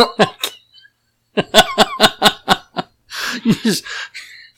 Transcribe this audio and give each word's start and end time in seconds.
Just- 3.62 3.84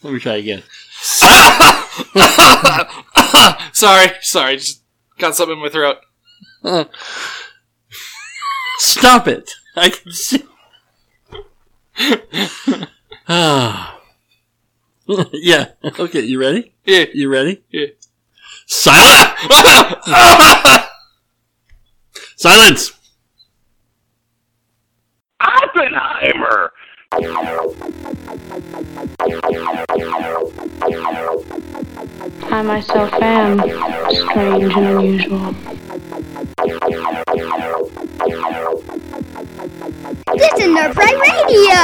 let 0.03 0.13
me 0.13 0.19
try 0.19 0.35
again. 0.37 0.63
sorry, 3.73 4.09
sorry, 4.21 4.57
just 4.57 4.83
got 5.19 5.35
something 5.37 5.57
in 5.57 5.63
my 5.63 5.69
throat. 5.69 5.99
Stop 8.79 9.29
it! 9.29 9.51
I 9.77 9.91
can 9.91 10.13
see. 10.13 10.43
Ah. 13.29 14.01
yeah. 15.33 15.67
Okay. 15.85 16.21
You 16.21 16.41
ready? 16.41 16.75
Yeah, 16.85 17.05
You 17.13 17.29
ready? 17.29 17.63
yeah. 17.71 17.87
Silence! 18.67 19.39
Silence! 22.37 22.93
Oppenheimer. 25.43 26.73
I 32.51 32.63
myself 32.63 33.13
am 33.15 33.59
strange 34.11 34.73
and 34.75 34.87
unusual. 34.87 35.53
This 40.37 40.53
is 40.59 40.69
Nerd 40.69 40.95
Pride 40.95 41.19
Radio! 41.21 41.83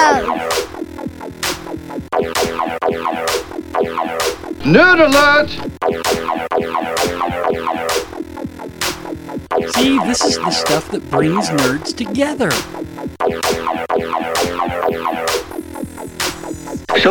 Nerd 4.64 4.98
alert. 5.06 5.50
See, 9.74 9.98
this 9.98 10.24
is 10.24 10.36
the 10.36 10.50
stuff 10.50 10.90
that 10.90 11.10
brings 11.10 11.48
nerds 11.48 11.96
together. 11.96 12.50
So 13.20 13.26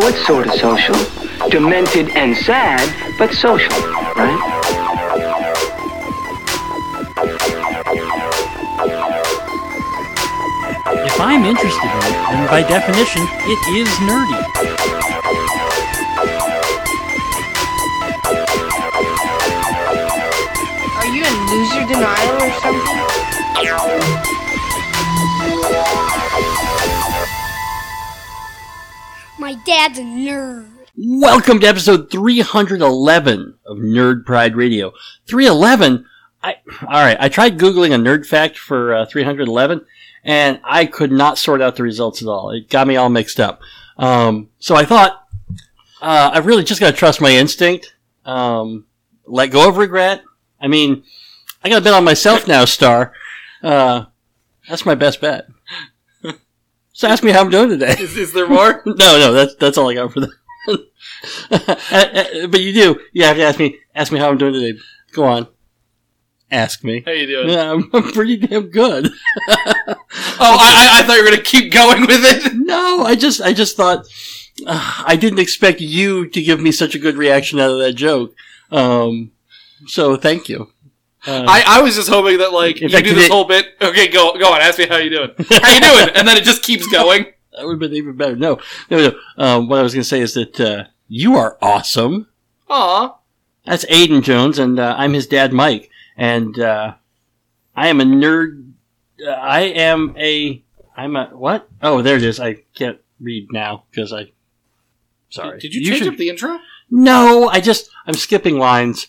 it's 0.07 0.25
sort 0.25 0.47
of 0.47 0.53
social. 0.53 0.95
Demented 1.49 2.09
and 2.15 2.33
sad, 2.37 2.87
but 3.19 3.33
social, 3.33 3.75
right? 4.15 4.39
If 11.05 11.19
I'm 11.19 11.43
interested 11.43 11.91
in 11.91 11.97
it, 11.97 12.15
then 12.31 12.47
by 12.47 12.61
definition, 12.61 13.27
it 13.41 13.59
is 13.75 13.89
nerdy. 14.07 14.41
Are 20.95 21.07
you 21.13 21.25
in 21.25 21.35
loser 21.51 21.85
denial 21.85 22.43
or 22.43 22.51
something? 22.61 24.16
My 29.39 29.53
dad's 29.53 29.99
a 29.99 30.01
nerd. 30.01 30.67
Welcome 30.97 31.59
to 31.59 31.67
episode 31.67 32.09
311 32.09 33.59
of 33.67 33.77
Nerd 33.77 34.25
Pride 34.25 34.55
Radio. 34.55 34.93
311? 35.27 36.07
I, 36.41 36.55
alright, 36.81 37.17
I 37.19 37.29
tried 37.29 37.59
Googling 37.59 37.93
a 37.93 37.99
nerd 37.99 38.25
fact 38.25 38.57
for 38.57 38.95
uh, 38.95 39.05
311, 39.05 39.85
and 40.23 40.59
I 40.63 40.87
could 40.87 41.11
not 41.11 41.37
sort 41.37 41.61
out 41.61 41.75
the 41.75 41.83
results 41.83 42.23
at 42.23 42.27
all. 42.27 42.49
It 42.49 42.67
got 42.67 42.87
me 42.87 42.95
all 42.95 43.09
mixed 43.09 43.39
up. 43.39 43.61
Um, 43.97 44.49
so 44.57 44.75
I 44.75 44.85
thought, 44.85 45.27
uh, 46.01 46.31
I 46.33 46.39
really 46.39 46.63
just 46.63 46.81
gotta 46.81 46.97
trust 46.97 47.21
my 47.21 47.31
instinct, 47.31 47.93
um, 48.25 48.87
let 49.27 49.51
go 49.51 49.69
of 49.69 49.77
regret. 49.77 50.23
I 50.59 50.67
mean, 50.67 51.03
I 51.63 51.69
got 51.69 51.81
a 51.81 51.83
bet 51.83 51.93
on 51.93 52.03
myself 52.03 52.47
now, 52.47 52.65
Star. 52.65 53.13
Uh, 53.61 54.05
that's 54.67 54.85
my 54.85 54.95
best 54.95 55.21
bet. 55.21 55.47
So 56.97 57.07
ask 57.07 57.23
me 57.23 57.29
how 57.29 57.41
I'm 57.41 57.51
doing 57.51 57.69
today. 57.69 57.95
Is, 57.99 58.17
is 58.17 58.33
there 58.33 58.49
more? 58.49 58.81
No, 58.87 59.19
no, 59.19 59.31
that's 59.31 59.53
that's 59.57 59.77
all 59.77 59.87
I 59.87 59.93
got 59.93 60.11
for 60.11 60.21
that. 60.21 60.31
Uh, 61.49 61.75
uh, 61.91 62.47
but 62.47 62.59
you 62.61 62.73
do. 62.73 62.99
You 63.13 63.23
have 63.23 63.37
to 63.37 63.43
ask 63.43 63.57
me. 63.57 63.77
Ask 63.95 64.11
me 64.11 64.19
how 64.19 64.29
I'm 64.29 64.37
doing 64.37 64.53
today. 64.53 64.77
Go 65.13 65.23
on. 65.23 65.47
Ask 66.51 66.83
me. 66.83 67.01
How 67.05 67.11
you 67.11 67.25
doing? 67.25 67.49
Yeah, 67.49 67.71
I'm, 67.71 67.89
I'm 67.93 68.11
pretty 68.11 68.37
damn 68.37 68.69
good. 68.69 69.09
Oh, 70.39 70.55
I, 70.59 70.97
I, 70.97 70.99
I 70.99 71.03
thought 71.03 71.15
you 71.17 71.23
were 71.23 71.29
gonna 71.31 71.41
keep 71.41 71.71
going 71.71 72.01
with 72.01 72.21
it. 72.23 72.53
no, 72.53 73.03
I 73.03 73.15
just 73.15 73.41
I 73.41 73.53
just 73.53 73.75
thought 73.75 74.05
uh, 74.67 75.03
I 75.05 75.15
didn't 75.15 75.39
expect 75.39 75.81
you 75.81 76.27
to 76.29 76.41
give 76.41 76.59
me 76.59 76.71
such 76.71 76.93
a 76.93 76.99
good 76.99 77.15
reaction 77.15 77.59
out 77.59 77.71
of 77.71 77.79
that 77.79 77.93
joke. 77.93 78.35
Um, 78.71 79.31
so 79.87 80.15
thank 80.15 80.49
you. 80.49 80.71
Uh, 81.27 81.43
I, 81.47 81.63
I 81.67 81.81
was 81.81 81.95
just 81.95 82.07
hoping 82.09 82.37
that 82.37 82.53
like 82.53 82.79
you 82.79 82.87
do 82.89 83.01
this 83.13 83.25
it- 83.25 83.31
whole 83.31 83.43
bit. 83.45 83.65
Okay, 83.81 84.07
go 84.07 84.37
go 84.39 84.53
on. 84.53 84.61
Ask 84.61 84.79
me 84.79 84.87
how 84.87 84.97
you 84.97 85.09
doing. 85.09 85.31
How 85.61 85.73
you 85.73 85.81
doing? 85.81 86.09
And 86.15 86.27
then 86.27 86.37
it 86.37 86.43
just 86.45 86.63
keeps 86.63 86.87
going. 86.87 87.25
that 87.53 87.65
would 87.65 87.73
have 87.73 87.79
been 87.79 87.93
even 87.93 88.15
better. 88.15 88.35
No, 88.35 88.59
no, 88.89 89.09
no. 89.09 89.19
Um, 89.37 89.67
what 89.67 89.79
I 89.79 89.83
was 89.83 89.93
going 89.93 90.03
to 90.03 90.07
say 90.07 90.21
is 90.21 90.33
that 90.35 90.59
uh, 90.59 90.85
you 91.09 91.35
are 91.35 91.57
awesome. 91.61 92.27
Aw. 92.69 93.15
That's 93.65 93.83
Aiden 93.85 94.23
Jones, 94.23 94.57
and 94.59 94.79
uh, 94.79 94.95
I'm 94.97 95.11
his 95.13 95.27
dad, 95.27 95.51
Mike. 95.51 95.89
And 96.15 96.57
uh, 96.59 96.93
I 97.75 97.87
am 97.89 97.99
a 97.99 98.05
nerd. 98.05 98.71
Uh, 99.21 99.29
I 99.31 99.61
am 99.61 100.15
a. 100.17 100.63
I'm 100.95 101.15
a 101.17 101.25
what? 101.27 101.67
Oh, 101.81 102.01
there 102.01 102.15
it 102.15 102.23
is. 102.23 102.39
I 102.39 102.53
can't 102.75 102.99
read 103.19 103.51
now 103.51 103.83
because 103.91 104.13
I. 104.13 104.31
Sorry. 105.29 105.59
Did 105.59 105.73
you, 105.75 105.83
change 105.85 105.99
should- 105.99 106.13
up 106.13 106.17
the 106.17 106.29
intro? 106.29 106.57
No, 106.89 107.49
I 107.49 107.59
just 107.59 107.89
I'm 108.05 108.13
skipping 108.13 108.57
lines 108.57 109.07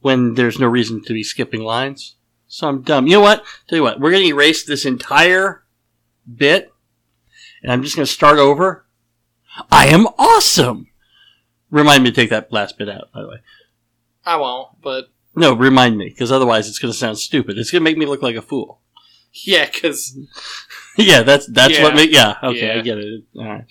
when 0.00 0.34
there's 0.34 0.58
no 0.58 0.66
reason 0.68 1.02
to 1.04 1.12
be 1.12 1.22
skipping 1.22 1.62
lines. 1.62 2.16
So 2.48 2.68
I'm 2.68 2.82
dumb. 2.82 3.06
You 3.06 3.14
know 3.14 3.20
what? 3.20 3.44
Tell 3.68 3.76
you 3.76 3.82
what. 3.82 4.00
We're 4.00 4.10
gonna 4.10 4.24
erase 4.24 4.64
this 4.64 4.84
entire 4.84 5.64
bit, 6.32 6.72
and 7.62 7.70
I'm 7.72 7.82
just 7.82 7.96
gonna 7.96 8.06
start 8.06 8.38
over. 8.38 8.84
I 9.70 9.86
am 9.88 10.06
awesome. 10.18 10.88
Remind 11.70 12.02
me 12.04 12.10
to 12.10 12.16
take 12.16 12.30
that 12.30 12.52
last 12.52 12.78
bit 12.78 12.88
out, 12.88 13.12
by 13.12 13.20
the 13.22 13.28
way. 13.28 13.36
I 14.24 14.36
won't. 14.36 14.80
But 14.82 15.06
No, 15.36 15.52
remind 15.54 15.96
me, 15.98 16.08
because 16.08 16.32
otherwise 16.32 16.68
it's 16.68 16.78
going 16.78 16.92
to 16.92 16.98
sound 16.98 17.18
stupid. 17.18 17.58
It's 17.58 17.70
going 17.70 17.80
to 17.80 17.84
make 17.84 17.96
me 17.98 18.06
look 18.06 18.22
like 18.22 18.34
a 18.36 18.42
fool. 18.42 18.80
yeah, 19.44 19.66
because 19.66 20.16
yeah, 20.96 21.22
that's 21.22 21.46
that's 21.46 21.74
Yeah. 21.74 21.82
what. 21.84 21.94
Make, 21.94 22.10
yeah, 22.12 22.34
okay, 22.42 22.72
I 22.76 22.80
get 22.80 22.98
it. 22.98 23.24
All 23.36 23.44
right. 23.44 23.64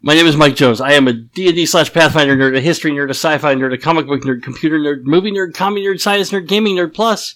My 0.00 0.14
name 0.14 0.26
is 0.26 0.36
Mike 0.36 0.54
Jones. 0.54 0.80
I 0.80 0.92
am 0.92 1.08
a 1.08 1.12
D&D 1.12 1.66
slash 1.66 1.92
Pathfinder 1.92 2.36
nerd, 2.36 2.56
a 2.56 2.60
history 2.60 2.92
nerd, 2.92 3.08
a 3.08 3.10
sci-fi 3.10 3.56
nerd, 3.56 3.74
a 3.74 3.78
comic 3.78 4.06
book 4.06 4.22
nerd, 4.22 4.44
computer 4.44 4.78
nerd, 4.78 5.02
movie 5.02 5.32
nerd, 5.32 5.54
comedy 5.54 5.84
nerd, 5.84 6.00
science 6.00 6.30
nerd, 6.30 6.46
gaming 6.46 6.76
nerd. 6.76 6.94
Plus, 6.94 7.34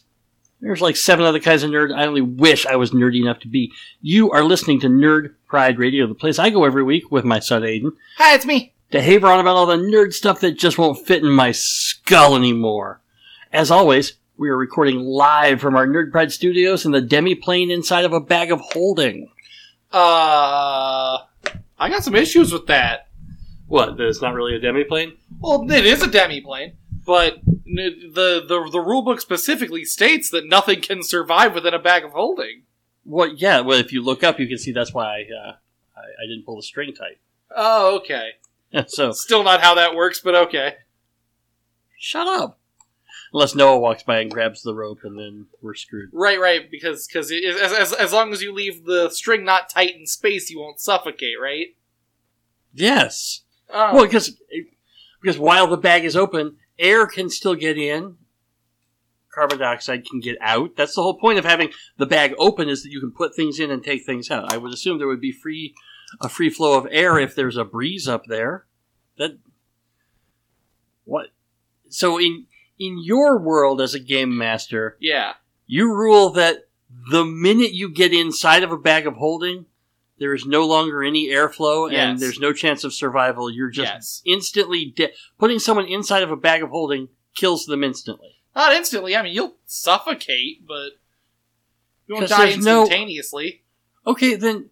there's 0.60 0.80
like 0.80 0.96
seven 0.96 1.24
other 1.24 1.40
kinds 1.40 1.64
of 1.64 1.72
nerd. 1.72 1.92
I 1.92 2.06
only 2.06 2.20
wish 2.20 2.64
I 2.64 2.76
was 2.76 2.92
nerdy 2.92 3.20
enough 3.20 3.40
to 3.40 3.48
be. 3.48 3.72
You 4.00 4.30
are 4.30 4.44
listening 4.44 4.78
to 4.80 4.86
Nerd 4.86 5.34
Pride 5.48 5.80
Radio, 5.80 6.06
the 6.06 6.14
place 6.14 6.38
I 6.38 6.50
go 6.50 6.64
every 6.64 6.84
week 6.84 7.10
with 7.10 7.24
my 7.24 7.40
son 7.40 7.62
Aiden 7.62 7.90
hi, 8.16 8.34
it's 8.36 8.46
me. 8.46 8.72
to 8.92 9.02
haver 9.02 9.26
on 9.26 9.40
about 9.40 9.56
all 9.56 9.66
the 9.66 9.76
nerd 9.76 10.12
stuff 10.12 10.38
that 10.40 10.52
just 10.52 10.78
won't 10.78 11.04
fit 11.04 11.24
in 11.24 11.30
my 11.30 11.50
skull 11.50 12.36
anymore. 12.36 13.00
As 13.52 13.72
always, 13.72 14.12
we 14.36 14.48
are 14.48 14.56
recording 14.56 15.00
live 15.00 15.60
from 15.60 15.74
our 15.74 15.86
Nerd 15.86 16.12
Pride 16.12 16.30
studios 16.30 16.86
in 16.86 16.92
the 16.92 17.00
demi-plane 17.00 17.72
inside 17.72 18.04
of 18.04 18.12
a 18.12 18.20
bag 18.20 18.52
of 18.52 18.60
holding. 18.60 19.30
Uh, 19.90 21.18
I 21.82 21.88
got 21.88 22.04
some 22.04 22.14
issues 22.14 22.52
with 22.52 22.68
that. 22.68 23.08
What? 23.66 23.96
That 23.96 24.06
it's 24.06 24.22
not 24.22 24.34
really 24.34 24.54
a 24.54 24.60
demi-plane? 24.60 25.16
Well, 25.40 25.68
it 25.68 25.84
is 25.84 26.00
a 26.00 26.06
demi-plane, 26.06 26.74
but 27.04 27.40
the 27.44 28.46
the 28.48 28.68
the 28.70 28.80
rule 28.80 29.02
book 29.02 29.20
specifically 29.20 29.84
states 29.84 30.30
that 30.30 30.46
nothing 30.46 30.80
can 30.80 31.02
survive 31.02 31.54
within 31.54 31.74
a 31.74 31.80
bag 31.80 32.04
of 32.04 32.12
holding. 32.12 32.62
Well, 33.04 33.34
yeah. 33.34 33.60
Well, 33.60 33.78
if 33.78 33.92
you 33.92 34.00
look 34.00 34.22
up, 34.22 34.38
you 34.38 34.46
can 34.46 34.58
see 34.58 34.70
that's 34.70 34.94
why 34.94 35.06
I, 35.06 35.20
uh, 35.22 35.52
I, 35.96 36.00
I 36.00 36.26
didn't 36.28 36.44
pull 36.46 36.54
the 36.54 36.62
string 36.62 36.94
tight. 36.94 37.18
Oh, 37.54 37.96
okay. 37.96 38.32
so, 38.86 39.10
Still 39.10 39.42
not 39.42 39.60
how 39.60 39.74
that 39.74 39.96
works, 39.96 40.20
but 40.20 40.36
okay. 40.36 40.76
shut 41.98 42.28
up. 42.28 42.60
Unless 43.32 43.54
Noah 43.54 43.78
walks 43.78 44.02
by 44.02 44.20
and 44.20 44.30
grabs 44.30 44.62
the 44.62 44.74
rope, 44.74 45.00
and 45.04 45.18
then 45.18 45.46
we're 45.62 45.74
screwed. 45.74 46.10
Right, 46.12 46.38
right. 46.38 46.70
Because 46.70 47.06
because 47.06 47.32
as, 47.32 47.72
as 47.72 47.92
as 47.94 48.12
long 48.12 48.32
as 48.32 48.42
you 48.42 48.52
leave 48.52 48.84
the 48.84 49.08
string 49.08 49.44
not 49.44 49.70
tight 49.70 49.96
in 49.96 50.06
space, 50.06 50.50
you 50.50 50.60
won't 50.60 50.80
suffocate, 50.80 51.40
right? 51.40 51.68
Yes. 52.72 53.42
Oh. 53.70 53.94
Well, 53.94 54.04
because 54.04 54.36
because 55.20 55.38
while 55.38 55.66
the 55.66 55.76
bag 55.76 56.04
is 56.04 56.16
open, 56.16 56.56
air 56.78 57.06
can 57.06 57.30
still 57.30 57.54
get 57.54 57.78
in. 57.78 58.16
Carbon 59.34 59.58
dioxide 59.58 60.04
can 60.04 60.20
get 60.20 60.36
out. 60.42 60.76
That's 60.76 60.94
the 60.94 61.02
whole 61.02 61.18
point 61.18 61.38
of 61.38 61.44
having 61.44 61.70
the 61.96 62.06
bag 62.06 62.34
open 62.38 62.68
is 62.68 62.82
that 62.82 62.90
you 62.90 63.00
can 63.00 63.12
put 63.12 63.34
things 63.34 63.58
in 63.58 63.70
and 63.70 63.82
take 63.82 64.04
things 64.04 64.30
out. 64.30 64.52
I 64.52 64.58
would 64.58 64.74
assume 64.74 64.98
there 64.98 65.08
would 65.08 65.22
be 65.22 65.32
free 65.32 65.74
a 66.20 66.28
free 66.28 66.50
flow 66.50 66.76
of 66.76 66.86
air 66.90 67.18
if 67.18 67.34
there's 67.34 67.56
a 67.56 67.64
breeze 67.64 68.06
up 68.06 68.24
there. 68.26 68.66
That 69.16 69.38
what? 71.04 71.28
So 71.88 72.18
in 72.18 72.46
in 72.78 73.02
your 73.02 73.38
world 73.38 73.80
as 73.80 73.94
a 73.94 74.00
game 74.00 74.36
master, 74.36 74.96
yeah. 75.00 75.34
you 75.66 75.94
rule 75.94 76.30
that 76.30 76.68
the 77.10 77.24
minute 77.24 77.72
you 77.72 77.90
get 77.90 78.12
inside 78.12 78.62
of 78.62 78.72
a 78.72 78.76
bag 78.76 79.06
of 79.06 79.14
holding, 79.14 79.66
there 80.18 80.34
is 80.34 80.44
no 80.46 80.66
longer 80.66 81.02
any 81.02 81.28
airflow 81.28 81.92
and 81.92 82.18
there's 82.18 82.38
no 82.38 82.52
chance 82.52 82.84
of 82.84 82.92
survival. 82.94 83.50
You're 83.50 83.70
just 83.70 83.92
Yes. 83.92 84.22
instantly 84.26 84.84
dead. 84.96 85.12
Putting 85.38 85.58
someone 85.58 85.86
inside 85.86 86.22
of 86.22 86.30
a 86.30 86.36
bag 86.36 86.62
of 86.62 86.70
holding 86.70 87.08
kills 87.34 87.66
them 87.66 87.82
instantly. 87.82 88.36
Not 88.54 88.72
instantly. 88.74 89.16
I 89.16 89.22
mean, 89.22 89.34
you'll 89.34 89.56
suffocate, 89.64 90.66
but 90.66 90.90
you 92.06 92.14
won't 92.14 92.28
die 92.28 92.50
there's 92.50 92.58
no- 92.64 92.82
instantaneously. 92.82 93.62
Okay, 94.06 94.34
then 94.34 94.70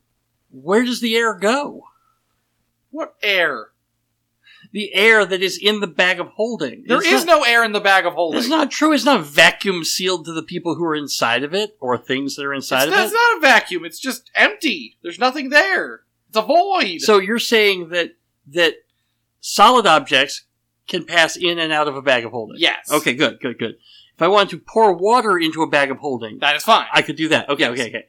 where 0.50 0.84
does 0.84 1.00
the 1.00 1.16
air 1.16 1.34
go? 1.34 1.84
What 2.90 3.14
air? 3.22 3.69
The 4.72 4.94
air 4.94 5.26
that 5.26 5.42
is 5.42 5.58
in 5.58 5.80
the 5.80 5.86
bag 5.88 6.20
of 6.20 6.28
holding. 6.28 6.84
There 6.86 6.98
It's 6.98 7.06
is 7.08 7.24
not- 7.24 7.40
no 7.40 7.42
air 7.44 7.64
in 7.64 7.72
the 7.72 7.80
bag 7.80 8.06
of 8.06 8.14
holding. 8.14 8.38
It's 8.38 8.48
not 8.48 8.70
true. 8.70 8.92
It's 8.92 9.04
not 9.04 9.24
vacuum 9.24 9.82
sealed 9.84 10.24
to 10.26 10.32
the 10.32 10.44
people 10.44 10.76
who 10.76 10.84
are 10.84 10.94
inside 10.94 11.42
of 11.42 11.52
it 11.54 11.76
or 11.80 11.98
things 11.98 12.36
that 12.36 12.44
are 12.44 12.54
It's, 12.54 12.66
inside 12.66 12.86
of 12.88 12.94
it's 12.94 13.10
it. 13.10 13.14
not 13.14 13.36
a 13.38 13.40
vacuum. 13.40 13.84
It's 13.84 13.98
just 13.98 14.30
empty. 14.36 14.96
There's 15.02 15.18
nothing 15.18 15.48
there. 15.48 16.02
It's 16.28 16.36
a 16.36 16.42
void. 16.42 17.00
So 17.00 17.18
you're 17.18 17.40
saying 17.40 17.88
that 17.88 18.14
that 18.52 18.74
solid 19.40 19.86
objects 19.86 20.42
can 20.86 21.04
pass 21.04 21.36
in 21.36 21.58
and 21.58 21.72
out 21.72 21.88
of 21.88 21.96
a 21.96 22.02
bag 22.02 22.24
of 22.24 22.30
holding? 22.32 22.56
yes. 22.58 22.90
Okay, 22.92 23.14
good, 23.14 23.40
good, 23.40 23.58
good. 23.58 23.76
If 24.14 24.22
I 24.22 24.28
wanted 24.28 24.50
to 24.50 24.58
pour 24.58 24.92
water 24.92 25.38
into 25.38 25.62
a 25.62 25.66
bag 25.68 25.90
of 25.90 25.98
holding, 25.98 26.38
That 26.40 26.54
is 26.56 26.62
fine. 26.62 26.86
I 26.92 27.02
could 27.02 27.16
do 27.16 27.28
that. 27.28 27.48
Okay, 27.48 27.62
Yes. 27.64 27.72
okay, 27.72 27.88
okay. 27.88 28.06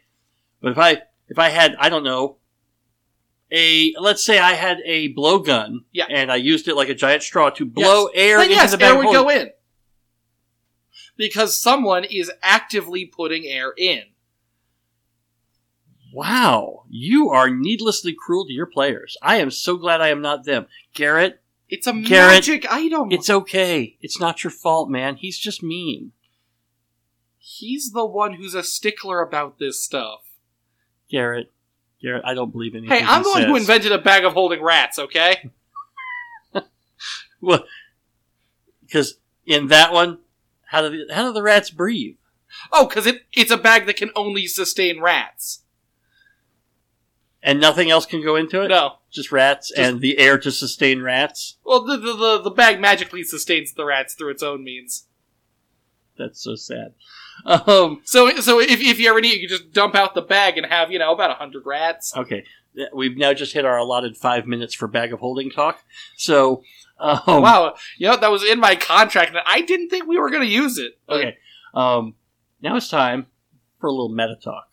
But 0.61 0.73
if 0.73 0.77
I 0.77 1.01
if 1.27 1.39
I 1.39 1.49
had 1.49 1.75
I 1.79 1.89
don't 1.89 2.03
know 2.03 2.37
a 3.51 3.93
let's 3.99 4.23
say 4.23 4.39
I 4.39 4.53
had 4.53 4.79
a 4.85 5.13
blowgun, 5.13 5.79
Yeah. 5.91 6.05
and 6.09 6.31
I 6.31 6.37
used 6.37 6.67
it 6.67 6.75
like 6.75 6.89
a 6.89 6.95
giant 6.95 7.23
straw 7.23 7.49
to 7.51 7.65
blow 7.65 8.07
air 8.13 8.37
then 8.37 8.45
into 8.45 8.55
yes, 8.55 8.71
the 8.71 8.77
bag 8.77 8.91
air 8.91 8.97
would 8.97 9.05
holding. 9.05 9.21
go 9.23 9.29
in. 9.29 9.49
Because 11.17 11.61
someone 11.61 12.03
is 12.05 12.31
actively 12.41 13.05
putting 13.05 13.45
air 13.45 13.73
in. 13.77 14.03
Wow, 16.13 16.83
you 16.89 17.29
are 17.29 17.49
needlessly 17.49 18.13
cruel 18.13 18.45
to 18.45 18.51
your 18.53 18.65
players. 18.65 19.15
I 19.21 19.37
am 19.37 19.49
so 19.51 19.77
glad 19.77 20.01
I 20.01 20.09
am 20.09 20.21
not 20.21 20.43
them. 20.45 20.67
Garrett, 20.93 21.41
It's 21.69 21.87
a 21.87 21.93
Garrett, 21.93 22.33
magic 22.33 22.65
item. 22.71 23.11
it's 23.11 23.29
okay. 23.29 23.97
It's 24.01 24.19
not 24.19 24.43
your 24.43 24.51
fault, 24.51 24.89
man. 24.89 25.15
He's 25.15 25.37
just 25.37 25.63
mean. 25.63 26.11
He's 27.37 27.91
the 27.91 28.05
one 28.05 28.33
who's 28.33 28.53
a 28.53 28.63
stickler 28.63 29.21
about 29.21 29.57
this 29.57 29.83
stuff. 29.83 30.21
Garrett, 31.09 31.50
Garrett, 32.01 32.23
I 32.25 32.33
don't 32.33 32.51
believe 32.51 32.73
in 32.73 32.85
anything. 32.85 32.99
Hey, 32.99 33.05
I'm 33.05 33.23
he 33.23 33.23
the 33.23 33.29
one 33.29 33.43
who 33.43 33.55
invented 33.55 33.91
a 33.91 33.97
bag 33.99 34.23
of 34.25 34.33
holding 34.33 34.61
rats, 34.61 34.97
okay? 34.99 35.49
Well, 37.41 37.65
because 38.81 39.15
in 39.45 39.67
that 39.67 39.91
one, 39.91 40.19
how 40.65 40.87
do 40.87 41.05
the, 41.07 41.13
how 41.13 41.23
do 41.25 41.33
the 41.33 41.41
rats 41.41 41.71
breathe? 41.71 42.17
Oh, 42.71 42.87
because 42.87 43.07
it, 43.07 43.23
it's 43.33 43.49
a 43.51 43.57
bag 43.57 43.87
that 43.87 43.97
can 43.97 44.11
only 44.15 44.45
sustain 44.45 45.01
rats. 45.01 45.63
And 47.41 47.59
nothing 47.59 47.89
else 47.89 48.05
can 48.05 48.21
go 48.23 48.35
into 48.35 48.61
it. 48.61 48.67
No. 48.67 48.97
just 49.09 49.31
rats 49.31 49.69
Just- 49.69 49.79
and 49.79 50.01
the 50.01 50.19
air 50.19 50.37
to 50.37 50.51
sustain 50.51 51.01
rats. 51.01 51.57
Well, 51.65 51.83
the, 51.83 51.97
the, 51.97 52.13
the, 52.13 52.41
the 52.43 52.51
bag 52.51 52.79
magically 52.79 53.23
sustains 53.23 53.73
the 53.73 53.85
rats 53.85 54.13
through 54.13 54.29
its 54.29 54.43
own 54.43 54.63
means. 54.63 55.07
That's 56.17 56.43
so 56.43 56.53
sad. 56.55 56.93
Um, 57.45 58.01
So, 58.03 58.29
so 58.37 58.59
if, 58.59 58.79
if 58.81 58.99
you 58.99 59.09
ever 59.09 59.21
need, 59.21 59.33
you 59.39 59.47
can 59.47 59.57
just 59.57 59.71
dump 59.71 59.95
out 59.95 60.13
the 60.15 60.21
bag 60.21 60.57
and 60.57 60.65
have, 60.65 60.91
you 60.91 60.99
know, 60.99 61.13
about 61.13 61.31
a 61.31 61.35
hundred 61.35 61.63
rats. 61.65 62.15
okay, 62.15 62.43
we've 62.93 63.17
now 63.17 63.33
just 63.33 63.53
hit 63.53 63.65
our 63.65 63.77
allotted 63.77 64.17
five 64.17 64.45
minutes 64.47 64.73
for 64.73 64.87
bag 64.87 65.13
of 65.13 65.19
holding 65.19 65.49
talk. 65.49 65.83
So, 66.17 66.63
um, 66.99 67.19
Wow, 67.27 67.75
you 67.97 68.07
know, 68.07 68.17
that 68.17 68.31
was 68.31 68.43
in 68.43 68.59
my 68.59 68.75
contract, 68.75 69.29
and 69.29 69.39
I 69.45 69.61
didn't 69.61 69.89
think 69.89 70.07
we 70.07 70.19
were 70.19 70.29
going 70.29 70.43
to 70.43 70.47
use 70.47 70.77
it. 70.77 70.93
But 71.07 71.17
Okay, 71.17 71.37
um, 71.73 72.15
now 72.61 72.75
it's 72.75 72.89
time 72.89 73.27
for 73.79 73.87
a 73.87 73.91
little 73.91 74.09
meta 74.09 74.35
talk. 74.43 74.67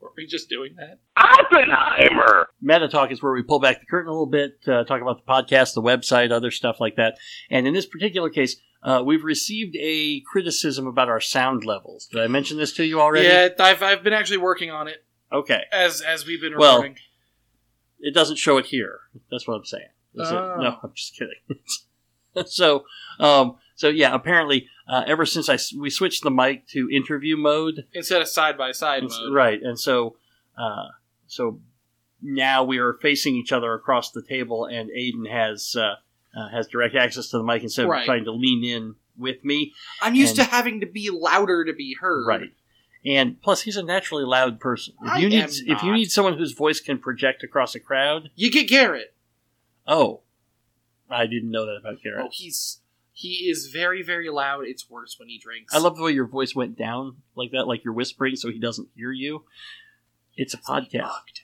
Were 0.00 0.10
we 0.16 0.26
just 0.26 0.48
doing 0.48 0.74
that? 0.78 0.98
Oppenheimer! 1.16 2.48
Meta 2.60 2.88
Talk 2.88 3.12
is 3.12 3.22
where 3.22 3.32
we 3.32 3.42
pull 3.42 3.60
back 3.60 3.78
the 3.80 3.86
curtain 3.86 4.08
a 4.08 4.12
little 4.12 4.26
bit, 4.26 4.58
uh, 4.66 4.82
talk 4.84 5.00
about 5.00 5.24
the 5.24 5.32
podcast, 5.32 5.74
the 5.74 5.82
website, 5.82 6.32
other 6.32 6.50
stuff 6.50 6.80
like 6.80 6.96
that. 6.96 7.18
And 7.50 7.66
in 7.68 7.74
this 7.74 7.86
particular 7.86 8.28
case, 8.30 8.56
uh, 8.82 9.02
we've 9.04 9.24
received 9.24 9.76
a 9.78 10.20
criticism 10.20 10.86
about 10.86 11.08
our 11.08 11.20
sound 11.20 11.64
levels. 11.64 12.06
Did 12.06 12.20
I 12.20 12.26
mention 12.26 12.56
this 12.56 12.72
to 12.74 12.84
you 12.84 13.00
already? 13.00 13.28
Yeah, 13.28 13.48
I've, 13.58 13.82
I've 13.82 14.02
been 14.02 14.12
actually 14.12 14.38
working 14.38 14.70
on 14.70 14.88
it 14.88 15.04
Okay. 15.32 15.62
as 15.72 16.00
as 16.00 16.26
we've 16.26 16.40
been 16.40 16.56
Well, 16.56 16.76
recording. 16.76 16.96
It 18.00 18.14
doesn't 18.14 18.36
show 18.36 18.58
it 18.58 18.66
here. 18.66 19.00
That's 19.30 19.46
what 19.46 19.54
I'm 19.54 19.64
saying. 19.64 19.88
Oh. 20.18 20.56
No, 20.60 20.76
I'm 20.82 20.92
just 20.94 21.16
kidding. 21.16 21.62
so, 22.46 22.84
um, 23.20 23.56
so 23.76 23.88
yeah, 23.88 24.14
apparently, 24.14 24.66
uh, 24.88 25.04
ever 25.06 25.24
since 25.24 25.48
I 25.48 25.58
we 25.78 25.88
switched 25.88 26.22
the 26.22 26.30
mic 26.30 26.66
to 26.68 26.88
interview 26.90 27.36
mode, 27.36 27.86
Instead 27.92 28.20
of 28.20 28.28
side 28.28 28.58
by 28.58 28.72
side 28.72 29.04
mode. 29.04 29.32
Right, 29.32 29.60
and 29.62 29.78
so 29.78 30.16
uh, 30.58 30.88
so 31.26 31.60
now 32.20 32.64
we 32.64 32.78
are 32.78 32.94
facing 32.94 33.34
each 33.36 33.52
other 33.52 33.72
across 33.74 34.10
the 34.10 34.22
table, 34.22 34.64
and 34.66 34.90
Aiden 34.90 35.30
has 35.30 35.76
uh, 35.76 35.94
uh, 36.36 36.48
has 36.50 36.66
direct 36.68 36.94
access 36.94 37.28
to 37.30 37.38
the 37.38 37.44
mic 37.44 37.62
instead 37.62 37.84
of 37.84 37.90
Right. 37.90 38.04
trying 38.06 38.24
to 38.24 38.32
lean 38.32 38.64
in 38.64 38.94
with 39.16 39.44
me. 39.44 39.72
I'm 40.00 40.14
used 40.14 40.38
And- 40.38 40.48
to 40.48 40.54
having 40.54 40.80
to 40.80 40.86
be 40.86 41.10
louder 41.10 41.64
to 41.64 41.72
be 41.72 41.94
heard. 42.00 42.26
Right, 42.26 42.52
and 43.04 43.40
plus 43.42 43.62
he's 43.62 43.76
a 43.76 43.82
naturally 43.82 44.24
loud 44.24 44.60
person. 44.60 44.94
If 45.02 45.10
I 45.12 45.18
you 45.18 45.28
need 45.28 45.44
if 45.66 45.82
you 45.82 45.92
need 45.92 46.10
someone 46.10 46.38
whose 46.38 46.52
voice 46.52 46.80
can 46.80 46.98
project 46.98 47.42
across 47.42 47.74
a 47.74 47.80
crowd, 47.80 48.30
You 48.36 48.50
get 48.50 48.68
Garrett. 48.68 49.14
oh, 49.86 50.22
I 51.10 51.26
didn't 51.26 51.50
know 51.50 51.66
that 51.66 51.76
about 51.76 51.94
Oh, 51.94 52.02
Garrett. 52.02 52.32
he's 52.32 52.78
he 53.14 53.50
is 53.50 53.66
very 53.68 54.02
very 54.02 54.30
loud. 54.30 54.64
It's 54.66 54.88
worse 54.88 55.18
when 55.18 55.28
he 55.28 55.38
drinks. 55.38 55.74
I 55.74 55.78
love 55.78 55.96
the 55.98 56.02
way 56.02 56.12
your 56.12 56.26
voice 56.26 56.54
went 56.54 56.78
down 56.78 57.16
like 57.36 57.50
that, 57.50 57.66
like 57.68 57.84
you're 57.84 57.92
whispering 57.92 58.36
so 58.36 58.50
he 58.50 58.58
doesn't 58.58 58.88
hear 58.96 59.12
you. 59.12 59.44
It's 60.34 60.54
a 60.54 60.58
podcast. 60.58 61.42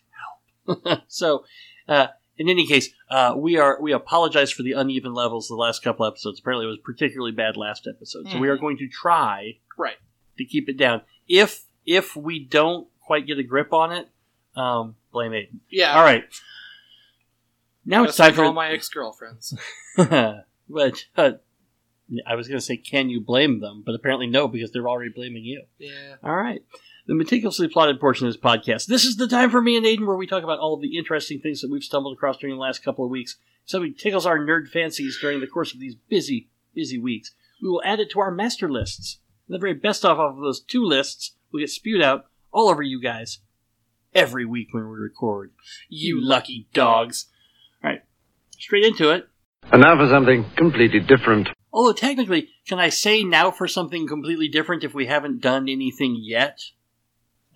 so, 1.09 1.45
uh, 1.87 2.09
in 2.39 2.49
any 2.49 2.67
case, 2.67 2.89
uh, 3.11 3.35
we 3.37 3.59
are 3.59 3.79
we 3.83 3.93
apologize 3.93 4.51
for 4.51 4.63
the 4.63 4.73
uneven 4.73 5.13
levels 5.13 5.49
the 5.49 5.55
last 5.57 5.83
couple 5.83 6.07
episodes. 6.07 6.39
Apparently, 6.41 6.67
it 6.67 6.71
was 6.71 6.79
particularly 6.85 7.33
bad 7.33 7.57
last 7.57 7.87
episode. 7.87 8.29
So 8.29 8.39
we 8.39 8.49
are 8.49 8.57
going 8.57 8.79
to 8.79 8.89
try 8.89 9.59
Right. 9.77 9.97
to 10.39 10.45
keep 10.45 10.69
it 10.69 10.77
down. 10.77 11.03
If 11.29 11.65
if 11.85 12.15
we 12.17 12.39
don't 12.45 12.87
quite 13.01 13.27
get 13.27 13.39
a 13.39 13.43
grip 13.43 13.73
on 13.73 13.93
it, 13.93 14.09
um, 14.57 14.95
blame 15.13 15.33
Aiden. 15.33 15.59
Yeah. 15.71 15.95
All 15.97 16.05
right. 16.05 16.25
Now 17.85 18.05
it's 18.05 18.17
time 18.17 18.35
for 18.35 18.45
all 18.45 18.53
my 18.53 18.71
ex 18.71 18.89
girlfriends. 18.89 19.55
but 19.97 21.05
uh, 21.17 21.33
I 22.27 22.35
was 22.35 22.49
going 22.49 22.59
to 22.59 22.65
say, 22.65 22.77
can 22.77 23.09
you 23.09 23.21
blame 23.21 23.61
them? 23.61 23.83
But 23.85 23.95
apparently, 23.95 24.27
no, 24.27 24.47
because 24.49 24.71
they're 24.73 24.89
already 24.89 25.11
blaming 25.11 25.45
you. 25.45 25.65
yeah. 25.79 26.17
All 26.23 26.37
right. 26.37 26.63
The 27.09 27.15
meticulously 27.15 27.69
plotted 27.69 28.01
portion 28.01 28.27
of 28.27 28.35
this 28.35 28.41
podcast. 28.41 28.85
This 28.85 29.07
is 29.07 29.17
the 29.17 29.27
time 29.27 29.49
for 29.49 29.63
me 29.63 29.79
and 29.79 29.87
Aiden 29.87 30.07
where 30.07 30.15
we 30.15 30.27
talk 30.27 30.45
about 30.45 30.59
all 30.59 30.75
of 30.75 30.83
the 30.83 30.99
interesting 30.99 31.41
things 31.41 31.63
that 31.63 31.71
we've 31.71 31.83
stumbled 31.83 32.15
across 32.15 32.37
during 32.37 32.55
the 32.55 32.61
last 32.61 32.85
couple 32.85 33.03
of 33.03 33.11
weeks. 33.11 33.37
Something 33.65 33.95
tickles 33.95 34.27
our 34.27 34.39
nerd 34.39 34.69
fancies 34.69 35.17
during 35.19 35.41
the 35.41 35.47
course 35.47 35.73
of 35.73 35.81
these 35.81 35.95
busy, 35.95 36.51
busy 36.75 36.99
weeks. 36.99 37.31
We 37.63 37.71
will 37.71 37.81
add 37.83 37.99
it 37.99 38.11
to 38.11 38.21
our 38.21 38.31
master 38.31 38.71
lists. 38.71 39.21
And 39.49 39.55
the 39.55 39.59
very 39.59 39.73
best 39.73 40.05
off 40.05 40.19
of 40.19 40.37
those 40.37 40.61
two 40.61 40.85
lists 40.85 41.33
will 41.51 41.61
get 41.61 41.71
spewed 41.71 42.03
out 42.03 42.27
all 42.53 42.69
over 42.69 42.83
you 42.83 43.01
guys 43.01 43.39
every 44.15 44.45
week 44.45 44.69
when 44.73 44.87
we 44.87 44.99
record. 44.99 45.53
You 45.89 46.21
lucky 46.21 46.69
dogs. 46.75 47.29
All 47.83 47.89
right. 47.89 48.03
Straight 48.59 48.85
into 48.85 49.13
it. 49.13 49.27
And 49.73 49.81
now 49.81 49.97
for 49.97 50.11
something 50.11 50.45
completely 50.57 51.01
different. 51.01 51.49
Although 51.73 51.95
technically, 51.95 52.51
can 52.67 52.79
I 52.79 52.91
say 52.91 53.25
now 53.25 53.51
for 53.51 53.67
something 53.67 54.07
completely 54.07 54.49
different 54.49 54.85
if 54.85 54.93
we 54.93 55.07
haven't 55.07 55.41
done 55.41 55.71
anything 55.71 56.19
yet? 56.21 56.61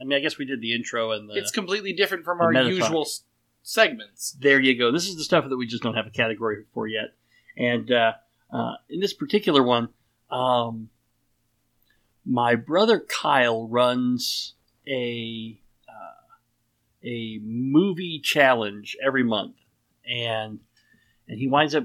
I 0.03 0.05
mean, 0.05 0.19
I 0.19 0.21
guess 0.21 0.37
we 0.37 0.45
did 0.45 0.61
the 0.61 0.75
intro 0.75 1.13
and 1.13 1.31
the. 1.31 1.35
It's 1.39 1.53
completely 1.53 1.93
different 1.93 2.25
from 2.25 2.41
our 2.41 2.51
meta 2.51 2.69
usual 2.69 3.03
s- 3.03 3.23
segments. 3.63 4.33
there 4.33 4.61
you 4.61 4.77
go. 4.77 4.91
This 4.91 5.07
is 5.07 5.17
the 5.17 5.23
stuff 5.23 5.49
that 5.49 5.57
we 5.57 5.67
just 5.67 5.83
don't 5.83 5.95
have 5.95 6.09
a 6.09 6.11
category 6.11 6.65
for 6.75 6.89
yet. 6.89 7.15
And 7.57 7.91
uh, 7.93 8.15
uh, 8.53 8.73
in 8.91 8.99
this 8.99 9.13
particular 9.13 9.63
one, 9.63 9.91
um, 10.31 10.91
my 12.27 12.57
brother 12.57 12.99
Kyle 13.01 13.69
runs 13.69 14.55
a 14.89 15.59
uh, 15.89 16.35
a 17.05 17.39
movie 17.45 18.21
challenge 18.21 18.97
every 19.05 19.23
month, 19.23 19.55
and 20.09 20.59
and 21.29 21.39
he 21.39 21.47
winds 21.47 21.75
up 21.77 21.85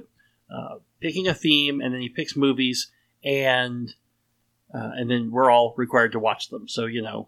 uh, 0.51 0.77
picking 0.99 1.27
a 1.27 1.33
theme, 1.35 1.81
and 1.81 1.93
then 1.93 2.01
he 2.01 2.09
picks 2.09 2.35
movies, 2.35 2.91
and 3.23 3.93
uh, 4.73 4.91
and 4.95 5.09
then 5.11 5.29
we're 5.31 5.51
all 5.51 5.75
required 5.77 6.13
to 6.13 6.19
watch 6.19 6.49
them. 6.49 6.67
So 6.67 6.85
you 6.85 7.01
know, 7.03 7.27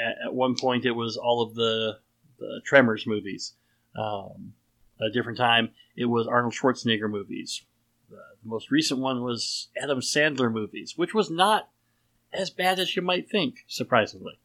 at, 0.00 0.26
at 0.26 0.34
one 0.34 0.56
point 0.56 0.84
it 0.84 0.92
was 0.92 1.16
all 1.16 1.42
of 1.42 1.54
the 1.54 1.98
the 2.38 2.60
Tremors 2.64 3.06
movies. 3.06 3.52
Um, 3.96 4.54
a 5.00 5.10
different 5.10 5.38
time, 5.38 5.70
it 5.96 6.06
was 6.06 6.26
Arnold 6.26 6.54
Schwarzenegger 6.54 7.10
movies. 7.10 7.62
The 8.10 8.18
most 8.44 8.70
recent 8.70 9.00
one 9.00 9.22
was 9.22 9.68
Adam 9.80 10.00
Sandler 10.00 10.52
movies, 10.52 10.94
which 10.96 11.14
was 11.14 11.30
not 11.30 11.68
as 12.32 12.50
bad 12.50 12.78
as 12.78 12.96
you 12.96 13.02
might 13.02 13.28
think, 13.30 13.64
surprisingly. 13.66 14.38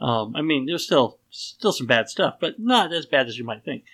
Um, 0.00 0.34
I 0.36 0.42
mean, 0.42 0.66
there's 0.66 0.84
still 0.84 1.18
still 1.30 1.72
some 1.72 1.86
bad 1.86 2.08
stuff, 2.08 2.36
but 2.40 2.58
not 2.58 2.92
as 2.92 3.06
bad 3.06 3.28
as 3.28 3.38
you 3.38 3.44
might 3.44 3.64
think. 3.64 3.84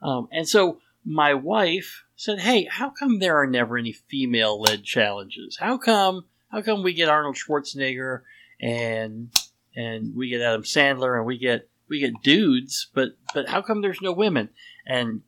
Um, 0.00 0.28
and 0.32 0.48
so 0.48 0.80
my 1.04 1.34
wife 1.34 2.04
said, 2.16 2.40
"Hey, 2.40 2.64
how 2.64 2.90
come 2.90 3.18
there 3.18 3.40
are 3.40 3.46
never 3.46 3.76
any 3.76 3.92
female-led 3.92 4.84
challenges? 4.84 5.58
How 5.58 5.78
come? 5.78 6.24
How 6.50 6.62
come 6.62 6.82
we 6.82 6.92
get 6.92 7.08
Arnold 7.08 7.36
Schwarzenegger 7.36 8.22
and 8.60 9.30
and 9.74 10.14
we 10.14 10.28
get 10.28 10.40
Adam 10.40 10.62
Sandler 10.62 11.16
and 11.16 11.26
we 11.26 11.38
get 11.38 11.68
we 11.88 12.00
get 12.00 12.22
dudes, 12.22 12.88
but 12.94 13.10
but 13.34 13.48
how 13.48 13.62
come 13.62 13.80
there's 13.80 14.02
no 14.02 14.12
women?" 14.12 14.50
And 14.86 15.22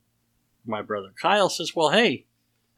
my 0.65 0.83
brother 0.83 1.13
Kyle 1.21 1.49
says, 1.49 1.75
"Well, 1.75 1.91
hey, 1.91 2.27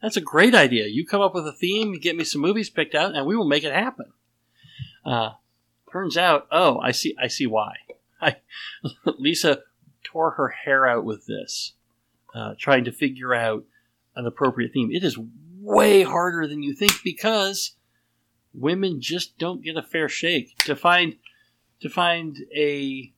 that's 0.01 0.17
a 0.17 0.21
great 0.21 0.55
idea. 0.55 0.87
You 0.87 1.05
come 1.05 1.21
up 1.21 1.33
with 1.33 1.47
a 1.47 1.53
theme, 1.53 1.99
get 1.99 2.15
me 2.15 2.23
some 2.23 2.41
movies 2.41 2.69
picked 2.69 2.95
out, 2.95 3.15
and 3.15 3.25
we 3.25 3.35
will 3.35 3.47
make 3.47 3.63
it 3.63 3.73
happen." 3.73 4.13
Uh, 5.05 5.31
turns 5.91 6.17
out, 6.17 6.47
oh, 6.51 6.79
I 6.79 6.91
see, 6.91 7.15
I 7.19 7.27
see 7.27 7.47
why. 7.47 7.75
I, 8.21 8.37
Lisa 9.17 9.59
tore 10.03 10.31
her 10.31 10.49
hair 10.49 10.87
out 10.87 11.05
with 11.05 11.25
this, 11.25 11.73
uh, 12.35 12.55
trying 12.57 12.83
to 12.85 12.91
figure 12.91 13.33
out 13.33 13.63
an 14.15 14.25
appropriate 14.25 14.73
theme. 14.73 14.89
It 14.91 15.03
is 15.03 15.17
way 15.61 16.03
harder 16.03 16.47
than 16.47 16.63
you 16.63 16.73
think 16.73 17.03
because 17.03 17.75
women 18.53 18.99
just 19.01 19.37
don't 19.37 19.63
get 19.63 19.77
a 19.77 19.83
fair 19.83 20.09
shake. 20.09 20.57
To 20.65 20.75
find 20.75 21.15
to 21.81 21.89
find 21.89 22.37
a 22.55 23.13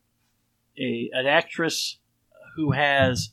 a 0.77 1.09
an 1.13 1.25
actress 1.25 1.97
who 2.55 2.71
has 2.71 3.31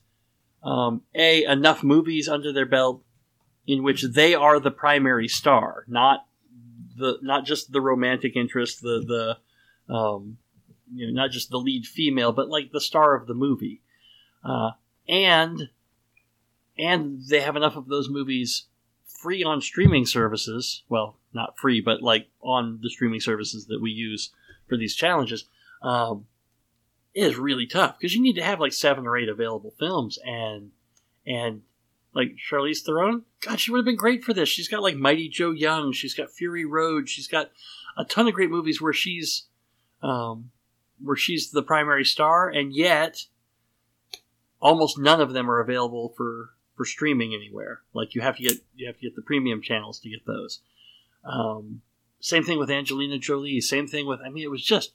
um, 0.62 1.02
a 1.14 1.45
enough 1.45 1.83
movies 1.83 2.28
under 2.28 2.52
their 2.52 2.66
belt 2.66 3.02
in 3.66 3.83
which 3.83 4.02
they 4.02 4.35
are 4.35 4.61
the 4.61 4.71
primary 4.71 5.28
star, 5.28 5.85
not 5.88 6.26
the 6.97 7.18
not 7.23 7.45
just 7.45 7.73
the 7.73 7.80
romantic 7.80 8.37
interest, 8.37 8.80
the 8.83 9.04
the 9.88 9.95
um, 9.95 10.38
you 10.92 11.06
know 11.06 11.12
not 11.12 11.30
just 11.30 11.50
the 11.50 11.59
lead 11.59 11.87
female, 11.87 12.33
but 12.33 12.49
like 12.49 12.73
the 12.73 12.80
star 12.80 13.14
of 13.14 13.26
the 13.26 13.35
movie, 13.35 13.83
uh, 14.45 14.71
and 15.09 15.71
and 16.78 17.23
they 17.28 17.40
have 17.40 17.56
enough 17.56 17.76
of 17.76 17.88
those 17.88 18.09
movies 18.09 18.66
free 19.04 19.42
on 19.42 19.61
streaming 19.61 20.06
services. 20.06 20.83
Well, 20.88 21.18
not 21.33 21.59
free, 21.59 21.80
but 21.80 22.02
like 22.02 22.28
on 22.40 22.80
the 22.83 22.90
streaming 22.90 23.21
services 23.21 23.66
that 23.66 23.80
we 23.80 23.90
use 23.90 24.30
for 24.69 24.77
these 24.77 24.95
challenges. 24.95 25.45
Um, 25.83 26.27
is 27.15 27.39
really 27.39 27.67
tough 27.67 27.99
because 27.99 28.15
you 28.15 28.21
need 28.21 28.35
to 28.35 28.45
have 28.45 28.61
like 28.61 28.75
seven 28.75 29.07
or 29.07 29.17
eight 29.17 29.29
available 29.29 29.75
films, 29.79 30.19
and 30.25 30.71
and 31.27 31.63
like 32.15 32.37
Charlize 32.51 32.81
Theron, 32.81 33.25
God, 33.41 33.59
she 33.59 33.71
would 33.71 33.79
have 33.79 33.85
been 33.85 33.97
great 33.97 34.23
for 34.23 34.33
this. 34.33 34.49
She's 34.49 34.69
got 34.69 34.83
like 34.83 34.97
Mighty 34.97 35.29
Joe 35.29 35.51
Young, 35.51 35.93
she's 35.93 36.15
got 36.15 36.31
Fury 36.31 36.65
Road, 36.65 37.09
she's 37.09 37.27
got 37.27 37.51
a 37.97 38.05
ton 38.05 38.29
of 38.29 38.35
great 38.35 38.51
movies 38.51 38.81
where 38.81 38.93
she's 38.93 39.45
um, 40.03 40.51
where 41.03 41.17
she's 41.17 41.51
the 41.51 41.63
primary 41.63 42.05
star, 42.05 42.49
and 42.49 42.75
yet 42.75 43.25
almost 44.61 44.99
none 44.99 45.21
of 45.21 45.33
them 45.33 45.51
are 45.51 45.61
available 45.61 46.13
for 46.17 46.51
for 46.75 46.85
streaming 46.85 47.35
anywhere. 47.35 47.81
Like 47.95 48.15
you 48.15 48.21
have 48.21 48.37
to 48.37 48.43
get 48.43 48.59
you 48.75 48.87
have 48.87 48.97
to 48.97 49.03
get 49.03 49.17
the 49.17 49.23
premium 49.23 49.63
channels 49.63 50.01
to 50.01 50.11
get 50.11 50.27
those. 50.27 50.61
Um, 51.25 51.83
same 52.21 52.45
thing 52.45 52.59
with 52.59 52.71
Angelina 52.71 53.19
Jolie. 53.19 53.61
Same 53.61 53.87
thing 53.87 54.07
with 54.07 54.21
I 54.25 54.29
mean, 54.29 54.45
it 54.45 54.51
was 54.51 54.65
just 54.65 54.93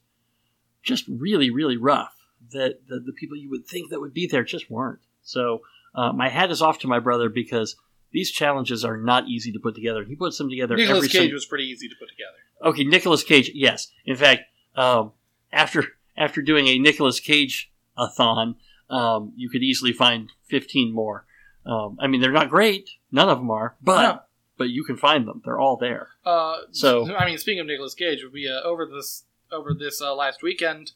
just 0.84 1.06
really 1.08 1.50
really 1.50 1.78
rough. 1.78 2.16
That 2.51 2.88
the, 2.88 3.00
the 3.00 3.13
people 3.13 3.38
you 3.38 3.50
would 3.51 3.68
think 3.68 3.92
that 3.92 4.00
would 4.00 4.13
be 4.13 4.28
there 4.28 4.44
just 4.44 4.70
weren't. 4.70 5.01
So 5.22 5.62
uh, 5.94 6.12
my 6.12 6.30
hat 6.30 6.51
is 6.51 6.62
off 6.62 6.80
to 6.80 6.88
my 6.88 7.00
brother 7.00 7.30
because 7.30 7.75
these 8.12 8.32
challenges 8.32 8.84
are 8.84 8.98
not 8.98 9.28
easy 9.28 9.51
to 9.51 9.60
put 9.60 9.75
together. 9.75 10.04
He 10.04 10.16
puts 10.16 10.38
them 10.38 10.50
together. 10.50 10.75
Nicholas 10.75 11.06
every 11.06 11.10
Cage 11.10 11.34
was 11.34 11.46
pretty 11.46 11.66
easy 11.66 11.88
to 11.88 11.96
put 12.00 12.10
together. 12.10 12.38
Okay, 12.63 12.84
Nicolas 12.84 13.24
Cage. 13.24 13.51
Yes, 13.54 13.88
in 14.06 14.16
fact, 14.16 14.42
um, 14.75 15.12
after 15.51 15.86
after 16.18 16.42
doing 16.42 16.68
a 16.68 16.80
Nicolas 16.80 17.20
Cage 17.20 17.72
a 17.98 18.10
thon, 18.10 18.56
um, 18.90 19.34
you 19.36 19.50
could 19.50 19.63
easily 19.63 19.94
find 19.94 20.30
fifteen 20.48 20.94
more. 20.94 21.25
Um, 21.66 21.98
I 22.01 22.08
mean, 22.08 22.22
they're 22.22 22.32
not 22.32 22.50
great. 22.50 22.90
None 23.12 23.30
of 23.30 23.38
them 23.38 23.51
are, 23.51 23.75
but. 23.82 24.28
But 24.62 24.70
you 24.70 24.84
can 24.84 24.98
find 24.98 25.27
them. 25.27 25.41
They're 25.44 25.60
all 25.60 25.77
there. 25.77 26.10
Uh, 26.25 26.60
So- 26.72 27.13
I 27.15 27.25
mean, 27.25 27.38
speaking 27.38 27.60
of 27.62 27.68
Nicolas 27.68 27.94
Cage, 27.94 28.24
we 28.32 28.48
uh, 28.48 28.62
over 28.62 28.86
this 28.86 29.24
over 29.51 29.74
this 29.74 30.01
uh, 30.01 30.15
last 30.15 30.41
weekend, 30.44 30.91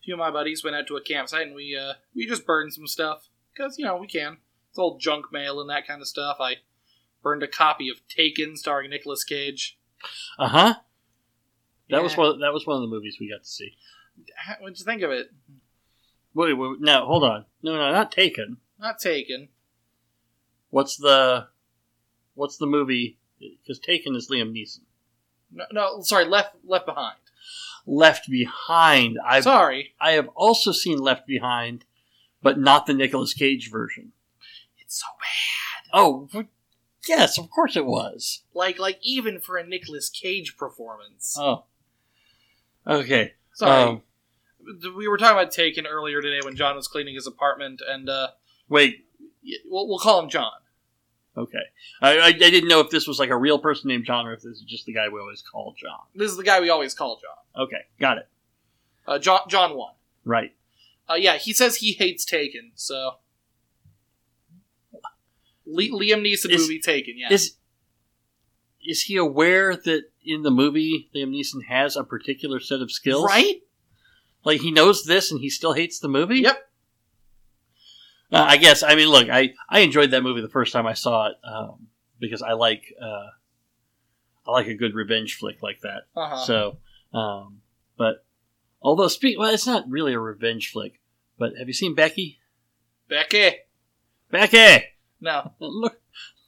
a 0.00 0.04
few 0.04 0.14
of 0.14 0.18
my 0.18 0.30
buddies 0.30 0.64
went 0.64 0.74
out 0.76 0.86
to 0.88 0.96
a 0.96 1.00
campsite 1.02 1.46
and 1.46 1.54
we 1.54 1.76
uh, 1.76 1.94
we 2.14 2.26
just 2.26 2.46
burned 2.46 2.72
some 2.72 2.86
stuff 2.86 3.28
because 3.54 3.78
you 3.78 3.84
know 3.84 3.96
we 3.96 4.06
can. 4.06 4.38
It's 4.70 4.78
old 4.78 5.00
junk 5.00 5.26
mail 5.32 5.60
and 5.60 5.68
that 5.70 5.86
kind 5.86 6.00
of 6.00 6.08
stuff. 6.08 6.36
I 6.40 6.56
burned 7.22 7.42
a 7.42 7.48
copy 7.48 7.88
of 7.88 8.06
Taken, 8.08 8.56
starring 8.56 8.90
Nicolas 8.90 9.24
Cage. 9.24 9.78
Uh 10.38 10.48
huh. 10.48 10.74
That 11.90 12.02
was 12.02 12.16
one. 12.16 12.40
That 12.40 12.52
was 12.54 12.66
one 12.66 12.76
of 12.76 12.82
the 12.82 12.88
movies 12.88 13.18
we 13.20 13.28
got 13.28 13.42
to 13.42 13.48
see. 13.48 13.74
What'd 14.60 14.78
you 14.78 14.84
think 14.84 15.02
of 15.02 15.10
it? 15.10 15.30
Wait, 16.34 16.54
wait, 16.54 16.80
no, 16.80 17.04
hold 17.06 17.24
on. 17.24 17.44
No, 17.62 17.72
no, 17.74 17.90
not 17.92 18.12
Taken. 18.12 18.58
Not 18.78 18.98
Taken. 19.00 19.48
What's 20.70 20.96
the 20.96 21.48
What's 22.34 22.56
the 22.56 22.66
movie? 22.66 23.18
Because 23.38 23.78
Taken 23.78 24.14
is 24.14 24.28
Liam 24.30 24.52
Neeson. 24.52 24.80
No, 25.52 25.64
no, 25.72 26.02
sorry, 26.02 26.24
Left 26.24 26.54
Left 26.64 26.86
Behind. 26.86 27.16
Left 27.86 28.30
Behind. 28.30 29.18
I've 29.26 29.44
Sorry, 29.44 29.94
I 30.00 30.12
have 30.12 30.28
also 30.34 30.72
seen 30.72 30.98
Left 30.98 31.26
Behind, 31.26 31.84
but 32.42 32.58
not 32.58 32.86
the 32.86 32.94
Nicolas 32.94 33.34
Cage 33.34 33.70
version. 33.70 34.12
it's 34.78 35.00
so 35.00 35.06
bad. 35.18 35.90
Oh, 35.92 36.28
yes, 37.08 37.38
of 37.38 37.50
course 37.50 37.76
it 37.76 37.86
was. 37.86 38.42
Like 38.54 38.78
like 38.78 38.98
even 39.02 39.40
for 39.40 39.56
a 39.56 39.66
Nicolas 39.66 40.08
Cage 40.08 40.56
performance. 40.56 41.36
Oh, 41.38 41.64
okay. 42.86 43.32
Sorry. 43.54 43.82
Um, 43.82 44.02
we 44.96 45.08
were 45.08 45.16
talking 45.16 45.38
about 45.38 45.52
Taken 45.52 45.86
earlier 45.86 46.20
today 46.20 46.40
when 46.44 46.54
John 46.54 46.76
was 46.76 46.86
cleaning 46.86 47.14
his 47.14 47.26
apartment, 47.26 47.80
and 47.86 48.08
uh, 48.08 48.28
wait. 48.68 49.06
we'll, 49.68 49.88
we'll 49.88 49.98
call 49.98 50.20
him 50.22 50.28
John. 50.28 50.52
Okay, 51.36 51.62
I, 52.02 52.18
I 52.18 52.26
I 52.26 52.32
didn't 52.32 52.68
know 52.68 52.80
if 52.80 52.90
this 52.90 53.06
was 53.06 53.18
like 53.18 53.30
a 53.30 53.36
real 53.36 53.58
person 53.58 53.88
named 53.88 54.04
John 54.04 54.26
or 54.26 54.32
if 54.32 54.42
this 54.42 54.56
is 54.58 54.62
just 54.62 54.84
the 54.86 54.92
guy 54.92 55.08
we 55.08 55.20
always 55.20 55.42
call 55.42 55.74
John. 55.78 56.00
This 56.14 56.30
is 56.30 56.36
the 56.36 56.42
guy 56.44 56.60
we 56.60 56.70
always 56.70 56.92
call 56.92 57.20
John. 57.20 57.64
Okay, 57.64 57.82
got 58.00 58.18
it. 58.18 58.28
Uh, 59.06 59.18
John 59.18 59.40
John 59.48 59.76
one. 59.76 59.94
Right. 60.24 60.54
Uh, 61.08 61.14
yeah, 61.14 61.36
he 61.36 61.52
says 61.52 61.76
he 61.76 61.92
hates 61.92 62.24
Taken. 62.24 62.72
So 62.74 63.14
Le- 65.66 65.82
Liam 65.88 66.22
Neeson 66.22 66.50
Is- 66.50 66.62
movie 66.62 66.80
Taken. 66.80 67.14
Yeah. 67.16 67.32
Is 67.32 67.56
is 68.86 69.02
he 69.02 69.16
aware 69.16 69.76
that 69.76 70.04
in 70.24 70.42
the 70.42 70.50
movie 70.50 71.10
Liam 71.14 71.30
Neeson 71.30 71.64
has 71.68 71.96
a 71.96 72.04
particular 72.04 72.60
set 72.60 72.80
of 72.80 72.90
skills? 72.90 73.24
right? 73.24 73.62
Like 74.44 74.60
he 74.62 74.70
knows 74.70 75.04
this 75.04 75.30
and 75.30 75.40
he 75.40 75.50
still 75.50 75.74
hates 75.74 75.98
the 75.98 76.08
movie. 76.08 76.40
Yep. 76.40 76.69
Uh, 78.32 78.44
I 78.48 78.56
guess. 78.58 78.82
I 78.82 78.94
mean, 78.94 79.08
look, 79.08 79.28
I 79.28 79.54
I 79.68 79.80
enjoyed 79.80 80.12
that 80.12 80.22
movie 80.22 80.40
the 80.40 80.48
first 80.48 80.72
time 80.72 80.86
I 80.86 80.94
saw 80.94 81.28
it 81.28 81.36
um, 81.44 81.88
because 82.20 82.42
I 82.42 82.52
like 82.52 82.82
uh, 83.00 83.26
I 84.46 84.50
like 84.52 84.66
a 84.68 84.74
good 84.74 84.94
revenge 84.94 85.36
flick 85.36 85.62
like 85.62 85.80
that. 85.80 86.02
Uh-huh. 86.16 86.44
So, 86.44 86.76
um, 87.12 87.60
but 87.96 88.24
although 88.82 89.08
speak, 89.08 89.38
well, 89.38 89.52
it's 89.52 89.66
not 89.66 89.88
really 89.90 90.12
a 90.14 90.18
revenge 90.20 90.70
flick. 90.70 91.00
But 91.38 91.52
have 91.58 91.66
you 91.68 91.74
seen 91.74 91.94
Becky? 91.94 92.38
Becky. 93.08 93.56
Becky, 94.30 94.84
No. 95.20 95.52
look, 95.58 96.00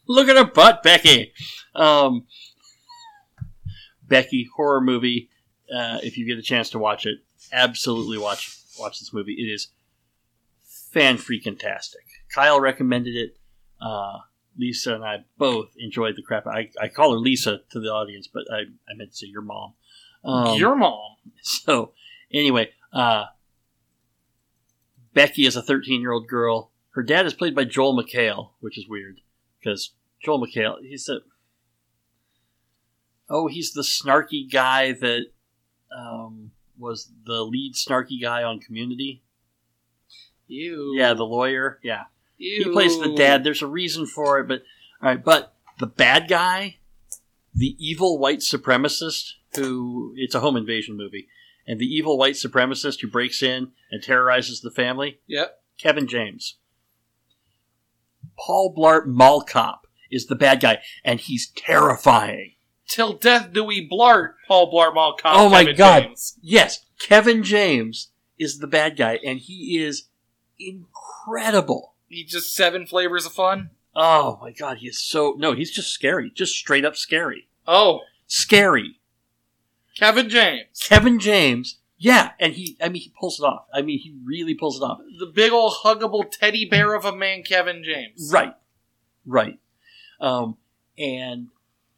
look 0.06 0.28
at 0.28 0.36
her 0.36 0.44
butt, 0.44 0.84
Becky. 0.84 1.32
Um, 1.74 2.26
Becky 4.06 4.48
horror 4.54 4.80
movie. 4.80 5.30
Uh, 5.74 5.98
if 6.02 6.16
you 6.16 6.26
get 6.26 6.38
a 6.38 6.42
chance 6.42 6.70
to 6.70 6.78
watch 6.78 7.06
it, 7.06 7.18
absolutely 7.52 8.18
watch 8.18 8.56
watch 8.78 9.00
this 9.00 9.12
movie. 9.12 9.32
It 9.32 9.50
is 9.52 9.68
fan 10.92 11.16
freaking 11.16 11.58
tastic. 11.58 12.04
Kyle 12.34 12.60
recommended 12.60 13.16
it. 13.16 13.38
Uh, 13.80 14.18
Lisa 14.56 14.94
and 14.94 15.04
I 15.04 15.24
both 15.38 15.70
enjoyed 15.78 16.16
the 16.16 16.22
crap. 16.22 16.46
I, 16.46 16.70
I 16.80 16.88
call 16.88 17.12
her 17.12 17.18
Lisa 17.18 17.60
to 17.70 17.80
the 17.80 17.88
audience, 17.88 18.28
but 18.32 18.44
I, 18.52 18.60
I 18.90 18.94
meant 18.94 19.10
to 19.10 19.16
say 19.16 19.26
your 19.26 19.42
mom. 19.42 19.74
Um, 20.24 20.56
Your 20.56 20.76
mom. 20.76 21.16
so 21.42 21.92
anyway, 22.32 22.70
uh, 22.92 23.24
Becky 25.14 25.46
is 25.46 25.56
a 25.56 25.62
13 25.62 26.00
year 26.00 26.12
old 26.12 26.28
girl. 26.28 26.70
Her 26.90 27.02
dad 27.02 27.26
is 27.26 27.34
played 27.34 27.54
by 27.54 27.64
Joel 27.64 28.00
McHale, 28.00 28.50
which 28.60 28.78
is 28.78 28.88
weird 28.88 29.20
because 29.58 29.92
Joel 30.22 30.46
McHale, 30.46 30.76
he's 30.80 31.08
a 31.08 31.20
oh, 33.28 33.48
he's 33.48 33.72
the 33.72 33.82
snarky 33.82 34.50
guy 34.50 34.92
that 34.92 35.24
um, 35.96 36.52
was 36.78 37.10
the 37.24 37.42
lead 37.42 37.74
snarky 37.74 38.20
guy 38.20 38.42
on 38.42 38.60
Community. 38.60 39.21
You. 40.52 40.92
Yeah, 40.96 41.14
the 41.14 41.24
lawyer. 41.24 41.78
Yeah, 41.82 42.04
Ew. 42.38 42.64
he 42.64 42.70
plays 42.70 42.98
the 42.98 43.14
dad. 43.14 43.42
There's 43.44 43.62
a 43.62 43.66
reason 43.66 44.06
for 44.06 44.38
it, 44.40 44.48
but 44.48 44.62
all 45.02 45.08
right. 45.08 45.22
But 45.24 45.54
the 45.78 45.86
bad 45.86 46.28
guy, 46.28 46.76
the 47.54 47.76
evil 47.78 48.18
white 48.18 48.40
supremacist, 48.40 49.32
who 49.56 50.12
it's 50.16 50.34
a 50.34 50.40
home 50.40 50.56
invasion 50.56 50.96
movie, 50.96 51.28
and 51.66 51.80
the 51.80 51.86
evil 51.86 52.18
white 52.18 52.34
supremacist 52.34 53.00
who 53.00 53.08
breaks 53.08 53.42
in 53.42 53.72
and 53.90 54.02
terrorizes 54.02 54.60
the 54.60 54.70
family, 54.70 55.18
Yep. 55.26 55.60
Kevin 55.78 56.06
James. 56.06 56.56
Paul 58.38 58.74
Blart 58.76 59.06
Mall 59.06 59.42
Cop 59.42 59.86
is 60.10 60.26
the 60.26 60.34
bad 60.34 60.60
guy, 60.60 60.80
and 61.04 61.20
he's 61.20 61.50
terrifying. 61.50 62.52
Till 62.88 63.14
death 63.14 63.52
do 63.52 63.64
we 63.64 63.88
blart, 63.88 64.34
Paul 64.48 64.72
Blart 64.72 64.94
Mall 64.94 65.16
Cop. 65.20 65.36
Oh 65.36 65.48
my 65.48 65.62
Kevin 65.64 65.76
God. 65.76 66.02
James. 66.04 66.38
Yes, 66.42 66.84
Kevin 66.98 67.42
James 67.42 68.08
is 68.38 68.58
the 68.58 68.66
bad 68.66 68.96
guy, 68.96 69.18
and 69.24 69.38
he 69.38 69.78
is 69.82 70.04
incredible. 70.68 71.94
He 72.08 72.24
just 72.24 72.54
seven 72.54 72.86
flavors 72.86 73.26
of 73.26 73.32
fun. 73.32 73.70
Oh 73.94 74.38
my 74.40 74.52
god, 74.52 74.78
he 74.78 74.88
is 74.88 75.02
so 75.02 75.34
no, 75.38 75.52
he's 75.52 75.70
just 75.70 75.92
scary, 75.92 76.30
just 76.34 76.54
straight 76.54 76.84
up 76.84 76.96
scary, 76.96 77.48
Oh, 77.66 78.00
scary. 78.26 78.98
Kevin 79.96 80.28
James. 80.30 80.80
Kevin 80.80 81.18
James, 81.20 81.78
yeah, 81.98 82.30
and 82.40 82.54
he, 82.54 82.76
I 82.82 82.88
mean, 82.88 83.02
he 83.02 83.12
pulls 83.20 83.38
it 83.38 83.44
off. 83.44 83.66
I 83.72 83.82
mean, 83.82 83.98
he 83.98 84.14
really 84.24 84.54
pulls 84.54 84.78
it 84.80 84.84
off. 84.84 85.00
The 85.18 85.26
big 85.26 85.52
old 85.52 85.74
huggable 85.84 86.30
teddy 86.30 86.64
bear 86.64 86.94
of 86.94 87.04
a 87.04 87.14
man, 87.14 87.42
Kevin 87.42 87.84
James. 87.84 88.30
Right, 88.32 88.54
right. 89.26 89.58
Um, 90.20 90.56
and 90.98 91.48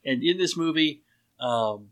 and 0.04 0.23
in 0.23 0.37
this 0.37 0.56
movie, 0.56 1.02
um, 1.38 1.90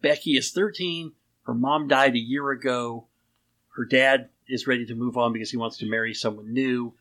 Becky 0.00 0.36
is 0.36 0.50
thirteen. 0.50 1.12
Her 1.46 1.54
mom 1.54 1.88
died 1.88 2.14
a 2.14 2.18
year 2.18 2.50
ago. 2.50 3.06
Her 3.76 3.84
dad 3.84 4.28
is 4.48 4.66
ready 4.66 4.84
to 4.86 4.94
move 4.94 5.16
on 5.16 5.32
because 5.32 5.50
he 5.50 5.56
wants 5.56 5.78
to 5.78 5.88
marry 5.88 6.14
someone 6.14 6.52
new, 6.52 6.94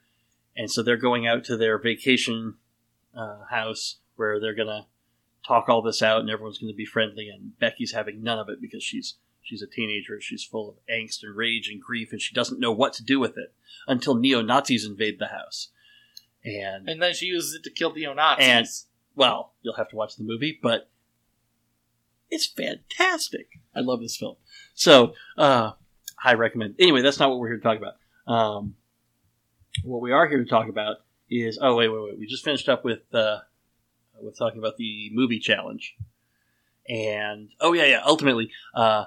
and 0.55 0.69
so 0.71 0.81
they're 0.83 0.97
going 0.97 1.27
out 1.27 1.43
to 1.45 1.57
their 1.57 1.77
vacation 1.77 2.55
uh, 3.15 3.45
house 3.49 3.97
where 4.15 4.39
they're 4.39 4.55
gonna 4.55 4.87
talk 5.45 5.67
all 5.67 5.81
this 5.81 6.01
out, 6.01 6.21
and 6.21 6.29
everyone's 6.29 6.59
gonna 6.59 6.73
be 6.73 6.85
friendly. 6.85 7.29
And 7.29 7.57
Becky's 7.59 7.93
having 7.93 8.23
none 8.23 8.39
of 8.39 8.49
it 8.49 8.61
because 8.61 8.83
she's 8.83 9.15
she's 9.41 9.61
a 9.61 9.67
teenager. 9.67 10.19
She's 10.21 10.43
full 10.43 10.69
of 10.69 10.75
angst 10.89 11.23
and 11.23 11.35
rage 11.35 11.67
and 11.69 11.81
grief, 11.81 12.11
and 12.11 12.21
she 12.21 12.33
doesn't 12.33 12.59
know 12.59 12.71
what 12.71 12.93
to 12.93 13.03
do 13.03 13.19
with 13.19 13.37
it 13.37 13.53
until 13.87 14.15
neo 14.15 14.41
Nazis 14.41 14.85
invade 14.85 15.19
the 15.19 15.27
house. 15.27 15.69
And 16.43 16.87
And 16.87 17.01
then 17.01 17.13
she 17.13 17.27
uses 17.27 17.53
it 17.55 17.63
to 17.63 17.69
kill 17.69 17.91
the 17.91 18.01
neo 18.01 18.13
Nazis. 18.13 18.47
And- 18.47 18.67
well, 19.13 19.53
you'll 19.61 19.75
have 19.75 19.89
to 19.89 19.95
watch 19.97 20.15
the 20.15 20.23
movie, 20.23 20.57
but 20.61 20.89
it's 22.29 22.47
fantastic. 22.47 23.59
I 23.75 23.81
love 23.81 23.99
this 23.99 24.15
film. 24.15 24.37
So, 24.73 25.13
uh, 25.37 25.73
I 26.23 26.33
recommend. 26.33 26.75
Anyway, 26.79 27.01
that's 27.01 27.19
not 27.19 27.29
what 27.29 27.39
we're 27.39 27.49
here 27.49 27.57
to 27.57 27.63
talk 27.63 27.77
about. 27.77 27.93
Um, 28.27 28.75
what 29.83 30.01
we 30.01 30.11
are 30.11 30.27
here 30.27 30.43
to 30.43 30.49
talk 30.49 30.67
about 30.69 30.97
is 31.29 31.57
oh 31.61 31.75
wait 31.75 31.87
wait 31.87 32.03
wait 32.03 32.19
we 32.19 32.25
just 32.27 32.43
finished 32.43 32.69
up 32.69 32.83
with 32.83 33.13
uh, 33.13 33.39
with 34.21 34.37
talking 34.37 34.59
about 34.59 34.77
the 34.77 35.09
movie 35.13 35.39
challenge, 35.39 35.95
and 36.87 37.49
oh 37.59 37.73
yeah 37.73 37.85
yeah 37.85 38.01
ultimately 38.05 38.51
uh, 38.75 39.05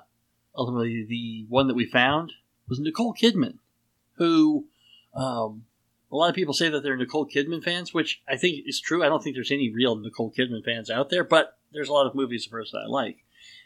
ultimately 0.57 1.05
the 1.09 1.47
one 1.49 1.69
that 1.69 1.75
we 1.75 1.87
found 1.87 2.33
was 2.69 2.81
Nicole 2.81 3.15
Kidman, 3.15 3.59
who 4.17 4.67
um, 5.15 5.65
a 6.11 6.17
lot 6.17 6.31
of 6.31 6.35
people 6.35 6.55
say 6.55 6.69
that 6.69 6.83
they're 6.83 6.97
Nicole 6.97 7.27
Kidman 7.27 7.63
fans, 7.63 7.93
which 7.93 8.23
I 8.29 8.37
think 8.37 8.65
is 8.67 8.81
true. 8.81 9.05
I 9.05 9.09
don't 9.09 9.23
think 9.23 9.37
there's 9.37 9.53
any 9.53 9.71
real 9.71 9.97
Nicole 9.97 10.33
Kidman 10.33 10.65
fans 10.65 10.91
out 10.91 11.11
there, 11.11 11.25
but 11.25 11.59
there's 11.73 11.89
a 11.89 11.93
lot 11.93 12.07
of 12.07 12.15
movies 12.15 12.47
of 12.47 12.53
hers 12.53 12.71
that 12.73 12.85
I 12.87 12.87
like. 12.87 13.25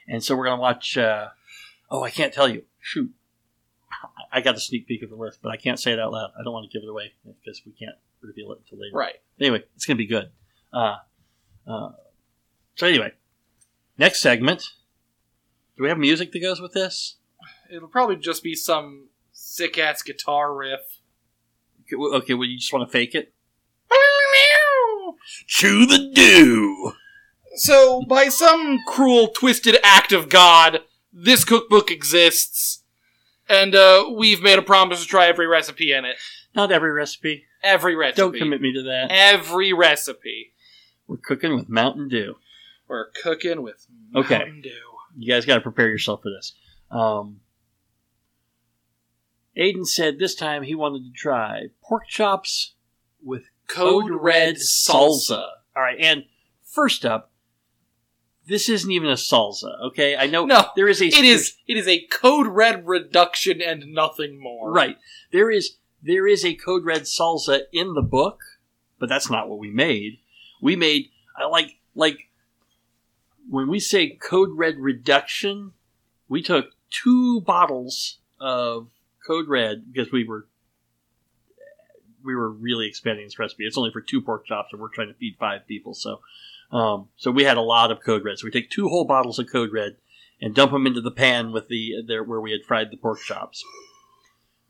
And 0.09 0.25
so 0.25 0.35
we're 0.35 0.47
to 0.47 0.57
watch. 0.57 0.97
Uh, 0.97 1.29
oh, 1.91 2.03
I 2.03 2.11
can't 2.11 2.33
tell 2.33 2.49
you. 2.49 2.65
Shoot. 2.81 3.13
I 4.33 4.41
got 4.41 4.57
a 4.57 4.61
sneak 4.61 4.87
peek 4.87 5.03
of 5.03 5.11
the 5.11 5.17
list, 5.17 5.41
but 5.43 5.51
I 5.51 5.57
can't 5.57 5.79
say 5.79 5.93
it 5.93 5.99
out 5.99 6.13
loud. 6.13 6.31
I 6.39 6.43
don't 6.43 6.53
want 6.53 6.71
to 6.71 6.77
give 6.77 6.85
it 6.85 6.91
away 6.91 7.13
because 7.25 7.63
we 7.65 7.73
can't 7.73 7.97
reveal 8.21 8.53
it 8.53 8.59
until 8.59 8.79
later. 8.79 8.97
right. 8.97 9.17
Anyway, 9.41 9.63
it's 9.75 9.87
going 9.87 9.97
to 9.97 10.03
be 10.03 10.07
good. 10.07 10.31
Uh, 10.73 10.97
uh, 11.67 11.91
so, 12.75 12.87
anyway, 12.87 13.13
next 13.97 14.21
segment. 14.21 14.71
Do 15.77 15.85
we 15.85 15.89
have 15.89 15.99
music 15.99 16.33
that 16.33 16.41
goes 16.41 16.61
with 16.61 16.73
this? 16.73 17.17
It'll 17.71 17.89
probably 17.89 18.17
just 18.17 18.43
be 18.43 18.55
some 18.55 19.09
sick 19.33 19.79
ass 19.79 20.03
guitar 20.03 20.55
riff. 20.55 20.81
Okay, 21.83 21.97
well, 21.97 22.15
okay, 22.15 22.35
well, 22.35 22.49
you 22.49 22.59
just 22.59 22.73
want 22.73 22.89
to 22.89 22.93
fake 22.93 23.15
it? 23.15 23.33
Chew 25.47 25.87
the 25.87 26.11
dew! 26.15 26.93
So, 27.57 28.03
by 28.09 28.29
some 28.29 28.79
cruel, 28.87 29.29
twisted 29.29 29.77
act 29.83 30.13
of 30.13 30.29
God, 30.29 30.81
this 31.13 31.45
cookbook 31.45 31.91
exists, 31.91 32.85
and 33.49 33.75
uh, 33.75 34.11
we've 34.15 34.43
made 34.43 34.59
a 34.59 34.63
promise 34.63 35.03
to 35.03 35.07
try 35.09 35.27
every 35.27 35.47
recipe 35.47 35.93
in 35.93 36.05
it. 36.05 36.17
Not 36.55 36.73
every 36.73 36.93
recipe. 36.93 37.45
Every 37.63 37.95
recipe. 37.97 38.17
Don't 38.23 38.37
commit 38.37 38.61
me 38.61 38.73
to 38.75 38.83
that. 38.85 39.09
Every 39.11 39.73
recipe. 39.73 40.53
We're 41.07 41.17
cooking 41.19 41.55
with 41.57 41.69
Mountain 41.69 42.09
Dew. 42.09 42.37
We're 42.87 43.11
cooking 43.23 43.63
with 43.63 43.87
Okay. 44.15 44.39
Mountain 44.39 44.63
Dew. 44.63 44.71
You 45.17 45.33
guys 45.33 45.45
got 45.47 45.57
to 45.57 45.61
prepare 45.61 45.89
yourself 45.89 46.23
for 46.23 46.31
this. 46.31 46.55
Um, 46.91 47.41
Aiden 49.57 49.87
said 49.87 50.19
this 50.19 50.35
time 50.35 50.63
he 50.63 50.75
wanted 50.75 51.05
to 51.05 51.13
try 51.13 51.67
pork 51.83 52.07
chops 52.09 52.75
with 53.23 53.45
Code 53.67 54.11
Red 54.11 54.57
salsa. 54.57 55.45
All 55.77 55.83
right, 55.83 55.99
and 56.01 56.25
first 56.63 57.05
up, 57.05 57.33
this 58.49 58.69
isn't 58.69 58.91
even 58.91 59.09
a 59.11 59.15
salsa. 59.15 59.71
Okay, 59.89 60.17
I 60.17 60.27
know 60.27 60.45
No, 60.47 60.67
there 60.75 60.89
is 60.89 61.01
a 61.01 61.07
It 61.07 61.25
is. 61.25 61.55
It 61.67 61.77
is 61.77 61.87
a 61.87 62.01
Code 62.07 62.47
Red 62.49 62.87
reduction 62.87 63.61
and 63.63 63.93
nothing 63.93 64.41
more. 64.41 64.73
right. 64.73 64.97
There 65.33 65.51
is 65.51 65.77
there 66.03 66.27
is 66.27 66.45
a 66.45 66.55
code 66.55 66.85
red 66.85 67.03
salsa 67.03 67.63
in 67.73 67.95
the 67.95 68.03
book, 68.03 68.41
but 69.01 69.09
that's 69.09 69.29
not 69.29 69.49
what 69.49 69.59
we 69.59 69.69
made. 69.71 70.19
We 70.63 70.77
made 70.77 71.11
I 71.37 71.47
like 71.47 71.77
like 71.95 72.29
when 73.51 73.69
we 73.69 73.81
say 73.81 74.11
code 74.11 74.51
red 74.53 74.77
reduction, 74.79 75.73
we 76.29 76.43
took 76.43 76.67
two 76.91 77.41
bottles 77.41 78.19
of 78.41 78.89
code 79.27 79.49
red 79.49 79.93
because 79.93 80.13
we 80.13 80.25
were 80.27 80.47
we 82.25 82.35
were 82.35 82.51
really 82.51 82.87
expanding 82.87 83.25
this 83.27 83.39
recipe. 83.39 83.65
It's 83.65 83.79
only 83.79 83.91
for 83.91 84.01
two 84.01 84.21
pork 84.21 84.47
chops, 84.47 84.69
and 84.73 84.81
we're 84.81 84.89
trying 84.89 85.09
to 85.09 85.15
feed 85.15 85.37
five 85.39 85.67
people. 85.67 85.95
So, 85.95 86.21
um, 86.71 87.09
so 87.17 87.31
we 87.31 87.45
had 87.45 87.57
a 87.57 87.63
lot 87.63 87.91
of 87.91 88.01
code 88.03 88.25
red. 88.25 88.39
So 88.39 88.45
we 88.47 88.51
take 88.51 88.71
two 88.71 88.89
whole 88.89 89.05
bottles 89.05 89.39
of 89.39 89.51
code 89.51 89.73
red 89.73 89.97
and 90.41 90.55
dump 90.55 90.73
them 90.73 90.87
into 90.87 91.01
the 91.01 91.11
pan 91.11 91.53
with 91.53 91.69
the 91.69 92.03
there 92.07 92.23
where 92.23 92.41
we 92.41 92.53
had 92.53 92.65
fried 92.67 92.91
the 92.91 92.97
pork 92.97 93.21
chops. 93.21 93.65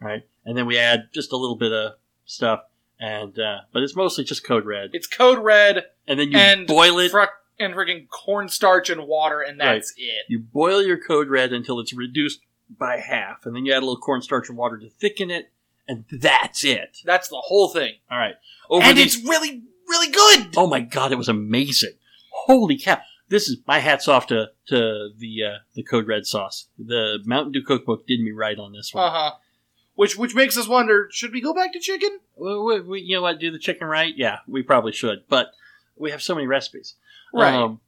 Right, 0.01 0.23
and 0.45 0.57
then 0.57 0.67
we 0.67 0.79
add 0.79 1.09
just 1.13 1.33
a 1.33 1.37
little 1.37 1.57
bit 1.57 1.73
of 1.73 1.95
stuff, 2.25 2.61
and 3.01 3.37
uh, 3.39 3.59
but 3.73 3.83
it's 3.83 3.97
mostly 3.97 4.23
just 4.23 4.45
code 4.47 4.65
red. 4.65 4.91
It's 4.93 5.09
Code 5.09 5.39
Red 5.41 5.87
And 6.07 6.21
then 6.21 6.31
you 6.31 6.39
and 6.39 6.67
boil 6.69 6.99
it. 7.01 7.11
fr- 7.11 7.23
and 7.59 7.75
freaking 7.75 8.09
cornstarch 8.09 8.91
and 8.91 9.09
water, 9.09 9.41
and 9.41 9.59
that's 9.59 9.93
it. 9.97 10.27
You 10.29 10.39
boil 10.39 10.81
your 10.81 10.99
code 10.99 11.29
red 11.29 11.53
until 11.53 11.81
it's 11.81 11.93
reduced 11.93 12.39
by 12.71 12.99
half, 12.99 13.45
and 13.45 13.57
then 13.57 13.67
you 13.67 13.73
add 13.73 13.79
a 13.79 13.87
little 13.87 13.97
cornstarch 13.97 14.49
and 14.49 14.57
water 14.57 14.79
to 14.79 14.89
thicken 14.89 15.33
it, 15.33 15.51
and 15.89 16.05
that's 16.13 16.63
it. 16.65 16.99
That's 17.05 17.27
the 17.29 17.43
whole 17.47 17.69
thing. 17.69 17.95
All 18.09 18.19
right, 18.19 18.37
over 18.71 18.87
and 18.87 18.99
it's 19.01 19.17
really, 19.27 19.63
really 19.89 20.11
good. 20.13 20.55
Oh 20.57 20.67
my 20.67 20.81
god, 20.81 21.13
it 21.13 21.19
was 21.19 21.29
amazing! 21.29 21.93
Holy 22.31 22.79
cow! 22.79 22.99
This 23.29 23.49
is 23.49 23.59
my 23.67 23.79
hats 23.79 24.09
off 24.09 24.27
to 24.29 24.51
to 24.69 25.11
the 25.17 25.45
uh, 25.45 25.59
the 25.75 25.83
Code 25.83 26.07
Red 26.07 26.27
sauce. 26.27 26.67
The 26.79 27.19
Mountain 27.25 27.53
Dew 27.53 27.63
cookbook 27.63 28.07
did 28.07 28.21
me 28.21 28.31
right 28.33 28.59
on 28.59 28.73
this 28.73 28.93
one. 28.95 29.05
Uh 29.05 29.11
huh. 29.11 29.31
Which 29.95 30.17
which 30.17 30.35
makes 30.35 30.57
us 30.57 30.69
wonder: 30.69 31.09
should 31.11 31.33
we 31.33 31.41
go 31.41 31.53
back 31.53 31.73
to 31.73 31.81
chicken? 31.81 32.21
Well, 32.37 32.65
we, 32.65 32.81
we, 32.81 33.01
you 33.01 33.17
know 33.17 33.23
what? 33.23 33.39
Do 33.41 33.51
the 33.51 33.59
chicken 33.59 33.87
right? 33.89 34.15
Yeah, 34.17 34.39
we 34.47 34.63
probably 34.63 34.93
should, 34.93 35.25
but 35.29 35.49
we 35.97 36.11
have 36.13 36.23
so 36.23 36.35
many 36.35 36.47
recipes. 36.47 36.95
Right. 37.35 37.55
Um, 37.55 37.81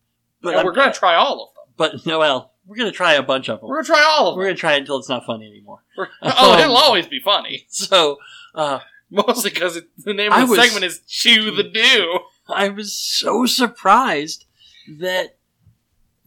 but 0.42 0.56
I'm- 0.56 0.66
we're 0.66 0.72
gonna 0.72 0.92
try 0.92 1.14
all 1.14 1.42
of 1.44 1.54
them. 1.54 1.74
But 1.76 2.04
Noel, 2.04 2.52
we're 2.66 2.76
gonna 2.76 2.90
try 2.92 3.14
a 3.14 3.22
bunch 3.22 3.48
of 3.48 3.60
them. 3.60 3.68
We're 3.70 3.76
gonna 3.82 3.86
try 3.94 4.04
all 4.04 4.28
of 4.28 4.32
them. 4.34 4.38
We're 4.38 4.46
gonna 4.46 4.56
try 4.56 4.74
it 4.74 4.80
until 4.80 4.98
it's 4.98 5.08
not 5.08 5.24
funny 5.24 5.46
anymore. 5.46 5.82
Oh, 6.22 6.52
Um, 6.54 6.60
it'll 6.60 6.76
always 6.76 7.06
be 7.06 7.20
funny. 7.20 7.66
So, 7.68 8.18
uh, 8.54 8.80
Mostly 9.26 9.50
because 9.50 9.80
the 9.98 10.14
name 10.14 10.32
of 10.32 10.38
I 10.38 10.44
the 10.44 10.50
was- 10.50 10.60
segment 10.60 10.84
is 10.84 11.00
"Chew 11.06 11.50
the 11.50 11.64
Dew." 11.64 12.20
I 12.48 12.68
was 12.68 12.92
so 12.92 13.46
surprised 13.46 14.44
that 14.88 15.36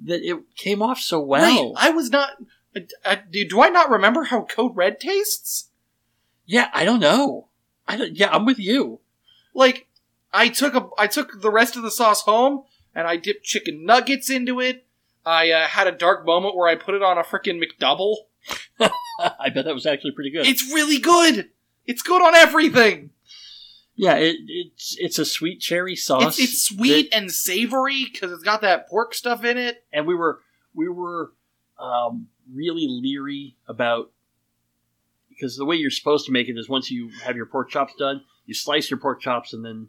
that 0.05 0.21
it 0.21 0.37
came 0.55 0.81
off 0.81 0.99
so 0.99 1.19
well. 1.19 1.73
I 1.77 1.89
was 1.89 2.09
not. 2.09 2.31
I, 2.75 2.87
I, 3.05 3.15
do 3.15 3.47
do 3.47 3.61
I 3.61 3.69
not 3.69 3.89
remember 3.89 4.23
how 4.25 4.43
Code 4.43 4.75
Red 4.75 4.99
tastes? 4.99 5.69
yeah, 6.45 6.69
I 6.73 6.83
don't 6.85 6.99
know. 6.99 7.47
I 7.87 7.95
don't, 7.97 8.15
yeah, 8.15 8.29
I'm 8.31 8.45
with 8.45 8.59
you. 8.59 8.99
Like, 9.53 9.87
I 10.33 10.49
took 10.49 10.73
a 10.75 10.87
I 10.97 11.07
took 11.07 11.41
the 11.41 11.51
rest 11.51 11.75
of 11.75 11.83
the 11.83 11.91
sauce 11.91 12.21
home 12.21 12.63
and 12.95 13.07
I 13.07 13.17
dipped 13.17 13.43
chicken 13.43 13.85
nuggets 13.85 14.29
into 14.29 14.59
it. 14.59 14.85
I 15.25 15.51
uh, 15.51 15.67
had 15.67 15.87
a 15.87 15.91
dark 15.91 16.25
moment 16.25 16.55
where 16.55 16.67
I 16.67 16.75
put 16.75 16.95
it 16.95 17.03
on 17.03 17.17
a 17.17 17.23
freaking 17.23 17.61
McDouble. 17.63 18.15
I 19.19 19.49
bet 19.49 19.65
that 19.65 19.73
was 19.73 19.85
actually 19.85 20.11
pretty 20.11 20.31
good. 20.31 20.45
It's 20.47 20.73
really 20.73 20.99
good. 20.99 21.49
It's 21.85 22.01
good 22.01 22.21
on 22.21 22.35
everything. 22.35 23.09
yeah, 23.95 24.15
it, 24.15 24.37
it's 24.47 24.95
it's 24.99 25.19
a 25.19 25.25
sweet 25.25 25.59
cherry 25.59 25.95
sauce. 25.95 26.39
It's, 26.39 26.51
it's 26.53 26.63
sweet 26.65 27.11
that- 27.11 27.17
and 27.17 27.31
savory 27.31 28.05
because 28.11 28.31
it's 28.31 28.43
got 28.43 28.61
that 28.61 28.87
pork 28.89 29.13
stuff 29.13 29.43
in 29.43 29.57
it. 29.57 29.83
and 29.91 30.07
we 30.07 30.15
were 30.15 30.39
we 30.73 30.87
were 30.89 31.31
um, 31.79 32.27
really 32.53 32.87
leery 32.89 33.55
about 33.67 34.11
because 35.29 35.57
the 35.57 35.65
way 35.65 35.75
you're 35.75 35.89
supposed 35.91 36.25
to 36.27 36.31
make 36.31 36.47
it 36.49 36.57
is 36.57 36.69
once 36.69 36.89
you 36.91 37.09
have 37.23 37.35
your 37.35 37.45
pork 37.45 37.69
chops 37.69 37.93
done, 37.97 38.21
you 38.45 38.53
slice 38.53 38.89
your 38.89 38.99
pork 38.99 39.19
chops 39.21 39.53
and 39.53 39.65
then 39.65 39.87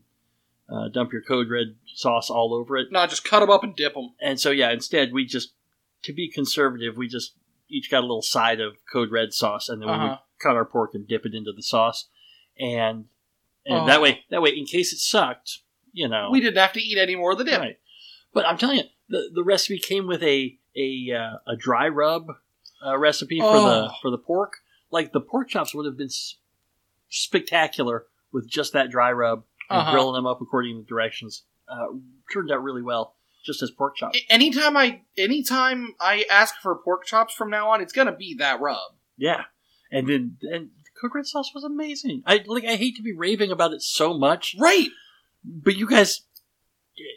uh, 0.69 0.89
dump 0.89 1.13
your 1.13 1.23
code 1.23 1.49
red 1.51 1.77
sauce 1.95 2.31
all 2.31 2.55
over 2.55 2.77
it. 2.77 2.89
No, 2.91 3.07
just 3.07 3.25
cut 3.25 3.41
them 3.41 3.51
up 3.51 3.63
and 3.63 3.77
dip 3.77 3.95
them. 3.95 4.15
And 4.21 4.41
so 4.41 4.51
yeah, 4.51 4.73
instead 4.73 5.13
we 5.13 5.27
just 5.27 5.53
to 6.03 6.13
be 6.13 6.29
conservative, 6.31 6.97
we 6.97 7.09
just 7.09 7.35
each 7.69 7.91
got 7.91 8.01
a 8.01 8.07
little 8.07 8.23
side 8.23 8.61
of 8.61 8.75
code 8.93 9.11
red 9.11 9.33
sauce, 9.33 9.69
and 9.69 9.81
then 9.81 9.89
we 9.89 9.95
Uh-huh. 9.95 10.19
Cut 10.45 10.57
our 10.57 10.65
pork 10.65 10.91
and 10.95 11.09
dip 11.09 11.25
it 11.27 11.35
into 11.35 11.53
the 11.53 11.63
sauce, 11.63 12.09
and 12.59 13.07
and 13.67 13.79
Oh. 13.83 13.87
that 13.87 14.01
way 14.03 14.25
that 14.31 14.43
way 14.43 14.51
in 14.51 14.67
case 14.67 14.93
it 14.93 14.99
sucked, 14.99 15.61
you 15.93 16.07
know, 16.09 16.29
We 16.31 16.41
didn't 16.41 16.59
have 16.59 16.73
to 16.75 16.83
eat 16.83 16.99
any 16.99 17.17
more 17.17 17.33
of 17.33 17.39
the 17.39 17.45
dip. 17.45 17.61
Right. 17.61 17.79
But 18.35 18.47
I'm 18.47 18.59
telling 18.59 18.79
you, 18.79 18.85
the, 19.09 19.31
the 19.35 19.43
recipe 19.45 19.79
came 19.79 20.07
with 20.07 20.23
a 20.23 20.59
a 20.77 21.11
uh, 21.13 21.37
a 21.53 21.57
dry 21.57 21.89
rub 21.89 22.27
uh, 22.85 22.97
recipe 22.99 23.39
for 23.41 23.47
the 23.61 23.89
Oh. 23.89 23.91
for 24.03 24.11
the 24.11 24.19
pork. 24.19 24.53
Like 24.91 25.13
the 25.13 25.21
pork 25.21 25.49
chops 25.49 25.75
would 25.75 25.87
have 25.87 25.97
been 25.97 26.07
s- 26.09 26.37
spectacular 27.09 28.07
with 28.33 28.49
just 28.49 28.73
that 28.73 28.91
dry 28.91 29.13
rub 29.13 29.45
and 29.71 29.81
Uh-huh. 29.81 29.93
grilling 29.93 30.15
them 30.15 30.27
up 30.27 30.41
according 30.41 30.77
to 30.77 30.83
the 30.83 30.87
directions. 30.89 31.45
Uh, 31.69 31.87
turned 32.33 32.51
out 32.53 32.63
really 32.63 32.83
well, 32.83 33.15
just 33.47 33.63
as 33.63 33.71
pork 33.71 33.97
chops. 33.97 34.19
Anytime 34.29 34.77
I 34.77 35.01
anytime 35.17 35.95
I 36.01 36.25
ask 36.31 36.55
for 36.61 36.75
pork 36.77 37.07
chops 37.07 37.33
from 37.35 37.49
now 37.51 37.71
on, 37.71 37.81
it's 37.81 37.93
gonna 37.93 38.15
be 38.15 38.35
that 38.35 38.61
rub. 38.61 38.93
yeah, 39.17 39.45
and 39.95 40.09
then 40.09 40.37
and 40.43 40.71
the 40.85 40.91
code 41.01 41.13
red 41.15 41.27
sauce 41.27 41.53
was 41.55 41.65
amazing. 41.65 42.23
I 42.27 42.43
like. 42.47 42.65
I 42.65 42.77
hate 42.77 42.97
to 42.97 43.03
be 43.03 43.13
raving 43.15 43.51
about 43.51 43.73
it 43.73 43.83
so 43.83 44.17
much, 44.19 44.55
Right. 44.59 44.89
but 45.45 45.77
you 45.77 45.87
guys. 45.89 46.23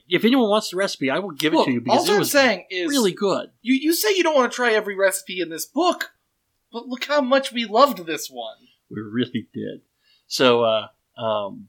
If 0.09 0.25
anyone 0.25 0.49
wants 0.49 0.71
the 0.71 0.77
recipe, 0.77 1.11
I 1.11 1.19
will 1.19 1.29
give 1.31 1.53
it 1.53 1.57
Look, 1.57 1.65
to 1.67 1.71
you 1.71 1.81
because 1.81 1.99
all 1.99 2.09
it 2.09 2.13
I'm 2.13 2.19
was 2.19 2.31
saying 2.31 2.65
is 2.71 2.89
really 2.89 3.11
good. 3.11 3.51
You 3.61 3.75
you 3.75 3.93
say 3.93 4.15
you 4.15 4.23
don't 4.23 4.33
want 4.35 4.51
to 4.51 4.55
try 4.55 4.71
every 4.73 4.95
recipe 4.95 5.39
in 5.39 5.49
this 5.49 5.65
book, 5.65 6.13
but 6.71 6.87
look 6.87 7.03
how 7.05 7.21
much 7.21 7.51
we 7.51 7.65
loved 7.65 8.05
this 8.07 8.27
one. 8.27 8.55
We 8.89 9.01
really 9.01 9.47
did. 9.53 9.81
So, 10.25 10.63
uh, 10.63 10.87
um, 11.21 11.67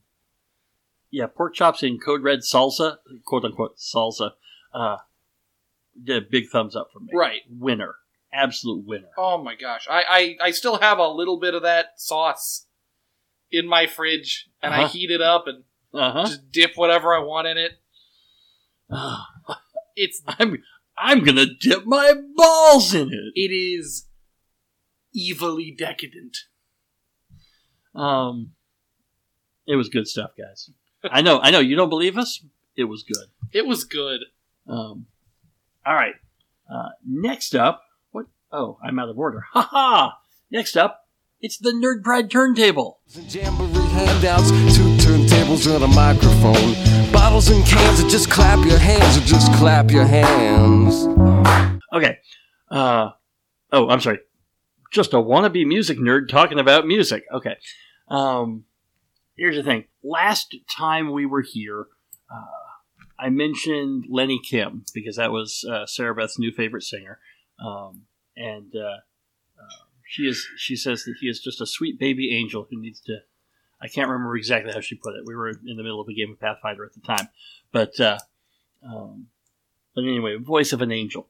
yeah, 1.11 1.27
pork 1.27 1.53
chops 1.53 1.83
in 1.83 1.99
code 1.99 2.23
red 2.23 2.39
salsa, 2.39 2.97
quote 3.25 3.45
unquote 3.45 3.77
salsa, 3.77 4.31
uh, 4.73 4.97
did 6.03 6.23
a 6.23 6.25
big 6.25 6.49
thumbs 6.49 6.75
up 6.75 6.89
for 6.91 6.99
me. 7.01 7.09
Right. 7.13 7.41
Winner. 7.47 7.95
Absolute 8.33 8.85
winner. 8.85 9.09
Oh 9.17 9.41
my 9.43 9.55
gosh. 9.55 9.87
I, 9.89 10.03
I, 10.41 10.47
I 10.47 10.51
still 10.51 10.77
have 10.79 10.99
a 10.99 11.07
little 11.07 11.39
bit 11.39 11.53
of 11.55 11.63
that 11.63 11.99
sauce 11.99 12.67
in 13.51 13.67
my 13.67 13.87
fridge, 13.87 14.47
and 14.61 14.73
I 14.73 14.83
Uh-huh. 14.83 14.87
heat 14.89 15.09
it 15.11 15.21
up 15.21 15.47
and 15.47 15.63
Uh 15.93 16.11
huh. 16.11 16.25
just 16.27 16.51
dip 16.51 16.71
whatever 16.75 17.13
I 17.15 17.19
want 17.19 17.47
in 17.47 17.57
it. 17.57 17.71
It's 19.95 20.21
I'm, 20.27 20.63
I'm 20.97 21.23
gonna 21.25 21.45
dip 21.59 21.85
my 21.85 22.13
balls 22.35 22.93
in 22.93 23.09
it. 23.11 23.33
it 23.35 23.51
is 23.53 24.05
evilly 25.13 25.75
decadent. 25.77 26.37
Um, 27.93 28.51
it 29.67 29.75
was 29.75 29.89
good 29.89 30.07
stuff, 30.07 30.31
guys. 30.37 30.69
I 31.03 31.21
know, 31.21 31.39
I 31.41 31.51
know. 31.51 31.59
You 31.59 31.75
don't 31.75 31.89
believe 31.89 32.17
us? 32.17 32.45
It 32.77 32.85
was 32.85 33.03
good. 33.03 33.27
It 33.51 33.65
was 33.67 33.83
good. 33.83 34.21
Um, 34.67 35.07
all 35.85 35.95
right. 35.95 36.15
Uh, 36.73 36.89
next 37.05 37.55
up? 37.55 37.81
Oh, 38.51 38.79
I'm 38.83 38.97
out 38.99 39.09
of 39.09 39.17
order. 39.17 39.45
Ha 39.53 39.61
ha! 39.61 40.19
Next 40.51 40.75
up, 40.75 41.07
it's 41.39 41.57
the 41.57 41.71
Nerd 41.71 42.03
Pride 42.03 42.31
turntable. 42.31 42.99
Jamboree 43.07 43.87
handouts, 43.89 44.49
two 44.49 44.89
turntables 44.97 45.73
and 45.73 45.83
a 45.83 45.87
microphone. 45.87 47.11
Bottles 47.11 47.49
and 47.49 47.63
cans, 47.65 48.03
or 48.03 48.09
just 48.09 48.29
clap 48.31 48.65
your 48.65 48.79
hands, 48.79 49.17
or 49.17 49.21
just 49.21 49.53
clap 49.53 49.91
your 49.91 50.05
hands. 50.05 51.05
Okay. 51.93 52.17
Uh, 52.71 53.11
oh, 53.71 53.89
I'm 53.89 54.01
sorry. 54.01 54.19
Just 54.91 55.13
a 55.13 55.17
wannabe 55.17 55.67
music 55.67 55.99
nerd 55.99 56.27
talking 56.27 56.59
about 56.59 56.87
music. 56.87 57.23
Okay. 57.31 57.55
Um, 58.07 58.65
here's 59.37 59.55
the 59.55 59.63
thing. 59.63 59.85
Last 60.03 60.55
time 60.69 61.11
we 61.11 61.25
were 61.27 61.43
here, 61.43 61.85
uh, 62.31 62.69
I 63.19 63.29
mentioned 63.29 64.05
Lenny 64.09 64.39
Kim 64.43 64.85
because 64.93 65.17
that 65.17 65.31
was 65.31 65.63
uh, 65.69 65.85
Sarah 65.85 66.15
Beth's 66.15 66.39
new 66.39 66.51
favorite 66.51 66.83
singer, 66.83 67.19
um, 67.63 68.03
and 68.39 68.73
uh, 68.75 68.97
uh, 69.59 69.83
she 70.07 70.23
is. 70.23 70.47
She 70.57 70.75
says 70.75 71.03
that 71.03 71.15
he 71.19 71.27
is 71.27 71.39
just 71.39 71.61
a 71.61 71.67
sweet 71.67 71.99
baby 71.99 72.35
angel 72.35 72.65
who 72.69 72.81
needs 72.81 73.01
to. 73.01 73.19
I 73.81 73.87
can't 73.87 74.09
remember 74.09 74.35
exactly 74.35 74.73
how 74.73 74.81
she 74.81 74.95
put 74.95 75.15
it. 75.15 75.23
We 75.25 75.35
were 75.35 75.49
in 75.49 75.77
the 75.77 75.83
middle 75.83 76.01
of 76.01 76.07
a 76.07 76.13
game 76.13 76.31
of 76.31 76.39
Pathfinder 76.39 76.83
at 76.83 76.93
the 76.93 77.01
time, 77.01 77.29
but 77.71 77.99
uh, 77.99 78.19
um, 78.83 79.27
but 79.93 80.03
anyway, 80.03 80.37
voice 80.37 80.73
of 80.73 80.81
an 80.81 80.91
angel. 80.91 81.27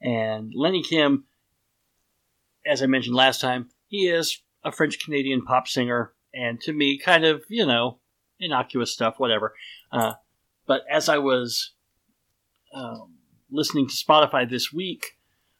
And 0.00 0.52
Lenny 0.54 0.82
Kim, 0.82 1.24
as 2.66 2.82
I 2.82 2.86
mentioned 2.86 3.16
last 3.16 3.40
time, 3.40 3.70
he 3.86 4.08
is 4.08 4.40
a 4.64 4.72
French 4.72 4.98
Canadian 4.98 5.42
pop 5.42 5.68
singer, 5.68 6.12
and 6.34 6.60
to 6.62 6.72
me, 6.72 6.98
kind 6.98 7.24
of, 7.24 7.42
you 7.48 7.66
know, 7.66 7.98
innocuous 8.38 8.92
stuff, 8.92 9.14
whatever. 9.18 9.54
Uh, 9.90 10.14
but 10.66 10.82
as 10.90 11.08
I 11.08 11.18
was 11.18 11.72
um, 12.74 13.14
listening 13.50 13.88
to 13.88 13.94
Spotify 13.94 14.48
this 14.48 14.72
week, 14.72 15.17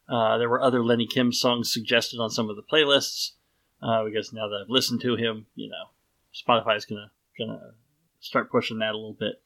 uh, 0.09 0.39
there 0.39 0.49
were 0.49 0.63
other 0.63 0.85
Lenny 0.85 1.07
Kim 1.07 1.33
songs 1.33 1.73
suggested 1.73 2.19
on 2.21 2.31
some 2.31 2.49
of 2.51 2.57
the 2.57 2.63
playlists. 2.63 3.33
Uh, 3.81 4.03
because 4.05 4.33
now 4.33 4.49
that 4.49 4.63
I've 4.65 4.71
listened 4.71 5.01
to 5.03 5.15
him, 5.15 5.47
you 5.55 5.69
know, 5.71 5.91
Spotify 6.35 6.77
is 6.77 6.85
gonna 6.85 7.11
gonna 7.39 7.75
start 8.19 8.51
pushing 8.51 8.79
that 8.81 8.91
a 8.93 8.97
little 8.97 9.17
bit. 9.19 9.41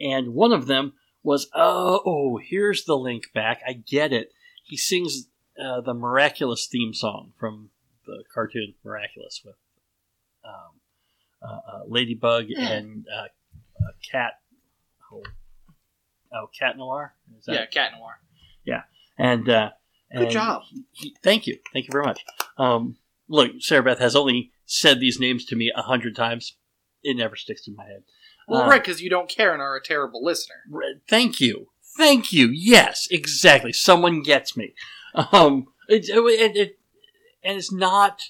And 0.00 0.34
one 0.34 0.52
of 0.52 0.66
them 0.66 0.94
was 1.22 1.48
oh, 1.54 2.00
oh 2.04 2.38
here's 2.42 2.84
the 2.84 2.96
link 2.96 3.32
back. 3.32 3.60
I 3.66 3.74
get 3.74 4.12
it. 4.12 4.32
He 4.64 4.76
sings 4.76 5.28
uh, 5.62 5.80
the 5.82 5.94
Miraculous 5.94 6.66
theme 6.66 6.92
song 6.94 7.32
from 7.38 7.70
the 8.06 8.24
cartoon 8.34 8.74
Miraculous 8.84 9.40
with 9.44 9.54
um, 10.44 10.80
uh, 11.40 11.46
uh, 11.76 11.82
Ladybug 11.86 12.46
and 12.50 13.06
uh, 13.16 13.22
uh, 13.22 13.92
Cat. 14.10 14.40
Oh, 15.12 15.22
oh, 16.34 16.50
Cat 16.58 16.76
Noir. 16.76 17.14
Is 17.38 17.44
that- 17.46 17.54
Yeah, 17.54 17.66
Cat 17.66 17.92
Noir. 17.96 18.18
Yeah, 18.64 18.82
and 19.16 19.48
uh, 19.48 19.70
Good 20.12 20.22
and 20.22 20.30
job. 20.30 20.62
he- 20.70 20.84
he- 20.92 21.16
thank 21.22 21.46
you, 21.46 21.58
thank 21.72 21.86
you 21.86 21.92
very 21.92 22.04
much. 22.04 22.24
Um, 22.58 22.96
look, 23.28 23.52
Sarah 23.60 23.82
Beth 23.82 23.98
has 23.98 24.14
only 24.16 24.52
said 24.64 25.00
these 25.00 25.18
names 25.20 25.44
to 25.46 25.56
me 25.56 25.72
a 25.74 25.82
hundred 25.82 26.14
times. 26.16 26.56
It 27.02 27.16
never 27.16 27.36
sticks 27.36 27.66
in 27.68 27.76
my 27.76 27.84
head. 27.84 28.02
Well, 28.48 28.62
Uh, 28.62 28.68
right, 28.68 28.82
because 28.82 29.00
you 29.02 29.10
don't 29.10 29.28
care 29.28 29.52
and 29.52 29.60
are 29.62 29.76
a 29.76 29.82
terrible 29.82 30.24
listener. 30.24 30.56
Thank 31.08 31.40
you. 31.40 31.68
Thank 31.96 32.32
you. 32.32 32.48
Yes, 32.52 33.08
exactly. 33.10 33.72
Someone 33.72 34.22
gets 34.22 34.56
me. 34.56 34.74
Um, 35.32 35.68
it, 35.88 36.08
it, 36.08 36.56
it, 36.56 36.78
and 37.42 37.56
it's 37.56 37.72
not. 37.72 38.20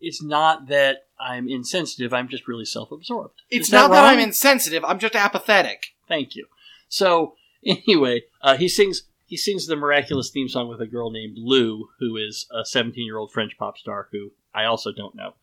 It's 0.00 0.22
not 0.22 0.68
that 0.68 1.06
I'm 1.18 1.48
insensitive. 1.48 2.12
I'm 2.12 2.28
just 2.28 2.46
really 2.46 2.64
self-absorbed. 2.64 3.40
It's 3.48 3.72
not 3.72 3.90
that? 3.90 4.04
I'm 4.04 4.18
insensitive. 4.18 4.84
I'm 4.84 4.98
just 4.98 5.14
apathetic. 5.14 5.94
Thank 6.08 6.34
you. 6.36 6.46
So 6.88 7.36
anyway, 7.66 8.22
uh, 8.42 8.56
he 8.56 8.68
sings 8.68 9.04
he 9.26 9.36
sings 9.36 9.66
the 9.66 9.76
miraculous 9.76 10.30
theme 10.30 10.48
song 10.48 10.68
with 10.68 10.80
a 10.80 10.86
girl 10.86 11.10
named 11.10 11.36
Lou, 11.36 11.88
who 11.98 12.16
is 12.16 12.46
a 12.52 12.64
17 12.64 13.04
year 13.04 13.18
old 13.18 13.32
French 13.32 13.58
pop 13.58 13.76
star 13.76 14.08
who 14.12 14.30
I 14.54 14.64
also 14.64 14.92
don't 14.92 15.16
know. 15.16 15.34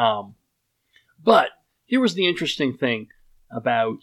Um, 0.00 0.36
but 1.22 1.50
here 1.84 2.00
was 2.00 2.14
the 2.14 2.28
interesting 2.28 2.76
thing 2.76 3.08
about 3.50 3.98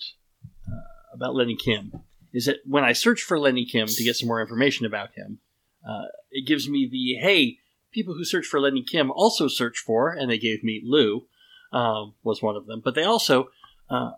uh, 0.67 1.15
about 1.15 1.35
Lenny 1.35 1.55
Kim 1.55 1.91
is 2.33 2.45
that 2.45 2.57
when 2.65 2.83
I 2.83 2.93
searched 2.93 3.23
for 3.23 3.39
Lenny 3.39 3.65
Kim 3.65 3.87
to 3.87 4.03
get 4.03 4.15
some 4.15 4.27
more 4.27 4.41
information 4.41 4.85
about 4.85 5.13
him, 5.15 5.39
uh, 5.87 6.05
it 6.29 6.45
gives 6.45 6.69
me 6.69 6.87
the 6.91 7.25
hey 7.25 7.57
people 7.91 8.13
who 8.13 8.25
search 8.25 8.45
for 8.45 8.59
Lenny 8.59 8.83
Kim 8.83 9.09
also 9.09 9.47
search 9.47 9.79
for, 9.79 10.11
and 10.11 10.29
they 10.29 10.37
gave 10.37 10.63
me 10.63 10.81
Lou 10.83 11.25
um, 11.71 12.13
was 12.23 12.41
one 12.41 12.55
of 12.55 12.67
them, 12.67 12.81
but 12.83 12.93
they 12.93 13.03
also 13.03 13.49
uh, 13.89 14.11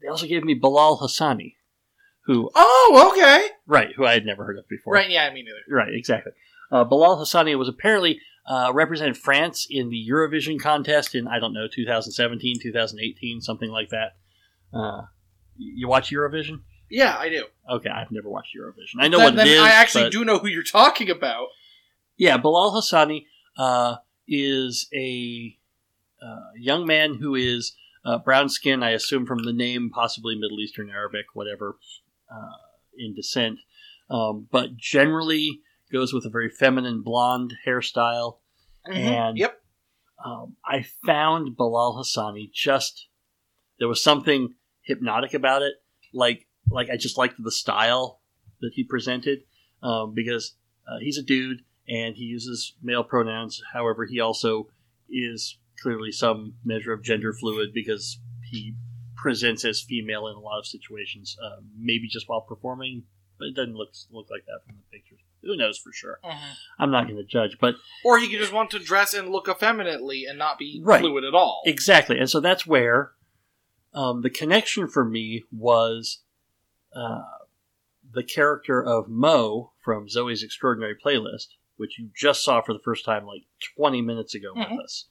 they 0.00 0.08
also 0.08 0.26
gave 0.26 0.44
me 0.44 0.54
Bilal 0.54 0.98
Hassani, 0.98 1.56
who 2.26 2.50
Oh, 2.54 3.10
okay. 3.12 3.48
right 3.66 3.90
who 3.96 4.04
I 4.06 4.12
had 4.14 4.24
never 4.24 4.44
heard 4.44 4.58
of 4.58 4.68
before. 4.68 4.94
Right, 4.94 5.10
yeah, 5.10 5.28
me 5.32 5.42
neither. 5.42 5.58
Right, 5.68 5.92
exactly. 5.94 6.32
Uh, 6.70 6.84
Bilal 6.84 7.18
Hassani 7.18 7.56
was 7.58 7.68
apparently 7.68 8.20
uh, 8.46 8.70
represented 8.74 9.16
France 9.16 9.66
in 9.68 9.88
the 9.90 10.08
Eurovision 10.10 10.58
contest 10.60 11.14
in 11.14 11.28
I 11.28 11.38
don't 11.38 11.52
know 11.52 11.66
2017, 11.72 12.58
2018, 12.62 13.40
something 13.40 13.70
like 13.70 13.90
that. 13.90 14.16
Uh, 14.72 15.02
you 15.56 15.86
watch 15.88 16.10
Eurovision? 16.10 16.60
Yeah, 16.90 17.16
I 17.18 17.28
do. 17.28 17.44
Okay, 17.70 17.88
I've 17.88 18.10
never 18.10 18.28
watched 18.28 18.54
Eurovision. 18.58 18.96
I 19.02 19.08
know 19.08 19.18
Then- 19.18 19.26
what 19.28 19.36
then 19.36 19.46
it 19.46 19.52
is. 19.52 19.60
I 19.60 19.70
actually 19.70 20.04
but- 20.04 20.12
do 20.12 20.24
know 20.24 20.38
who 20.38 20.48
you're 20.48 20.62
talking 20.62 21.10
about. 21.10 21.48
Yeah, 22.16 22.36
Bilal 22.36 22.72
Hassani 22.72 23.26
uh, 23.56 23.96
is 24.28 24.88
a 24.94 25.56
uh, 26.24 26.50
young 26.56 26.86
man 26.86 27.14
who 27.20 27.34
is 27.34 27.74
uh, 28.04 28.18
brown 28.18 28.48
skin, 28.48 28.82
I 28.82 28.90
assume 28.90 29.26
from 29.26 29.44
the 29.44 29.52
name, 29.52 29.90
possibly 29.92 30.34
Middle 30.34 30.60
Eastern 30.60 30.90
Arabic, 30.90 31.26
whatever, 31.34 31.76
uh, 32.32 32.56
in 32.96 33.14
descent, 33.14 33.58
um, 34.10 34.46
but 34.50 34.76
generally 34.76 35.60
goes 35.92 36.12
with 36.12 36.24
a 36.24 36.30
very 36.30 36.48
feminine 36.48 37.02
blonde 37.02 37.54
hairstyle. 37.66 38.38
And 38.86 39.36
Yep. 39.38 39.60
um, 40.24 40.56
I 40.64 40.84
found 41.06 41.56
Bilal 41.56 42.02
Hassani 42.02 42.50
just 42.52 43.08
there 43.78 43.88
was 43.88 44.02
something 44.02 44.54
hypnotic 44.82 45.34
about 45.34 45.62
it. 45.62 45.74
Like 46.12 46.46
like 46.70 46.88
I 46.90 46.96
just 46.96 47.18
liked 47.18 47.34
the 47.38 47.52
style 47.52 48.20
that 48.60 48.72
he 48.74 48.84
presented 48.84 49.40
um, 49.82 50.14
because 50.14 50.56
uh, 50.88 50.98
he's 51.00 51.18
a 51.18 51.22
dude 51.22 51.62
and 51.88 52.16
he 52.16 52.24
uses 52.24 52.74
male 52.82 53.04
pronouns. 53.04 53.60
However, 53.72 54.06
he 54.06 54.20
also 54.20 54.68
is 55.10 55.58
clearly 55.80 56.12
some 56.12 56.54
measure 56.64 56.92
of 56.92 57.02
gender 57.02 57.32
fluid 57.32 57.72
because 57.74 58.20
he 58.50 58.74
presents 59.22 59.64
as 59.64 59.80
female 59.80 60.26
in 60.26 60.34
a 60.34 60.40
lot 60.40 60.58
of 60.58 60.66
situations. 60.66 61.36
Uh, 61.42 61.60
maybe 61.78 62.08
just 62.08 62.28
while 62.28 62.40
performing, 62.40 63.04
but 63.38 63.46
it 63.46 63.54
doesn't 63.54 63.74
look 63.76 63.90
look 64.10 64.26
like 64.30 64.44
that 64.46 64.60
from 64.66 64.76
the 64.76 64.96
pictures. 64.98 65.20
Who 65.42 65.56
knows 65.56 65.78
for 65.78 65.92
sure? 65.92 66.20
I'm 66.78 66.90
not 66.90 67.04
going 67.06 67.16
to 67.16 67.24
judge, 67.24 67.56
but 67.60 67.74
Or 68.04 68.18
he 68.18 68.28
could 68.28 68.38
just 68.38 68.52
want 68.52 68.70
to 68.72 68.78
dress 68.78 69.12
and 69.14 69.28
look 69.30 69.48
effeminately 69.48 70.24
and 70.28 70.38
not 70.38 70.58
be 70.58 70.80
Right. 70.84 71.00
fluid 71.00 71.24
at 71.24 71.34
all. 71.34 71.62
Exactly, 71.64 72.18
and 72.18 72.28
so 72.30 72.40
that's 72.40 72.66
where 72.66 73.12
um, 73.94 74.22
the 74.22 74.30
connection 74.30 74.88
for 74.88 75.04
me 75.04 75.42
was 75.52 76.20
uh, 76.94 77.22
the 78.12 78.22
character 78.22 78.82
of 78.82 79.08
Mo 79.08 79.72
from 79.84 80.06
Zoey's 80.08 80.42
Extraordinary 80.42 80.94
Playlist, 80.94 81.48
which 81.76 81.98
you 81.98 82.10
just 82.14 82.44
saw 82.44 82.60
for 82.62 82.72
the 82.72 82.78
first 82.84 83.04
time 83.04 83.26
like 83.26 83.42
20 83.76 84.00
minutes 84.02 84.34
ago 84.34 84.54
Mhm. 84.54 84.70
with 84.76 84.80
us. 84.84 85.06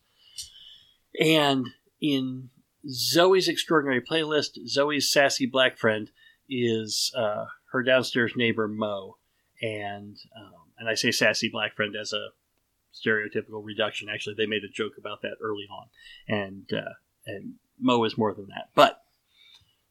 And 1.20 1.68
in 2.00 2.50
Zoey's 2.88 3.48
Extraordinary 3.48 4.02
Playlist, 4.02 4.58
Zoey's 4.68 5.12
sassy 5.12 5.46
black 5.46 5.78
friend 5.78 6.12
is 6.50 7.12
uh, 7.16 7.46
her 7.72 7.84
downstairs 7.84 8.34
neighbor 8.36 8.68
Mo, 8.68 9.18
and 9.62 10.18
um, 10.36 10.54
and 10.78 10.90
I 10.90 10.96
say 10.96 11.12
sassy 11.12 11.50
black 11.50 11.76
friend 11.76 11.96
as 11.96 12.14
a 12.14 12.30
stereotypical 12.94 13.64
reduction. 13.64 14.10
Actually, 14.10 14.36
they 14.36 14.46
made 14.48 14.64
a 14.64 14.70
joke 14.70 14.94
about 14.98 15.22
that 15.22 15.38
early 15.42 15.68
on, 15.72 15.88
and 16.28 16.70
uh, 16.74 16.94
and 17.26 17.56
Mo 17.80 18.04
is 18.04 18.18
more 18.18 18.34
than 18.34 18.48
that. 18.48 18.70
But 18.76 19.04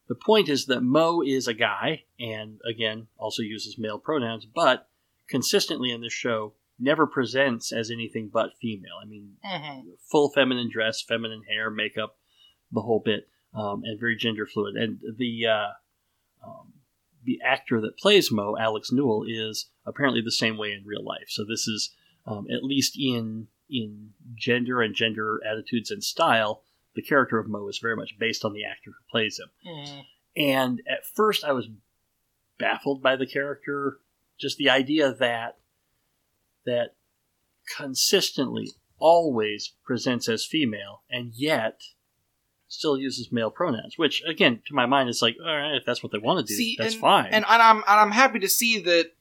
the 0.09 0.15
point 0.17 0.49
is 0.49 0.67
that 0.67 0.81
Mo 0.83 1.23
is 1.23 1.47
a 1.47 1.55
guy, 1.55 2.05
and 2.19 2.59
again, 2.69 3.07
also 3.17 3.43
uses 3.43 3.79
male 3.79 3.99
pronouns. 3.99 4.45
But 4.45 4.89
consistently 5.29 5.93
in 5.93 6.01
this 6.01 6.13
show, 6.13 6.55
never 6.79 7.07
presents 7.07 7.73
as 7.73 7.91
anything 7.91 8.29
but 8.29 8.57
female. 8.61 8.97
I 9.01 9.05
mean, 9.07 9.37
Mhm. 9.45 9.99
full 10.01 10.31
feminine 10.31 10.69
dress, 10.69 11.01
feminine 11.03 11.45
hair, 11.45 11.71
makeup, 11.71 12.19
the 12.73 12.83
whole 12.83 13.01
bit, 13.05 13.29
um, 13.55 13.83
and 13.85 13.99
very 13.99 14.17
gender 14.17 14.47
fluid. 14.47 14.77
And 14.77 15.01
the 15.17 15.47
uh, 15.47 15.69
um, 16.47 16.73
the 17.25 17.41
actor 17.45 17.81
that 17.81 17.99
plays 17.99 18.31
Mo, 18.31 18.57
Alex 18.59 18.91
Newell, 18.93 19.25
is 19.27 19.71
apparently 19.85 20.21
the 20.21 20.33
same 20.33 20.57
way 20.57 20.73
in 20.73 20.87
real 20.87 21.05
life. 21.05 21.27
So 21.29 21.45
this 21.45 21.67
is 21.67 21.91
um, 22.27 22.47
at 22.51 22.65
least 22.65 22.97
in 22.99 23.49
in 23.69 24.11
gender 24.35 24.83
and 24.83 24.95
gender 24.95 25.41
attitudes 25.49 25.91
and 25.91 26.03
style. 26.03 26.63
The 26.95 27.03
character 27.03 27.39
of 27.39 27.49
Mo 27.49 27.69
is 27.69 27.79
very 27.79 27.97
much 27.97 28.19
based 28.19 28.45
on 28.45 28.53
the 28.53 28.65
actor 28.65 28.91
who 28.91 29.11
plays 29.11 29.39
him. 29.39 29.51
Mhm. 29.65 30.05
And 30.37 30.83
at 30.89 31.07
first, 31.07 31.45
I 31.45 31.53
was 31.53 31.69
baffled 32.59 33.03
by 33.03 33.17
the 33.17 33.27
character. 33.27 34.01
Just 34.39 34.59
the 34.59 34.71
idea 34.71 35.13
that 35.13 35.59
that 36.65 36.95
consistently 37.77 38.71
always 38.99 39.73
presents 39.85 40.29
as 40.29 40.45
female, 40.45 41.03
and 41.09 41.33
yet 41.35 41.81
still 42.71 42.97
uses 42.97 43.31
male 43.31 43.51
pronouns. 43.51 43.99
Which, 43.99 44.23
again, 44.27 44.63
to 44.67 44.75
my 44.75 44.87
mind, 44.87 45.09
is 45.09 45.21
like, 45.21 45.37
all 45.39 45.55
right, 45.55 45.75
if 45.75 45.85
that's 45.85 46.03
what 46.03 46.13
they 46.13 46.19
want 46.19 46.47
to 46.47 46.53
do, 46.53 46.57
See, 46.57 46.77
that's 46.79 46.95
and, 46.95 47.01
fine. 47.01 47.27
And, 47.27 47.45
and 47.49 47.63
I'm 47.63 47.77
and 47.77 47.85
I'm 47.87 48.13
happy 48.13 48.39
to 48.39 48.49
see 48.49 48.81
that 48.81 49.13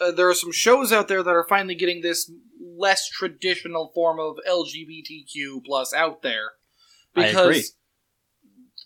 uh, 0.00 0.10
there 0.10 0.28
are 0.28 0.34
some 0.34 0.52
shows 0.52 0.92
out 0.92 1.08
there 1.08 1.22
that 1.22 1.30
are 1.30 1.46
finally 1.48 1.74
getting 1.74 2.02
this 2.02 2.30
less 2.60 3.08
traditional 3.08 3.90
form 3.94 4.20
of 4.20 4.38
LGBTQ 4.48 5.64
plus 5.64 5.94
out 5.94 6.22
there 6.22 6.52
because, 7.14 7.74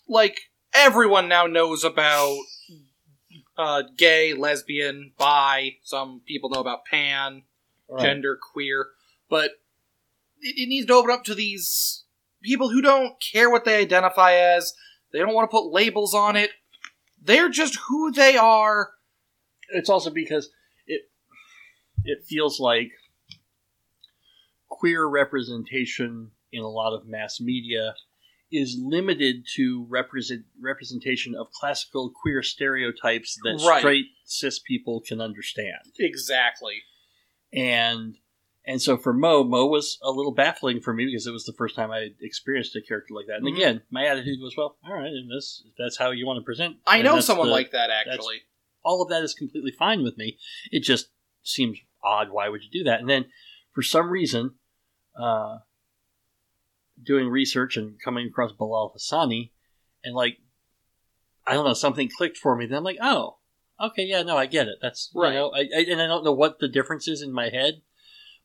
like, 0.08 0.38
everyone 0.74 1.28
now 1.28 1.46
knows 1.46 1.82
about 1.84 2.38
uh, 3.56 3.82
gay, 3.96 4.34
lesbian, 4.34 5.12
bi. 5.18 5.76
Some 5.82 6.20
people 6.26 6.50
know 6.50 6.60
about 6.60 6.84
pan, 6.84 7.42
Right. 7.88 8.02
gender 8.02 8.36
queer, 8.36 8.88
but 9.30 9.52
it, 10.40 10.62
it 10.62 10.68
needs 10.68 10.86
to 10.86 10.94
open 10.94 11.12
up 11.12 11.22
to 11.24 11.36
these 11.36 12.02
people 12.46 12.70
who 12.70 12.80
don't 12.80 13.14
care 13.32 13.50
what 13.50 13.64
they 13.64 13.76
identify 13.80 14.32
as. 14.34 14.72
They 15.12 15.18
don't 15.18 15.34
want 15.34 15.50
to 15.50 15.54
put 15.54 15.72
labels 15.72 16.14
on 16.14 16.36
it. 16.36 16.50
They're 17.22 17.48
just 17.50 17.78
who 17.88 18.12
they 18.12 18.36
are. 18.36 18.90
it's 19.70 19.90
also 19.90 20.10
because 20.10 20.48
it 20.86 21.02
it 22.04 22.18
feels 22.28 22.60
like 22.60 22.90
queer 24.68 25.06
representation 25.06 26.30
in 26.52 26.62
a 26.62 26.68
lot 26.68 26.94
of 26.94 27.06
mass 27.06 27.40
media 27.40 27.94
is 28.52 28.76
limited 28.80 29.44
to 29.56 29.86
represent 29.88 30.42
representation 30.62 31.34
of 31.34 31.48
classical 31.50 32.12
queer 32.22 32.42
stereotypes 32.42 33.36
that 33.42 33.60
Right. 33.66 33.80
straight 33.80 34.06
cis 34.24 34.60
people 34.60 35.00
can 35.00 35.20
understand. 35.20 35.82
Exactly. 35.98 36.82
And 37.52 38.16
and 38.66 38.82
so 38.82 38.96
for 38.96 39.12
Mo, 39.12 39.44
Mo 39.44 39.66
was 39.66 39.98
a 40.02 40.10
little 40.10 40.32
baffling 40.32 40.80
for 40.80 40.92
me 40.92 41.06
because 41.06 41.26
it 41.26 41.32
was 41.32 41.44
the 41.44 41.52
first 41.52 41.76
time 41.76 41.90
I 41.90 42.08
experienced 42.20 42.74
a 42.76 42.82
character 42.82 43.14
like 43.14 43.26
that. 43.28 43.36
And 43.36 43.46
Mhm. 43.46 43.54
again, 43.54 43.82
my 43.90 44.06
attitude 44.06 44.40
was, 44.40 44.54
well, 44.56 44.76
all 44.84 44.92
right, 44.94 45.06
and 45.12 45.30
this 45.30 45.62
if 45.66 45.74
that's 45.78 45.96
how 45.98 46.10
you 46.10 46.26
want 46.26 46.38
to 46.40 46.44
present. 46.44 46.78
I 46.86 47.02
know 47.02 47.20
someone 47.20 47.46
the- 47.48 47.52
like 47.52 47.70
that 47.70 47.90
actually. 47.90 48.42
all 48.84 49.02
of 49.02 49.08
that 49.08 49.22
is 49.22 49.34
completely 49.34 49.70
fine 49.72 50.02
with 50.02 50.16
me. 50.16 50.38
It 50.70 50.80
just 50.80 51.10
seems 51.42 51.78
odd. 52.02 52.30
Why 52.30 52.48
would 52.48 52.62
you 52.64 52.70
do 52.70 52.84
that? 52.84 53.00
And 53.00 53.08
then 53.08 53.30
for 53.72 53.82
some 53.82 54.10
reason, 54.10 54.58
uh, 55.18 55.58
doing 57.02 57.28
research 57.28 57.76
and 57.76 58.00
coming 58.00 58.26
across 58.26 58.52
Bilal 58.52 58.94
Hassani, 58.96 59.50
and 60.04 60.14
like, 60.14 60.38
I 61.46 61.54
don't 61.54 61.64
know, 61.64 61.74
something 61.74 62.08
clicked 62.08 62.36
for 62.38 62.56
me. 62.56 62.66
Then 62.66 62.78
I'm 62.78 62.84
like, 62.84 62.98
oh, 63.00 63.38
okay, 63.80 64.04
yeah, 64.04 64.22
no, 64.22 64.36
I 64.36 64.46
get 64.46 64.68
it. 64.68 64.78
That's 64.80 65.10
Right. 65.14 65.32
You 65.32 65.38
know, 65.38 65.50
I, 65.54 65.60
I, 65.76 65.80
and 65.90 66.00
I 66.00 66.06
don't 66.06 66.24
know 66.24 66.32
what 66.32 66.58
the 66.58 66.68
difference 66.68 67.06
is 67.08 67.22
in 67.22 67.32
my 67.32 67.48
head, 67.50 67.82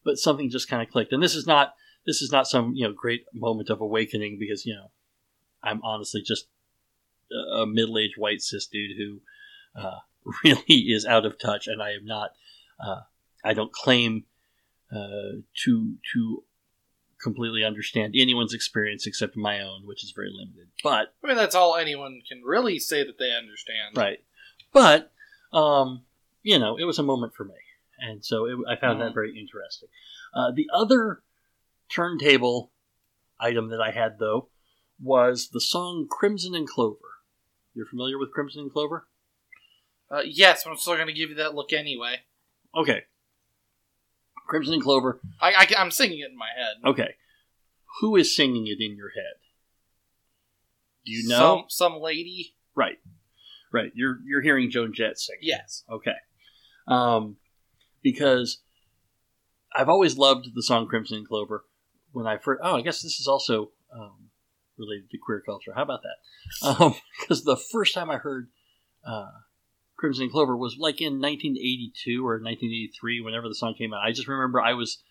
but 0.03 0.17
something 0.17 0.49
just 0.49 0.69
kind 0.69 0.81
of 0.81 0.89
clicked. 0.89 1.13
And 1.13 1.21
this 1.21 1.35
is 1.35 1.47
not 1.47 1.75
this 2.05 2.21
is 2.21 2.31
not 2.31 2.47
some 2.47 2.73
you 2.75 2.87
know 2.87 2.93
great 2.93 3.25
moment 3.33 3.69
of 3.69 3.81
awakening 3.81 4.37
because 4.39 4.65
you 4.65 4.75
know 4.75 4.91
I'm 5.63 5.81
honestly 5.83 6.21
just 6.21 6.47
a 7.31 7.61
a 7.61 7.67
middle-aged 7.67 8.17
white 8.17 8.41
cis 8.41 8.67
dude 8.67 8.97
who 8.97 9.21
uh, 9.79 9.99
really 10.43 10.91
is 10.91 11.05
out 11.05 11.25
of 11.25 11.39
touch, 11.39 11.67
and 11.67 11.81
I 11.81 11.91
am 11.91 12.05
not. 12.05 12.31
Uh, 12.79 13.01
I 13.43 13.53
don't 13.53 13.71
claim 13.71 14.25
uh, 14.91 15.41
to 15.63 15.95
to 16.13 16.43
completely 17.21 17.63
understand 17.63 18.15
anyone's 18.17 18.53
experience 18.53 19.05
except 19.05 19.37
my 19.37 19.61
own, 19.61 19.85
which 19.85 20.03
is 20.03 20.11
very 20.11 20.31
limited. 20.31 20.67
But 20.83 21.13
I 21.23 21.27
mean, 21.27 21.37
that's 21.37 21.55
all 21.55 21.75
anyone 21.75 22.21
can 22.27 22.41
really 22.43 22.79
say 22.79 23.05
that 23.05 23.17
they 23.19 23.31
understand. 23.31 23.95
right, 23.95 24.19
but 24.73 25.11
um, 25.53 26.03
you 26.43 26.59
know, 26.59 26.77
it 26.77 26.85
was 26.85 26.99
a 26.99 27.03
moment 27.03 27.33
for 27.35 27.45
me, 27.45 27.55
and 28.01 28.25
so 28.25 28.45
it, 28.45 28.57
I 28.67 28.75
found 28.75 29.01
that 29.01 29.13
very 29.13 29.39
interesting. 29.39 29.89
Uh, 30.33 30.51
the 30.51 30.67
other 30.73 31.21
turntable 31.89 32.71
item 33.39 33.69
that 33.69 33.81
I 33.81 33.91
had 33.91 34.19
though 34.19 34.49
was 35.01 35.49
the 35.49 35.61
song 35.61 36.07
"Crimson 36.09 36.55
and 36.55 36.67
Clover." 36.67 36.97
You're 37.73 37.85
familiar 37.85 38.17
with 38.17 38.31
Crimson 38.31 38.63
and 38.63 38.71
Clover? 38.71 39.07
Uh, 40.09 40.23
yes, 40.25 40.65
I'm 40.65 40.75
still 40.75 40.95
going 40.95 41.07
to 41.07 41.13
give 41.13 41.29
you 41.29 41.35
that 41.37 41.55
look 41.55 41.71
anyway. 41.71 42.17
Okay. 42.75 43.03
Crimson 44.47 44.73
and 44.73 44.83
Clover. 44.83 45.21
I, 45.39 45.53
I, 45.77 45.81
am 45.81 45.91
singing 45.91 46.19
it 46.19 46.31
in 46.31 46.37
my 46.37 46.49
head. 46.55 46.89
Okay. 46.89 47.15
Who 48.01 48.17
is 48.17 48.35
singing 48.35 48.67
it 48.67 48.81
in 48.81 48.97
your 48.97 49.09
head? 49.09 49.39
Do 51.05 51.13
you 51.13 51.29
know? 51.29 51.65
Some, 51.69 51.93
some 51.93 52.01
lady. 52.01 52.55
Right. 52.75 52.99
Right. 53.71 53.91
You're 53.95 54.19
you're 54.25 54.41
hearing 54.41 54.69
Joan 54.69 54.93
Jett 54.93 55.17
sing. 55.17 55.37
Yes. 55.41 55.83
Okay. 55.89 56.15
Um, 56.87 57.37
because 58.01 58.61
I've 59.73 59.89
always 59.89 60.17
loved 60.17 60.49
the 60.53 60.63
song 60.63 60.87
Crimson 60.87 61.17
and 61.17 61.27
Clover. 61.27 61.65
When 62.11 62.27
I 62.27 62.37
first, 62.37 62.61
oh, 62.63 62.75
I 62.75 62.81
guess 62.81 63.01
this 63.01 63.19
is 63.19 63.27
also 63.27 63.71
um, 63.93 64.29
related 64.77 65.09
to 65.11 65.17
queer 65.17 65.41
culture. 65.45 65.73
How 65.75 65.83
about 65.83 66.01
that? 66.03 66.95
Because 67.19 67.43
the 67.43 67.55
first 67.55 67.93
time 67.93 68.09
I 68.09 68.17
heard 68.17 68.49
uh, 69.05 69.29
Crimson 69.97 70.23
and 70.23 70.31
Clover 70.31 70.57
was 70.57 70.75
like 70.77 70.99
in 70.99 71.21
1982 71.21 72.25
or 72.25 72.33
1983, 72.33 73.21
whenever 73.21 73.47
the 73.47 73.55
song 73.55 73.75
came 73.77 73.93
out. 73.93 74.03
I 74.03 74.11
just 74.11 74.27
remember 74.27 74.59
I 74.59 74.73
was 74.73 75.01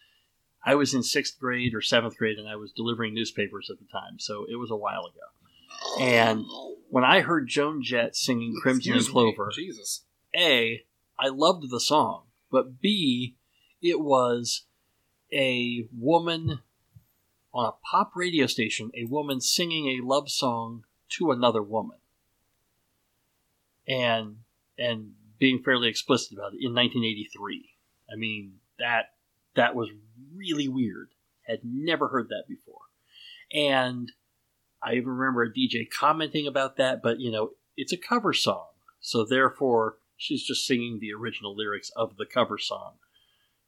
I 0.65 0.75
was 0.75 0.93
in 0.93 1.03
sixth 1.03 1.39
grade 1.39 1.75
or 1.75 1.81
seventh 1.81 2.19
grade, 2.19 2.39
and 2.39 2.49
I 2.49 2.57
was 2.57 2.73
delivering 2.73 3.15
newspapers 3.15 3.71
at 3.71 3.79
the 3.79 3.87
time, 3.91 4.19
so 4.19 4.45
it 4.51 4.57
was 4.57 4.71
a 4.71 4.77
while 4.77 5.07
ago. 5.07 6.03
And 6.03 6.45
when 6.91 7.05
I 7.05 7.21
heard 7.21 7.49
Joan 7.49 7.83
Jett 7.83 8.15
singing 8.17 8.55
Crimson 8.61 8.93
Excuse 8.95 9.07
and 9.07 9.15
me. 9.15 9.33
Clover, 9.35 9.51
Jesus. 9.55 10.05
a, 10.37 10.83
I 11.19 11.29
loved 11.29 11.71
the 11.71 11.81
song, 11.81 12.25
but 12.51 12.81
B, 12.81 13.37
it 13.83 14.01
was 14.01 14.67
a 15.33 15.87
woman 15.97 16.61
on 17.53 17.67
a 17.67 17.73
pop 17.91 18.13
radio 18.15 18.47
station, 18.47 18.91
a 18.95 19.05
woman 19.05 19.41
singing 19.41 19.89
a 19.89 20.05
love 20.05 20.31
song 20.31 20.85
to 21.11 21.31
another 21.31 21.63
woman. 21.63 21.99
And 23.89 24.37
and 24.79 25.13
being 25.39 25.63
fairly 25.63 25.89
explicit 25.89 26.33
about 26.33 26.53
it 26.55 26.61
in 26.61 26.75
1983. 26.75 27.71
I 28.13 28.17
mean, 28.17 28.55
that 28.79 29.07
that 29.57 29.75
was 29.75 29.89
really 30.35 30.69
weird. 30.69 31.09
Had 31.43 31.61
never 31.65 32.09
heard 32.09 32.29
that 32.29 32.45
before. 32.47 32.81
And 33.53 34.13
I 34.83 34.95
even 34.95 35.09
remember 35.09 35.43
a 35.43 35.53
DJ 35.53 35.89
commenting 35.91 36.47
about 36.47 36.77
that, 36.77 37.03
but 37.03 37.21
you 37.21 37.33
know, 37.33 37.51
it's 37.77 37.93
a 37.93 37.97
cover 37.97 38.33
song. 38.33 38.67
So 39.01 39.25
therefore, 39.25 39.97
she's 40.21 40.45
just 40.45 40.67
singing 40.67 40.99
the 41.01 41.13
original 41.13 41.57
lyrics 41.57 41.91
of 41.97 42.17
the 42.17 42.27
cover 42.27 42.59
song. 42.59 42.95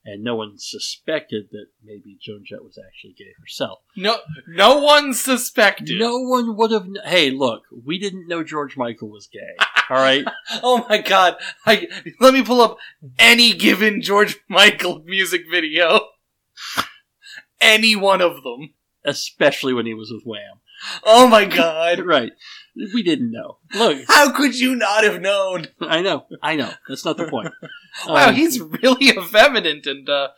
And 0.04 0.24
no 0.24 0.34
one 0.34 0.54
suspected 0.58 1.50
that 1.52 1.66
maybe 1.84 2.18
Joan 2.20 2.42
Jett 2.44 2.64
was 2.64 2.76
actually 2.76 3.12
gay 3.16 3.32
herself. 3.40 3.78
No, 3.96 4.16
no 4.48 4.78
one 4.80 5.14
suspected. 5.14 5.96
No 6.00 6.18
one 6.18 6.56
would 6.56 6.72
have. 6.72 6.86
kn- 6.86 6.96
Hey, 7.04 7.30
look, 7.30 7.62
we 7.84 8.00
didn't 8.00 8.26
know 8.26 8.42
George 8.42 8.76
Michael 8.76 9.10
was 9.10 9.28
gay. 9.32 9.54
All 9.88 9.96
right, 9.98 10.24
Oh 10.64 10.84
my 10.88 10.98
god! 10.98 11.36
I, 11.66 11.86
let 12.18 12.34
me 12.34 12.42
pull 12.42 12.60
up 12.60 12.78
any 13.16 13.52
given 13.52 14.02
George 14.02 14.38
Michael 14.48 15.04
music 15.04 15.42
video. 15.48 16.00
Any 17.60 17.94
one 17.94 18.20
of 18.20 18.42
them. 18.42 18.74
especially 19.04 19.72
when 19.72 19.86
he 19.86 19.94
was 19.94 20.10
with 20.12 20.24
Wham. 20.24 20.60
Oh 21.04 21.26
my 21.28 21.44
god! 21.44 22.00
Right, 22.06 22.32
we 22.94 23.02
didn't 23.02 23.30
know. 23.32 23.58
Look, 23.74 24.04
How 24.08 24.32
could 24.32 24.58
you 24.58 24.74
not 24.74 25.04
have 25.04 25.20
known? 25.20 25.66
I 25.80 26.00
know, 26.02 26.26
I 26.42 26.56
know. 26.56 26.70
That's 26.88 27.04
not 27.04 27.16
the 27.16 27.28
point. 27.28 27.48
Wow, 28.06 28.28
Um, 28.30 28.34
he's 28.34 28.58
really 28.58 29.10
effeminate 29.10 29.86
and 29.86 30.08
uh, 30.08 30.28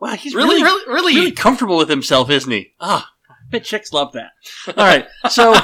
wow, 0.00 0.14
he's 0.14 0.32
really, 0.32 0.62
really, 0.62 0.84
really, 0.86 1.14
really, 1.16 1.32
comfortable 1.32 1.76
with 1.76 1.88
himself, 1.90 2.30
isn't 2.30 2.50
he? 2.52 2.72
Ah, 2.80 3.10
I 3.28 3.34
bet 3.50 3.64
chicks 3.64 3.92
love 3.92 4.12
that. 4.12 4.30
All 4.68 4.84
right, 4.86 5.06
so 5.28 5.54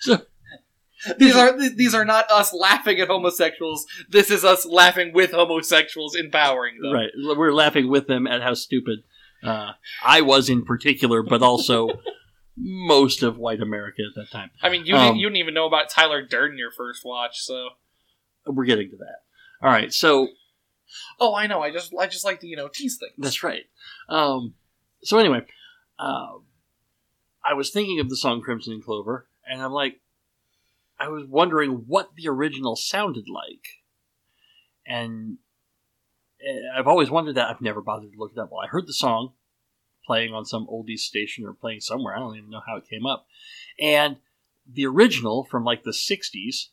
so 0.00 0.18
These 1.18 1.36
are 1.36 1.56
these 1.70 1.94
are 1.94 2.04
not 2.04 2.30
us 2.30 2.52
laughing 2.52 3.00
at 3.00 3.08
homosexuals. 3.08 3.86
This 4.08 4.30
is 4.30 4.44
us 4.44 4.66
laughing 4.66 5.12
with 5.14 5.30
homosexuals, 5.30 6.14
empowering 6.16 6.80
them. 6.82 6.92
right, 6.92 7.10
we're 7.36 7.52
laughing 7.52 7.88
with 7.88 8.08
them 8.08 8.26
at 8.26 8.42
how 8.42 8.54
stupid 8.54 9.00
uh, 9.46 9.72
I 10.04 10.20
was 10.22 10.48
in 10.48 10.64
particular, 10.64 11.22
but 11.22 11.42
also 11.42 11.88
most 12.56 13.22
of 13.22 13.38
white 13.38 13.60
America 13.60 14.02
at 14.02 14.14
that 14.20 14.30
time. 14.30 14.50
I 14.62 14.68
mean, 14.70 14.86
you 14.86 14.94
Um, 14.94 15.02
didn't, 15.08 15.16
you 15.18 15.26
didn't 15.28 15.36
even 15.38 15.54
know 15.54 15.66
about 15.66 15.90
Tyler 15.90 16.22
Durden 16.22 16.58
your 16.58 16.70
first 16.70 17.04
watch, 17.04 17.40
so 17.40 17.70
We're 18.46 18.64
getting 18.64 18.90
to 18.90 18.96
that. 18.98 19.22
All 19.62 19.70
right, 19.70 19.92
so 19.92 20.28
Oh, 21.18 21.34
I 21.34 21.46
know. 21.48 21.60
I 21.62 21.72
just 21.72 21.92
I 21.98 22.06
just 22.06 22.24
like 22.24 22.40
to 22.40 22.46
you 22.46 22.56
know 22.56 22.68
tease 22.68 22.96
things. 22.98 23.12
That's 23.18 23.42
right. 23.42 23.64
Um, 24.08 24.54
so 25.02 25.18
anyway, 25.18 25.40
um 25.98 26.44
I 27.44 27.54
was 27.54 27.70
thinking 27.70 28.00
of 28.00 28.08
the 28.08 28.16
song 28.16 28.40
Crimson 28.40 28.72
and 28.74 28.84
Clover, 28.84 29.26
and 29.48 29.60
I'm 29.62 29.72
like, 29.72 30.00
I 30.98 31.08
was 31.08 31.24
wondering 31.26 31.84
what 31.86 32.10
the 32.16 32.28
original 32.28 32.74
sounded 32.76 33.26
like, 33.28 33.66
and 34.86 35.38
I've 36.76 36.86
always 36.86 37.10
wondered 37.10 37.34
that. 37.36 37.48
I've 37.48 37.60
never 37.60 37.80
bothered 37.80 38.12
to 38.12 38.18
look 38.18 38.32
it 38.32 38.38
up. 38.38 38.50
Well, 38.52 38.60
I 38.62 38.68
heard 38.68 38.86
the 38.86 38.92
song 38.92 39.32
playing 40.06 40.32
on 40.34 40.44
some 40.44 40.66
oldies 40.66 41.00
station 41.00 41.44
or 41.44 41.52
playing 41.52 41.80
somewhere. 41.80 42.14
I 42.14 42.18
don't 42.20 42.36
even 42.36 42.50
know 42.50 42.62
how 42.66 42.76
it 42.76 42.88
came 42.88 43.06
up, 43.06 43.26
and 43.80 44.16
the 44.70 44.86
original 44.86 45.44
from 45.44 45.64
like 45.64 45.82
the 45.84 45.92
'60s 45.92 46.68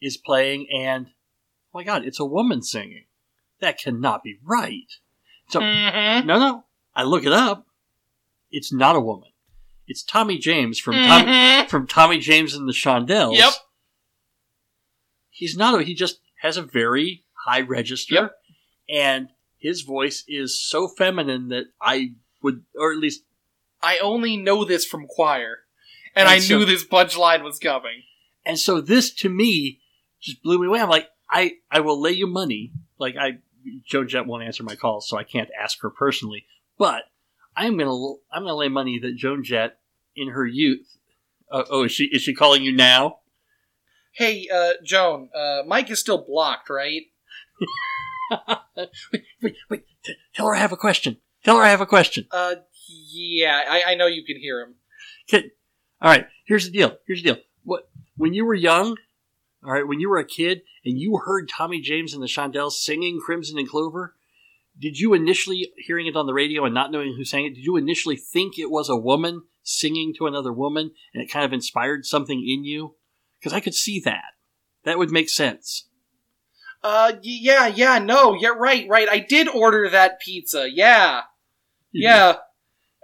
is 0.00 0.16
playing, 0.16 0.68
and 0.72 1.06
oh 1.08 1.78
my 1.78 1.84
god, 1.84 2.04
it's 2.04 2.20
a 2.20 2.24
woman 2.24 2.62
singing. 2.62 3.04
That 3.60 3.78
cannot 3.78 4.22
be 4.22 4.38
right. 4.44 4.90
So 5.48 5.60
Mhm. 5.60 6.24
no, 6.26 6.38
no. 6.38 6.64
I 6.94 7.02
look 7.04 7.24
it 7.24 7.32
up. 7.32 7.66
It's 8.50 8.72
not 8.72 8.96
a 8.96 9.00
woman. 9.00 9.30
It's 9.86 10.02
Tommy 10.02 10.38
James 10.38 10.78
from 10.78 10.94
Tom, 10.94 11.22
Mhm. 11.26 11.68
from 11.68 11.86
Tommy 11.86 12.18
James 12.18 12.54
and 12.54 12.68
the 12.68 12.72
Shondells. 12.72 13.36
Yep. 13.36 13.52
He's 15.30 15.56
not 15.56 15.78
a. 15.80 15.82
He 15.82 15.94
just 15.94 16.20
has 16.42 16.56
a 16.56 16.62
very 16.62 17.24
high 17.48 17.60
register, 17.62 18.14
Yep. 18.14 18.32
and 18.90 19.28
his 19.58 19.82
voice 19.82 20.24
is 20.28 20.58
so 20.60 20.88
feminine 20.88 21.48
that 21.48 21.66
I 21.80 22.12
would, 22.42 22.64
or 22.78 22.92
at 22.92 22.98
least 22.98 23.22
I 23.82 23.98
only 23.98 24.36
know 24.36 24.64
this 24.64 24.84
from 24.84 25.06
choir, 25.06 25.60
and, 26.14 26.26
And 26.26 26.28
I 26.28 26.38
so- 26.40 26.58
knew 26.58 26.64
this 26.64 26.84
punchline 26.84 27.42
was 27.42 27.58
coming. 27.58 28.02
And 28.44 28.58
so 28.58 28.80
this 28.80 29.12
to 29.22 29.28
me 29.28 29.80
just 30.20 30.42
blew 30.42 30.58
me 30.58 30.66
away. 30.66 30.80
I'm 30.80 30.88
like, 30.88 31.08
I, 31.30 31.56
I 31.70 31.80
will 31.80 32.00
lay 32.00 32.12
you 32.12 32.26
money. 32.26 32.72
Like 32.98 33.16
I, 33.16 33.38
Joan 33.84 34.08
Jett 34.08 34.26
won't 34.26 34.42
answer 34.44 34.62
my 34.62 34.74
calls, 34.74 35.08
so 35.08 35.16
I 35.18 35.24
can't 35.24 35.50
ask 35.60 35.80
her 35.82 35.90
personally. 35.90 36.46
But 36.78 37.02
I'm 37.56 37.76
gonna, 37.76 37.94
I'm 38.32 38.42
gonna 38.42 38.54
lay 38.54 38.68
money 38.68 38.98
that 39.00 39.16
Joan 39.16 39.42
Jett, 39.44 39.78
in 40.16 40.28
her 40.30 40.46
youth, 40.46 40.96
uh, 41.50 41.64
oh, 41.70 41.84
is 41.84 41.92
she 41.92 42.04
is 42.06 42.22
she 42.22 42.34
calling 42.34 42.62
you 42.62 42.72
now? 42.72 43.18
Hey, 44.12 44.48
uh, 44.52 44.72
Joan, 44.84 45.28
uh, 45.34 45.62
Mike 45.66 45.90
is 45.90 46.00
still 46.00 46.18
blocked, 46.24 46.68
right? 46.70 47.02
wait, 49.12 49.24
wait, 49.42 49.56
wait. 49.70 49.84
T- 50.04 50.14
tell 50.34 50.46
her 50.46 50.54
I 50.54 50.58
have 50.58 50.72
a 50.72 50.76
question. 50.76 51.18
Tell 51.44 51.56
her 51.56 51.62
I 51.62 51.68
have 51.68 51.80
a 51.80 51.86
question. 51.86 52.26
Uh, 52.30 52.56
yeah, 52.88 53.62
I, 53.68 53.82
I 53.88 53.94
know 53.94 54.06
you 54.06 54.24
can 54.24 54.38
hear 54.38 54.60
him. 54.60 54.74
Can- 55.28 55.50
all 56.00 56.10
right, 56.10 56.26
here's 56.46 56.64
the 56.64 56.70
deal. 56.70 56.96
Here's 57.06 57.22
the 57.22 57.34
deal. 57.34 57.42
What 57.64 57.88
when 58.16 58.34
you 58.34 58.44
were 58.44 58.54
young, 58.54 58.96
all 59.64 59.72
right, 59.72 59.86
when 59.86 60.00
you 60.00 60.08
were 60.08 60.18
a 60.18 60.24
kid 60.24 60.62
and 60.84 60.98
you 60.98 61.20
heard 61.24 61.48
Tommy 61.48 61.80
James 61.80 62.14
and 62.14 62.22
the 62.22 62.26
Shondells 62.26 62.72
singing 62.72 63.20
Crimson 63.24 63.58
and 63.58 63.68
Clover, 63.68 64.14
did 64.78 64.98
you 64.98 65.12
initially 65.14 65.72
hearing 65.76 66.06
it 66.06 66.16
on 66.16 66.26
the 66.26 66.34
radio 66.34 66.64
and 66.64 66.74
not 66.74 66.92
knowing 66.92 67.14
who 67.16 67.24
sang 67.24 67.44
it, 67.44 67.54
did 67.54 67.64
you 67.64 67.76
initially 67.76 68.16
think 68.16 68.58
it 68.58 68.70
was 68.70 68.88
a 68.88 68.96
woman 68.96 69.42
singing 69.64 70.14
to 70.16 70.26
another 70.26 70.52
woman 70.52 70.92
and 71.12 71.22
it 71.22 71.30
kind 71.30 71.44
of 71.44 71.52
inspired 71.52 72.06
something 72.06 72.38
in 72.38 72.64
you? 72.64 72.94
Because 73.38 73.52
I 73.52 73.60
could 73.60 73.74
see 73.74 74.00
that. 74.00 74.34
That 74.84 74.98
would 74.98 75.10
make 75.10 75.28
sense. 75.28 75.88
Uh, 76.82 77.12
yeah, 77.22 77.66
yeah, 77.66 77.98
no, 77.98 78.34
yeah, 78.34 78.50
right, 78.50 78.86
right. 78.88 79.08
I 79.08 79.18
did 79.18 79.48
order 79.48 79.88
that 79.90 80.20
pizza. 80.20 80.68
Yeah, 80.70 81.22
yeah. 81.92 82.36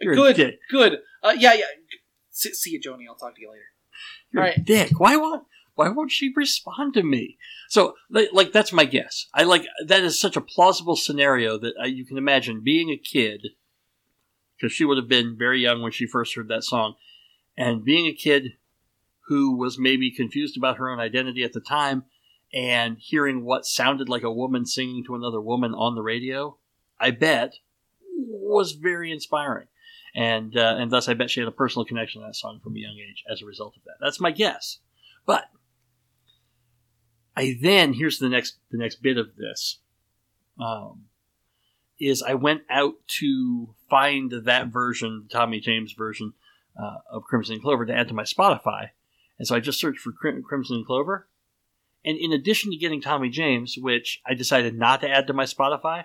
You're 0.00 0.14
good, 0.14 0.58
good. 0.70 0.98
Uh, 1.22 1.34
yeah, 1.36 1.54
yeah. 1.54 1.64
See, 2.30 2.52
see 2.52 2.70
you, 2.70 2.80
Joni. 2.80 3.04
I'll 3.08 3.16
talk 3.16 3.34
to 3.36 3.40
you 3.40 3.50
later. 3.50 3.62
You're 4.30 4.44
a 4.44 4.58
dick. 4.58 4.98
Why 4.98 5.16
won't 5.16 5.44
why 5.74 5.88
won't 5.88 6.12
she 6.12 6.32
respond 6.34 6.94
to 6.94 7.02
me? 7.02 7.38
So 7.68 7.94
like, 8.10 8.28
like 8.32 8.52
that's 8.52 8.72
my 8.72 8.84
guess. 8.84 9.26
I 9.32 9.44
like 9.44 9.66
that 9.86 10.02
is 10.02 10.20
such 10.20 10.36
a 10.36 10.40
plausible 10.40 10.96
scenario 10.96 11.58
that 11.58 11.74
uh, 11.80 11.86
you 11.86 12.04
can 12.04 12.18
imagine 12.18 12.62
being 12.62 12.90
a 12.90 12.96
kid 12.96 13.48
because 14.56 14.72
she 14.72 14.84
would 14.84 14.98
have 14.98 15.08
been 15.08 15.36
very 15.36 15.60
young 15.60 15.82
when 15.82 15.92
she 15.92 16.06
first 16.06 16.34
heard 16.34 16.48
that 16.48 16.64
song, 16.64 16.94
and 17.56 17.84
being 17.84 18.06
a 18.06 18.14
kid 18.14 18.52
who 19.28 19.56
was 19.56 19.78
maybe 19.78 20.10
confused 20.10 20.56
about 20.56 20.76
her 20.76 20.90
own 20.90 21.00
identity 21.00 21.42
at 21.42 21.52
the 21.52 21.60
time 21.60 22.04
and 22.54 22.96
hearing 22.98 23.44
what 23.44 23.66
sounded 23.66 24.08
like 24.08 24.22
a 24.22 24.32
woman 24.32 24.64
singing 24.64 25.04
to 25.04 25.14
another 25.14 25.40
woman 25.40 25.74
on 25.74 25.94
the 25.94 26.02
radio. 26.02 26.56
I 27.00 27.10
bet 27.10 27.54
was 28.16 28.72
very 28.72 29.10
inspiring 29.10 29.66
and 30.14 30.56
uh, 30.56 30.76
and 30.78 30.90
thus 30.90 31.08
I 31.08 31.14
bet 31.14 31.30
she 31.30 31.40
had 31.40 31.48
a 31.48 31.52
personal 31.52 31.84
connection 31.84 32.20
to 32.20 32.28
that 32.28 32.36
song 32.36 32.60
from 32.62 32.76
a 32.76 32.78
young 32.78 32.96
age 32.96 33.24
as 33.30 33.42
a 33.42 33.46
result 33.46 33.76
of 33.76 33.82
that. 33.84 33.96
That's 34.00 34.20
my 34.20 34.30
guess. 34.30 34.78
But 35.26 35.44
I 37.36 37.56
then 37.60 37.94
here's 37.94 38.18
the 38.18 38.28
next 38.28 38.58
the 38.70 38.78
next 38.78 39.02
bit 39.02 39.18
of 39.18 39.36
this 39.36 39.80
um, 40.60 41.06
is 41.98 42.22
I 42.22 42.34
went 42.34 42.62
out 42.70 42.94
to 43.18 43.74
find 43.90 44.32
that 44.44 44.68
version, 44.68 45.26
Tommy 45.30 45.58
James 45.58 45.92
version 45.92 46.34
uh, 46.80 46.98
of 47.10 47.24
Crimson 47.24 47.60
Clover 47.60 47.86
to 47.86 47.94
add 47.94 48.08
to 48.08 48.14
my 48.14 48.22
Spotify, 48.24 48.90
and 49.38 49.48
so 49.48 49.56
I 49.56 49.60
just 49.60 49.80
searched 49.80 50.00
for 50.00 50.12
Crim- 50.12 50.42
Crimson 50.42 50.84
Clover. 50.86 51.28
And 52.04 52.18
in 52.18 52.32
addition 52.32 52.70
to 52.70 52.76
getting 52.76 53.00
Tommy 53.00 53.30
James, 53.30 53.76
which 53.78 54.20
I 54.26 54.34
decided 54.34 54.76
not 54.76 55.00
to 55.00 55.08
add 55.08 55.26
to 55.26 55.32
my 55.32 55.44
Spotify, 55.44 56.04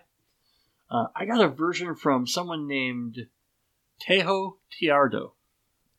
uh, 0.90 1.08
I 1.16 1.26
got 1.26 1.42
a 1.42 1.50
version 1.50 1.94
from 1.96 2.26
someone 2.26 2.68
named 2.68 3.28
Teho 4.08 4.58
Teardo. 4.72 5.34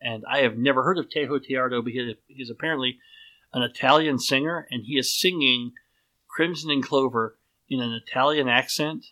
And 0.00 0.24
I 0.28 0.38
have 0.38 0.56
never 0.56 0.82
heard 0.82 0.98
of 0.98 1.10
Teho 1.10 1.42
Teardo 1.42 1.82
because 1.82 2.14
he's 2.26 2.50
apparently 2.50 2.98
an 3.52 3.62
Italian 3.62 4.18
singer 4.18 4.66
and 4.70 4.84
he 4.84 4.98
is 4.98 5.18
singing 5.18 5.72
Crimson 6.28 6.70
and 6.70 6.82
Clover 6.82 7.36
in 7.68 7.80
an 7.80 7.92
Italian 7.92 8.48
accent. 8.48 9.06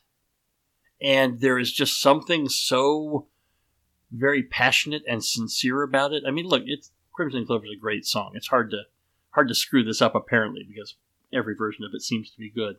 And 1.01 1.40
there 1.40 1.59
is 1.59 1.72
just 1.72 2.01
something 2.01 2.48
so 2.48 3.27
very 4.11 4.42
passionate 4.42 5.03
and 5.07 5.22
sincere 5.22 5.83
about 5.83 6.12
it. 6.12 6.24
I 6.27 6.31
mean, 6.31 6.46
look, 6.46 6.62
it's 6.64 6.90
Crimson 7.12 7.40
and 7.40 7.46
Clover 7.46 7.66
is 7.66 7.72
a 7.77 7.81
great 7.81 8.07
song. 8.07 8.33
It's 8.35 8.48
hard 8.48 8.70
to 8.70 8.85
hard 9.31 9.49
to 9.49 9.55
screw 9.55 9.85
this 9.85 10.03
up 10.03 10.14
apparently 10.14 10.64
because 10.69 10.97
every 11.33 11.55
version 11.55 11.85
of 11.85 11.91
it 11.95 12.03
seems 12.03 12.31
to 12.31 12.38
be 12.38 12.51
good. 12.51 12.77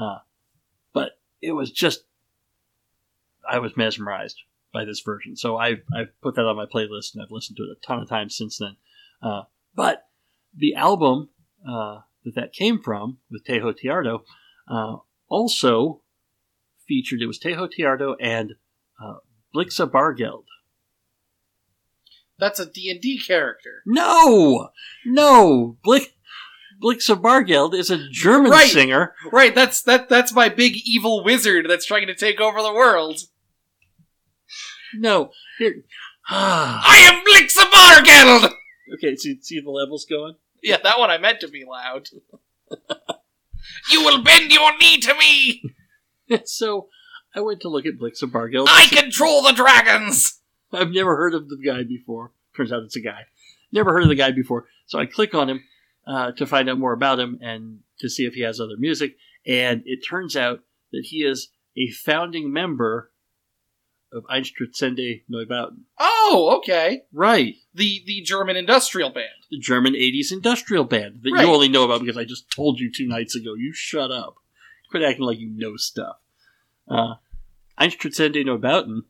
Uh, 0.00 0.18
but 0.92 1.18
it 1.42 1.52
was 1.52 1.70
just 1.70 2.04
I 3.48 3.58
was 3.58 3.76
mesmerized 3.76 4.42
by 4.72 4.84
this 4.84 5.00
version. 5.00 5.36
So 5.36 5.56
I've, 5.56 5.82
I've 5.94 6.20
put 6.20 6.36
that 6.36 6.46
on 6.46 6.56
my 6.56 6.66
playlist 6.66 7.14
and 7.14 7.22
I've 7.22 7.30
listened 7.30 7.56
to 7.56 7.64
it 7.64 7.76
a 7.76 7.86
ton 7.86 8.00
of 8.00 8.08
times 8.08 8.36
since 8.36 8.58
then. 8.58 8.76
Uh, 9.22 9.42
but 9.74 10.08
the 10.56 10.74
album 10.74 11.30
uh, 11.68 12.00
that 12.24 12.34
that 12.34 12.52
came 12.52 12.80
from 12.80 13.18
with 13.30 13.44
Teho 13.44 13.76
Teardo 13.76 14.24
uh, 14.68 14.96
also 15.28 16.02
featured, 16.86 17.20
it 17.22 17.26
was 17.26 17.38
Teho 17.38 17.70
Teardo 17.70 18.14
and 18.20 18.54
uh, 19.02 19.16
Blixa 19.54 19.90
Bargeld. 19.90 20.44
That's 22.40 22.58
a 22.58 22.66
D&D 22.66 23.20
character. 23.26 23.82
No! 23.86 24.70
No! 25.04 25.76
Blick, 25.84 26.14
Blixa 26.82 27.20
Bargeld 27.20 27.74
is 27.74 27.90
a 27.90 28.08
German 28.10 28.50
Right. 28.50 28.70
singer. 28.70 29.14
Right, 29.30 29.54
that's 29.54 29.82
that 29.82 30.08
that's 30.08 30.32
my 30.32 30.48
big 30.48 30.76
evil 30.84 31.22
wizard 31.22 31.66
that's 31.68 31.84
trying 31.86 32.06
to 32.06 32.14
take 32.14 32.40
over 32.40 32.62
the 32.62 32.72
world. 32.72 33.20
No. 34.94 35.30
Here. 35.58 35.84
I 36.28 36.98
am 37.12 37.22
Blixa 37.24 37.70
Bargeld! 37.70 38.52
okay, 38.94 39.14
see, 39.16 39.38
see 39.42 39.60
the 39.60 39.70
levels 39.70 40.06
going? 40.08 40.34
Yeah, 40.62 40.78
that 40.82 40.98
one 40.98 41.10
I 41.10 41.18
meant 41.18 41.40
to 41.40 41.48
be 41.48 41.64
loud. 41.64 42.08
you 43.92 44.04
will 44.04 44.22
bend 44.22 44.50
your 44.52 44.76
knee 44.78 44.98
to 44.98 45.14
me! 45.14 45.62
so 46.44 46.88
I 47.34 47.40
went 47.40 47.60
to 47.60 47.68
look 47.68 47.86
at 47.86 47.98
Blixa 47.98 48.24
Bargeld. 48.30 48.66
I 48.68 48.86
control 48.86 49.42
the 49.42 49.52
dragons! 49.52 50.39
I've 50.72 50.90
never 50.90 51.16
heard 51.16 51.34
of 51.34 51.48
the 51.48 51.56
guy 51.56 51.82
before. 51.82 52.32
Turns 52.56 52.72
out 52.72 52.82
it's 52.82 52.96
a 52.96 53.00
guy. 53.00 53.26
Never 53.72 53.92
heard 53.92 54.02
of 54.02 54.08
the 54.08 54.14
guy 54.14 54.32
before. 54.32 54.66
So 54.86 54.98
I 54.98 55.06
click 55.06 55.34
on 55.34 55.48
him 55.48 55.64
uh, 56.06 56.32
to 56.32 56.46
find 56.46 56.68
out 56.68 56.78
more 56.78 56.92
about 56.92 57.20
him 57.20 57.38
and 57.40 57.80
to 58.00 58.08
see 58.08 58.24
if 58.26 58.34
he 58.34 58.42
has 58.42 58.58
other 58.60 58.76
music. 58.76 59.16
And 59.46 59.82
it 59.86 60.00
turns 60.08 60.36
out 60.36 60.60
that 60.92 61.04
he 61.06 61.18
is 61.18 61.48
a 61.76 61.88
founding 61.90 62.52
member 62.52 63.10
of 64.12 64.24
Einstürzende 64.24 65.22
Neubauten. 65.30 65.82
Oh, 65.98 66.56
okay. 66.58 67.02
Right. 67.12 67.54
The 67.72 68.02
the 68.04 68.22
German 68.22 68.56
industrial 68.56 69.10
band. 69.10 69.28
The 69.52 69.60
German 69.60 69.94
80s 69.94 70.32
industrial 70.32 70.82
band 70.84 71.20
that 71.22 71.30
Right. 71.32 71.46
you 71.46 71.52
only 71.52 71.68
know 71.68 71.84
about 71.84 72.00
because 72.00 72.16
I 72.16 72.24
just 72.24 72.50
told 72.50 72.80
you 72.80 72.90
two 72.90 73.06
nights 73.06 73.36
ago. 73.36 73.54
You 73.54 73.72
shut 73.72 74.10
up. 74.10 74.34
Quit 74.90 75.04
acting 75.04 75.24
like 75.26 75.38
you 75.38 75.48
know 75.54 75.76
stuff. 75.76 76.16
Uh, 76.88 77.14
Einstürzende 77.80 78.44
Neubauten, 78.44 79.02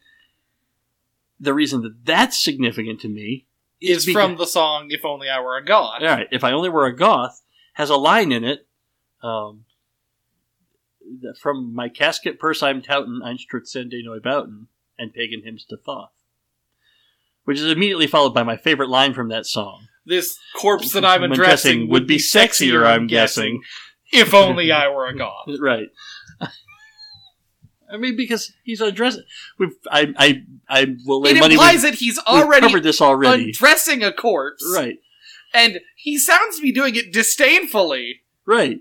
the 1.41 1.55
reason 1.55 1.82
that 1.82 2.05
that's 2.05 2.43
significant 2.43 3.01
to 3.01 3.09
me 3.09 3.47
Is 3.80 4.07
beca- 4.07 4.12
from 4.12 4.36
the 4.36 4.47
song 4.47 4.88
If 4.91 5.05
Only 5.05 5.28
I 5.28 5.41
Were 5.41 5.57
a 5.57 5.64
Goth." 5.64 6.03
All 6.03 6.07
right, 6.07 6.28
if 6.30 6.45
I 6.45 6.53
only 6.53 6.68
were 6.68 6.86
a 6.86 6.95
goth, 6.95 7.43
has 7.74 7.91
a 7.91 7.97
line 7.97 8.30
in 8.30 8.45
it 8.45 8.66
um, 9.22 9.64
from 11.41 11.74
my 11.74 11.88
casket 11.88 12.38
purse 12.38 12.62
I'm 12.62 12.82
touting 12.82 13.20
Einstürzende 13.24 14.05
Neubauten 14.05 14.66
and 14.99 15.12
pagan 15.12 15.43
hymns 15.43 15.64
to 15.70 15.76
Thoth, 15.76 16.12
which 17.45 17.59
is 17.59 17.70
immediately 17.70 18.07
followed 18.07 18.34
by 18.34 18.43
my 18.43 18.57
favorite 18.57 18.91
line 18.91 19.14
from 19.14 19.28
that 19.28 19.47
song. 19.47 19.86
This 20.07 20.38
corpse 20.57 20.93
that 20.93 21.05
I'm 21.05 21.22
addressing 21.22 21.88
would 21.91 22.07
be 22.07 22.16
sexier, 22.16 22.86
I'm 22.86 23.07
guessing. 23.07 23.62
If 24.12 24.34
only 24.34 24.72
I 24.72 24.88
were 24.88 25.07
a 25.07 25.16
goth. 25.16 25.47
right. 25.61 25.88
I 27.93 27.97
mean, 27.97 28.16
because 28.16 28.53
he's 28.62 28.80
undressing. 28.80 29.24
We've, 29.59 29.74
I, 29.91 30.12
I, 30.16 30.43
I 30.68 30.97
will 31.07 31.20
lay 31.22 31.32
It 31.32 31.41
money. 31.41 31.55
implies 31.55 31.82
we've, 31.82 31.93
that 31.93 31.95
he's 31.95 32.18
already 32.18 32.66
covered 32.66 32.82
this 32.82 33.01
already. 33.01 33.47
undressing 33.47 34.03
a 34.03 34.12
corpse. 34.12 34.64
right, 34.74 34.99
And 35.55 35.80
he 35.97 36.18
sounds 36.18 36.57
to 36.57 36.62
be 36.62 36.72
doing 36.72 36.95
it 36.97 37.12
disdainfully. 37.12 38.20
right, 38.47 38.80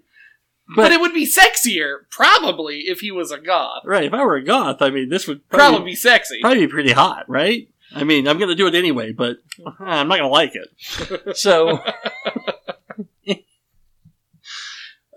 But, 0.75 0.83
but, 0.83 0.91
it 0.91 0.99
would 1.01 1.13
be 1.13 1.25
sexier, 1.25 2.01
probably, 2.11 2.81
if 2.81 2.99
he 2.99 3.11
was 3.11 3.31
a 3.31 3.39
goth. 3.39 3.81
right. 3.85 4.03
If 4.05 4.13
I 4.13 4.23
were 4.23 4.35
a 4.35 4.43
goth, 4.43 4.81
I 4.81 4.89
mean, 4.91 5.09
this 5.09 5.27
would 5.27 5.47
Probably, 5.49 5.75
probably, 5.77 5.91
be 5.91 5.95
sexy. 5.95 6.39
probably 6.41 6.65
be 6.65 6.71
pretty 6.71 6.91
hot, 6.91 7.25
right? 7.27 7.67
I 7.95 8.03
mean, 8.03 8.27
I'm 8.27 8.37
going 8.37 8.49
to 8.49 8.55
do 8.55 8.67
it 8.67 8.75
anyway, 8.75 9.11
but 9.13 9.37
uh, 9.65 9.71
I'm 9.79 10.07
not 10.07 10.19
going 10.19 10.21
to 10.21 10.27
like 10.27 10.53
it. 10.53 11.35
So, 11.37 11.79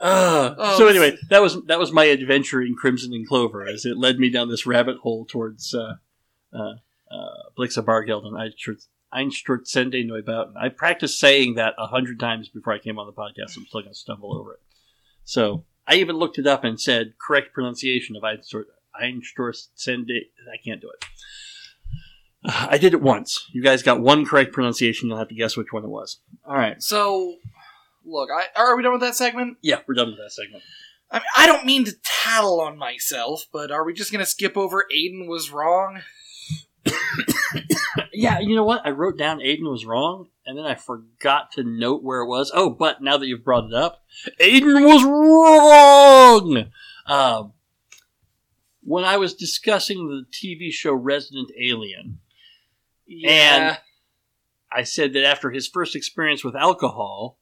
uh, 0.02 0.54
Oh, 0.58 0.78
so 0.78 0.88
anyway, 0.88 1.16
that 1.30 1.40
was 1.40 1.62
that 1.66 1.78
was 1.78 1.92
my 1.92 2.04
adventure 2.04 2.60
in 2.60 2.74
Crimson 2.74 3.12
and 3.14 3.26
Clover, 3.26 3.64
as 3.66 3.84
it 3.84 3.96
led 3.96 4.18
me 4.18 4.28
down 4.30 4.48
this 4.48 4.66
rabbit 4.66 4.98
hole 4.98 5.24
towards 5.24 5.74
uh, 5.74 5.94
uh, 6.52 6.74
uh, 7.10 7.36
Blixa 7.58 7.84
Bargeld 7.84 8.26
and 8.26 8.36
Einsturzende 9.14 10.04
Neubauten. 10.06 10.56
I 10.56 10.68
practiced 10.70 11.18
saying 11.18 11.54
that 11.54 11.74
a 11.78 11.86
hundred 11.86 12.18
times 12.18 12.48
before 12.48 12.72
I 12.72 12.78
came 12.78 12.98
on 12.98 13.06
the 13.06 13.12
podcast. 13.12 13.56
I'm 13.56 13.66
still 13.66 13.82
going 13.82 13.92
to 13.92 13.98
stumble 13.98 14.36
over 14.36 14.54
it. 14.54 14.60
So 15.24 15.64
I 15.86 15.94
even 15.96 16.16
looked 16.16 16.38
it 16.38 16.46
up 16.46 16.64
and 16.64 16.80
said 16.80 17.14
correct 17.18 17.52
pronunciation 17.52 18.16
of 18.16 18.22
Einstur- 18.22 18.64
Einsturzende. 19.00 20.20
I 20.52 20.56
can't 20.64 20.80
do 20.80 20.90
it. 20.90 21.04
I 22.44 22.76
did 22.78 22.92
it 22.92 23.00
once. 23.00 23.46
You 23.52 23.62
guys 23.62 23.84
got 23.84 24.00
one 24.00 24.24
correct 24.26 24.52
pronunciation. 24.52 25.08
You'll 25.08 25.18
have 25.18 25.28
to 25.28 25.34
guess 25.34 25.56
which 25.56 25.72
one 25.72 25.84
it 25.84 25.88
was. 25.90 26.18
All 26.44 26.56
right. 26.56 26.82
So, 26.82 27.36
look, 28.04 28.30
I, 28.30 28.46
are 28.60 28.76
we 28.76 28.82
done 28.82 28.92
with 28.92 29.00
that 29.02 29.14
segment? 29.14 29.58
Yeah, 29.62 29.80
we're 29.86 29.94
done 29.94 30.08
with 30.08 30.18
that 30.18 30.32
segment. 30.32 30.62
I, 31.10 31.18
mean, 31.18 31.26
I 31.36 31.46
don't 31.46 31.66
mean 31.66 31.84
to 31.84 31.92
tattle 32.02 32.60
on 32.60 32.78
myself, 32.78 33.46
but 33.52 33.70
are 33.70 33.84
we 33.84 33.92
just 33.92 34.12
going 34.12 34.24
to 34.24 34.30
skip 34.30 34.56
over 34.56 34.86
Aiden 34.94 35.26
was 35.28 35.50
wrong? 35.50 36.00
Yeah, 38.12 38.38
you 38.40 38.54
know 38.54 38.64
what? 38.64 38.86
I 38.86 38.90
wrote 38.90 39.16
down 39.18 39.38
Aiden 39.38 39.70
was 39.70 39.86
wrong, 39.86 40.28
and 40.44 40.56
then 40.56 40.66
I 40.66 40.74
forgot 40.74 41.52
to 41.52 41.64
note 41.64 42.02
where 42.02 42.20
it 42.20 42.26
was. 42.26 42.50
Oh, 42.54 42.70
but 42.70 43.02
now 43.02 43.16
that 43.16 43.26
you've 43.26 43.44
brought 43.44 43.64
it 43.64 43.74
up, 43.74 44.02
Aiden 44.38 44.86
was 44.86 45.02
wrong! 45.02 46.70
Um, 47.06 47.52
when 48.82 49.04
I 49.04 49.16
was 49.16 49.34
discussing 49.34 50.08
the 50.08 50.24
TV 50.30 50.70
show 50.70 50.92
Resident 50.92 51.50
Alien, 51.58 52.18
Yeah. 53.06 53.78
I 54.70 54.84
said 54.84 55.12
that 55.14 55.24
after 55.24 55.50
his 55.50 55.68
first 55.68 55.96
experience 55.96 56.44
with 56.44 56.56
alcohol, 56.56 57.38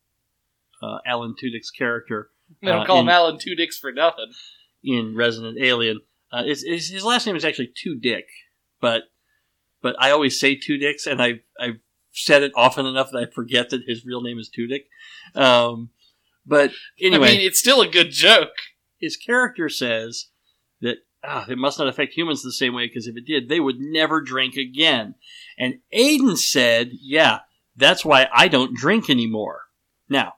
uh, 0.82 0.98
Alan 1.06 1.34
Tudyk's 1.40 1.70
character 1.70 2.30
they 2.62 2.68
don't 2.68 2.82
uh, 2.82 2.86
call 2.86 3.00
in- 3.00 3.06
him 3.06 3.10
Alan 3.10 3.38
Dicks 3.38 3.78
for 3.78 3.92
nothing. 3.92 4.32
in 4.82 5.14
Resident 5.16 5.58
Alien. 5.60 6.00
Uh, 6.32 6.44
his, 6.44 6.62
his, 6.62 7.04
last 7.04 7.26
name 7.26 7.36
is 7.36 7.44
actually 7.44 7.72
Two 7.76 7.96
Dick, 7.96 8.26
but 8.80 9.02
but 9.82 9.96
I 9.98 10.10
always 10.10 10.38
say 10.38 10.54
Two 10.54 10.78
Dicks, 10.78 11.06
and 11.06 11.22
I 11.22 11.40
I've 11.58 11.80
said 12.12 12.42
it 12.42 12.52
often 12.54 12.86
enough 12.86 13.10
that 13.12 13.18
I 13.18 13.32
forget 13.32 13.70
that 13.70 13.82
his 13.86 14.04
real 14.04 14.22
name 14.22 14.38
is 14.38 14.48
Dick. 14.48 14.86
Um, 15.34 15.90
but 16.46 16.72
anyway, 17.00 17.28
I 17.28 17.32
mean, 17.32 17.40
it's 17.40 17.58
still 17.58 17.80
a 17.80 17.88
good 17.88 18.10
joke. 18.10 18.52
his 19.00 19.16
character 19.16 19.68
says 19.68 20.26
that 20.80 20.98
ah, 21.24 21.46
it 21.48 21.58
must 21.58 21.78
not 21.78 21.88
affect 21.88 22.14
humans 22.14 22.42
the 22.42 22.52
same 22.52 22.74
way 22.74 22.86
because 22.86 23.06
if 23.06 23.16
it 23.16 23.26
did, 23.26 23.48
they 23.48 23.60
would 23.60 23.80
never 23.80 24.20
drink 24.20 24.56
again. 24.56 25.16
And 25.58 25.80
Aiden 25.92 26.36
said, 26.36 26.90
"Yeah, 26.92 27.40
that's 27.76 28.04
why 28.04 28.28
I 28.32 28.46
don't 28.46 28.76
drink 28.76 29.10
anymore." 29.10 29.62
Now, 30.08 30.34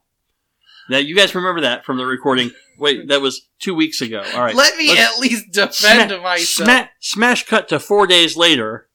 now 0.89 0.99
you 0.99 1.15
guys 1.17 1.35
remember 1.35 1.63
that 1.63 1.85
from 1.85 1.97
the 1.99 2.07
recording? 2.07 2.51
Wait, 2.79 3.09
that 3.09 3.21
was 3.21 3.49
two 3.59 3.75
weeks 3.75 4.01
ago. 4.01 4.23
All 4.35 4.41
right, 4.41 4.55
Let 4.55 4.77
me 4.77 4.97
at 4.99 5.19
least 5.19 5.53
defend 5.53 6.11
Sma- 6.11 6.21
myself. 6.21 6.69
sma- 6.69 6.91
smash 7.01 7.47
cut 7.47 7.69
to 7.69 7.79
four 7.79 8.07
days 8.07 8.37
later. 8.37 8.89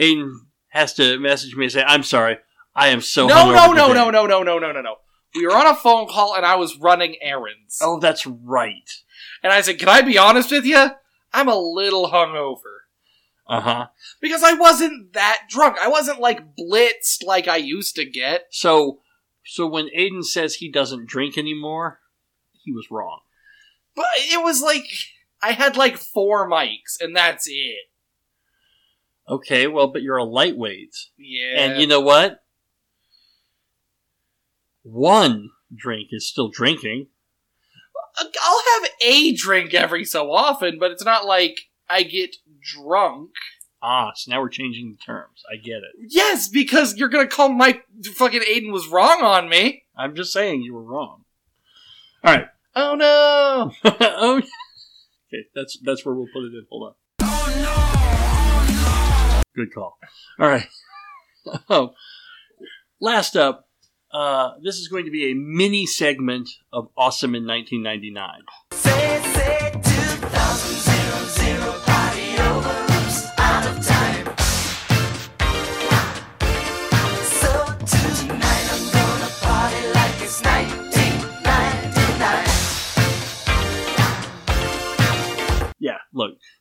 Aiden 0.00 0.32
has 0.68 0.94
to 0.94 1.18
message 1.18 1.54
me 1.56 1.64
and 1.66 1.72
say, 1.72 1.82
"I'm 1.82 2.02
sorry, 2.02 2.38
I 2.74 2.88
am 2.88 3.00
so 3.00 3.26
no, 3.26 3.50
no, 3.52 3.72
no, 3.72 3.92
no, 3.92 4.10
no, 4.10 4.26
no, 4.26 4.42
no, 4.42 4.58
no, 4.58 4.72
no, 4.72 4.80
no. 4.80 4.96
We 5.34 5.46
were 5.46 5.54
on 5.54 5.66
a 5.66 5.74
phone 5.74 6.08
call 6.08 6.34
and 6.34 6.44
I 6.44 6.56
was 6.56 6.76
running 6.78 7.16
errands. 7.20 7.78
Oh, 7.80 8.00
that's 8.00 8.26
right. 8.26 8.90
And 9.42 9.52
I 9.52 9.60
said, 9.60 9.78
Can 9.78 9.88
I 9.88 10.02
be 10.02 10.18
honest 10.18 10.50
with 10.50 10.64
you? 10.64 10.88
I'm 11.32 11.48
a 11.48 11.58
little 11.58 12.10
hungover. 12.10 12.78
Uh 13.46 13.60
huh. 13.60 13.86
Because 14.20 14.42
I 14.42 14.54
wasn't 14.54 15.12
that 15.12 15.42
drunk. 15.48 15.76
I 15.80 15.88
wasn't 15.88 16.20
like 16.20 16.56
blitzed 16.56 17.24
like 17.24 17.48
I 17.48 17.56
used 17.56 17.96
to 17.96 18.04
get. 18.04 18.46
So, 18.50 19.00
so 19.44 19.66
when 19.66 19.88
Aiden 19.96 20.24
says 20.24 20.54
he 20.54 20.70
doesn't 20.70 21.06
drink 21.08 21.36
anymore, 21.38 22.00
he 22.64 22.72
was 22.72 22.90
wrong. 22.90 23.20
But 23.96 24.06
it 24.16 24.42
was 24.42 24.62
like 24.62 24.84
I 25.42 25.52
had 25.52 25.76
like 25.76 25.96
four 25.96 26.48
mics 26.48 27.00
and 27.00 27.14
that's 27.16 27.46
it. 27.48 27.86
Okay, 29.28 29.66
well, 29.68 29.86
but 29.88 30.02
you're 30.02 30.16
a 30.16 30.24
lightweight, 30.24 30.94
Yeah. 31.16 31.60
and 31.62 31.80
you 31.80 31.86
know 31.86 32.00
what? 32.00 32.42
One 34.82 35.50
drink 35.74 36.08
is 36.10 36.28
still 36.28 36.48
drinking. 36.48 37.08
I'll 38.18 38.62
have 38.80 38.90
a 39.02 39.32
drink 39.34 39.72
every 39.72 40.04
so 40.04 40.32
often, 40.32 40.78
but 40.80 40.90
it's 40.90 41.04
not 41.04 41.26
like 41.26 41.68
I 41.88 42.02
get 42.02 42.36
drunk. 42.60 43.30
Ah, 43.82 44.12
so 44.14 44.30
now 44.30 44.40
we're 44.40 44.48
changing 44.50 44.90
the 44.90 44.98
terms. 44.98 45.42
I 45.50 45.56
get 45.56 45.78
it. 45.78 46.08
Yes, 46.08 46.48
because 46.48 46.96
you're 46.96 47.08
gonna 47.08 47.26
call 47.26 47.48
my 47.48 47.80
fucking 48.14 48.42
Aiden 48.42 48.72
was 48.72 48.88
wrong 48.88 49.22
on 49.22 49.48
me. 49.48 49.84
I'm 49.96 50.14
just 50.14 50.32
saying 50.32 50.62
you 50.62 50.74
were 50.74 50.82
wrong. 50.82 51.24
All 52.22 52.34
right. 52.34 52.46
Oh 52.76 52.94
no. 52.94 53.72
oh. 53.84 54.36
Okay, 55.32 55.46
that's 55.54 55.78
that's 55.82 56.04
where 56.04 56.14
we'll 56.14 56.28
put 56.32 56.44
it 56.44 56.54
in. 56.54 56.66
Hold 56.70 56.88
on. 56.88 56.94
Oh 57.22 57.54
no. 57.56 57.74
Oh, 58.72 59.36
no. 59.36 59.42
Good 59.54 59.72
call. 59.72 59.98
All 60.38 60.48
right. 60.48 60.68
oh, 61.70 61.94
last 63.00 63.36
up. 63.36 63.66
Uh, 64.12 64.54
this 64.62 64.76
is 64.76 64.88
going 64.88 65.04
to 65.04 65.10
be 65.10 65.30
a 65.30 65.34
mini 65.34 65.86
segment 65.86 66.50
of 66.72 66.88
Awesome 66.96 67.36
in 67.36 67.46
1999. 67.46 68.40
Say, 68.72 69.22
say, 69.22 69.70
2000, 69.72 70.74
0, 71.38 71.72
0. 71.84 71.89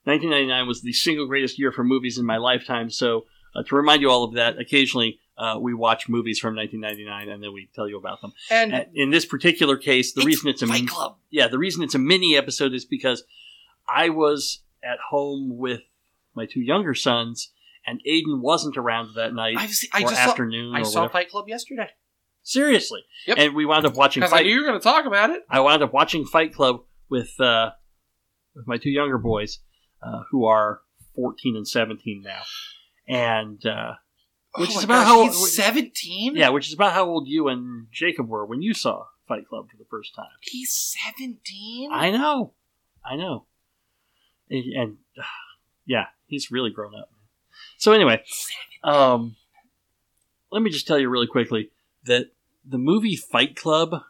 1999 0.09 0.67
was 0.67 0.81
the 0.81 0.93
single 0.93 1.27
greatest 1.27 1.59
year 1.59 1.71
for 1.71 1.83
movies 1.83 2.17
in 2.17 2.25
my 2.25 2.37
lifetime. 2.37 2.89
So, 2.89 3.25
uh, 3.55 3.63
to 3.63 3.75
remind 3.75 4.01
you 4.01 4.09
all 4.09 4.23
of 4.23 4.33
that, 4.35 4.59
occasionally 4.59 5.19
uh, 5.37 5.57
we 5.59 5.73
watch 5.73 6.09
movies 6.09 6.37
from 6.39 6.55
1999 6.55 7.29
and 7.33 7.41
then 7.43 7.53
we 7.53 7.69
tell 7.73 7.87
you 7.87 7.97
about 7.97 8.21
them. 8.21 8.33
And 8.51 8.73
Uh, 8.73 8.83
in 8.93 9.09
this 9.09 9.25
particular 9.25 9.77
case, 9.77 10.13
the 10.13 10.19
it's 10.21 10.25
reason 10.27 10.49
it's 10.49 10.61
a 10.61 10.67
Fight 10.67 10.87
Club. 10.87 11.17
yeah, 11.29 11.47
the 11.47 11.57
reason 11.57 11.81
it's 11.83 11.95
a 11.95 11.99
mini 11.99 12.35
episode 12.35 12.73
is 12.73 12.85
because 12.85 13.23
I 13.87 14.09
was 14.09 14.61
at 14.83 14.99
home 15.09 15.57
with 15.57 15.81
my 16.35 16.45
two 16.45 16.61
younger 16.61 16.93
sons, 16.93 17.51
and 17.87 17.99
Aiden 18.07 18.39
wasn't 18.41 18.77
around 18.77 19.15
that 19.15 19.33
night 19.33 19.57
seen, 19.69 19.89
I 19.93 19.99
or 20.03 20.09
just 20.09 20.21
saw, 20.23 20.29
afternoon 20.29 20.75
I 20.75 20.81
or 20.81 20.85
saw 20.85 20.99
whatever. 21.01 21.11
Fight 21.13 21.29
Club 21.31 21.47
yesterday. 21.49 21.89
Seriously, 22.43 23.01
Yep. 23.27 23.37
and 23.37 23.55
we 23.55 23.65
wound 23.65 23.85
up 23.85 23.95
watching 23.95 24.21
Because 24.21 24.33
I 24.33 24.37
Fight. 24.37 24.45
knew 24.45 24.53
you 24.53 24.61
were 24.61 24.67
going 24.67 24.79
to 24.79 24.83
talk 24.83 25.05
about 25.05 25.29
it. 25.31 25.43
I 25.49 25.59
wound 25.59 25.81
up 25.83 25.91
watching 25.93 26.25
Fight 26.25 26.53
Club 26.53 26.83
with 27.09 27.39
uh, 27.39 27.71
with 28.55 28.67
my 28.67 28.77
two 28.77 28.89
younger 28.89 29.17
boys, 29.17 29.59
uh, 30.01 30.23
who 30.31 30.45
are 30.45 30.81
14 31.15 31.55
and 31.55 31.67
17 31.67 32.21
now, 32.23 32.41
and 33.07 33.65
uh, 33.65 33.93
Which 34.57 34.71
Oh 34.75 34.77
is 34.79 34.83
about 34.83 35.03
gosh, 35.03 35.07
how- 35.07 35.23
he's 35.25 35.55
seventeen. 35.55 36.35
yeah, 36.35 36.49
which 36.49 36.67
is 36.67 36.73
about 36.73 36.93
how 36.93 37.05
old 37.05 37.27
you 37.27 37.47
and 37.49 37.87
Jacob 37.91 38.27
were 38.29 38.45
when 38.45 38.61
you 38.61 38.73
saw 38.73 39.05
Fight 39.27 39.47
Club 39.47 39.69
for 39.69 39.77
the 39.77 39.85
first 39.89 40.15
time. 40.15 40.25
he's 40.41 40.73
seventeen. 40.73 41.91
I 41.91 42.11
know, 42.11 42.53
I 43.05 43.15
know, 43.15 43.45
and, 44.49 44.63
and 44.73 44.97
uh, 45.17 45.23
yeah, 45.85 46.05
he's 46.27 46.49
really 46.51 46.71
grown 46.71 46.95
up. 46.95 47.11
So 47.77 47.91
anyway, 47.93 48.23
um, 48.83 49.35
let 50.51 50.61
me 50.61 50.69
just 50.71 50.87
tell 50.87 50.97
you 50.99 51.09
really 51.09 51.27
quickly 51.27 51.69
that 52.05 52.31
the 52.65 52.77
movie 52.77 53.15
Fight 53.15 53.55
Club 53.55 54.01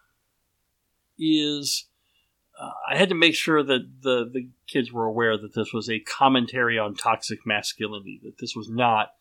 is. 1.17 1.85
Uh, 2.59 2.71
I 2.89 2.97
had 2.97 3.09
to 3.09 3.15
make 3.15 3.35
sure 3.35 3.63
that 3.63 4.01
the 4.01 4.29
the 4.31 4.49
kids 4.67 4.91
were 4.91 5.05
aware 5.05 5.37
that 5.37 5.55
this 5.55 5.71
was 5.73 5.89
a 5.89 5.99
commentary 5.99 6.77
on 6.77 6.95
toxic 6.95 7.39
masculinity. 7.45 8.19
That 8.23 8.37
this 8.39 8.55
was 8.55 8.69
not 8.69 9.13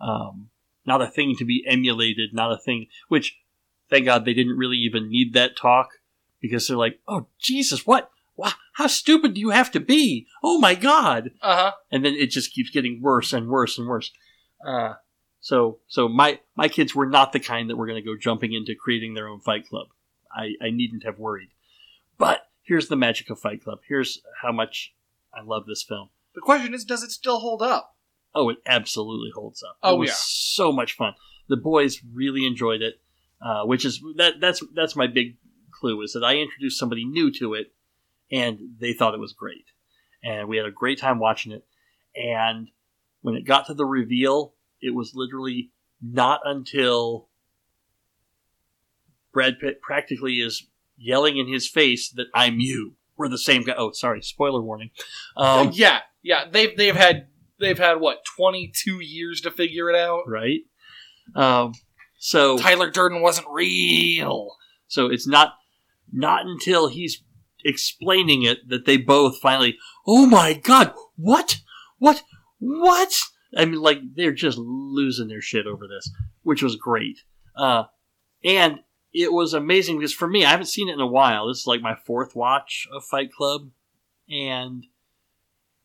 um, 0.00 0.50
not 0.86 1.02
a 1.02 1.08
thing 1.08 1.34
to 1.38 1.44
be 1.44 1.64
emulated, 1.66 2.32
not 2.32 2.52
a 2.52 2.58
thing. 2.58 2.86
Which, 3.08 3.36
thank 3.90 4.04
God, 4.04 4.24
they 4.24 4.34
didn't 4.34 4.58
really 4.58 4.76
even 4.76 5.10
need 5.10 5.34
that 5.34 5.56
talk 5.56 5.88
because 6.40 6.68
they're 6.68 6.76
like, 6.76 7.00
"Oh 7.08 7.26
Jesus, 7.40 7.86
what? 7.86 8.10
Wow, 8.36 8.52
how 8.74 8.86
stupid 8.86 9.34
do 9.34 9.40
you 9.40 9.50
have 9.50 9.70
to 9.72 9.80
be? 9.80 10.26
Oh 10.42 10.58
my 10.58 10.74
God!" 10.74 11.32
Uh 11.42 11.56
huh. 11.56 11.72
and 11.90 12.04
then 12.04 12.14
it 12.14 12.30
just 12.30 12.52
keeps 12.52 12.70
getting 12.70 13.02
worse 13.02 13.32
and 13.32 13.48
worse 13.48 13.76
and 13.76 13.88
worse. 13.88 14.12
Uh, 14.64 14.94
so 15.40 15.78
so 15.88 16.08
my 16.08 16.38
my 16.54 16.68
kids 16.68 16.94
were 16.94 17.06
not 17.06 17.32
the 17.32 17.40
kind 17.40 17.68
that 17.70 17.76
were 17.76 17.86
going 17.86 18.02
to 18.02 18.08
go 18.08 18.16
jumping 18.16 18.52
into 18.52 18.74
creating 18.74 19.14
their 19.14 19.28
own 19.28 19.40
fight 19.40 19.68
club. 19.68 19.88
I, 20.32 20.54
I 20.60 20.70
needn't 20.70 21.04
have 21.04 21.18
worried. 21.18 21.50
But 22.18 22.46
here's 22.64 22.88
the 22.88 22.96
magic 22.96 23.30
of 23.30 23.38
Fight 23.38 23.62
Club. 23.62 23.80
Here's 23.86 24.20
how 24.42 24.50
much 24.50 24.94
I 25.32 25.42
love 25.42 25.66
this 25.66 25.82
film. 25.82 26.08
The 26.34 26.40
question 26.40 26.74
is, 26.74 26.84
does 26.84 27.02
it 27.02 27.12
still 27.12 27.38
hold 27.38 27.62
up? 27.62 27.94
Oh, 28.34 28.48
it 28.48 28.58
absolutely 28.66 29.30
holds 29.32 29.62
up. 29.62 29.76
Oh, 29.82 29.94
it 29.94 29.98
was 29.98 30.08
yeah. 30.10 30.14
so 30.16 30.72
much 30.72 30.96
fun. 30.96 31.14
The 31.48 31.56
boys 31.56 32.02
really 32.12 32.46
enjoyed 32.46 32.82
it, 32.82 33.00
uh, 33.40 33.64
which 33.64 33.84
is 33.84 34.02
that 34.16 34.40
that's 34.40 34.62
that's 34.74 34.96
my 34.96 35.06
big 35.06 35.36
clue 35.70 36.02
is 36.02 36.14
that 36.14 36.24
I 36.24 36.36
introduced 36.36 36.78
somebody 36.78 37.04
new 37.04 37.30
to 37.32 37.54
it, 37.54 37.72
and 38.32 38.58
they 38.80 38.92
thought 38.92 39.14
it 39.14 39.20
was 39.20 39.32
great, 39.32 39.66
and 40.22 40.48
we 40.48 40.56
had 40.56 40.66
a 40.66 40.72
great 40.72 40.98
time 40.98 41.18
watching 41.20 41.52
it. 41.52 41.64
And 42.16 42.68
when 43.22 43.34
it 43.36 43.46
got 43.46 43.66
to 43.66 43.74
the 43.74 43.84
reveal, 43.84 44.54
it 44.80 44.94
was 44.94 45.12
literally 45.14 45.70
not 46.00 46.40
until 46.44 47.28
Brad 49.32 49.58
Pitt 49.60 49.80
practically 49.80 50.34
is 50.34 50.66
yelling 50.96 51.38
in 51.38 51.52
his 51.52 51.68
face 51.68 52.10
that 52.10 52.26
I'm 52.34 52.60
you. 52.60 52.94
We're 53.16 53.28
the 53.28 53.38
same 53.38 53.62
guy. 53.62 53.74
Oh, 53.76 53.92
sorry, 53.92 54.22
spoiler 54.22 54.62
warning. 54.62 54.90
Um, 55.36 55.70
yeah, 55.74 56.00
yeah. 56.22 56.44
They've 56.50 56.76
they've 56.76 56.96
had 56.96 57.28
they've 57.60 57.78
had 57.78 58.00
what 58.00 58.24
twenty 58.36 58.72
two 58.74 59.00
years 59.00 59.40
to 59.42 59.50
figure 59.50 59.88
it 59.90 59.96
out. 59.96 60.22
right? 60.26 60.60
Um, 61.34 61.72
so 62.18 62.58
Tyler 62.58 62.90
Durden 62.90 63.22
wasn't 63.22 63.46
real. 63.50 64.56
so 64.88 65.06
it's 65.06 65.26
not 65.26 65.54
not 66.12 66.46
until 66.46 66.88
he's 66.88 67.22
explaining 67.64 68.42
it 68.42 68.68
that 68.68 68.84
they 68.84 68.96
both 68.96 69.38
finally, 69.40 69.76
oh 70.06 70.26
my 70.26 70.52
god, 70.52 70.92
what, 71.16 71.60
what, 71.98 72.22
what? 72.58 73.12
I 73.56 73.64
mean, 73.64 73.80
like 73.80 73.98
they're 74.14 74.32
just 74.32 74.58
losing 74.58 75.28
their 75.28 75.40
shit 75.40 75.66
over 75.66 75.86
this, 75.88 76.10
which 76.42 76.62
was 76.62 76.76
great. 76.76 77.18
Uh, 77.56 77.84
and 78.44 78.80
it 79.14 79.32
was 79.32 79.54
amazing 79.54 79.98
because 79.98 80.12
for 80.12 80.28
me, 80.28 80.44
I 80.44 80.50
haven't 80.50 80.66
seen 80.66 80.88
it 80.88 80.94
in 80.94 81.00
a 81.00 81.06
while. 81.06 81.46
This 81.46 81.60
is 81.60 81.66
like 81.66 81.80
my 81.80 81.94
fourth 81.94 82.34
watch 82.34 82.88
of 82.92 83.04
Fight 83.04 83.32
Club, 83.32 83.70
and 84.28 84.84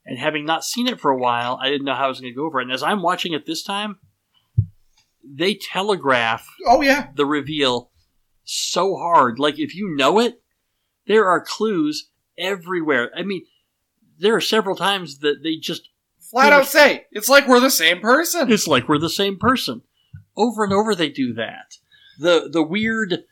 and 0.04 0.18
having 0.18 0.46
not 0.46 0.66
seen 0.66 0.88
it 0.88 1.00
for 1.00 1.12
a 1.12 1.18
while, 1.18 1.60
I 1.62 1.70
didn't 1.70 1.86
know 1.86 1.94
how 1.94 2.06
I 2.06 2.08
was 2.08 2.20
going 2.20 2.34
to 2.34 2.36
go 2.36 2.46
over 2.46 2.60
it. 2.60 2.64
And 2.64 2.72
as 2.72 2.82
I'm 2.82 3.04
watching 3.04 3.34
it 3.34 3.46
this 3.46 3.62
time, 3.62 4.00
they 5.24 5.54
telegraph 5.54 6.48
Oh 6.66 6.82
yeah, 6.82 7.10
the 7.16 7.26
reveal 7.26 7.92
so 8.44 8.96
hard. 8.96 9.38
Like 9.38 9.60
if 9.60 9.76
you 9.76 9.96
know 9.96 10.20
it, 10.20 10.42
there 11.06 11.28
are 11.28 11.40
clues 11.40 12.10
everywhere. 12.36 13.12
I 13.16 13.22
mean, 13.22 13.44
there 14.18 14.36
are 14.36 14.42
several 14.42 14.76
times 14.76 15.20
that 15.20 15.44
they 15.44 15.58
just 15.58 15.90
flat 16.20 16.52
out 16.52 16.66
say 16.66 17.06
it's 17.12 17.30
like 17.30 17.48
we're 17.48 17.60
the 17.60 17.70
same 17.70 18.00
person. 18.00 18.52
it's 18.52 18.68
like 18.68 18.90
we're 18.90 18.98
the 18.98 19.10
same 19.10 19.38
person. 19.38 19.84
Over 20.36 20.64
and 20.64 20.74
over 20.74 20.96
they 20.96 21.10
do 21.10 21.34
that. 21.34 21.76
The 22.20 22.50
the 22.52 22.62
weird 22.64 23.24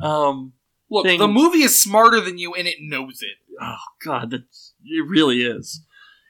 um 0.00 0.52
Look, 0.90 1.04
thing- 1.04 1.18
the 1.18 1.26
movie 1.28 1.62
is 1.62 1.80
smarter 1.80 2.20
than 2.20 2.38
you, 2.38 2.54
and 2.54 2.66
it 2.68 2.76
knows 2.80 3.20
it. 3.22 3.36
oh 3.60 3.76
god, 4.04 4.30
that's 4.30 4.74
it 4.84 5.04
really 5.08 5.42
is. 5.42 5.82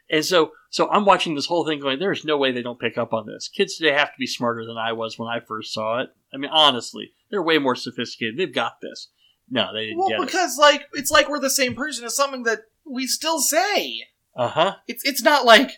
And 0.08 0.24
so 0.24 0.52
so 0.70 0.88
I'm 0.90 1.04
watching 1.04 1.34
this 1.34 1.46
whole 1.46 1.66
thing 1.66 1.80
going, 1.80 1.98
there's 1.98 2.24
no 2.24 2.36
way 2.38 2.52
they 2.52 2.62
don't 2.62 2.78
pick 2.80 2.96
up 2.96 3.12
on 3.12 3.26
this. 3.26 3.48
Kids 3.48 3.76
today 3.76 3.92
have 3.92 4.08
to 4.08 4.18
be 4.18 4.26
smarter 4.26 4.64
than 4.64 4.76
I 4.78 4.92
was 4.92 5.18
when 5.18 5.28
I 5.28 5.40
first 5.40 5.72
saw 5.74 6.00
it. 6.00 6.10
I 6.32 6.36
mean, 6.38 6.50
honestly, 6.52 7.12
they're 7.30 7.42
way 7.42 7.58
more 7.58 7.74
sophisticated. 7.76 8.36
They've 8.38 8.52
got 8.54 8.80
this. 8.80 9.08
No, 9.50 9.72
they 9.74 9.86
didn't 9.86 9.98
Well, 9.98 10.08
get 10.08 10.20
it. 10.20 10.26
because 10.26 10.56
like 10.58 10.86
it's 10.94 11.10
like 11.10 11.28
we're 11.28 11.38
the 11.40 11.50
same 11.50 11.74
person 11.74 12.04
is 12.04 12.16
something 12.16 12.44
that 12.44 12.60
we 12.84 13.06
still 13.06 13.40
say. 13.40 14.02
Uh 14.34 14.48
huh. 14.48 14.76
It's 14.86 15.04
it's 15.04 15.22
not 15.22 15.44
like 15.44 15.72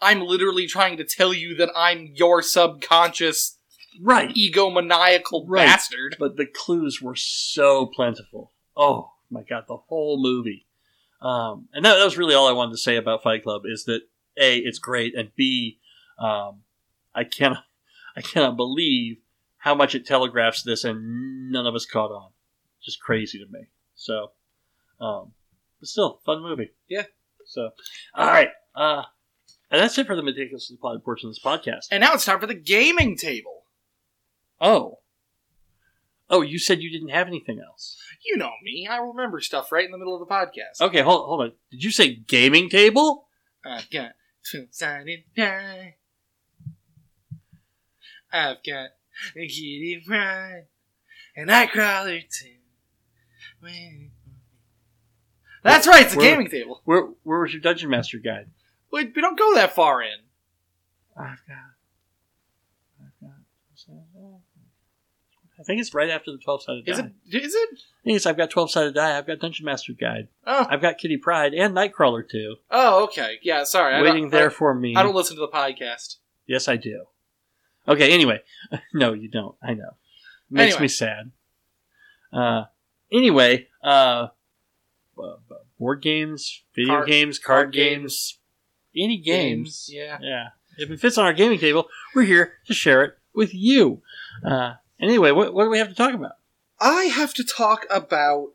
I'm 0.00 0.20
literally 0.22 0.66
trying 0.66 0.96
to 0.96 1.04
tell 1.04 1.32
you 1.32 1.54
that 1.56 1.70
I'm 1.76 2.10
your 2.14 2.42
subconscious 2.42 3.58
Right. 4.00 4.34
egomaniacal 4.34 5.44
Right. 5.46 5.66
bastard. 5.66 6.16
but 6.18 6.36
the 6.36 6.46
clues 6.46 7.00
were 7.02 7.16
so 7.16 7.86
plentiful. 7.86 8.52
Oh 8.76 9.12
my 9.30 9.42
god, 9.42 9.64
the 9.68 9.76
whole 9.76 10.20
movie. 10.20 10.66
Um, 11.20 11.68
and 11.72 11.84
that, 11.84 11.94
that 11.96 12.04
was 12.04 12.18
really 12.18 12.34
all 12.34 12.48
I 12.48 12.52
wanted 12.52 12.72
to 12.72 12.78
say 12.78 12.96
about 12.96 13.22
Fight 13.22 13.42
Club 13.42 13.62
is 13.64 13.84
that 13.84 14.02
a 14.38 14.58
it's 14.58 14.78
great 14.78 15.14
and 15.16 15.30
b 15.36 15.78
um, 16.18 16.62
I 17.14 17.24
cannot 17.24 17.64
I 18.16 18.20
cannot 18.20 18.56
believe 18.56 19.18
how 19.58 19.74
much 19.74 19.94
it 19.94 20.06
telegraphs 20.06 20.62
this 20.62 20.84
and 20.84 21.50
none 21.50 21.66
of 21.66 21.74
us 21.74 21.86
caught 21.86 22.10
on. 22.10 22.30
Just 22.84 23.00
crazy 23.00 23.38
to 23.38 23.46
me. 23.50 23.66
So, 23.94 24.32
um, 25.00 25.32
but 25.80 25.88
still 25.88 26.20
fun 26.26 26.42
movie. 26.42 26.70
Yeah. 26.88 27.04
So, 27.46 27.70
all 28.14 28.26
right. 28.26 28.50
Uh, 28.74 29.02
and 29.70 29.80
that's 29.80 29.96
it 29.98 30.06
for 30.06 30.14
the 30.16 30.22
meticulously 30.22 30.76
plotted 30.76 31.02
portion 31.04 31.28
of 31.28 31.34
this 31.34 31.42
podcast. 31.42 31.86
And 31.90 32.00
now 32.02 32.12
it's 32.14 32.24
time 32.26 32.40
for 32.40 32.46
the 32.46 32.54
gaming 32.54 33.16
table. 33.16 33.63
Oh. 34.60 34.98
Oh, 36.30 36.40
you 36.42 36.58
said 36.58 36.80
you 36.80 36.90
didn't 36.90 37.10
have 37.10 37.26
anything 37.28 37.60
else. 37.60 37.98
You 38.24 38.36
know 38.38 38.52
me. 38.62 38.88
I 38.90 38.96
remember 38.98 39.40
stuff 39.40 39.70
right 39.70 39.84
in 39.84 39.90
the 39.90 39.98
middle 39.98 40.20
of 40.20 40.26
the 40.26 40.32
podcast. 40.34 40.80
Okay, 40.80 41.02
hold 41.02 41.26
hold 41.26 41.40
on. 41.42 41.52
Did 41.70 41.84
you 41.84 41.90
say 41.90 42.14
gaming 42.14 42.70
table? 42.70 43.28
I've 43.64 43.90
got 43.90 44.12
two-sided 44.50 45.24
die. 45.36 45.96
I've 48.32 48.56
got 48.66 48.90
a 49.36 49.46
Kitty 49.46 50.02
Pryde. 50.06 50.66
And 51.36 51.50
Nightcrawler 51.50 52.22
too. 52.28 52.48
That's 55.62 55.86
right, 55.86 56.04
it's 56.06 56.14
a 56.14 56.18
Where- 56.18 56.30
gaming 56.30 56.50
table. 56.50 56.80
Where 56.84 57.08
where 57.22 57.40
was 57.40 57.52
your 57.52 57.60
dungeon 57.62 57.90
master 57.90 58.18
guide? 58.18 58.50
We, 58.92 59.04
we 59.06 59.20
don't 59.22 59.38
go 59.38 59.54
that 59.54 59.74
far 59.74 60.02
in. 60.02 60.18
I've 61.16 61.42
got. 61.46 61.74
I've 63.00 63.20
got. 63.20 63.30
I 65.58 65.62
think 65.62 65.80
it's 65.80 65.94
right 65.94 66.10
after 66.10 66.32
the 66.32 66.38
twelve 66.38 66.62
sided 66.62 66.84
die. 66.84 66.92
Is 66.92 66.98
it? 66.98 67.12
Is 67.44 67.54
it? 67.54 67.68
I 67.72 68.02
think 68.04 68.16
it's 68.16 68.26
I've 68.26 68.36
got 68.36 68.50
twelve 68.50 68.70
sided 68.70 68.94
die. 68.94 69.16
I've 69.16 69.26
got 69.26 69.38
dungeon 69.38 69.64
master 69.64 69.92
guide. 69.92 70.28
Oh, 70.46 70.66
I've 70.68 70.80
got 70.82 70.98
Kitty 70.98 71.16
Pryde 71.16 71.54
and 71.54 71.74
Nightcrawler 71.74 72.28
too, 72.28 72.56
oh, 72.70 73.04
okay. 73.04 73.38
Yeah, 73.42 73.64
sorry. 73.64 74.02
Waiting 74.02 74.30
there 74.30 74.50
I, 74.50 74.52
for 74.52 74.74
me. 74.74 74.96
I 74.96 75.02
don't 75.02 75.14
listen 75.14 75.36
to 75.36 75.40
the 75.40 75.48
podcast. 75.48 76.16
Yes, 76.46 76.66
I 76.68 76.76
do. 76.76 77.04
Okay. 77.86 78.12
Anyway, 78.12 78.40
no, 78.94 79.12
you 79.12 79.28
don't. 79.28 79.54
I 79.62 79.74
know. 79.74 79.90
Makes 80.50 80.74
Anyway. 80.74 80.82
me 80.84 80.88
sad. 80.88 81.30
Uh, 82.32 82.64
anyway, 83.12 83.68
uh, 83.82 84.28
b- 85.16 85.34
board 85.78 86.02
games, 86.02 86.62
video 86.74 86.94
Card- 86.94 87.08
games, 87.08 87.38
card, 87.38 87.64
card 87.66 87.72
games, 87.74 88.38
any 88.96 89.18
games. 89.18 89.88
Yeah. 89.90 90.18
Yeah. 90.20 90.48
If 90.76 90.90
it 90.90 90.98
fits 90.98 91.16
on 91.18 91.24
our 91.24 91.32
gaming 91.32 91.58
table, 91.60 91.86
we're 92.14 92.22
here 92.24 92.54
to 92.66 92.74
share 92.74 93.04
it 93.04 93.14
with 93.32 93.54
you. 93.54 94.02
Uh, 94.44 94.74
anyway, 95.08 95.30
what, 95.30 95.54
what 95.54 95.64
do 95.64 95.70
we 95.70 95.78
have 95.78 95.88
to 95.88 95.94
talk 95.94 96.14
about? 96.14 96.32
I 96.80 97.04
have 97.04 97.34
to 97.34 97.44
talk 97.44 97.86
about 97.90 98.52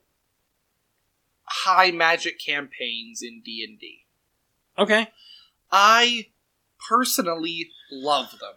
high 1.44 1.92
magic 1.92 2.40
campaigns 2.40 3.22
in 3.22 3.42
D 3.44 3.66
and 3.68 3.80
D. 3.80 4.06
Okay. 4.78 5.10
I 5.72 6.28
personally 6.88 7.72
love 7.92 8.32
them. 8.40 8.54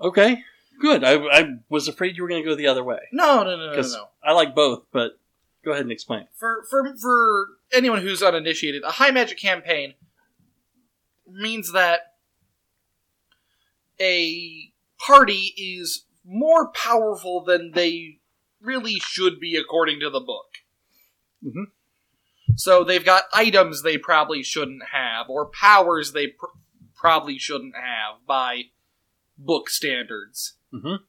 Okay. 0.00 0.42
Good. 0.80 1.04
I, 1.04 1.14
I 1.14 1.54
was 1.68 1.86
afraid 1.86 2.16
you 2.16 2.22
were 2.22 2.28
going 2.28 2.42
to 2.42 2.48
go 2.48 2.54
the 2.54 2.66
other 2.66 2.82
way. 2.82 2.98
No, 3.12 3.44
no, 3.44 3.56
no, 3.56 3.72
no, 3.72 3.80
no. 3.80 3.88
No. 3.88 4.08
I 4.22 4.32
like 4.32 4.54
both, 4.54 4.84
but 4.92 5.18
go 5.64 5.70
ahead 5.70 5.82
and 5.82 5.92
explain. 5.92 6.26
For 6.34 6.64
for 6.68 6.96
for 6.96 7.48
anyone 7.72 8.02
who's 8.02 8.22
uninitiated, 8.22 8.82
a 8.82 8.92
high 8.92 9.10
magic 9.10 9.38
campaign 9.38 9.94
means 11.30 11.72
that 11.72 12.14
a 14.00 14.72
party 14.98 15.54
is 15.56 16.04
more 16.24 16.70
powerful 16.72 17.44
than 17.44 17.72
they 17.72 18.20
really 18.60 18.98
should 19.00 19.38
be 19.38 19.56
according 19.56 20.00
to 20.00 20.10
the 20.10 20.20
book. 20.20 20.58
Mhm. 21.44 21.66
So 22.56 22.84
they've 22.84 23.04
got 23.04 23.24
items 23.32 23.82
they 23.82 23.98
probably 23.98 24.42
shouldn't 24.42 24.84
have, 24.92 25.28
or 25.28 25.50
powers 25.50 26.12
they 26.12 26.28
pr- 26.28 26.46
probably 26.94 27.38
shouldn't 27.38 27.74
have 27.74 28.24
by 28.26 28.70
book 29.36 29.68
standards. 29.68 30.56
Mhm. 30.72 31.00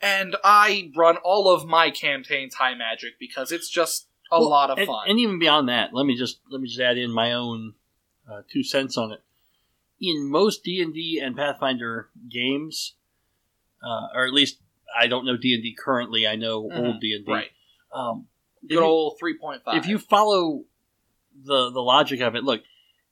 And 0.00 0.36
I 0.42 0.90
run 0.96 1.16
all 1.18 1.52
of 1.52 1.66
my 1.66 1.90
campaigns 1.90 2.54
high 2.54 2.74
magic 2.74 3.18
because 3.18 3.52
it's 3.52 3.68
just 3.68 4.08
a 4.30 4.40
Well, 4.40 4.48
lot 4.48 4.70
of 4.70 4.78
and, 4.78 4.86
fun. 4.86 5.08
And 5.08 5.18
even 5.20 5.38
beyond 5.38 5.68
that, 5.68 5.92
let 5.92 6.06
me 6.06 6.16
just 6.16 6.40
let 6.48 6.60
me 6.60 6.68
just 6.68 6.80
add 6.80 6.96
in 6.98 7.10
my 7.12 7.32
own 7.32 7.74
uh, 8.28 8.42
two 8.50 8.62
cents 8.62 8.96
on 8.96 9.12
it. 9.12 9.22
In 10.00 10.28
most 10.30 10.64
D 10.64 10.80
and 10.80 10.94
D 10.94 11.20
and 11.22 11.36
Pathfinder 11.36 12.10
games, 12.28 12.94
uh, 13.82 14.08
or 14.14 14.26
at 14.26 14.32
least 14.32 14.58
I 14.98 15.06
don't 15.06 15.24
know 15.24 15.36
D 15.36 15.54
and 15.54 15.62
D 15.62 15.74
currently. 15.78 16.26
I 16.26 16.36
know 16.36 16.64
Mhm, 16.68 16.78
old 16.78 17.00
D 17.00 17.14
and 17.14 17.24
D. 17.26 17.32
right. 17.32 17.50
Um, 17.94 18.28
if 18.62 18.68
Good 18.70 18.74
you- 18.76 18.80
old 18.84 19.18
3.5. 19.22 19.60
if 19.76 19.86
you 19.86 19.98
follow 19.98 20.64
the 21.34 21.70
the 21.70 21.80
logic 21.80 22.20
of 22.20 22.34
it, 22.34 22.44
look, 22.44 22.62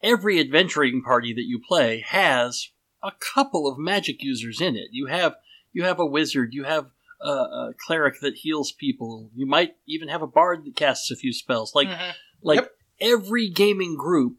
every 0.02 0.38
adventuring 0.40 1.02
party 1.02 1.32
that 1.32 1.44
you 1.46 1.60
play 1.66 2.00
has 2.06 2.68
a 3.02 3.12
couple 3.12 3.66
of 3.66 3.78
magic 3.78 4.22
users 4.22 4.60
in 4.60 4.76
it. 4.76 4.88
You 4.92 5.06
have 5.06 5.36
you 5.72 5.84
have 5.84 5.98
a 6.00 6.06
wizard, 6.06 6.52
you 6.52 6.64
have 6.64 6.90
a, 7.22 7.28
a 7.30 7.72
cleric 7.86 8.20
that 8.20 8.34
heals 8.36 8.72
people. 8.72 9.30
You 9.34 9.46
might 9.46 9.76
even 9.86 10.08
have 10.08 10.22
a 10.22 10.26
bard 10.26 10.64
that 10.64 10.76
casts 10.76 11.10
a 11.10 11.16
few 11.16 11.32
spells. 11.32 11.74
Like 11.74 11.88
Mhm. 11.88 12.12
like 12.42 12.56
Yep. 12.60 12.72
every 13.00 13.48
gaming 13.48 13.96
group 13.96 14.36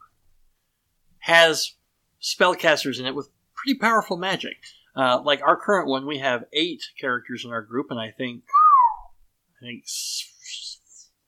has 1.19 1.73
spellcasters 2.21 2.99
in 2.99 3.05
it 3.05 3.15
with 3.15 3.29
pretty 3.55 3.77
powerful 3.79 4.17
magic. 4.17 4.57
Uh, 4.95 5.21
like 5.23 5.41
our 5.41 5.55
current 5.55 5.87
one, 5.87 6.05
we 6.05 6.17
have 6.19 6.43
eight 6.53 6.83
characters 6.99 7.43
in 7.45 7.51
our 7.51 7.61
group, 7.61 7.87
and 7.89 7.99
I 7.99 8.11
think 8.11 8.43
I 9.61 9.65
think 9.65 9.83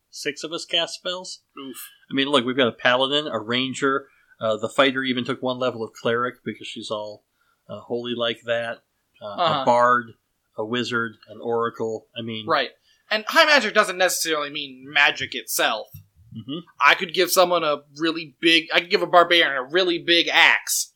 six 0.09 0.43
of 0.43 0.51
us 0.51 0.65
cast 0.65 0.95
spells. 0.95 1.41
Oof. 1.57 1.77
I 2.09 2.13
mean, 2.13 2.27
look, 2.27 2.45
we've 2.45 2.57
got 2.57 2.67
a 2.67 2.71
paladin, 2.73 3.27
a 3.27 3.39
ranger. 3.39 4.07
Uh, 4.39 4.57
the 4.57 4.69
fighter 4.69 5.03
even 5.03 5.23
took 5.23 5.41
one 5.41 5.59
level 5.59 5.83
of 5.83 5.93
cleric 5.93 6.35
because 6.43 6.67
she's 6.67 6.91
all 6.91 7.23
uh, 7.69 7.79
holy 7.79 8.13
like 8.15 8.41
that. 8.45 8.79
Uh, 9.21 9.25
Uh-huh. 9.25 9.61
A 9.61 9.65
bard, 9.65 10.05
a 10.57 10.65
wizard, 10.65 11.13
an 11.29 11.39
oracle. 11.41 12.07
I 12.17 12.21
mean, 12.21 12.45
Right. 12.47 12.71
And 13.11 13.23
high 13.27 13.45
magic 13.45 13.73
doesn't 13.73 13.97
necessarily 13.97 14.49
mean 14.49 14.85
magic 14.91 15.35
itself. 15.35 15.87
mhm. 16.35 16.61
I 16.81 16.95
could 16.95 17.13
give 17.13 17.29
someone 17.31 17.63
a 17.63 17.83
really 17.97 18.35
big. 18.41 18.67
I 18.73 18.79
could 18.79 18.89
give 18.89 19.03
a 19.03 19.07
barbarian 19.07 19.55
a 19.55 19.63
really 19.63 19.99
big 19.99 20.27
axe. 20.29 20.91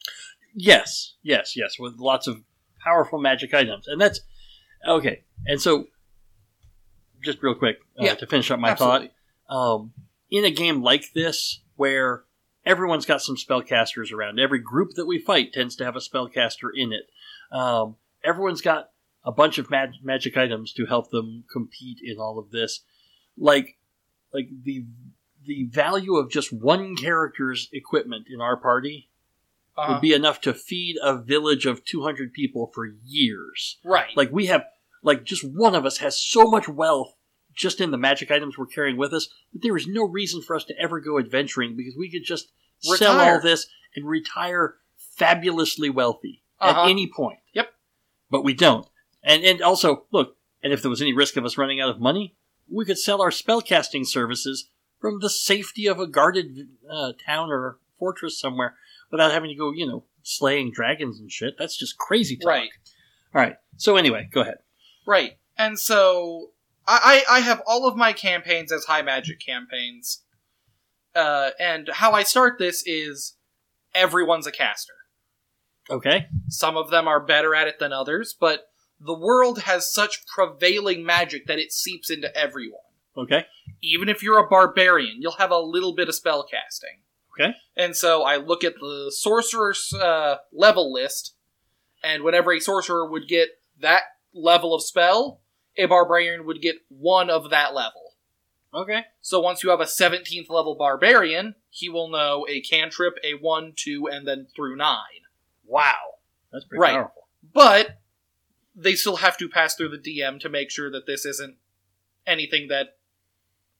Yes, 0.56 1.14
yes, 1.22 1.56
yes, 1.56 1.78
with 1.78 1.98
lots 2.00 2.26
of 2.28 2.42
powerful 2.88 3.20
magic 3.20 3.54
items, 3.54 3.88
and 3.88 4.00
that's 4.00 4.22
okay. 4.88 5.24
And 5.46 5.62
so, 5.62 5.88
just 7.24 7.42
real 7.42 7.56
quick 7.56 7.78
uh, 8.00 8.06
Yeah, 8.06 8.16
to 8.16 8.28
finish 8.28 8.50
up 8.52 8.60
my 8.60 8.72
Absolutely. 8.72 9.12
thought, 9.48 9.56
um, 9.56 9.94
in 10.30 10.46
a 10.46 10.52
game 10.52 10.82
like 10.82 11.14
this 11.14 11.62
where 11.76 12.24
everyone's 12.66 13.06
got 13.06 13.22
some 13.22 13.36
spellcasters 13.36 14.12
around, 14.12 14.40
every 14.40 14.60
group 14.60 14.92
that 14.96 15.06
we 15.06 15.20
fight 15.20 15.54
tends 15.54 15.76
to 15.78 15.86
have 15.86 15.96
a 15.96 16.00
spellcaster 16.00 16.70
in 16.76 16.92
it. 16.92 17.10
Um, 17.52 17.96
everyone's 18.24 18.62
got 18.62 18.90
a 19.24 19.32
bunch 19.32 19.58
of 19.58 19.70
mag- 19.70 20.04
magic 20.04 20.38
items 20.38 20.74
to 20.74 20.86
help 20.86 21.12
them 21.12 21.44
compete 21.52 22.00
in 22.04 22.18
all 22.18 22.40
of 22.40 22.52
this. 22.52 22.82
Like, 23.38 23.78
like 24.34 24.50
the 24.64 24.86
the 25.46 25.68
value 25.72 26.18
of 26.18 26.30
just 26.30 26.52
one 26.52 26.96
character's 26.98 27.70
equipment 27.72 28.26
in 28.30 28.42
our 28.42 28.58
party 28.58 29.10
Uh-huh. 29.78 29.94
would 29.94 30.02
be 30.02 30.14
enough 30.14 30.42
to 30.42 30.54
feed 30.54 30.96
a 31.04 31.16
village 31.18 31.66
of 31.66 31.86
200 31.86 32.34
people 32.34 32.72
for 32.74 32.88
years. 33.06 33.78
right. 33.84 34.10
Like 34.16 34.32
we 34.32 34.48
have, 34.48 34.64
like 35.04 35.24
just 35.24 35.44
one 35.44 35.76
of 35.76 35.86
us 35.86 35.98
has 36.00 36.20
so 36.20 36.46
much 36.46 36.68
wealth 36.68 37.14
just 37.54 37.80
in 37.82 37.92
the 37.92 37.98
magic 37.98 38.30
items 38.32 38.58
we're 38.58 38.66
carrying 38.68 38.98
with 38.98 39.14
us 39.14 39.30
that 39.54 39.62
there 39.62 39.76
is 39.78 39.88
no 39.88 40.04
reason 40.04 40.42
for 40.42 40.56
us 40.56 40.64
to 40.66 40.80
ever 40.80 41.00
go 41.00 41.18
adventuring 41.20 41.76
because 41.78 41.96
we 41.98 42.10
could 42.12 42.24
just 42.24 42.52
sell 42.80 43.20
all 43.20 43.40
this 43.42 43.68
and 43.96 44.08
retire 44.08 44.76
fabulously 45.18 45.90
wealthy 45.90 46.44
Uh-huh. 46.60 46.84
at 46.84 46.90
any 46.90 47.08
point. 47.08 47.40
Yep. 47.54 47.70
But 48.30 48.44
we 48.44 48.54
don't. 48.54 48.88
And 49.24 49.44
and 49.44 49.62
also, 49.62 50.06
look, 50.12 50.38
and 50.64 50.72
if 50.74 50.82
there 50.82 50.90
was 50.90 51.02
any 51.02 51.14
risk 51.14 51.38
of 51.38 51.46
us 51.46 51.58
running 51.58 51.80
out 51.82 51.90
of 51.90 52.00
money, 52.00 52.36
we 52.72 52.86
could 52.86 52.98
sell 53.00 53.22
our 53.22 53.30
spellcasting 53.32 54.06
services 54.06 54.70
from 55.00 55.20
the 55.20 55.30
safety 55.30 55.88
of 55.88 56.00
a 56.00 56.08
guarded 56.08 56.68
uh, 56.90 57.14
town 57.26 57.50
or 57.52 57.80
fortress 58.00 58.40
somewhere 58.40 58.76
without 59.12 59.32
having 59.32 59.50
to 59.50 59.56
go, 59.56 59.72
you 59.72 59.88
know, 59.88 60.04
slaying 60.24 60.72
dragons 60.72 61.20
and 61.20 61.32
shit. 61.32 61.56
That's 61.58 61.78
just 61.78 61.98
crazy 61.98 62.38
talk. 62.38 62.50
Right. 62.50 62.70
All 63.34 63.42
right. 63.42 63.56
So 63.78 63.96
anyway, 63.96 64.30
go 64.32 64.42
ahead. 64.42 64.58
Right. 65.06 65.38
And 65.58 65.80
so 65.80 66.52
I, 66.88 67.24
I 67.30 67.38
I 67.38 67.40
have 67.42 67.62
all 67.66 67.88
of 67.88 67.96
my 67.96 68.14
campaigns 68.14 68.72
as 68.72 68.86
high 68.86 69.02
magic 69.02 69.40
campaigns. 69.46 70.24
Uh, 71.16 71.50
and 71.60 71.90
how 71.92 72.12
I 72.12 72.24
start 72.24 72.60
this 72.60 72.84
is 72.86 73.36
everyone's 73.96 74.46
a 74.46 74.52
caster. 74.52 74.94
Okay. 75.90 76.28
Some 76.50 76.78
of 76.78 76.92
them 76.92 77.08
are 77.08 77.20
better 77.20 77.56
at 77.56 77.68
it 77.68 77.80
than 77.80 77.94
others, 77.94 78.36
but 78.40 78.68
the 79.00 79.18
world 79.18 79.62
has 79.64 79.92
such 79.92 80.26
prevailing 80.28 81.06
magic 81.06 81.48
that 81.48 81.60
it 81.60 81.72
seeps 81.72 82.10
into 82.10 82.36
everyone. 82.36 82.82
Okay. 83.18 83.46
Even 83.82 84.10
if 84.10 84.22
you're 84.22 84.40
a 84.40 84.48
barbarian, 84.48 85.18
you'll 85.20 85.34
have 85.34 85.52
a 85.52 85.58
little 85.58 85.96
bit 85.96 86.08
of 86.08 86.16
spell 86.16 86.44
casting. 86.44 87.02
Okay. 87.40 87.54
And 87.76 87.96
so 87.96 88.24
I 88.24 88.38
look 88.38 88.64
at 88.64 88.76
the 88.80 89.12
sorcerer's 89.16 89.94
uh, 89.94 90.38
level 90.52 90.92
list, 90.92 91.36
and 92.04 92.24
whenever 92.24 92.52
a 92.54 92.60
sorcerer 92.60 93.10
would 93.10 93.28
get 93.28 93.50
that 93.80 94.02
level 94.34 94.74
of 94.74 94.84
spell, 94.84 95.42
a 95.78 95.86
barbarian 95.86 96.46
would 96.46 96.62
get 96.62 96.78
one 96.90 97.30
of 97.30 97.50
that 97.52 97.74
level. 97.76 98.16
Okay. 98.74 99.06
So 99.22 99.40
once 99.40 99.64
you 99.64 99.70
have 99.70 99.80
a 99.80 99.86
17th 99.86 100.50
level 100.50 100.76
barbarian, 100.76 101.56
he 101.70 101.90
will 101.90 102.10
know 102.10 102.46
a 102.50 102.62
cantrip, 102.62 103.16
a 103.24 103.34
1, 103.34 103.74
2, 103.76 104.08
and 104.12 104.28
then 104.28 104.48
through 104.56 104.76
9. 104.76 104.98
Wow. 105.66 105.94
That's 106.52 106.66
pretty 106.66 106.82
Right. 106.82 106.94
powerful. 106.94 107.28
But 107.54 108.00
they 108.76 108.96
still 108.96 109.18
have 109.18 109.38
to 109.38 109.50
pass 109.50 109.76
through 109.76 109.90
the 109.90 109.98
DM 109.98 110.40
to 110.42 110.50
make 110.50 110.70
sure 110.70 110.92
that 110.92 111.06
this 111.08 111.26
isn't 111.26 111.58
anything 112.26 112.68
that 112.68 112.98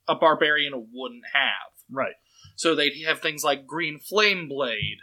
a 0.08 0.14
barbarian 0.14 0.88
wouldn't 0.92 1.24
have. 1.32 1.72
Right. 1.90 2.14
So 2.58 2.74
they'd 2.74 3.04
have 3.04 3.20
things 3.20 3.44
like 3.44 3.68
Green 3.68 4.00
Flame 4.00 4.48
Blade, 4.48 4.98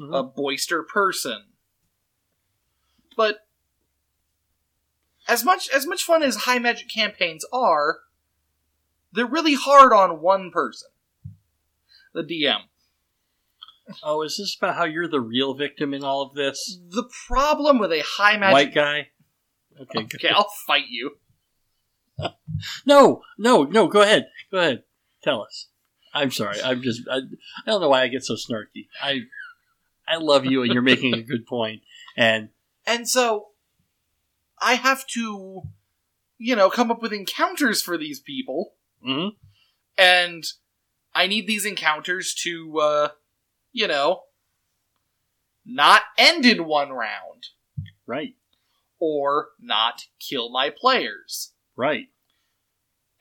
Mhm. 0.00 0.12
a 0.12 0.24
Boister 0.24 0.82
Person. 0.82 1.52
But 3.16 3.46
as 5.28 5.44
much 5.44 5.68
as 5.68 5.86
much 5.86 6.02
fun 6.02 6.24
as 6.24 6.34
high 6.34 6.58
magic 6.58 6.88
campaigns 6.92 7.44
are, 7.52 8.00
they're 9.12 9.24
really 9.24 9.54
hard 9.54 9.92
on 9.92 10.20
one 10.20 10.50
person. 10.50 10.90
The 12.12 12.24
DM. 12.24 12.62
Oh, 14.02 14.22
is 14.22 14.36
this 14.38 14.56
about 14.56 14.74
how 14.74 14.84
you're 14.84 15.06
the 15.06 15.20
real 15.20 15.54
victim 15.54 15.94
in 15.94 16.02
all 16.02 16.22
of 16.22 16.34
this? 16.34 16.80
The 16.88 17.08
problem 17.28 17.78
with 17.78 17.92
a 17.92 18.00
high 18.04 18.36
magic 18.36 18.52
White 18.52 18.74
guy. 18.74 19.10
Okay. 19.80 20.02
good. 20.02 20.14
Okay, 20.16 20.28
I'll 20.34 20.50
fight 20.66 20.88
you. 20.88 21.20
No, 22.84 23.22
no, 23.38 23.62
no. 23.62 23.86
Go 23.86 24.02
ahead. 24.02 24.28
Go 24.50 24.58
ahead. 24.58 24.82
Tell 25.22 25.40
us. 25.42 25.68
I'm 26.12 26.30
sorry. 26.30 26.60
I'm 26.62 26.82
just. 26.82 27.02
I, 27.10 27.16
I 27.18 27.20
don't 27.66 27.80
know 27.80 27.88
why 27.88 28.02
I 28.02 28.08
get 28.08 28.24
so 28.24 28.34
snarky. 28.34 28.88
I 29.02 29.20
I 30.08 30.16
love 30.16 30.44
you, 30.44 30.62
and 30.62 30.72
you're 30.72 30.82
making 30.82 31.14
a 31.14 31.22
good 31.22 31.46
point. 31.46 31.82
And 32.16 32.48
And 32.86 33.08
so 33.08 33.48
I 34.60 34.74
have 34.74 35.06
to, 35.08 35.62
you 36.38 36.56
know, 36.56 36.68
come 36.70 36.90
up 36.90 37.00
with 37.00 37.12
encounters 37.12 37.80
for 37.82 37.96
these 37.96 38.20
people. 38.20 38.74
mhm. 39.06 39.36
And 39.96 40.44
I 41.14 41.26
need 41.26 41.46
these 41.46 41.64
encounters 41.64 42.34
to, 42.42 42.78
uh, 42.80 43.08
you 43.72 43.86
know, 43.86 44.22
not 45.64 46.02
end 46.18 46.44
in 46.46 46.64
one 46.64 46.90
round 46.90 47.48
right, 48.06 48.34
or 48.98 49.48
not 49.60 50.06
kill 50.18 50.50
my 50.50 50.70
players. 50.70 51.52
right. 51.76 52.08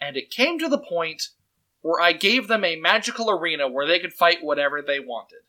And 0.01 0.15
it 0.15 0.29
came 0.29 0.57
to 0.59 0.69
the 0.69 0.77
point 0.79 1.23
where 1.81 2.01
I 2.01 2.13
gave 2.13 2.47
them 2.47 2.63
a 2.63 2.75
magical 2.75 3.29
arena 3.29 3.69
where 3.69 3.87
they 3.87 3.99
could 3.99 4.13
fight 4.13 4.39
whatever 4.41 4.81
they 4.81 4.99
wanted. 4.99 5.41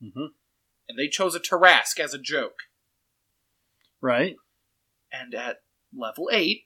hmm 0.00 0.26
And 0.88 0.98
they 0.98 1.08
chose 1.08 1.34
a 1.34 1.40
Tarrasque 1.40 2.00
as 2.00 2.14
a 2.14 2.18
joke. 2.18 2.56
Right. 4.00 4.36
And 5.12 5.34
at 5.34 5.58
level 5.96 6.28
8, 6.32 6.62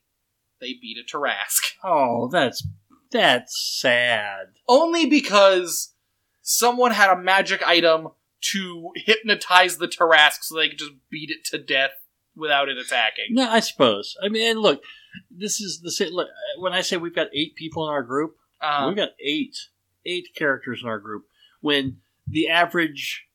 they 0.61 0.75
beat 0.81 0.99
a 0.99 1.17
Tarrasque. 1.17 1.75
Oh, 1.85 2.29
that's 2.31 2.67
that's 3.11 3.79
sad. 3.81 4.49
Only 4.69 5.07
because 5.07 5.95
someone 6.43 6.93
had 6.93 7.11
a 7.11 7.17
magic 7.21 7.63
item 7.67 8.09
to 8.53 8.91
hypnotize 8.97 9.79
the 9.79 9.89
Tarrasque 9.89 10.43
so 10.43 10.57
they 10.57 10.69
could 10.69 10.79
just 10.79 10.93
beat 11.11 11.31
it 11.31 11.45
to 11.47 11.59
death 11.59 11.93
without 12.37 12.69
it 12.69 12.79
attacking. 12.79 13.27
No, 13.31 13.49
I 13.49 13.61
suppose. 13.61 14.17
I 14.23 14.29
mean, 14.29 14.59
look, 14.59 14.83
this 15.31 15.61
is 15.61 15.81
the 15.83 15.91
sa- 15.91 16.05
look, 16.13 16.29
when 16.59 16.73
I 16.73 16.81
say 16.81 16.97
we've 16.97 17.15
got 17.15 17.29
eight 17.35 17.55
people 17.57 17.87
in 17.87 17.93
our 17.93 18.03
group, 18.03 18.37
Uh, 18.61 18.85
we've 18.89 18.97
got 18.97 19.11
eight 19.21 19.57
eight 20.05 20.29
characters 20.35 20.81
in 20.83 20.89
our 20.89 20.99
group. 20.99 21.27
When 21.61 22.01
the 22.27 22.49
average 22.49 23.27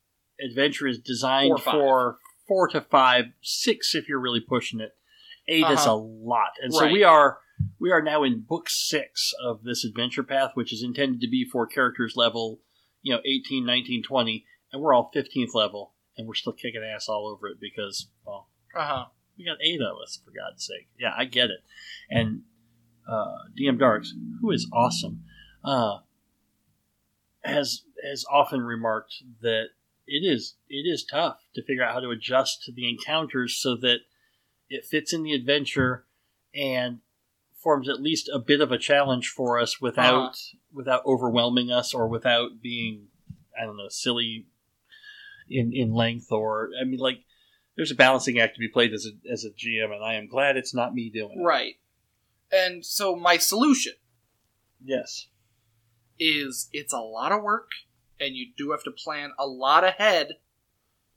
adventure 0.43 0.87
is 0.87 0.99
designed 0.99 1.49
Four 1.49 1.55
or 1.57 1.59
five. 1.59 1.73
for 1.73 2.17
four 2.47 2.67
to 2.69 2.81
five, 2.81 3.25
six 3.41 3.95
if 3.95 4.07
you're 4.09 4.19
really 4.19 4.41
pushing 4.41 4.79
it. 4.79 4.95
8 5.47 5.65
is 5.71 5.85
a 5.85 5.91
Uh-huh. 5.91 5.97
lot, 5.97 6.51
and 6.61 6.73
so 6.73 6.87
we 6.89 7.03
are 7.03 7.39
we 7.79 7.91
are 7.91 8.01
now 8.01 8.23
in 8.23 8.39
book 8.41 8.69
six 8.69 9.33
of 9.43 9.63
this 9.63 9.83
adventure 9.85 10.23
path, 10.23 10.51
which 10.55 10.71
is 10.73 10.81
intended 10.83 11.19
to 11.21 11.27
be 11.27 11.45
for 11.45 11.67
characters 11.67 12.15
level, 12.15 12.61
you 13.01 13.13
know, 13.13 13.21
18, 13.25 13.65
19, 13.65 14.01
20, 14.03 14.45
and 14.71 14.81
we're 14.81 14.93
all 14.93 15.11
15th 15.13 15.53
level, 15.53 15.93
and 16.17 16.27
we're 16.27 16.33
still 16.33 16.53
kicking 16.53 16.81
ass 16.83 17.07
all 17.09 17.27
over 17.27 17.47
it 17.47 17.59
because, 17.59 18.07
well, 18.25 18.49
uh-huh. 18.73 19.05
We 19.37 19.45
got 19.45 19.57
eight 19.61 19.81
of 19.81 19.97
us, 20.01 20.19
for 20.23 20.31
God's 20.31 20.65
sake. 20.65 20.87
Yeah, 20.99 21.13
I 21.17 21.25
get 21.25 21.49
it. 21.49 21.61
And 22.09 22.41
uh, 23.07 23.35
DM 23.59 23.79
Darks, 23.79 24.13
who 24.41 24.51
is 24.51 24.67
awesome, 24.73 25.23
uh, 25.63 25.99
has 27.43 27.83
has 28.07 28.25
often 28.31 28.61
remarked 28.61 29.15
that 29.41 29.67
it 30.07 30.23
is 30.25 30.55
it 30.69 30.85
is 30.87 31.03
tough 31.03 31.37
to 31.55 31.63
figure 31.63 31.83
out 31.83 31.93
how 31.93 31.99
to 31.99 32.09
adjust 32.09 32.63
to 32.63 32.71
the 32.71 32.89
encounters 32.89 33.57
so 33.59 33.75
that 33.77 33.99
it 34.69 34.85
fits 34.85 35.13
in 35.13 35.23
the 35.23 35.33
adventure 35.33 36.05
and 36.55 36.99
forms 37.55 37.87
at 37.89 38.01
least 38.01 38.29
a 38.33 38.39
bit 38.39 38.59
of 38.61 38.71
a 38.71 38.77
challenge 38.77 39.27
for 39.29 39.59
us 39.59 39.79
without 39.81 40.31
Uh-huh. 40.31 40.57
without 40.73 41.05
overwhelming 41.05 41.71
us 41.71 41.93
or 41.93 42.07
without 42.07 42.61
being 42.61 43.07
I 43.59 43.65
don't 43.65 43.77
know 43.77 43.89
silly 43.89 44.47
in 45.49 45.71
in 45.73 45.93
length 45.93 46.31
or 46.31 46.69
I 46.79 46.83
mean 46.85 46.99
like 46.99 47.19
there's 47.75 47.91
a 47.91 47.95
balancing 47.95 48.39
act 48.39 48.55
to 48.55 48.59
be 48.59 48.67
played 48.67 48.93
as 48.93 49.05
a 49.07 49.31
as 49.31 49.43
a 49.45 49.49
GM 49.49 49.93
and 49.93 50.03
I 50.03 50.15
am 50.15 50.27
glad 50.27 50.57
it's 50.57 50.73
not 50.73 50.93
me 50.93 51.09
doing 51.09 51.39
it. 51.39 51.43
Right. 51.43 51.75
And 52.51 52.85
so 52.85 53.15
my 53.15 53.37
solution 53.37 53.93
Yes. 54.83 55.27
is 56.19 56.69
it's 56.71 56.93
a 56.93 56.99
lot 56.99 57.31
of 57.31 57.41
work 57.41 57.69
and 58.19 58.35
you 58.35 58.47
do 58.57 58.71
have 58.71 58.83
to 58.83 58.91
plan 58.91 59.31
a 59.39 59.47
lot 59.47 59.83
ahead. 59.83 60.33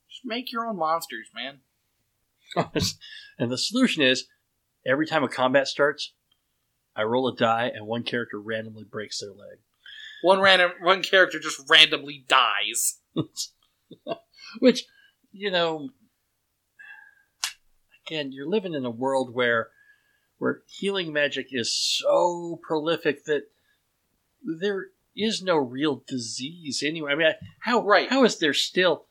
Just 0.08 0.24
make 0.24 0.50
your 0.52 0.66
own 0.66 0.76
monsters, 0.76 1.28
man. 1.34 1.60
and 3.38 3.50
the 3.50 3.58
solution 3.58 4.02
is 4.02 4.26
every 4.86 5.06
time 5.06 5.24
a 5.24 5.28
combat 5.28 5.68
starts, 5.68 6.12
I 6.94 7.02
roll 7.02 7.28
a 7.28 7.36
die, 7.36 7.70
and 7.74 7.86
one 7.86 8.04
character 8.04 8.40
randomly 8.40 8.84
breaks 8.84 9.20
their 9.20 9.30
leg. 9.30 9.58
One 10.22 10.40
random 10.40 10.70
one 10.80 11.02
character 11.02 11.38
just 11.38 11.60
randomly 11.68 12.24
dies. 12.26 13.00
Which, 14.60 14.84
you 15.32 15.50
know, 15.50 15.90
again, 18.06 18.32
you're 18.32 18.48
living 18.48 18.74
in 18.74 18.84
a 18.84 18.90
world 18.90 19.34
where 19.34 19.68
where 20.38 20.62
healing 20.66 21.12
magic 21.12 21.48
is 21.50 21.72
so 21.72 22.60
prolific 22.62 23.24
that 23.24 23.44
there 24.44 24.86
is 25.16 25.42
no 25.42 25.56
real 25.56 26.02
disease 26.06 26.82
anyway. 26.84 27.12
I 27.12 27.14
mean, 27.14 27.32
how 27.60 27.82
Right. 27.82 28.08
how 28.08 28.24
is 28.24 28.38
there 28.38 28.52
still 28.54 29.06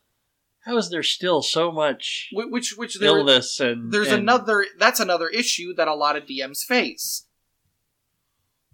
how 0.64 0.76
is 0.76 0.90
there 0.90 1.02
still 1.02 1.42
so 1.42 1.70
much 1.72 2.28
Which 2.32 2.76
which 2.76 2.98
there, 2.98 3.18
illness 3.18 3.60
and 3.60 3.92
there's 3.92 4.08
and- 4.08 4.22
another 4.22 4.66
that's 4.78 5.00
another 5.00 5.28
issue 5.28 5.74
that 5.74 5.88
a 5.88 5.94
lot 5.94 6.16
of 6.16 6.24
DMs 6.26 6.62
face. 6.64 7.26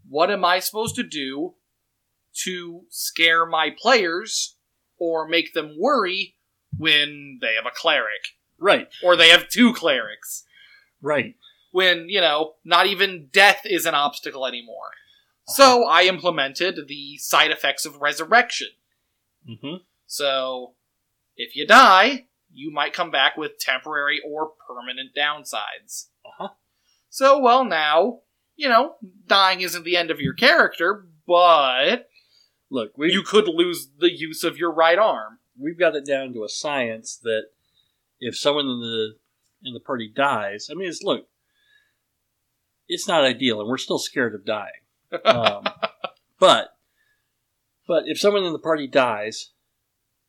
What 0.09 0.31
am 0.31 0.45
I 0.45 0.59
supposed 0.59 0.95
to 0.97 1.03
do 1.03 1.55
to 2.45 2.83
scare 2.91 3.45
my 3.47 3.71
players 3.77 4.57
or 4.99 5.27
make 5.27 5.53
them 5.55 5.77
worry 5.79 6.37
when 6.77 7.39
they 7.41 7.55
have 7.55 7.67
a 7.67 7.71
cleric 7.75 8.37
right 8.63 8.89
or 9.03 9.17
they 9.17 9.29
have 9.29 9.49
two 9.49 9.73
clerics? 9.75 10.45
right 11.01 11.35
When, 11.73 12.09
you 12.09 12.21
know, 12.21 12.55
not 12.65 12.87
even 12.87 13.29
death 13.33 13.63
is 13.65 13.87
an 13.87 13.95
obstacle 13.95 14.47
anymore. 14.47 14.91
So 15.49 15.85
I 15.89 16.05
implemented 16.05 16.87
the 16.87 17.19
side 17.19 17.51
effects 17.51 17.85
of 17.85 18.01
resurrection. 18.01 18.69
hmm 19.47 19.77
So, 20.07 20.75
if 21.37 21.57
you 21.57 21.67
die, 21.67 22.27
you 22.53 22.71
might 22.71 22.93
come 22.93 23.11
back 23.11 23.37
with 23.37 23.59
temporary 23.59 24.21
or 24.25 24.53
permanent 24.69 25.11
downsides. 25.17 26.07
Uh-huh. 26.25 26.49
So, 27.11 27.41
well, 27.41 27.65
now, 27.65 28.21
you 28.57 28.69
know, 28.69 28.95
dying 29.27 29.63
isn't 29.63 29.85
the 29.85 29.97
end 29.97 30.11
of 30.11 30.21
your 30.21 30.35
character, 30.35 31.07
but 31.27 32.09
look 32.71 32.93
we 32.97 33.13
you 33.13 33.23
could 33.23 33.49
lose 33.49 33.89
the 33.99 34.11
use 34.13 34.45
of 34.45 34.57
your 34.57 34.73
right 34.73 34.99
arm. 34.99 35.39
we've 35.59 35.79
got 35.79 35.97
it 35.97 36.07
down 36.07 36.33
to 36.33 36.45
a 36.45 36.49
science 36.49 37.19
that 37.23 37.43
if 38.23 38.39
someone 38.39 38.67
in 38.67 38.81
the 38.81 39.15
in 39.65 39.75
the 39.75 39.81
party 39.81 40.11
dies, 40.15 40.69
I 40.71 40.75
mean, 40.75 40.89
it's 40.89 41.03
look, 41.03 41.27
it's 42.89 43.09
not 43.09 43.25
ideal, 43.25 43.61
and 43.61 43.69
we're 43.69 43.79
still 43.79 43.99
scared 43.99 44.35
of 44.35 44.47
dying. 44.47 44.71
Um, 45.25 45.65
but 46.39 46.77
but 47.87 48.05
if 48.07 48.19
someone 48.19 48.45
in 48.45 48.53
the 48.53 48.59
party 48.59 48.87
dies, 48.87 49.51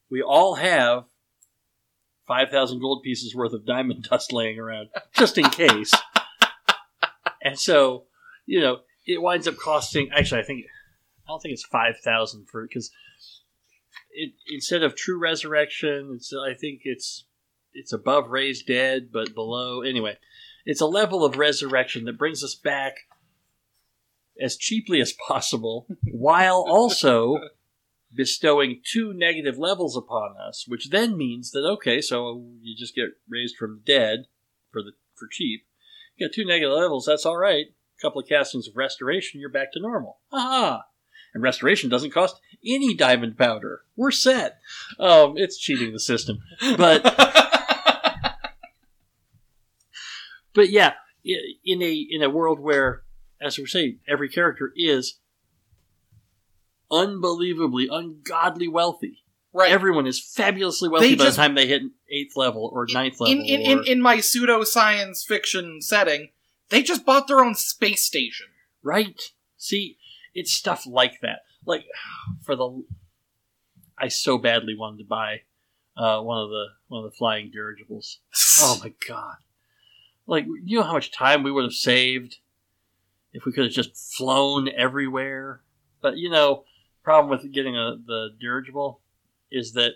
we 0.10 0.22
all 0.22 0.56
have 0.56 1.06
five 2.26 2.50
thousand 2.50 2.82
gold 2.82 3.04
pieces 3.04 3.36
worth 3.36 3.54
of 3.54 3.66
diamond 3.66 4.04
dust 4.10 4.34
laying 4.34 4.60
around 4.60 4.90
just 5.14 5.38
in 5.38 5.46
case. 5.46 5.94
and 7.44 7.60
so, 7.60 8.06
you 8.48 8.60
know, 8.60 8.80
it 9.06 9.22
winds 9.22 9.48
up 9.48 9.58
costing. 9.58 10.10
Actually, 10.12 10.42
I 10.42 10.46
think 10.46 10.66
I 11.28 11.32
don't 11.32 11.42
think 11.42 11.54
it's 11.54 11.66
five 11.66 12.00
thousand 12.04 12.48
for 12.50 12.64
because 12.64 12.92
it 14.10 14.34
instead 14.52 14.82
of 14.82 14.96
true 14.96 15.20
resurrection, 15.20 16.14
it's 16.16 16.34
I 16.34 16.56
think 16.56 16.82
it's 16.86 17.26
it's 17.74 17.94
above 17.94 18.30
raised 18.30 18.68
dead, 18.68 19.10
but 19.12 19.34
below 19.34 19.82
anyway. 19.82 20.18
It's 20.66 20.82
a 20.82 20.86
level 20.86 21.26
of 21.26 21.38
resurrection 21.38 22.06
that 22.06 22.18
brings 22.18 22.44
us 22.44 22.56
back 22.56 22.96
as 24.42 24.58
cheaply 24.58 25.02
as 25.02 25.14
possible, 25.14 25.88
while 26.12 26.66
also 26.68 27.38
bestowing 28.14 28.82
two 28.84 29.14
negative 29.14 29.58
levels 29.58 29.98
upon 29.98 30.36
us, 30.38 30.66
which 30.68 30.90
then 30.90 31.18
means 31.18 31.52
that 31.52 31.66
okay, 31.66 32.02
so 32.02 32.44
you 32.62 32.76
just 32.76 32.96
get 32.96 33.10
raised 33.28 33.56
from 33.58 33.76
the 33.76 33.94
dead 33.94 34.26
for 34.72 34.82
the 34.82 34.92
for 35.16 35.28
cheap. 35.32 35.66
You 36.16 36.28
got 36.28 36.34
two 36.34 36.46
negative 36.46 36.74
levels, 36.74 37.06
that's 37.06 37.26
all 37.26 37.38
right. 37.38 37.66
A 37.68 38.02
couple 38.02 38.22
of 38.22 38.28
castings 38.28 38.68
of 38.68 38.76
restoration, 38.76 39.40
you're 39.40 39.50
back 39.50 39.72
to 39.74 39.80
normal. 39.80 40.20
Aha! 40.32 40.84
And 41.34 41.42
restoration 41.42 41.90
doesn't 41.90 42.12
cost 42.12 42.40
any 42.66 42.94
diamond 42.94 43.38
powder. 43.38 43.82
We're 43.96 44.12
set. 44.12 44.60
Um, 45.00 45.34
it's 45.36 45.58
cheating 45.58 45.92
the 45.92 46.00
system, 46.00 46.40
but 46.78 47.02
but 50.54 50.70
yeah, 50.70 50.94
in 51.24 51.82
a 51.82 51.94
in 52.10 52.22
a 52.24 52.30
world 52.30 52.60
where, 52.60 53.04
as 53.42 53.58
we're 53.58 53.68
saying, 53.68 54.00
every 54.08 54.30
character 54.30 54.72
is 54.76 55.20
unbelievably, 56.92 57.88
ungodly 57.92 58.68
wealthy. 58.68 59.24
right. 59.52 59.72
Everyone 59.72 60.06
is 60.08 60.20
fabulously 60.20 60.90
wealthy 60.90 61.10
They 61.10 61.16
by 61.16 61.24
just- 61.26 61.38
the 61.38 61.42
time 61.44 61.56
they 61.56 61.68
hit 61.68 61.82
eighth 62.10 62.36
level 62.36 62.70
or 62.74 62.86
ninth 62.92 63.20
level. 63.20 63.34
in, 63.40 63.46
in, 63.46 63.62
in, 63.62 63.80
or- 63.80 63.84
in 63.84 64.02
my 64.02 64.18
pseudoscience 64.18 65.26
fiction 65.26 65.82
setting, 65.82 66.30
they 66.70 66.84
just 66.84 67.06
bought 67.06 67.28
their 67.28 67.40
own 67.44 67.56
space 67.56 68.04
station. 68.04 68.48
Right. 68.84 69.20
See, 69.58 69.98
it's 70.34 70.52
stuff 70.52 70.86
like 70.86 71.22
that. 71.22 71.40
Like 71.66 71.86
for 72.44 72.56
the, 72.56 72.84
I 73.98 74.08
so 74.10 74.38
badly 74.38 74.76
wanted 74.78 74.98
to 75.00 75.06
buy 75.06 75.42
uh, 75.96 76.20
one 76.22 76.40
of 76.44 76.50
the 76.50 76.66
one 76.88 77.06
of 77.06 77.12
the 77.12 77.16
flying 77.18 77.50
dirigibles. 77.52 78.20
Oh 78.62 78.80
my 78.84 78.94
god! 79.08 79.38
Like 80.26 80.46
you 80.64 80.78
know 80.78 80.84
how 80.84 80.94
much 80.94 81.12
time 81.12 81.44
we 81.44 81.52
would 81.52 81.64
have 81.64 81.74
saved 81.74 82.38
if 83.34 83.46
we 83.46 83.52
could 83.52 83.66
have 83.66 83.74
just 83.74 83.96
flown 84.16 84.70
everywhere. 84.70 85.62
But 86.02 86.18
you 86.18 86.30
know, 86.30 86.64
problem 87.04 87.30
with 87.30 87.52
getting 87.54 87.76
a 87.76 87.96
the 88.06 88.30
dirigible 88.40 89.02
is 89.52 89.74
that 89.74 89.94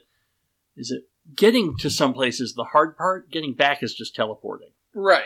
is 0.75 0.91
it 0.91 1.03
getting 1.35 1.77
to 1.79 1.89
some 1.89 2.13
places 2.13 2.53
the 2.53 2.65
hard 2.65 2.97
part. 2.97 3.31
Getting 3.31 3.53
back 3.53 3.83
is 3.83 3.93
just 3.93 4.15
teleporting. 4.15 4.71
Right. 4.93 5.23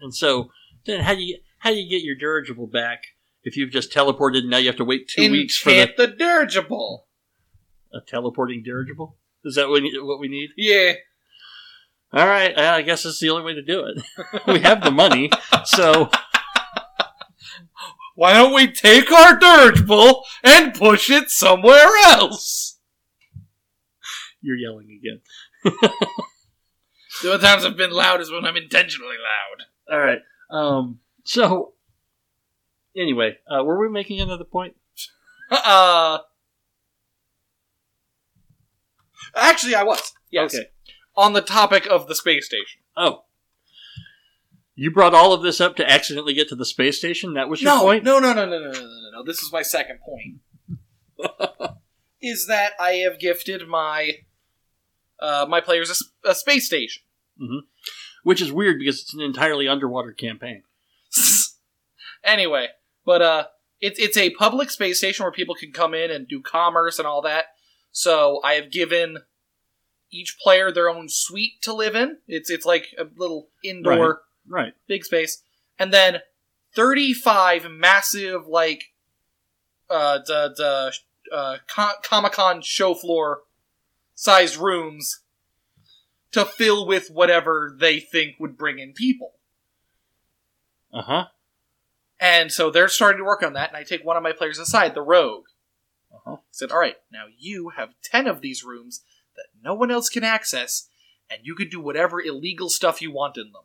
And 0.00 0.14
so 0.14 0.50
then 0.86 1.00
how 1.00 1.14
do 1.14 1.22
you 1.22 1.38
how 1.58 1.70
do 1.70 1.76
you 1.76 1.88
get 1.88 2.04
your 2.04 2.16
dirigible 2.16 2.66
back 2.66 3.04
if 3.42 3.56
you've 3.56 3.70
just 3.70 3.92
teleported 3.92 4.38
and 4.38 4.50
now 4.50 4.58
you 4.58 4.66
have 4.66 4.76
to 4.76 4.84
wait 4.84 5.08
two 5.08 5.30
weeks 5.30 5.56
for 5.56 5.70
the, 5.70 5.92
the 5.96 6.06
dirigible. 6.08 7.06
a 7.92 8.00
teleporting 8.00 8.62
dirigible? 8.62 9.16
Is 9.44 9.56
that 9.56 9.68
what 9.68 10.20
we 10.20 10.28
need? 10.28 10.50
Yeah. 10.56 10.94
All 12.14 12.26
right, 12.26 12.56
I 12.56 12.82
guess 12.82 13.02
that's 13.02 13.18
the 13.18 13.30
only 13.30 13.42
way 13.42 13.54
to 13.54 13.62
do 13.62 13.86
it. 13.86 14.46
we 14.46 14.60
have 14.60 14.84
the 14.84 14.90
money, 14.90 15.30
so 15.64 16.10
Why 18.14 18.32
don't 18.32 18.54
we 18.54 18.70
take 18.70 19.10
our 19.10 19.36
dirigible 19.36 20.24
and 20.44 20.72
push 20.74 21.10
it 21.10 21.30
somewhere 21.30 21.88
else? 22.06 22.78
you're 24.40 24.56
yelling 24.56 25.00
again. 25.00 25.20
The 27.22 27.30
only 27.30 27.40
times 27.42 27.64
I've 27.64 27.76
been 27.76 27.92
loud 27.92 28.20
is 28.20 28.30
when 28.30 28.44
I'm 28.44 28.56
intentionally 28.56 29.16
loud. 29.16 29.94
All 29.96 30.04
right. 30.04 30.18
Um. 30.50 30.98
So 31.24 31.72
anyway, 32.96 33.38
uh, 33.48 33.64
were 33.64 33.78
we 33.80 33.88
making 33.88 34.20
another 34.20 34.44
point? 34.44 34.76
Uh. 35.50 36.18
Actually, 39.34 39.76
I 39.76 39.84
was. 39.84 40.12
Yes. 40.30 40.54
Okay 40.54 40.68
on 41.16 41.32
the 41.32 41.40
topic 41.40 41.86
of 41.86 42.06
the 42.06 42.14
space 42.14 42.46
station. 42.46 42.80
Oh. 42.96 43.24
You 44.74 44.90
brought 44.90 45.14
all 45.14 45.32
of 45.32 45.42
this 45.42 45.60
up 45.60 45.76
to 45.76 45.88
accidentally 45.88 46.34
get 46.34 46.48
to 46.48 46.56
the 46.56 46.64
space 46.64 46.98
station? 46.98 47.34
That 47.34 47.48
was 47.48 47.62
your 47.62 47.72
no, 47.72 47.82
point? 47.82 48.02
No, 48.02 48.18
no, 48.18 48.32
no, 48.32 48.44
no, 48.44 48.58
no, 48.58 48.72
no, 48.72 48.80
no, 48.80 49.10
no. 49.12 49.24
This 49.24 49.40
is 49.40 49.52
my 49.52 49.62
second 49.62 50.00
point. 50.00 50.40
is 52.20 52.46
that 52.46 52.72
I 52.80 52.92
have 53.08 53.20
gifted 53.20 53.68
my 53.68 54.12
uh, 55.20 55.46
my 55.48 55.60
players 55.60 55.90
a, 56.24 56.30
a 56.30 56.34
space 56.34 56.66
station. 56.66 57.02
Mm-hmm. 57.40 57.66
Which 58.24 58.40
is 58.40 58.52
weird 58.52 58.78
because 58.78 59.00
it's 59.00 59.14
an 59.14 59.20
entirely 59.20 59.68
underwater 59.68 60.12
campaign. 60.12 60.62
anyway, 62.24 62.68
but 63.04 63.22
uh, 63.22 63.44
it's 63.80 63.98
it's 63.98 64.16
a 64.16 64.30
public 64.30 64.70
space 64.70 64.98
station 64.98 65.24
where 65.24 65.32
people 65.32 65.54
can 65.54 65.72
come 65.72 65.94
in 65.94 66.10
and 66.10 66.26
do 66.26 66.40
commerce 66.40 66.98
and 66.98 67.06
all 67.06 67.22
that. 67.22 67.46
So 67.92 68.40
I 68.42 68.54
have 68.54 68.72
given 68.72 69.18
each 70.14 70.38
player 70.38 70.70
their 70.70 70.88
own 70.88 71.08
suite 71.08 71.60
to 71.62 71.74
live 71.74 71.94
in. 71.94 72.18
It's 72.28 72.50
it's 72.50 72.64
like 72.64 72.88
a 72.98 73.06
little 73.16 73.48
indoor 73.62 74.22
Right. 74.46 74.74
big 74.86 75.04
space, 75.04 75.42
and 75.78 75.92
then 75.92 76.18
thirty-five 76.74 77.70
massive 77.70 78.46
like 78.46 78.92
uh 79.90 80.18
the 80.26 80.52
the 80.56 81.34
uh, 81.34 81.56
Comic 82.02 82.32
Con 82.32 82.60
show 82.62 82.94
floor 82.94 83.42
sized 84.14 84.56
rooms 84.56 85.20
to 86.32 86.44
fill 86.44 86.86
with 86.86 87.08
whatever 87.10 87.74
they 87.78 87.98
think 87.98 88.36
would 88.38 88.56
bring 88.56 88.78
in 88.78 88.92
people. 88.92 89.32
Uh 90.92 91.02
huh. 91.02 91.24
And 92.20 92.52
so 92.52 92.70
they're 92.70 92.88
starting 92.88 93.18
to 93.18 93.24
work 93.24 93.42
on 93.42 93.54
that, 93.54 93.70
and 93.70 93.76
I 93.76 93.82
take 93.82 94.04
one 94.04 94.16
of 94.16 94.22
my 94.22 94.32
players 94.32 94.58
aside, 94.58 94.94
the 94.94 95.02
rogue. 95.02 95.44
Uh-huh. 96.12 96.36
Said, 96.50 96.70
all 96.70 96.78
right, 96.78 96.96
now 97.12 97.24
you 97.36 97.70
have 97.70 97.90
10 98.02 98.26
of 98.28 98.40
these 98.40 98.62
rooms 98.62 99.02
that 99.36 99.46
no 99.62 99.74
one 99.74 99.90
else 99.90 100.08
can 100.08 100.24
access, 100.24 100.88
and 101.30 101.40
you 101.42 101.54
can 101.54 101.68
do 101.68 101.80
whatever 101.80 102.20
illegal 102.20 102.68
stuff 102.68 103.00
you 103.02 103.12
want 103.12 103.36
in 103.36 103.52
them. 103.52 103.62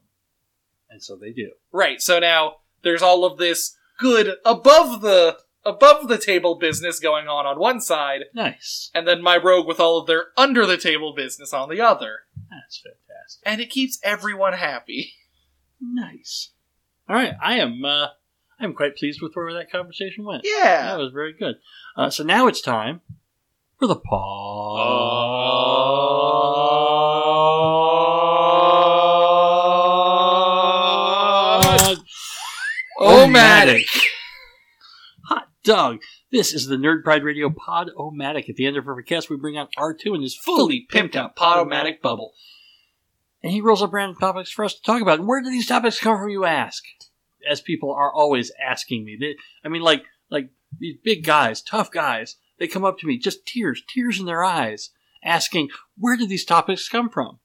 And 0.90 1.04
so 1.04 1.16
they 1.16 1.32
do. 1.32 1.52
Right, 1.72 2.02
so 2.02 2.20
now 2.20 2.58
there's 2.82 3.02
all 3.02 3.26
of 3.26 3.38
this 3.38 3.76
good 4.00 4.36
above 4.46 5.02
the 5.02 5.38
above 5.66 6.08
the 6.08 6.18
table 6.18 6.56
business 6.56 7.00
going 7.00 7.28
on 7.28 7.46
on 7.46 7.60
one 7.60 7.82
side, 7.82 8.22
Nice. 8.34 8.90
and 8.96 9.08
then 9.08 9.22
my 9.22 9.36
rogue 9.38 9.68
with 9.68 9.80
all 9.80 10.00
of 10.00 10.08
their 10.08 10.28
under 10.38 10.66
the 10.66 10.78
table 10.78 11.14
business 11.14 11.54
on 11.54 11.70
the 11.70 11.82
other. 11.82 12.20
That's 12.50 12.78
fantastic. 12.78 13.44
And 13.46 13.62
it 13.62 13.70
keeps 13.70 14.00
everyone 14.04 14.54
happy. 14.54 15.14
Nice. 15.82 16.52
All 17.08 17.16
right, 17.16 17.34
I 17.42 17.56
am. 17.60 17.84
Uh, 17.86 18.08
I'm 18.60 18.74
quite 18.74 18.96
pleased 18.96 19.22
with 19.22 19.34
where 19.36 19.54
that 19.54 19.72
conversation 19.72 20.26
went. 20.26 20.42
Yeah. 20.44 20.88
That 20.92 21.00
was 21.00 21.12
very 21.14 21.34
good. 21.34 21.56
Uh, 21.96 22.10
so 22.10 22.24
now 22.24 22.48
it's 22.48 22.62
time 22.62 23.02
for 23.80 23.88
the 23.88 23.96
pod. 23.96 24.20
Omatic. 33.00 33.86
Hot 35.24 35.48
dog. 35.64 36.00
This 36.30 36.54
is 36.54 36.68
the 36.68 36.76
Nerd 36.76 37.04
Pride 37.04 37.24
Radio 37.24 37.50
Podomatic. 37.50 38.50
At 38.50 38.58
the 38.58 38.66
end 38.66 38.76
of 38.76 38.88
every 38.88 39.06
cast, 39.06 39.30
we 39.30 39.38
bring 39.38 39.58
out 39.58 39.70
R2 39.78 40.14
and 40.14 40.24
his 40.24 40.36
fully 40.36 40.86
pimped 40.92 41.16
out 41.16 41.38
Podomatic 41.38 42.02
bubble. 42.02 42.34
And 43.42 43.54
he 43.54 43.62
rolls 43.62 43.82
up 43.82 43.94
random 43.94 44.18
topics 44.18 44.52
for 44.52 44.66
us 44.66 44.74
to 44.74 44.82
talk 44.82 45.02
about. 45.02 45.20
And 45.20 45.28
where 45.28 45.42
do 45.42 45.50
these 45.50 45.68
topics 45.68 46.02
come 46.02 46.18
from, 46.18 46.30
you 46.30 46.44
ask? 46.44 46.84
As 47.50 47.62
people 47.62 47.94
are 47.94 48.12
always 48.12 48.52
asking 48.62 49.06
me. 49.06 49.16
They, 49.18 49.38
I 49.64 49.70
mean, 49.70 49.82
like, 49.82 50.04
like 50.30 50.50
these 50.78 50.98
big 51.02 51.24
guys, 51.24 51.62
tough 51.62 51.90
guys, 51.90 52.36
they 52.60 52.68
come 52.68 52.86
up 52.86 53.00
to 53.00 53.08
me, 53.08 53.18
just 53.18 53.46
tears, 53.46 53.82
tears 53.88 54.20
in 54.20 54.26
their 54.26 54.44
eyes, 54.44 54.92
asking, 55.24 55.70
where 55.98 56.18
do 56.18 56.28
these 56.28 56.46
topics 56.46 56.90
come 56.90 57.10
from? 57.10 57.40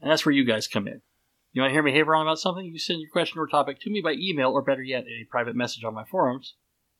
And 0.00 0.10
that's 0.10 0.24
where 0.24 0.34
you 0.34 0.44
guys 0.44 0.68
come 0.68 0.86
in. 0.86 1.02
You 1.52 1.62
want 1.62 1.70
to 1.70 1.74
hear 1.74 1.82
me 1.82 1.92
haver 1.92 2.14
on 2.14 2.26
about 2.26 2.38
something? 2.38 2.64
You 2.64 2.78
send 2.78 3.00
your 3.00 3.10
question 3.10 3.38
or 3.38 3.46
topic 3.46 3.80
to 3.80 3.90
me 3.90 4.00
by 4.02 4.12
email, 4.12 4.52
or 4.52 4.62
better 4.62 4.82
yet, 4.82 5.04
a 5.04 5.24
private 5.30 5.56
message 5.56 5.84
on 5.84 5.94
my 5.94 6.04
forums 6.04 6.54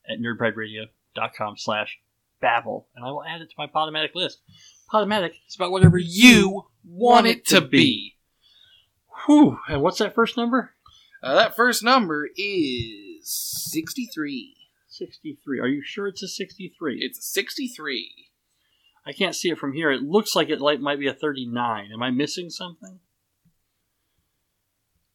at 0.09 0.19
nerdprideradio.com 0.19 1.57
slash 1.59 1.99
babble, 2.41 2.89
and 2.95 3.05
I 3.05 3.11
will 3.11 3.25
add 3.25 3.43
it 3.43 3.51
to 3.51 3.55
my 3.59 3.67
Podomatic 3.67 4.15
list. 4.15 4.41
Podomatic 4.91 5.33
is 5.49 5.57
about 5.57 5.73
whatever 5.73 5.99
you 5.99 6.67
want 6.85 7.27
it 7.27 7.45
to 7.47 7.61
be. 7.61 8.17
Whew. 9.27 9.59
And 9.69 9.83
what's 9.83 9.99
that 9.99 10.15
first 10.15 10.37
number? 10.37 10.75
Uh, 11.23 11.35
that 11.35 11.57
first 11.57 11.83
number 11.83 12.29
is 12.37 13.29
63. 13.71 14.56
63. 14.97 15.61
Are 15.61 15.69
you 15.69 15.83
sure 15.85 16.07
it's 16.07 16.23
a 16.23 16.29
63? 16.29 16.99
It's 17.01 17.19
a 17.19 17.23
63. 17.23 18.29
I 19.07 19.13
can't 19.13 19.35
see 19.35 19.51
it 19.51 19.59
from 19.59 19.73
here. 19.73 19.91
It 19.91 20.03
looks 20.03 20.35
like 20.35 20.49
it 20.49 20.61
like 20.61 20.81
might 20.81 20.99
be 20.99 21.07
a 21.07 21.15
39. 21.15 21.91
Am 21.93 22.03
I 22.03 22.11
missing 22.11 22.51
something? 22.51 23.01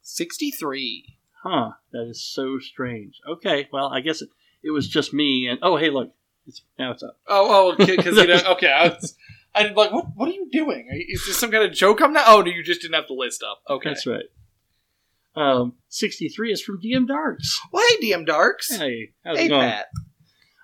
63. 0.02 1.18
Huh. 1.44 1.72
That 1.92 2.08
is 2.10 2.24
so 2.24 2.60
strange. 2.60 3.20
Okay. 3.28 3.68
Well, 3.72 3.88
I 3.88 4.02
guess 4.02 4.22
it, 4.22 4.30
it 4.64 4.72
was 4.72 4.88
just 4.88 5.14
me. 5.14 5.48
And 5.48 5.60
oh, 5.62 5.78
hey, 5.78 5.90
look. 5.90 6.14
It's 6.48 6.64
now 6.80 6.92
it's 6.92 7.04
up. 7.04 7.18
Oh, 7.28 7.76
oh, 7.80 7.86
because 7.86 8.18
you 8.18 8.28
know, 8.28 8.42
okay, 8.54 8.72
I 8.72 8.88
was, 8.88 9.16
I 9.54 9.64
did 9.64 9.76
like, 9.76 9.92
what, 9.92 10.06
what 10.16 10.28
are 10.28 10.34
you 10.34 10.50
doing? 10.52 10.88
Is 11.08 11.26
this 11.28 11.38
some 11.38 11.52
kind 11.52 11.64
of 11.64 11.72
joke? 11.72 12.02
I'm 12.02 12.14
not. 12.14 12.26
Oh, 12.28 12.42
no, 12.42 12.52
you 12.52 12.64
just 12.64 12.82
didn't 12.82 12.96
have 12.96 13.08
the 13.08 13.14
list 13.14 13.44
up. 13.44 13.62
Okay. 13.70 13.90
That's 13.90 14.08
right. 14.08 14.26
Um, 15.36 15.74
63 15.90 16.52
is 16.52 16.62
from 16.62 16.82
DM 16.82 17.08
Darks. 17.08 17.60
Well, 17.72 17.84
hey, 17.90 18.12
DM 18.12 18.26
Darks. 18.26 18.76
Hey, 18.76 19.12
how's 19.24 19.38
hey, 19.38 19.46
it 19.46 19.50
going? 19.50 19.70
Pat. 19.70 19.86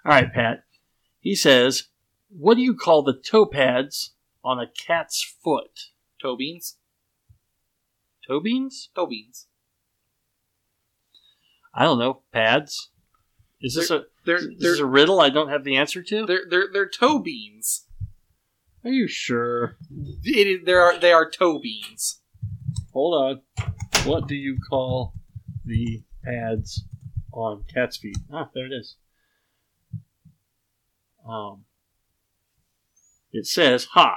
All 0.06 0.12
right, 0.12 0.34
Pat. 0.34 0.64
He 1.20 1.36
says, 1.36 1.84
"What 2.30 2.56
do 2.56 2.62
you 2.62 2.76
call 2.76 3.04
the 3.04 3.14
toe 3.14 3.46
pads 3.46 4.14
on 4.44 4.60
a 4.60 4.68
cat's 4.86 5.24
foot? 5.44 5.92
Toe 6.22 6.36
beans. 6.36 6.78
Toe 8.28 8.40
beans? 8.40 8.90
Toe 8.96 9.06
beans. 9.08 9.48
I 11.74 11.84
don't 11.84 12.00
know. 12.00 12.22
Pads? 12.34 12.90
Is 13.62 13.76
this 13.76 13.90
a 13.92 14.04
They're 14.26 14.38
is 14.38 14.48
they're 14.60 14.72
this 14.72 14.80
a 14.80 14.86
riddle 14.86 15.20
I 15.20 15.30
don't 15.30 15.50
have 15.50 15.64
the 15.64 15.78
answer 15.78 16.04
to? 16.04 16.26
they're 16.26 16.46
they're 16.50 16.68
they're 16.72 16.90
toe 16.90 17.20
beans. 17.20 17.86
Are 18.84 18.92
you 18.92 19.08
sure? 19.08 19.78
It 20.24 20.48
is, 20.48 20.66
there 20.66 20.82
are 20.82 20.98
they 20.98 21.12
are 21.12 21.30
toe 21.30 21.60
beans. 21.60 22.22
Hold 22.94 23.42
on. 23.60 23.68
What 24.08 24.28
do 24.28 24.36
you 24.36 24.58
call 24.70 25.14
the 25.66 26.04
pads 26.24 26.84
on 27.34 27.64
cat's 27.74 27.98
feet? 27.98 28.18
Ah, 28.32 28.50
there 28.54 28.66
it 28.66 28.72
is. 28.74 28.96
Um, 31.28 31.66
it 33.32 33.46
says, 33.46 33.86
"Ha! 33.94 34.16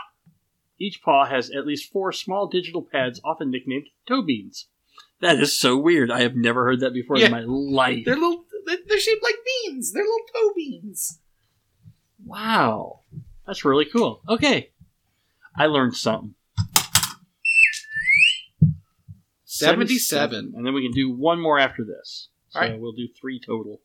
Each 0.78 1.02
paw 1.02 1.26
has 1.26 1.50
at 1.50 1.66
least 1.66 1.90
four 1.90 2.12
small 2.12 2.46
digital 2.46 2.82
pads, 2.90 3.20
often 3.24 3.50
nicknamed 3.50 3.88
toe 4.06 4.22
beans." 4.22 4.68
That 5.20 5.38
is 5.40 5.58
so 5.58 5.76
weird. 5.76 6.10
I 6.10 6.20
have 6.22 6.36
never 6.36 6.64
heard 6.64 6.80
that 6.80 6.92
before 6.94 7.18
Yeah. 7.18 7.26
in 7.26 7.32
my 7.32 7.42
life. 7.44 8.04
They're 8.04 8.14
little. 8.14 8.44
They're 8.66 8.78
they're 8.86 9.00
shaped 9.00 9.22
like 9.22 9.36
beans. 9.44 9.92
They're 9.92 10.04
little 10.04 10.26
toe 10.32 10.52
beans. 10.54 11.18
Wow, 12.24 13.00
that's 13.46 13.64
really 13.64 13.86
cool. 13.86 14.22
Okay, 14.28 14.70
I 15.56 15.66
learned 15.66 15.96
something. 15.96 16.34
77. 19.66 20.52
and 20.56 20.66
then 20.66 20.74
we 20.74 20.82
can 20.82 20.92
do 20.92 21.10
one 21.10 21.40
more 21.40 21.58
after 21.58 21.84
this. 21.84 22.28
So 22.50 22.60
All 22.60 22.66
right. 22.68 22.80
we'll 22.80 22.92
do 22.92 23.08
three 23.20 23.40
total. 23.40 23.80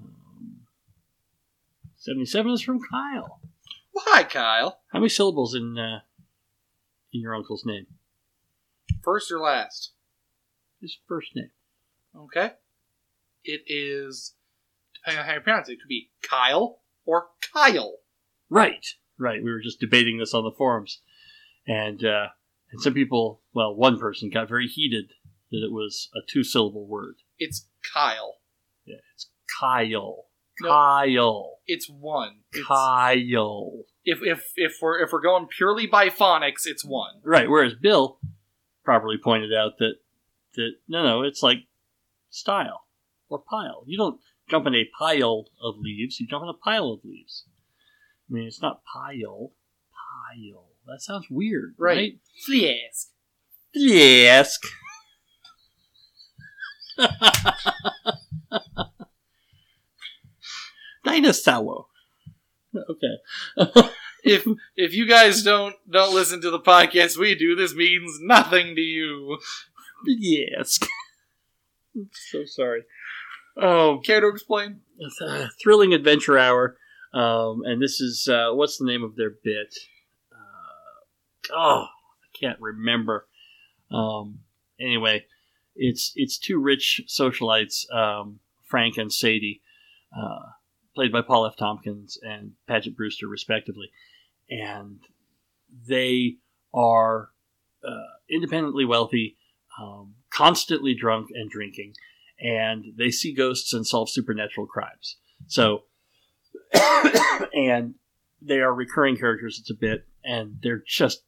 Um, 0.00 0.60
Seventy-seven 1.96 2.52
is 2.52 2.62
from 2.62 2.80
Kyle. 2.80 3.40
Well, 3.94 4.04
hi, 4.08 4.22
Kyle. 4.24 4.80
How 4.92 4.98
many 5.00 5.08
syllables 5.08 5.54
in 5.54 5.78
uh, 5.78 6.00
in 7.12 7.20
your 7.20 7.34
uncle's 7.34 7.64
name? 7.66 7.86
First 9.02 9.30
or 9.32 9.38
last? 9.40 9.92
His 10.80 10.96
first 11.06 11.34
name. 11.34 11.50
Okay. 12.16 12.52
It 13.44 13.62
is 13.66 14.34
depending 14.94 15.20
on 15.20 15.26
how 15.26 15.34
you 15.34 15.40
pronounce 15.40 15.68
it. 15.68 15.72
It 15.72 15.80
could 15.80 15.88
be 15.88 16.10
Kyle 16.22 16.78
or 17.04 17.26
Kyle. 17.52 17.98
Right, 18.48 18.86
right. 19.18 19.42
We 19.42 19.50
were 19.50 19.60
just 19.60 19.80
debating 19.80 20.18
this 20.18 20.34
on 20.34 20.44
the 20.44 20.52
forums, 20.56 21.00
and 21.66 22.04
uh, 22.04 22.26
and 22.72 22.80
some 22.80 22.94
people, 22.94 23.42
well, 23.52 23.74
one 23.74 23.98
person 23.98 24.30
got 24.30 24.48
very 24.48 24.66
heated 24.66 25.12
that 25.50 25.62
it 25.64 25.70
was 25.70 26.08
a 26.14 26.20
two-syllable 26.26 26.86
word. 26.86 27.16
It's 27.38 27.66
Kyle. 27.92 28.36
Yeah, 28.86 28.96
it's 29.14 29.28
Kyle. 29.60 30.26
No. 30.60 30.68
Kyle. 30.68 31.58
It's 31.66 31.88
one. 31.88 32.40
It's, 32.52 32.66
Kyle. 32.66 33.84
if 34.04 34.18
if 34.22 34.52
if 34.56 34.74
we're 34.80 35.00
if 35.00 35.12
we're 35.12 35.20
going 35.20 35.46
purely 35.46 35.86
by 35.86 36.08
phonics, 36.08 36.66
it's 36.66 36.84
one. 36.84 37.20
Right. 37.24 37.48
Whereas 37.48 37.74
Bill 37.74 38.18
properly 38.84 39.16
pointed 39.22 39.52
out 39.52 39.78
that 39.78 39.94
that 40.54 40.72
no, 40.88 41.02
no, 41.02 41.22
it's 41.22 41.42
like 41.42 41.58
style 42.30 42.86
or 43.28 43.42
pile. 43.42 43.84
You 43.86 43.98
don't 43.98 44.20
jump 44.48 44.66
in 44.66 44.74
a 44.74 44.88
pile 44.98 45.46
of 45.62 45.76
leaves. 45.78 46.20
You 46.20 46.26
jump 46.26 46.42
in 46.42 46.48
a 46.48 46.54
pile 46.54 46.92
of 46.92 47.00
leaves. 47.04 47.44
I 48.30 48.34
mean, 48.34 48.46
it's 48.46 48.62
not 48.62 48.82
pile. 48.84 49.52
Pile. 49.92 50.71
That 50.86 51.00
sounds 51.00 51.26
weird, 51.30 51.74
right? 51.78 51.96
Right. 51.96 52.18
Flask. 52.44 53.08
Yes. 53.74 54.58
Dinosaur. 61.04 61.86
Okay. 62.76 63.90
If 64.24 64.46
if 64.76 64.94
you 64.94 65.08
guys 65.08 65.42
don't 65.42 65.74
don't 65.90 66.14
listen 66.14 66.40
to 66.42 66.50
the 66.50 66.60
podcast 66.60 67.16
we 67.18 67.34
do, 67.34 67.56
this 67.56 67.74
means 67.74 68.18
nothing 68.20 68.76
to 68.76 68.80
you. 68.80 69.38
Yes. 70.06 70.78
I'm 71.94 72.08
so 72.12 72.44
sorry. 72.44 72.84
Oh, 73.56 74.00
Care 74.04 74.20
to 74.20 74.28
explain? 74.28 74.80
It's 74.98 75.20
a 75.20 75.50
thrilling 75.62 75.92
adventure 75.92 76.38
hour. 76.38 76.76
Um, 77.12 77.62
and 77.64 77.82
this 77.82 78.00
is 78.00 78.28
uh, 78.28 78.52
what's 78.52 78.78
the 78.78 78.86
name 78.86 79.02
of 79.02 79.16
their 79.16 79.30
bit? 79.30 79.74
Oh, 81.50 81.86
I 81.86 82.38
can't 82.38 82.60
remember. 82.60 83.26
Um, 83.90 84.40
anyway, 84.80 85.24
it's 85.74 86.12
it's 86.16 86.38
two 86.38 86.58
rich 86.58 87.02
socialites, 87.08 87.90
um, 87.92 88.40
Frank 88.64 88.96
and 88.96 89.12
Sadie, 89.12 89.62
uh, 90.16 90.50
played 90.94 91.12
by 91.12 91.22
Paul 91.22 91.46
F. 91.46 91.56
Tompkins 91.56 92.18
and 92.22 92.52
Paget 92.66 92.96
Brewster, 92.96 93.28
respectively, 93.28 93.90
and 94.50 95.00
they 95.88 96.36
are 96.74 97.30
uh, 97.86 98.16
independently 98.30 98.84
wealthy, 98.84 99.36
um, 99.80 100.14
constantly 100.30 100.94
drunk 100.94 101.28
and 101.34 101.50
drinking, 101.50 101.94
and 102.40 102.84
they 102.96 103.10
see 103.10 103.34
ghosts 103.34 103.72
and 103.72 103.86
solve 103.86 104.10
supernatural 104.10 104.66
crimes. 104.66 105.16
So, 105.46 105.84
and 107.54 107.94
they 108.40 108.60
are 108.60 108.74
recurring 108.74 109.16
characters. 109.16 109.58
It's 109.60 109.70
a 109.70 109.74
bit, 109.74 110.06
and 110.24 110.56
they're 110.62 110.82
just 110.86 111.22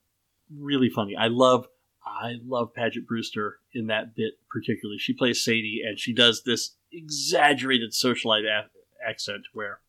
really 0.58 0.88
funny. 0.90 1.14
I 1.16 1.28
love, 1.28 1.66
I 2.04 2.34
love 2.44 2.74
Paget 2.74 3.06
Brewster 3.06 3.58
in 3.72 3.86
that 3.88 4.14
bit 4.14 4.34
particularly. 4.50 4.98
She 4.98 5.12
plays 5.12 5.42
Sadie, 5.44 5.82
and 5.86 5.98
she 5.98 6.12
does 6.12 6.42
this 6.44 6.76
exaggerated 6.92 7.92
socialite 7.92 8.44
a- 8.44 8.68
accent 9.08 9.42
where, 9.52 9.80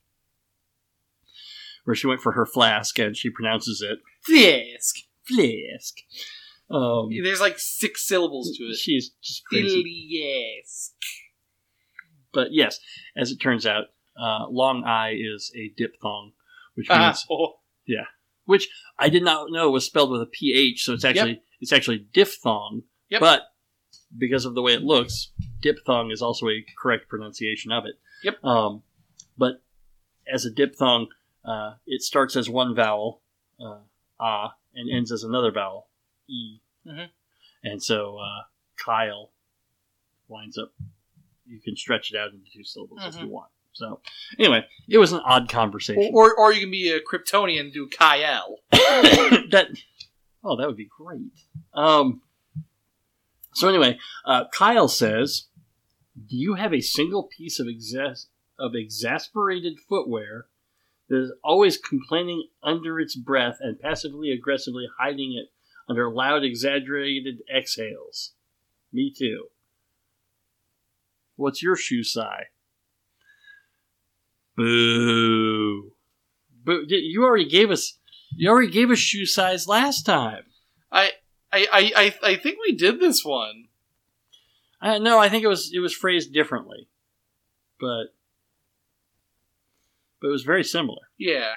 where 1.83 1.95
she 1.95 2.07
went 2.07 2.21
for 2.21 2.31
her 2.33 2.45
flask 2.45 2.97
and 2.99 3.15
she 3.15 3.29
pronounces 3.29 3.81
it 3.81 3.99
Flask. 4.23 4.95
flask. 5.27 5.95
Um, 6.69 7.09
There's 7.23 7.39
like 7.41 7.59
six 7.59 8.07
syllables 8.07 8.51
to 8.57 8.63
it. 8.63 8.75
she's 8.77 9.11
just 9.21 9.45
crazy. 9.45 9.83
Flask. 10.63 10.93
But 12.33 12.47
yes, 12.51 12.79
as 13.15 13.31
it 13.31 13.37
turns 13.37 13.65
out, 13.67 13.85
uh, 14.19 14.47
long 14.49 14.83
I 14.83 15.11
is 15.13 15.51
a 15.55 15.71
diphthong, 15.77 16.31
which 16.73 16.87
Ah, 16.89 17.07
means 17.07 17.25
oh, 17.29 17.53
which 18.45 18.69
I 18.97 19.09
did 19.09 19.23
not 19.23 19.51
know 19.51 19.69
was 19.71 19.85
spelled 19.85 20.11
with 20.11 20.21
a 20.21 20.25
ph. 20.25 20.83
So 20.83 20.93
it's 20.93 21.05
actually 21.05 21.41
it's 21.59 21.73
actually 21.73 22.07
diphthong. 22.13 22.83
Yep. 23.09 23.21
But 23.21 23.41
because 24.17 24.45
of 24.45 24.55
the 24.55 24.61
way 24.61 24.73
it 24.73 24.83
looks, 24.83 25.31
diphthong 25.61 26.11
is 26.11 26.21
also 26.21 26.47
a 26.49 26.65
correct 26.81 27.09
pronunciation 27.09 27.71
of 27.71 27.85
it. 27.85 27.95
Yep. 28.23 28.43
Um, 28.43 28.83
but 29.37 29.61
as 30.31 30.45
a 30.45 30.51
diphthong, 30.51 31.07
uh, 31.43 31.75
it 31.85 32.01
starts 32.01 32.35
as 32.35 32.49
one 32.49 32.75
vowel, 32.75 33.21
uh, 33.59 33.79
ah, 34.19 34.55
and 34.73 34.89
ends 34.95 35.11
as 35.11 35.23
another 35.23 35.51
vowel, 35.51 35.89
e. 36.27 36.59
Mhm. 36.85 37.09
And 37.63 37.81
so 37.83 38.17
uh, 38.17 38.43
Kyle 38.83 39.31
winds 40.27 40.57
up. 40.57 40.73
You 41.47 41.59
can 41.61 41.75
stretch 41.75 42.11
it 42.11 42.17
out 42.17 42.31
into 42.31 42.45
two 42.51 42.63
syllables 42.63 43.01
if 43.05 43.19
you 43.21 43.27
want. 43.27 43.51
So 43.75 43.99
anyway, 44.39 44.65
it 44.89 44.97
was 44.97 45.11
an 45.11 45.21
odd 45.25 45.49
conversation. 45.49 46.11
Or, 46.13 46.31
or, 46.31 46.39
or 46.39 46.53
you 46.53 46.61
can 46.61 46.71
be 46.71 46.89
a 46.89 46.99
Kryptonian 46.99 47.59
and 47.59 47.73
do 47.73 47.87
Kyle. 47.87 48.57
that 48.71 49.67
oh 50.45 50.55
that 50.55 50.67
would 50.67 50.77
be 50.77 50.87
great 50.97 51.31
um 51.73 52.21
so 53.53 53.67
anyway 53.67 53.97
uh, 54.25 54.45
kyle 54.53 54.87
says 54.87 55.47
do 56.15 56.37
you 56.37 56.53
have 56.53 56.73
a 56.73 56.81
single 56.81 57.23
piece 57.23 57.59
of 57.59 57.67
exas- 57.67 58.27
of 58.57 58.71
exasperated 58.75 59.77
footwear 59.89 60.45
that 61.09 61.17
is 61.17 61.33
always 61.43 61.77
complaining 61.77 62.47
under 62.63 62.99
its 62.99 63.15
breath 63.15 63.57
and 63.59 63.79
passively 63.79 64.31
aggressively 64.31 64.87
hiding 64.99 65.33
it 65.33 65.51
under 65.89 66.09
loud 66.09 66.43
exaggerated 66.43 67.41
exhales 67.53 68.33
me 68.93 69.11
too 69.15 69.45
what's 71.35 71.61
your 71.61 71.75
shoe 71.75 72.03
size 72.03 72.45
boo 74.55 75.91
boo 76.63 76.85
you 76.87 77.23
already 77.23 77.47
gave 77.49 77.71
us 77.71 77.97
you 78.35 78.49
already 78.49 78.71
gave 78.71 78.91
us 78.91 78.99
shoe 78.99 79.25
size 79.25 79.67
last 79.67 80.05
time. 80.05 80.43
I, 80.91 81.11
I, 81.51 81.67
I, 81.71 81.91
I, 81.95 82.31
I 82.31 82.35
think 82.35 82.57
we 82.61 82.75
did 82.75 82.99
this 82.99 83.23
one. 83.23 83.67
Uh, 84.81 84.97
no, 84.99 85.17
I 85.17 85.29
think 85.29 85.43
it 85.43 85.47
was 85.47 85.71
it 85.73 85.79
was 85.79 85.93
phrased 85.93 86.33
differently, 86.33 86.87
but 87.79 88.07
but 90.21 90.27
it 90.27 90.31
was 90.31 90.43
very 90.43 90.63
similar. 90.63 91.01
Yeah. 91.17 91.53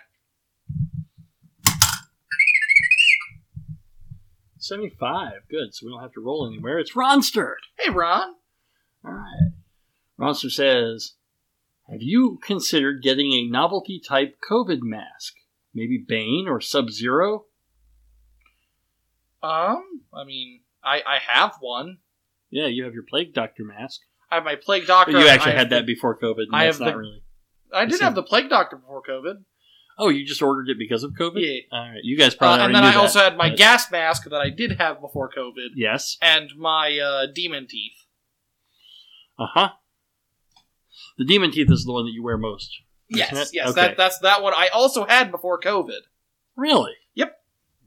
Seventy 4.59 4.91
five, 4.91 5.43
good. 5.51 5.75
So 5.75 5.87
we 5.87 5.93
don't 5.93 6.03
have 6.03 6.13
to 6.13 6.21
roll 6.21 6.47
anywhere. 6.47 6.79
It's 6.79 6.95
Ronster. 6.95 7.55
Hey, 7.79 7.91
Ron. 7.91 8.35
All 9.05 9.13
right. 9.13 9.53
Ronster 10.19 10.51
says, 10.51 11.15
"Have 11.91 12.03
you 12.03 12.39
considered 12.43 13.03
getting 13.03 13.33
a 13.33 13.47
novelty 13.49 14.01
type 14.01 14.39
COVID 14.49 14.81
mask? 14.83 15.35
Maybe 15.75 16.03
Bane 16.07 16.47
or 16.49 16.61
Sub 16.61 16.91
Zero? 16.91 17.47
Um, 19.43 20.03
I 20.13 20.25
mean, 20.25 20.61
I, 20.83 21.03
I 21.07 21.19
have 21.27 21.57
one. 21.61 21.99
Yeah, 22.51 22.67
you 22.67 22.85
have 22.85 22.95
your 22.95 23.05
Plague 23.09 23.35
Doctor 23.35 23.65
mask. 23.65 24.01
I 24.31 24.37
have 24.37 24.45
my 24.45 24.57
Plague 24.57 24.87
Doctor. 24.87 25.13
But 25.13 25.21
you 25.21 25.29
actually 25.29 25.53
had 25.53 25.59
have 25.61 25.71
that 25.71 25.81
the- 25.87 25.95
before 25.95 26.19
COVID. 26.19 26.47
I 26.53 26.65
have 26.65 26.81
not 26.81 26.93
the- 26.93 26.97
really. 26.99 27.23
I 27.73 27.85
did 27.85 28.01
have 28.01 28.15
the 28.15 28.23
Plague 28.23 28.49
Doctor 28.49 28.77
before 28.77 29.03
COVID. 29.09 29.45
Oh, 29.99 30.09
you 30.09 30.25
just 30.25 30.41
ordered 30.43 30.71
it 30.71 30.79
because 30.79 31.03
of 31.03 31.13
COVID? 31.13 31.41
Yeah. 31.45 31.61
All 31.77 31.91
right. 31.91 32.01
You 32.03 32.17
guys 32.17 32.35
Uh, 32.35 32.39
probably 32.39 32.65
and 32.67 32.75
then 32.75 32.85
I 32.85 32.93
that, 32.93 32.97
also 32.97 33.19
had 33.21 33.37
my 33.37 33.51
but- 33.51 33.59
gas 33.59 33.91
mask 33.91 34.25
that 34.25 34.41
I 34.41 34.49
did 34.49 34.73
have 34.79 35.01
before 35.01 35.31
COVID, 35.31 35.71
Yes. 35.75 36.17
and 36.23 36.51
my 36.57 36.99
uh, 36.99 37.27
demon 37.33 37.67
teeth. 37.67 37.93
Uh 39.39 39.47
huh. 39.55 39.69
The 41.19 41.25
demon 41.25 41.51
teeth 41.51 41.71
is 41.71 41.85
the 41.85 41.93
one 41.93 42.05
that 42.07 42.13
you 42.13 42.23
wear 42.23 42.39
most. 42.39 42.81
Yes, 43.09 43.51
yes, 43.53 43.71
Okay. 43.71 43.81
that 43.81 43.97
that's 43.97 44.19
that 44.21 44.43
one 44.43 44.53
I 44.57 44.69
also 44.69 45.05
had 45.07 45.31
before 45.31 45.59
COVID. 45.61 46.01
Really? 46.57 46.93
Yep. 47.15 47.35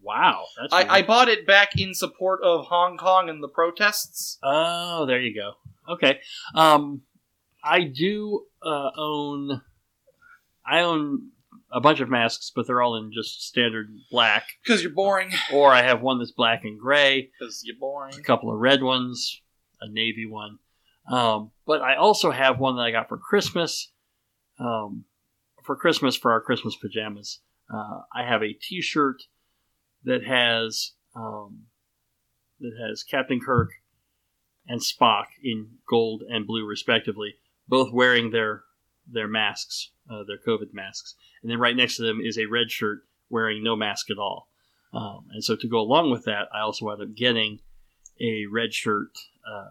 Wow. 0.02 0.46
That's 0.60 0.74
I. 0.74 0.98
I 0.98 1.02
bought 1.04 1.30
it 1.30 1.46
back 1.46 1.78
in 1.78 1.94
support 1.94 2.42
of 2.44 2.66
Hong 2.68 2.98
Kong 2.98 3.30
and 3.30 3.42
the 3.44 3.48
protests. 3.48 4.38
Oh, 4.44 5.06
there 5.06 5.22
you 5.22 5.34
go. 5.36 5.54
Okay. 5.94 6.20
Um, 6.56 7.02
I 7.64 7.84
do 7.84 8.46
uh, 8.64 8.90
own. 8.98 9.62
I 10.66 10.82
own 10.82 11.30
a 11.72 11.80
bunch 11.80 12.00
of 12.02 12.10
masks, 12.10 12.52
but 12.56 12.66
they're 12.68 12.82
all 12.82 12.96
in 12.98 13.12
just 13.14 13.48
standard 13.48 13.94
black. 14.10 14.46
Because 14.64 14.82
you're 14.82 14.92
boring. 14.92 15.32
Or 15.54 15.72
I 15.72 15.84
have 15.84 16.02
one 16.02 16.18
that's 16.18 16.32
black 16.32 16.64
and 16.64 16.80
gray, 16.80 17.30
Because 17.40 17.62
you're 17.64 17.78
boring. 17.80 18.16
a 18.18 18.22
couple 18.22 18.52
of 18.52 18.60
red 18.60 18.82
ones, 18.84 19.40
a 19.80 19.88
navy 19.90 20.26
one. 20.26 20.58
Um, 21.10 21.52
but 21.66 21.82
I 21.82 21.96
also 21.96 22.32
have 22.32 22.60
one 22.60 22.76
that 22.76 22.84
I 22.84 22.92
got 22.92 23.10
for 23.10 23.18
Christmas. 23.18 23.92
Um, 24.60 25.06
for 25.64 25.76
Christmas, 25.76 26.16
for 26.16 26.32
our 26.32 26.42
Christmas 26.42 26.76
pajamas, 26.76 27.40
uh, 27.74 28.02
I 28.14 28.24
have 28.24 28.44
a 28.44 28.54
T-shirt 28.54 29.24
that 30.04 30.24
has 30.24 30.94
um, 31.16 31.64
that 32.60 32.74
has 32.88 33.04
Captain 33.04 33.40
Kirk 33.40 33.70
and 34.68 34.82
Spock 34.82 35.26
in 35.44 35.68
gold 35.90 36.24
and 36.28 36.48
blue, 36.48 36.66
respectively, 36.66 37.36
both 37.68 37.92
wearing 37.92 38.32
their 38.32 38.64
their 39.08 39.28
masks, 39.28 39.92
uh, 40.10 40.24
their 40.28 40.38
COVID 40.38 40.74
masks, 40.74 41.16
and 41.42 41.52
then 41.52 41.60
right 41.60 41.76
next 41.76 41.98
to 41.98 42.04
them 42.04 42.20
is 42.24 42.38
a 42.38 42.46
red 42.46 42.72
shirt 42.72 43.00
wearing 43.30 43.64
no 43.64 43.76
mask 43.76 44.10
at 44.12 44.18
all. 44.18 44.48
Um, 44.94 45.26
and 45.32 45.44
so 45.44 45.56
to 45.56 45.68
go 45.68 45.80
along 45.80 46.12
with 46.12 46.26
that, 46.26 46.48
I 46.54 46.62
also 46.62 46.86
wound 46.86 47.02
up 47.02 47.16
getting 47.16 47.60
a 48.20 48.46
red 48.52 48.74
shirt 48.74 49.10
uh, 49.50 49.70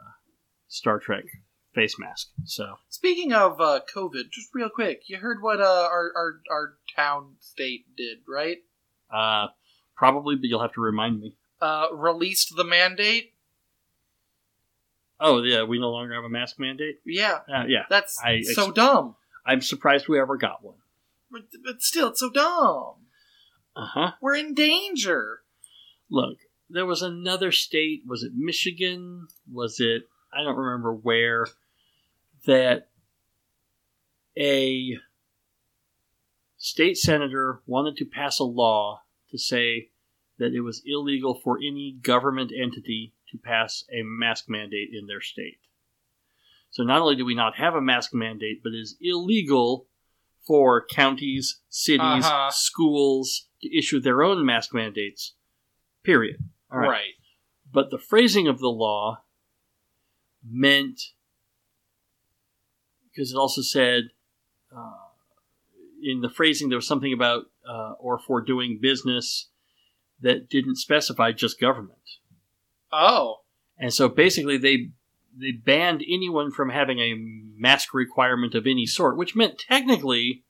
Star 0.70 0.98
Trek 1.00 1.24
face 1.74 1.98
mask. 1.98 2.28
So 2.44 2.76
Speaking 2.88 3.32
of 3.32 3.60
uh, 3.60 3.80
COVID, 3.94 4.30
just 4.30 4.48
real 4.54 4.70
quick, 4.70 5.02
you 5.08 5.18
heard 5.18 5.42
what 5.42 5.60
uh, 5.60 5.64
our, 5.90 6.10
our 6.16 6.40
our 6.50 6.74
town 6.96 7.34
state 7.40 7.84
did, 7.96 8.18
right? 8.26 8.58
uh, 9.12 9.48
probably, 9.96 10.36
but 10.36 10.44
you'll 10.44 10.62
have 10.62 10.72
to 10.74 10.80
remind 10.80 11.20
me. 11.20 11.34
Uh, 11.60 11.88
released 11.92 12.54
the 12.56 12.64
mandate. 12.64 13.34
Oh 15.18 15.42
yeah, 15.42 15.64
we 15.64 15.78
no 15.78 15.90
longer 15.90 16.14
have 16.14 16.24
a 16.24 16.28
mask 16.30 16.58
mandate. 16.58 17.00
Yeah, 17.04 17.40
Uh, 17.52 17.64
yeah, 17.68 17.84
that's 17.90 18.18
I 18.24 18.40
so 18.42 18.66
ex- 18.66 18.74
dumb. 18.74 19.16
I'm 19.44 19.60
surprised 19.60 20.08
we 20.08 20.18
ever 20.20 20.36
got 20.38 20.64
one. 20.64 20.76
But, 21.30 21.42
but 21.64 21.82
still, 21.82 22.08
it's 22.08 22.20
so 22.20 22.30
dumb. 22.30 22.94
Uh 23.76 23.86
huh. 23.86 24.10
We're 24.22 24.36
in 24.36 24.54
danger. 24.54 25.40
Look, 26.10 26.38
there 26.70 26.86
was 26.86 27.02
another 27.02 27.52
state. 27.52 28.02
Was 28.06 28.22
it 28.22 28.32
Michigan? 28.34 29.26
Was 29.52 29.78
it? 29.80 30.04
I 30.32 30.42
don't 30.42 30.56
remember 30.56 30.92
where. 30.94 31.46
That 32.46 32.88
a 34.38 34.96
state 36.56 36.96
senator 36.96 37.60
wanted 37.66 37.96
to 37.98 38.04
pass 38.06 38.38
a 38.38 38.44
law 38.44 39.02
to 39.30 39.38
say 39.38 39.90
that 40.38 40.54
it 40.54 40.60
was 40.60 40.82
illegal 40.86 41.34
for 41.34 41.58
any 41.58 41.98
government 42.00 42.50
entity 42.58 43.12
to 43.30 43.38
pass 43.38 43.84
a 43.92 44.02
mask 44.02 44.46
mandate 44.48 44.88
in 44.92 45.06
their 45.06 45.20
state. 45.20 45.58
So 46.70 46.82
not 46.82 47.02
only 47.02 47.16
do 47.16 47.24
we 47.24 47.34
not 47.34 47.56
have 47.56 47.74
a 47.74 47.80
mask 47.80 48.14
mandate, 48.14 48.62
but 48.62 48.72
it 48.72 48.78
is 48.80 48.96
illegal 49.00 49.86
for 50.46 50.84
counties, 50.86 51.60
cities, 51.68 52.24
Uh-huh. 52.24 52.50
schools 52.50 53.48
to 53.60 53.76
issue 53.76 54.00
their 54.00 54.22
own 54.22 54.46
mask 54.46 54.72
mandates. 54.72 55.34
Period. 56.02 56.38
Right. 56.70 57.14
But 57.70 57.90
the 57.90 57.98
phrasing 57.98 58.48
of 58.48 58.58
the 58.60 58.68
law 58.70 59.24
meant 60.48 61.00
because 63.10 63.32
it 63.32 63.36
also 63.36 63.62
said 63.62 64.04
uh, 64.74 64.92
in 66.02 66.20
the 66.20 66.30
phrasing 66.30 66.68
there 66.68 66.78
was 66.78 66.86
something 66.86 67.12
about 67.12 67.44
uh, 67.68 67.92
or 67.98 68.18
for 68.18 68.40
doing 68.40 68.78
business 68.80 69.48
that 70.20 70.48
didn't 70.48 70.76
specify 70.76 71.32
just 71.32 71.60
government. 71.60 71.98
Oh, 72.92 73.38
And 73.78 73.92
so 73.92 74.08
basically 74.08 74.58
they 74.58 74.90
they 75.36 75.52
banned 75.52 76.02
anyone 76.08 76.50
from 76.50 76.70
having 76.70 76.98
a 76.98 77.14
mask 77.56 77.94
requirement 77.94 78.54
of 78.54 78.66
any 78.66 78.84
sort, 78.86 79.16
which 79.16 79.36
meant 79.36 79.58
technically 79.58 80.44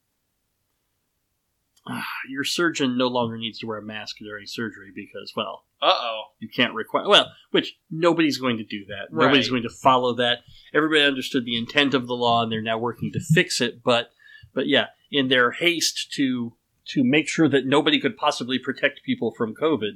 ah, 1.90 2.06
your 2.28 2.44
surgeon 2.44 2.96
no 2.96 3.08
longer 3.08 3.36
needs 3.36 3.58
to 3.58 3.66
wear 3.66 3.78
a 3.78 3.82
mask 3.82 4.16
during 4.18 4.46
surgery 4.46 4.90
because 4.94 5.32
well, 5.36 5.64
uh 5.82 5.92
oh. 5.92 6.22
you 6.38 6.48
can't 6.48 6.74
require 6.74 7.08
well, 7.08 7.26
which 7.50 7.76
nobody's 7.90 8.38
going 8.38 8.56
to 8.58 8.64
do 8.64 8.84
that. 8.86 9.08
Right. 9.10 9.26
Nobody's 9.26 9.48
going 9.50 9.62
to 9.64 9.70
follow 9.70 10.14
that. 10.14 10.38
Everybody 10.74 11.02
understood 11.02 11.44
the 11.44 11.56
intent 11.58 11.94
of 11.94 12.06
the 12.06 12.14
law 12.14 12.42
and 12.42 12.50
they're 12.52 12.62
now 12.62 12.78
working 12.78 13.10
to 13.12 13.20
fix 13.20 13.60
it, 13.60 13.82
but 13.82 14.10
but 14.54 14.66
yeah, 14.66 14.86
in 15.10 15.28
their 15.28 15.50
haste 15.52 16.12
to 16.14 16.54
to 16.86 17.04
make 17.04 17.28
sure 17.28 17.48
that 17.48 17.66
nobody 17.66 18.00
could 18.00 18.16
possibly 18.16 18.58
protect 18.58 19.02
people 19.04 19.32
from 19.36 19.54
COVID, 19.54 19.92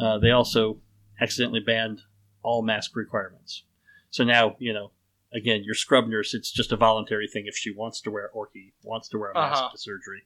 uh, 0.00 0.18
they 0.18 0.30
also 0.30 0.78
accidentally 1.20 1.60
banned 1.60 2.00
all 2.42 2.62
mask 2.62 2.96
requirements. 2.96 3.64
So 4.10 4.24
now, 4.24 4.56
you 4.58 4.72
know, 4.72 4.92
again, 5.34 5.62
your 5.64 5.74
scrub 5.74 6.06
nurse, 6.08 6.32
it's 6.32 6.50
just 6.50 6.72
a 6.72 6.76
voluntary 6.76 7.28
thing 7.28 7.44
if 7.46 7.56
she 7.56 7.70
wants 7.70 8.00
to 8.02 8.10
wear 8.10 8.30
or 8.32 8.48
he 8.54 8.72
wants 8.82 9.08
to 9.10 9.18
wear 9.18 9.32
a 9.32 9.34
mask 9.34 9.60
Uh-huh. 9.60 9.70
to 9.72 9.78
surgery. 9.78 10.22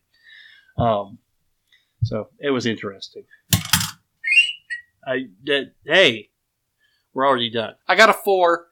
Um, 0.76 1.18
so 2.04 2.28
it 2.38 2.50
was 2.50 2.66
interesting. 2.66 3.24
I 5.06 5.26
that 5.44 5.72
hey, 5.84 6.30
we're 7.12 7.26
already 7.26 7.50
done. 7.50 7.74
I 7.86 7.94
got 7.94 8.10
a 8.10 8.14
four. 8.14 8.66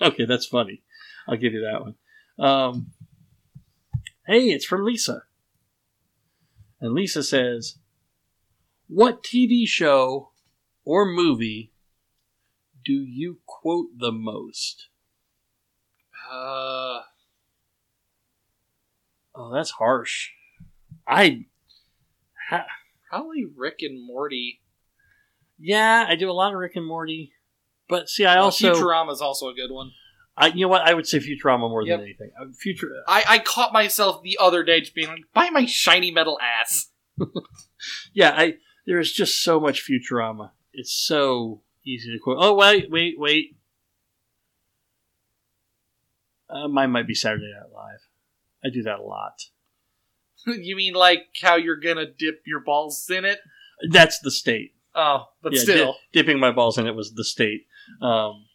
Okay, 0.00 0.24
that's 0.24 0.46
funny. 0.46 0.82
I'll 1.28 1.36
give 1.36 1.52
you 1.52 1.62
that 1.70 1.80
one. 1.82 1.94
Um, 2.38 2.92
hey, 4.26 4.50
it's 4.50 4.64
from 4.64 4.84
Lisa. 4.84 5.22
And 6.80 6.92
Lisa 6.92 7.22
says, 7.22 7.78
What 8.88 9.22
TV 9.22 9.66
show 9.66 10.30
or 10.84 11.06
movie 11.06 11.72
do 12.84 12.92
you 12.92 13.38
quote 13.46 13.98
the 13.98 14.12
most? 14.12 14.88
Uh, 16.30 17.00
Oh, 19.34 19.52
that's 19.52 19.72
harsh. 19.72 20.30
I, 21.06 21.46
ha, 22.48 22.64
probably 23.10 23.44
Rick 23.56 23.76
and 23.80 24.04
Morty. 24.06 24.60
yeah, 25.58 26.06
I 26.08 26.16
do 26.16 26.30
a 26.30 26.32
lot 26.32 26.52
of 26.52 26.58
Rick 26.58 26.76
and 26.76 26.86
Morty, 26.86 27.32
but 27.88 28.08
see, 28.08 28.24
I 28.24 28.36
Well, 28.36 28.44
also, 28.46 28.74
Futurama 28.74 29.12
is 29.12 29.20
also 29.20 29.48
a 29.48 29.54
good 29.54 29.70
one. 29.70 29.90
I, 30.36 30.48
you 30.48 30.62
know 30.62 30.68
what? 30.68 30.82
I 30.82 30.94
would 30.94 31.06
say 31.06 31.18
Futurama 31.18 31.68
more 31.70 31.82
Yep. 31.82 31.98
than 31.98 32.04
anything. 32.06 32.30
Uh, 32.40 32.46
Future, 32.58 32.88
I, 33.06 33.22
I 33.28 33.38
caught 33.38 33.72
myself 33.72 34.22
the 34.22 34.36
other 34.40 34.64
day 34.64 34.80
just 34.80 34.94
being 34.94 35.08
like, 35.08 35.22
"Buy 35.32 35.50
my 35.50 35.64
shiny 35.66 36.10
metal 36.10 36.38
ass." 36.42 36.88
yeah, 38.12 38.34
I 38.36 38.54
there 38.86 38.98
is 38.98 39.12
just 39.12 39.42
so 39.44 39.60
much 39.60 39.86
Futurama. 39.88 40.50
It's 40.72 40.92
so 40.92 41.62
easy 41.86 42.10
to 42.12 42.18
quote. 42.18 42.38
Oh 42.40 42.54
wait, 42.54 42.90
wait, 42.90 43.14
wait. 43.16 43.56
Uh, 46.50 46.66
mine 46.68 46.90
might 46.90 47.06
be 47.06 47.14
Saturday 47.14 47.52
Night 47.52 47.72
Live. 47.72 48.00
I 48.64 48.70
do 48.70 48.82
that 48.82 48.98
a 48.98 49.02
lot. 49.02 49.34
you 50.62 50.76
mean 50.76 50.94
like 50.94 51.26
how 51.42 51.56
you're 51.56 51.76
gonna 51.80 52.06
dip 52.06 52.42
your 52.46 52.60
balls 52.60 53.08
in 53.10 53.24
it? 53.24 53.38
That's 53.90 54.18
the 54.20 54.30
state. 54.30 54.74
Oh, 54.94 55.24
but 55.42 55.52
Yeah, 55.52 55.60
still, 55.60 55.92
di- 55.92 55.98
dipping 56.20 56.38
my 56.38 56.52
balls 56.52 56.78
in 56.78 56.86
it 56.86 56.94
was 56.94 57.12
the 57.14 57.24
state. 57.24 57.66
Um, 58.00 58.46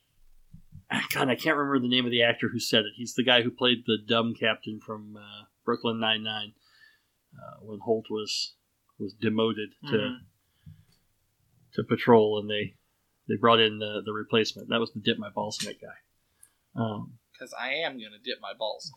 God, 1.13 1.29
I 1.29 1.35
can't 1.35 1.57
remember 1.57 1.79
the 1.79 1.89
name 1.89 2.05
of 2.05 2.11
the 2.11 2.23
actor 2.23 2.47
who 2.51 2.59
said 2.59 2.79
it. 2.79 2.93
He's 2.95 3.13
the 3.13 3.23
guy 3.23 3.41
who 3.43 3.51
played 3.51 3.83
the 3.85 3.97
dumb 4.07 4.33
captain 4.39 4.79
from 4.79 5.17
uh, 5.17 5.45
Brooklyn 5.65 5.99
Nine 5.99 6.23
Nine 6.23 6.53
uh, 7.37 7.57
when 7.61 7.79
Holt 7.79 8.05
was 8.09 8.53
was 8.97 9.13
demoted 9.13 9.69
to 9.89 9.95
Mhm. 9.97 10.17
to 11.73 11.83
patrol, 11.83 12.39
and 12.39 12.49
they 12.49 12.75
they 13.27 13.35
brought 13.35 13.59
in 13.59 13.79
the 13.79 14.01
the 14.05 14.13
replacement. 14.13 14.69
That 14.69 14.79
was 14.79 14.91
the 14.93 14.99
dip 14.99 15.17
my 15.19 15.29
balls 15.29 15.63
in 15.63 15.69
it 15.71 15.77
guy. 15.81 15.87
Um, 16.81 17.19
because 17.33 17.53
I 17.53 17.73
am 17.73 17.93
gonna 17.93 18.17
dip 18.23 18.39
my 18.41 18.53
balls. 18.57 18.91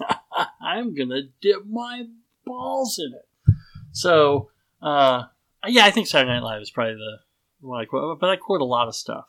I'm 0.60 0.94
gonna 0.94 1.22
dip 1.40 1.66
my 1.66 2.04
balls 2.48 2.98
in 2.98 3.12
it. 3.14 3.54
So, 3.92 4.50
uh, 4.82 5.24
yeah, 5.66 5.84
I 5.84 5.90
think 5.90 6.06
Saturday 6.06 6.32
Night 6.32 6.42
Live 6.42 6.62
is 6.62 6.70
probably 6.70 6.94
the 6.94 7.18
one 7.60 7.80
I 7.80 7.84
quote, 7.84 8.20
but 8.20 8.30
I 8.30 8.36
quote 8.36 8.60
a 8.60 8.64
lot 8.64 8.88
of 8.88 8.94
stuff 8.94 9.26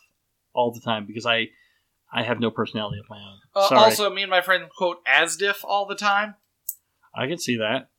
all 0.54 0.72
the 0.72 0.82
time 0.82 1.06
because 1.06 1.26
I 1.26 1.50
I 2.12 2.24
have 2.24 2.40
no 2.40 2.52
personality 2.52 3.00
of 3.00 3.10
my 3.10 3.18
own. 3.18 3.40
Uh, 3.56 3.84
also, 3.84 4.10
me 4.10 4.24
and 4.24 4.32
my 4.32 4.42
friend 4.42 4.66
quote 4.76 4.98
"asdf" 5.06 5.64
all 5.64 5.86
the 5.86 5.96
time. 5.96 6.36
I 7.16 7.28
can 7.28 7.38
see 7.38 7.58
that. 7.58 7.90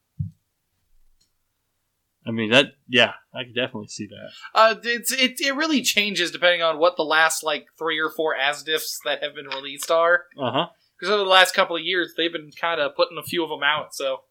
I 2.26 2.32
mean 2.32 2.50
that, 2.50 2.66
yeah, 2.86 3.12
I 3.34 3.44
can 3.44 3.54
definitely 3.54 3.88
see 3.88 4.06
that. 4.06 4.30
Uh, 4.54 4.74
it's 4.84 5.10
it, 5.10 5.40
it 5.40 5.54
really 5.56 5.82
changes 5.82 6.30
depending 6.30 6.62
on 6.62 6.78
what 6.78 6.96
the 6.96 7.02
last 7.02 7.42
like 7.42 7.66
three 7.78 7.98
or 7.98 8.10
four 8.10 8.36
asdfs 8.36 8.98
that 9.04 9.22
have 9.22 9.34
been 9.34 9.46
released 9.46 9.90
are. 9.90 10.24
Uh 10.38 10.52
huh. 10.52 10.66
Because 10.98 11.12
over 11.12 11.24
the 11.24 11.30
last 11.30 11.54
couple 11.54 11.76
of 11.76 11.82
years, 11.82 12.12
they've 12.16 12.32
been 12.32 12.50
kind 12.60 12.78
of 12.78 12.94
putting 12.94 13.16
a 13.16 13.22
few 13.22 13.42
of 13.42 13.48
them 13.48 13.62
out, 13.62 13.94
so 13.94 14.24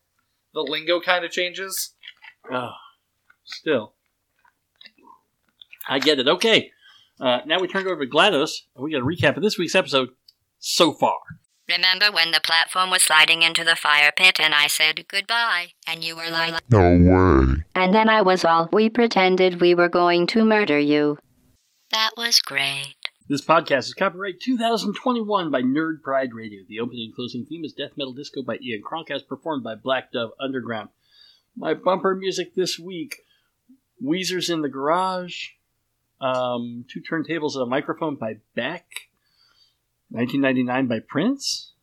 the 0.54 0.62
lingo 0.62 1.00
kind 1.00 1.26
of 1.26 1.32
changes. 1.32 1.94
Oh, 2.52 2.72
still, 3.46 3.94
I 5.88 6.00
get 6.00 6.20
it. 6.20 6.28
Okay, 6.28 6.72
uh, 7.20 7.40
now 7.46 7.60
we 7.60 7.68
turn 7.68 7.86
it 7.86 7.92
over 7.92 8.06
to 8.06 8.12
GLaDOS, 8.12 8.52
and 8.76 8.84
we 8.84 8.92
got 8.92 9.02
a 9.02 9.06
recap 9.06 9.38
of 9.38 9.44
this 9.44 9.58
week's 9.58 9.76
episode 9.76 10.10
so 10.60 10.92
far. 10.94 11.20
Remember 11.70 12.12
when 12.12 12.32
the 12.32 12.42
platform 12.44 12.90
was 12.90 13.04
sliding 13.04 13.44
into 13.44 13.64
the 13.64 13.76
fire 13.76 14.12
pit 14.16 14.40
and 14.40 14.56
I 14.56 14.66
said 14.66 15.08
goodbye? 15.08 15.74
And 15.88 16.04
you 16.04 16.16
were 16.16 16.30
like, 16.32 16.56
No 16.72 16.80
way. 16.80 17.64
And 17.76 17.94
then 17.94 18.10
I 18.10 18.24
was 18.24 18.44
all, 18.44 18.70
we 18.74 18.90
pretended 18.90 19.62
we 19.62 19.76
were 19.76 19.88
going 19.88 20.26
to 20.28 20.44
murder 20.44 20.80
you. 20.80 21.20
That 21.92 22.12
was 22.18 22.42
great. 22.42 22.96
This 23.30 23.46
podcast 23.46 23.82
is 23.82 23.94
copyright 23.94 24.40
2021 24.40 25.52
by 25.52 25.62
Nerd 25.62 26.02
Pride 26.02 26.34
Radio. 26.34 26.64
The 26.68 26.80
opening 26.80 27.06
and 27.06 27.16
closing 27.16 27.46
theme 27.46 27.64
is 27.64 27.74
Death 27.74 27.92
Metal 27.96 28.12
Disco 28.12 28.42
by 28.42 28.58
Ian 28.60 28.82
Cronkite, 28.82 29.28
performed 29.28 29.64
by 29.64 29.76
Black 29.76 30.12
Dove 30.12 30.32
Underground. 30.40 30.90
My 31.56 31.76
bumper 31.76 32.16
music 32.16 32.56
this 32.56 32.80
week 32.80 33.18
Weezer's 34.04 34.50
in 34.50 34.64
the 34.64 34.68
Garage, 34.68 35.50
um, 36.20 36.86
Two 36.92 37.02
Turntables 37.02 37.54
and 37.54 37.62
a 37.62 37.66
Microphone 37.68 38.16
by 38.16 38.38
Beck, 38.56 38.88
1999 40.10 40.88
by 40.88 41.00
Prince. 41.00 41.74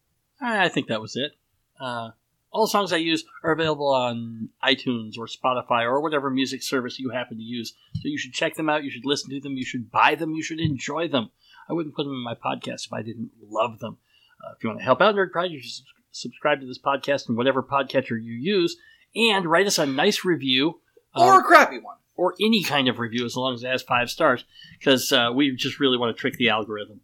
I 0.41 0.69
think 0.69 0.89
that 0.89 1.01
was 1.01 1.15
it. 1.15 1.37
Uh, 1.79 2.11
all 2.53 2.67
the 2.67 2.71
songs 2.71 2.93
I 2.93 2.97
use 2.99 3.25
are 3.45 3.53
available 3.53 3.89
on 3.89 4.49
iTunes 4.65 5.19
or 5.19 5.27
Spotify 5.27 5.83
or 5.83 6.01
whatever 6.01 6.31
music 6.31 6.63
service 6.63 6.99
you 6.99 7.11
happen 7.11 7.37
to 7.37 7.43
use. 7.43 7.75
So 7.95 8.03
you 8.05 8.19
should 8.19 8.33
check 8.33 8.55
them 8.55 8.69
out. 8.69 8.85
You 8.85 8.91
should 8.91 9.05
listen 9.05 9.31
to 9.31 9.41
them. 9.41 9.57
You 9.57 9.65
should 9.65 9.91
buy 9.91 10.15
them. 10.15 10.33
You 10.33 10.43
should 10.43 10.61
enjoy 10.61 11.09
them. 11.09 11.31
I 11.69 11.73
wouldn't 11.73 11.95
put 11.95 12.05
them 12.05 12.15
in 12.15 12.23
my 12.23 12.35
podcast 12.35 12.87
if 12.87 12.93
I 12.93 13.03
didn't 13.03 13.31
love 13.49 13.79
them. 13.81 13.99
Uh, 14.43 14.53
if 14.57 14.63
you 14.63 14.69
want 14.71 14.81
to 14.81 14.85
help 14.85 15.01
out 15.01 15.15
Nerd 15.15 15.33
Pride, 15.33 15.51
you 15.51 15.61
should 15.61 15.85
subscribe 16.13 16.61
to 16.61 16.67
this 16.67 16.79
podcast 16.79 17.29
in 17.29 17.37
whatever 17.37 17.63
podcatcher 17.63 18.11
you 18.23 18.33
use 18.33 18.77
and 19.15 19.47
write 19.47 19.67
us 19.67 19.79
a 19.79 19.87
nice 19.87 20.25
review. 20.25 20.81
Or 21.15 21.35
uh, 21.35 21.39
a 21.41 21.43
crappy 21.43 21.79
one. 21.79 21.97
or 22.17 22.35
any 22.41 22.63
kind 22.63 22.89
of 22.89 22.99
review 22.99 23.25
as 23.25 23.37
long 23.37 23.55
as 23.55 23.63
it 23.63 23.69
has 23.69 23.83
five 23.83 24.11
stars 24.11 24.45
because 24.79 25.11
uh, 25.13 25.31
we 25.35 25.55
just 25.57 25.81
really 25.81 25.99
want 25.99 26.17
to 26.17 26.21
trick 26.21 26.37
the 26.37 26.49
algorithm. 26.51 27.01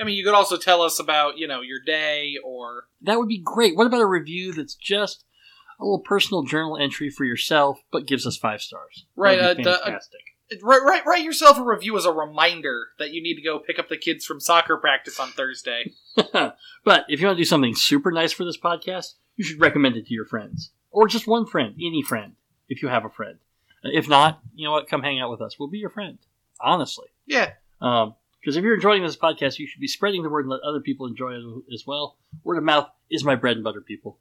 I 0.00 0.04
mean, 0.04 0.16
you 0.16 0.24
could 0.24 0.34
also 0.34 0.56
tell 0.56 0.82
us 0.82 0.98
about 0.98 1.38
you 1.38 1.46
know 1.46 1.60
your 1.60 1.80
day 1.80 2.36
or 2.44 2.86
That 3.02 3.18
would 3.18 3.28
be 3.28 3.38
great. 3.38 3.76
What 3.76 3.86
about 3.86 4.00
a 4.00 4.06
review 4.06 4.52
that's 4.52 4.74
just 4.74 5.24
a 5.80 5.84
little 5.84 6.00
personal 6.00 6.42
journal 6.44 6.76
entry 6.76 7.10
for 7.10 7.24
yourself 7.24 7.80
but 7.90 8.06
gives 8.06 8.26
us 8.26 8.36
five 8.36 8.60
stars? 8.62 9.06
Right, 9.16 9.38
uh, 9.38 9.54
the- 9.54 9.80
fantastic. 9.84 10.20
write, 10.62 11.04
write 11.06 11.24
yourself 11.24 11.58
a 11.58 11.62
review 11.64 11.96
as 11.96 12.04
a 12.04 12.12
reminder 12.12 12.88
that 12.98 13.12
you 13.12 13.22
need 13.22 13.34
to 13.36 13.42
go 13.42 13.58
pick 13.58 13.78
up 13.78 13.88
the 13.88 13.96
kids 13.96 14.24
from 14.24 14.40
soccer 14.40 14.76
practice 14.76 15.18
on 15.18 15.28
Thursday. 15.30 15.92
but 16.32 17.06
if 17.08 17.20
you 17.20 17.26
want 17.26 17.36
to 17.36 17.40
do 17.40 17.44
something 17.44 17.74
super 17.74 18.12
nice 18.12 18.32
for 18.32 18.44
this 18.44 18.58
podcast, 18.58 19.14
you 19.36 19.44
should 19.44 19.60
recommend 19.60 19.96
it 19.96 20.06
to 20.06 20.14
your 20.14 20.26
friends. 20.26 20.70
Or 20.90 21.08
just 21.08 21.26
one 21.26 21.46
friend, 21.46 21.74
any 21.80 22.02
friend, 22.02 22.34
if 22.68 22.82
you 22.82 22.88
have 22.88 23.04
a 23.04 23.10
friend. 23.10 23.38
Uh, 23.84 23.88
If 23.94 24.08
not, 24.08 24.40
you 24.54 24.66
know 24.66 24.72
what? 24.72 24.88
Come 24.88 25.02
hang 25.02 25.20
out 25.20 25.30
with 25.30 25.40
us. 25.40 25.58
We'll 25.58 25.70
be 25.70 25.78
your 25.78 25.90
friend. 25.90 26.18
Honestly. 26.60 27.06
Yeah, 27.26 27.52
Because 28.42 28.56
if 28.56 28.64
you're 28.64 28.74
enjoying 28.74 29.04
this 29.04 29.16
podcast, 29.16 29.60
you 29.60 29.68
should 29.68 29.80
be 29.80 29.86
spreading 29.86 30.24
the 30.24 30.28
word 30.28 30.46
and 30.46 30.50
let 30.50 30.62
other 30.62 30.80
people 30.80 31.06
enjoy 31.06 31.34
it 31.34 31.44
as 31.72 31.84
well. 31.86 32.16
Word 32.42 32.58
of 32.58 32.64
mouth 32.64 32.88
is 33.08 33.22
my 33.22 33.36
bread 33.36 33.56
and 33.56 33.64
butter, 33.64 33.80
people. 33.80 34.18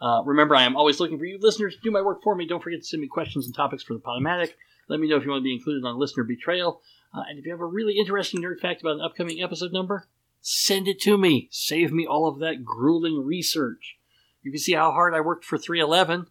Uh, 0.00 0.22
remember, 0.24 0.56
I 0.56 0.64
am 0.64 0.76
always 0.76 0.98
looking 0.98 1.18
for 1.18 1.24
you 1.24 1.38
listeners 1.40 1.76
to 1.76 1.80
do 1.80 1.90
my 1.92 2.02
work 2.02 2.22
for 2.22 2.34
me. 2.34 2.46
Don't 2.46 2.62
forget 2.62 2.80
to 2.80 2.86
send 2.86 3.00
me 3.00 3.06
questions 3.06 3.46
and 3.46 3.54
topics 3.54 3.84
for 3.84 3.94
the 3.94 4.00
Podomatic. 4.00 4.54
Let 4.88 4.98
me 4.98 5.08
know 5.08 5.16
if 5.16 5.24
you 5.24 5.30
want 5.30 5.42
to 5.42 5.44
be 5.44 5.54
included 5.54 5.86
on 5.86 5.98
Listener 6.00 6.24
Betrayal. 6.24 6.80
Uh, 7.14 7.22
and 7.28 7.38
if 7.38 7.44
you 7.44 7.52
have 7.52 7.60
a 7.60 7.66
really 7.66 7.96
interesting 7.96 8.42
nerd 8.42 8.58
fact 8.58 8.80
about 8.80 8.96
an 8.96 9.02
upcoming 9.02 9.40
episode 9.40 9.72
number, 9.72 10.08
send 10.40 10.88
it 10.88 11.00
to 11.02 11.16
me. 11.16 11.48
Save 11.52 11.92
me 11.92 12.06
all 12.06 12.26
of 12.26 12.40
that 12.40 12.64
grueling 12.64 13.24
research. 13.24 13.98
You 14.42 14.50
can 14.50 14.58
see 14.58 14.72
how 14.72 14.90
hard 14.90 15.14
I 15.14 15.20
worked 15.20 15.44
for 15.44 15.58
311. 15.58 16.26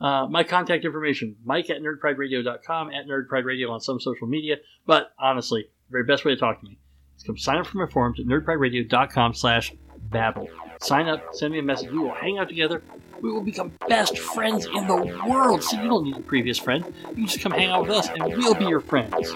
Uh, 0.00 0.26
my 0.28 0.44
contact 0.44 0.84
information, 0.84 1.36
mike 1.44 1.68
at 1.70 1.82
nerdprideradio.com, 1.82 2.90
at 2.92 3.06
nerdprideradio 3.06 3.68
on 3.68 3.80
some 3.80 4.00
social 4.00 4.28
media. 4.28 4.56
But 4.86 5.12
honestly, 5.18 5.66
very 5.90 6.04
best 6.04 6.24
way 6.24 6.34
to 6.34 6.40
talk 6.40 6.60
to 6.60 6.66
me 6.66 6.78
is 7.16 7.22
come 7.22 7.36
sign 7.36 7.58
up 7.58 7.66
for 7.66 7.78
my 7.78 7.90
forums 7.90 8.20
at 8.20 8.26
nerdprideradio.com 8.26 9.34
slash 9.34 9.72
babble. 10.10 10.48
Sign 10.80 11.08
up, 11.08 11.34
send 11.34 11.52
me 11.52 11.58
a 11.58 11.62
message. 11.62 11.90
We 11.90 11.98
will 11.98 12.14
hang 12.14 12.38
out 12.38 12.48
together. 12.48 12.82
We 13.20 13.32
will 13.32 13.42
become 13.42 13.72
best 13.88 14.18
friends 14.18 14.66
in 14.66 14.86
the 14.86 15.18
world. 15.28 15.64
See, 15.64 15.76
you 15.76 15.88
don't 15.88 16.04
need 16.04 16.16
a 16.16 16.20
previous 16.20 16.56
friend. 16.58 16.84
You 17.08 17.14
can 17.14 17.26
just 17.26 17.40
come 17.40 17.52
hang 17.52 17.70
out 17.70 17.82
with 17.82 17.90
us 17.90 18.08
and 18.08 18.22
we'll 18.36 18.54
be 18.54 18.66
your 18.66 18.80
friends. 18.80 19.32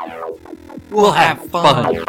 We'll 0.90 1.12
have 1.12 1.44
fun. 1.50 2.04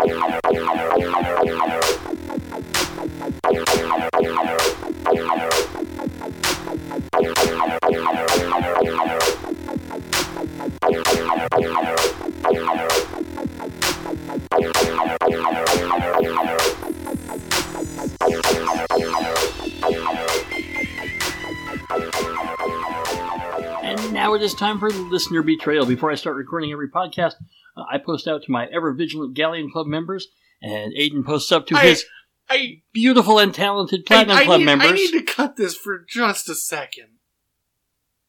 Now 24.34 24.40
it 24.40 24.44
is 24.44 24.54
time 24.56 24.80
for 24.80 24.92
the 24.92 25.00
listener 25.00 25.44
betrayal. 25.44 25.86
Before 25.86 26.12
I 26.12 26.16
start 26.16 26.36
recording 26.36 26.72
every 26.72 26.90
podcast, 26.90 27.34
uh, 27.78 27.84
I 27.92 28.00
post 28.00 28.28
out 28.28 28.42
to 28.44 28.52
my 28.52 28.66
ever 28.68 28.92
vigilant 28.94 29.36
Galleon 29.36 29.70
Club 29.72 29.86
members, 29.86 30.28
and 30.62 30.92
Aiden 30.94 31.24
posts 31.24 31.52
up 31.52 31.68
to 31.68 31.76
I- 31.76 31.84
his 31.86 32.06
I 32.50 32.82
beautiful 32.94 33.38
and 33.40 33.54
talented 33.54 34.06
Platinum 34.06 34.38
I, 34.38 34.42
I 34.42 34.46
Club 34.46 34.60
need, 34.60 34.66
members. 34.66 34.90
I 34.90 34.94
need 34.94 35.12
to 35.12 35.22
cut 35.22 35.56
this 35.56 35.78
for 35.78 36.04
just 36.08 36.50
a 36.50 36.56
second. 36.56 37.10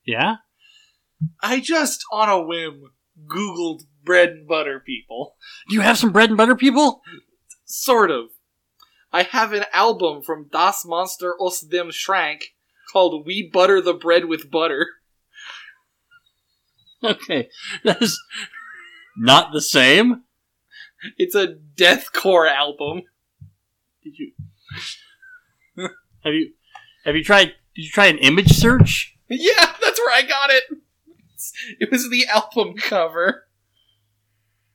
Yeah? 0.05 0.37
I 1.43 1.61
just 1.61 2.05
on 2.13 2.29
a 2.29 2.41
whim 2.41 2.93
Googled 3.27 3.85
bread 4.05 4.29
and 4.31 4.47
butter 4.47 4.81
people. 4.81 5.37
Do 5.69 5.75
you 5.75 5.81
have 5.81 5.99
some 5.99 6.13
bread 6.13 6.29
and 6.29 6.37
butter 6.37 6.55
people? 6.55 7.01
Sort 7.65 8.11
of. 8.11 8.27
I 9.11 9.23
have 9.23 9.53
an 9.53 9.65
album 9.73 10.23
from 10.23 10.49
Das 10.53 10.85
Monster 10.85 11.35
aus 11.41 11.61
dem 11.61 11.91
Schrank 11.91 12.55
called 12.93 13.27
We 13.27 13.49
Butter 13.51 13.81
the 13.81 13.95
Bread 13.95 14.27
with 14.27 14.51
Butter. 14.51 14.87
Okay. 17.11 17.51
That 17.85 18.01
is 18.01 18.19
not 19.17 19.53
the 19.53 19.61
same. 19.61 20.23
It's 21.19 21.35
a 21.35 21.57
deathcore 21.77 22.51
album. 22.51 23.03
Did 24.03 24.15
you 24.19 24.33
have 26.25 26.33
you 26.33 26.53
have 27.05 27.15
you 27.15 27.23
tried? 27.23 27.53
Did 27.75 27.83
you 27.83 27.91
try 27.91 28.07
an 28.07 28.19
image 28.19 28.53
search? 28.53 29.17
Yeah, 29.29 29.75
that's 29.83 30.01
where 30.01 30.15
I 30.15 30.23
got 30.23 30.51
it. 30.51 30.65
It 31.79 31.91
was 31.91 32.09
the 32.11 32.27
album 32.27 32.75
cover. 32.75 33.49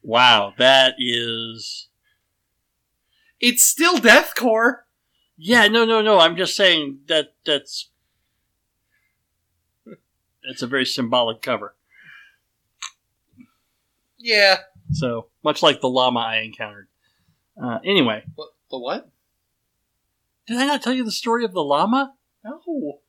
Wow, 0.04 0.54
that 0.60 0.96
is. 1.00 1.88
It's 3.40 3.64
still 3.64 3.98
deathcore. 3.98 4.82
Yeah, 5.36 5.68
no, 5.68 5.84
no, 5.84 6.02
no. 6.02 6.20
I'm 6.20 6.38
just 6.38 6.56
saying 6.56 7.00
that 7.08 7.34
that's 7.46 7.90
that's 10.44 10.62
a 10.62 10.68
very 10.68 10.86
symbolic 10.86 11.42
cover. 11.42 11.76
Yeah. 14.20 14.58
So 14.92 15.28
much 15.44 15.64
like 15.64 15.82
the 15.82 15.90
llama 15.90 16.20
I 16.20 16.38
encountered. 16.42 16.88
Uh, 17.62 17.80
anyway, 17.84 18.24
What, 18.36 18.50
the 18.72 18.80
what? 18.80 19.10
did 20.48 20.58
I 20.58 20.66
not 20.66 20.82
tell 20.82 20.94
you 20.94 21.04
the 21.04 21.12
story 21.12 21.46
of 21.46 21.54
the 21.54 21.64
llama? 21.64 22.14
No. 22.44 23.00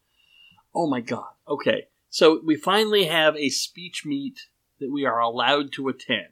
Oh 0.74 0.89
my 0.89 1.01
god. 1.01 1.31
Okay. 1.49 1.89
So 2.11 2.41
we 2.45 2.57
finally 2.57 3.05
have 3.05 3.37
a 3.37 3.49
speech 3.49 4.05
meet 4.05 4.41
that 4.81 4.91
we 4.91 5.05
are 5.05 5.20
allowed 5.20 5.73
to 5.73 5.89
attend. 5.89 6.28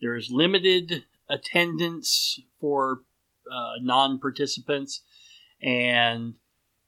There 0.00 0.16
is 0.16 0.30
limited 0.30 1.04
attendance 1.28 2.40
for 2.60 3.02
uh, 3.50 3.74
non 3.80 4.18
participants, 4.18 5.02
and 5.62 6.34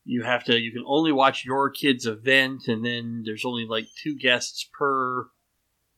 you 0.05 0.23
have 0.25 0.45
to, 0.45 0.59
you 0.59 0.73
can 0.73 0.85
only 0.87 1.12
watch 1.12 1.45
your 1.45 1.71
kid's 1.71 2.07
event, 2.07 2.66
and 2.66 2.85
then 2.85 3.23
there's 3.25 3.45
only 3.45 3.66
like 3.66 3.87
two 4.03 4.16
guests 4.19 4.69
per 4.77 5.29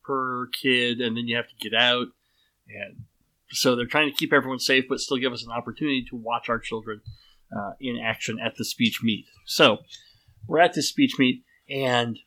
per 0.06 0.48
kid, 0.48 1.00
and 1.00 1.16
then 1.16 1.26
you 1.26 1.36
have 1.36 1.48
to 1.48 1.54
get 1.60 1.74
out. 1.74 2.08
And 2.68 3.04
so 3.50 3.74
they're 3.74 3.86
trying 3.86 4.10
to 4.10 4.16
keep 4.16 4.32
everyone 4.32 4.58
safe, 4.58 4.84
but 4.88 5.00
still 5.00 5.16
give 5.16 5.32
us 5.32 5.44
an 5.44 5.52
opportunity 5.52 6.04
to 6.10 6.16
watch 6.16 6.48
our 6.48 6.58
children 6.58 7.00
uh, 7.56 7.72
in 7.80 7.98
action 7.98 8.38
at 8.40 8.56
the 8.56 8.64
speech 8.64 9.00
meet. 9.02 9.26
So 9.44 9.78
we're 10.46 10.60
at 10.60 10.74
this 10.74 10.88
speech 10.88 11.18
meet, 11.18 11.44
and 11.68 12.18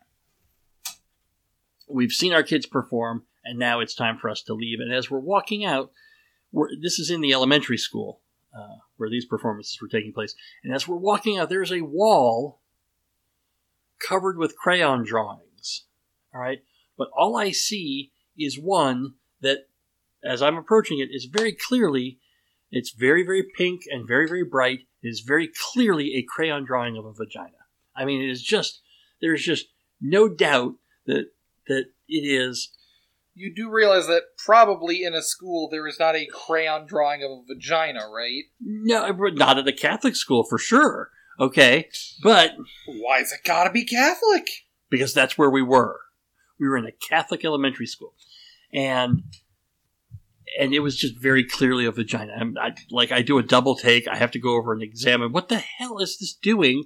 we've 1.88 2.12
seen 2.12 2.34
our 2.34 2.44
kids 2.44 2.66
perform, 2.66 3.24
and 3.44 3.60
now 3.60 3.80
it's 3.80 3.96
time 3.96 4.18
for 4.18 4.30
us 4.30 4.42
to 4.44 4.54
leave. 4.54 4.80
And 4.80 4.94
as 4.94 5.10
we're 5.10 5.20
walking 5.20 5.66
out, 5.66 5.92
we're, 6.52 6.70
this 6.82 7.00
is 7.00 7.10
in 7.10 7.22
the 7.22 7.34
elementary 7.34 7.78
school 7.78 8.22
uh, 8.58 8.78
where 8.98 9.10
these 9.10 9.26
performances 9.26 9.80
were 9.82 9.88
taking 9.88 10.14
place. 10.14 10.36
And 10.64 10.74
as 10.74 10.88
we're 10.88 10.98
walking 10.98 11.38
out, 11.38 11.50
there's 11.50 11.72
a 11.72 11.82
wall 11.82 12.62
covered 14.00 14.38
with 14.38 14.58
crayon 14.58 15.04
drawings. 15.04 15.86
All 16.34 16.42
right, 16.42 16.60
but 17.00 17.10
all 17.18 17.36
I 17.36 17.50
see 17.50 18.12
is 18.38 18.60
one 18.60 19.14
that, 19.42 19.68
as 20.24 20.44
I'm 20.44 20.58
approaching 20.58 21.00
it, 21.00 21.10
is 21.12 21.26
very 21.26 21.54
clearly. 21.54 22.20
It's 22.72 22.92
very, 22.92 23.24
very 23.24 23.44
pink 23.58 23.82
and 23.90 24.08
very, 24.08 24.28
very 24.28 24.44
bright. 24.44 24.82
It 25.02 25.08
is 25.08 25.22
very 25.22 25.50
clearly 25.74 26.14
a 26.16 26.22
crayon 26.28 26.66
drawing 26.66 26.98
of 26.98 27.06
a 27.06 27.14
vagina. 27.14 27.58
I 27.96 28.06
mean, 28.06 28.22
it 28.22 28.30
is 28.30 28.44
just 28.44 28.82
there's 29.22 29.44
just 29.44 29.66
no 30.00 30.30
doubt 30.30 30.74
that 31.08 31.28
that 31.68 31.86
it 32.08 32.28
is. 32.28 32.70
You 33.34 33.54
do 33.56 33.70
realize 33.70 34.08
that 34.08 34.24
probably 34.38 35.04
in 35.04 35.14
a 35.14 35.22
school 35.22 35.70
there 35.72 35.88
is 35.88 36.00
not 36.00 36.16
a 36.16 36.28
crayon 36.28 36.86
drawing 36.86 37.24
of 37.24 37.32
a 37.32 37.44
vagina, 37.54 38.02
right? 38.14 38.44
No, 38.60 39.12
but 39.14 39.36
not 39.36 39.58
at 39.58 39.68
a 39.68 39.74
Catholic 39.74 40.16
school 40.16 40.44
for 40.44 40.58
sure. 40.58 41.10
Okay, 41.40 41.88
but 42.22 42.52
Why's 42.86 43.32
it 43.32 43.40
gotta 43.46 43.72
be 43.72 43.86
Catholic? 43.86 44.50
because 44.90 45.14
that's 45.14 45.38
where 45.38 45.50
we 45.50 45.62
were. 45.62 46.02
We 46.60 46.68
were 46.68 46.78
in 46.78 46.86
a 46.86 46.92
Catholic 46.92 47.46
elementary 47.46 47.88
school, 47.88 48.14
and 48.74 49.24
and 50.60 50.74
it 50.74 50.80
was 50.80 50.98
just 50.98 51.16
very 51.18 51.44
clearly 51.44 51.86
a 51.86 51.92
vagina. 51.92 52.34
I'm, 52.34 52.58
I, 52.60 52.74
like 52.90 53.12
I 53.12 53.22
do 53.22 53.38
a 53.38 53.44
double 53.44 53.76
take. 53.76 54.08
I 54.08 54.16
have 54.16 54.32
to 54.32 54.40
go 54.40 54.56
over 54.56 54.74
and 54.74 54.82
examine 54.82 55.32
what 55.32 55.50
the 55.50 55.60
hell 55.60 56.00
is 56.00 56.18
this 56.18 56.34
doing 56.34 56.86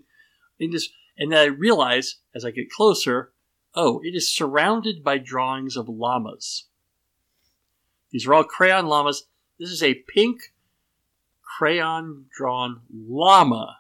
in 0.60 0.72
this, 0.72 0.90
and 1.18 1.32
then 1.32 1.40
I 1.40 1.46
realize 1.46 2.18
as 2.36 2.46
I 2.46 2.52
get 2.52 2.70
closer, 2.70 3.32
oh, 3.76 4.02
it 4.04 4.16
is 4.16 4.34
surrounded 4.34 5.04
by 5.04 5.18
drawings 5.18 5.78
of 5.78 5.90
llamas. 5.90 6.66
These 8.12 8.28
are 8.28 8.34
all 8.34 8.44
crayon 8.44 8.86
llamas. 8.86 9.24
This 9.60 9.72
is 9.72 9.82
a 9.82 10.04
pink 10.14 10.54
crayon 11.58 12.26
drawn 12.36 12.82
llama 12.92 13.78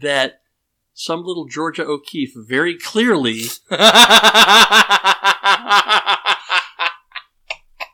that 0.00 0.40
some 0.98 1.22
little 1.24 1.44
Georgia 1.44 1.84
O'Keeffe 1.84 2.32
very 2.34 2.74
clearly 2.78 3.42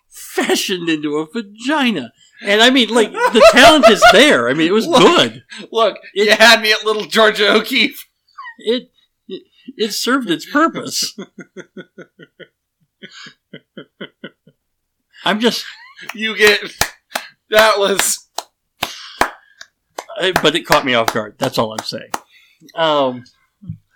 fashioned 0.09 0.89
into 0.89 1.17
a 1.19 1.27
vagina. 1.27 2.13
And 2.45 2.63
I 2.63 2.71
mean, 2.71 2.89
like, 2.91 3.13
the 3.13 3.45
talent 3.53 3.89
is 3.89 4.03
there. 4.13 4.49
I 4.49 4.55
mean, 4.55 4.69
it 4.69 4.73
was 4.73 4.87
Look. 4.87 5.01
good. 5.03 5.43
Look, 5.71 5.99
It- 6.15 6.27
you 6.27 6.33
had 6.37 6.61
me 6.63 6.73
at 6.73 6.85
little 6.85 7.05
Georgia 7.05 7.53
O'Keeffe. 7.53 8.09
It, 8.59 8.91
it, 9.29 9.43
it 9.77 9.93
served 9.93 10.31
its 10.31 10.49
purpose. 10.49 11.17
I'm 15.25 15.41
just, 15.41 15.65
You 16.15 16.37
get 16.37 16.61
that 17.51 17.79
was 17.79 18.29
I, 20.19 20.33
but 20.43 20.55
it 20.55 20.67
caught 20.67 20.85
me 20.85 20.95
off 20.95 21.13
guard. 21.15 21.37
That's 21.39 21.59
all 21.59 21.73
I'm 21.73 21.85
saying. 21.85 22.11
Um, 22.75 23.25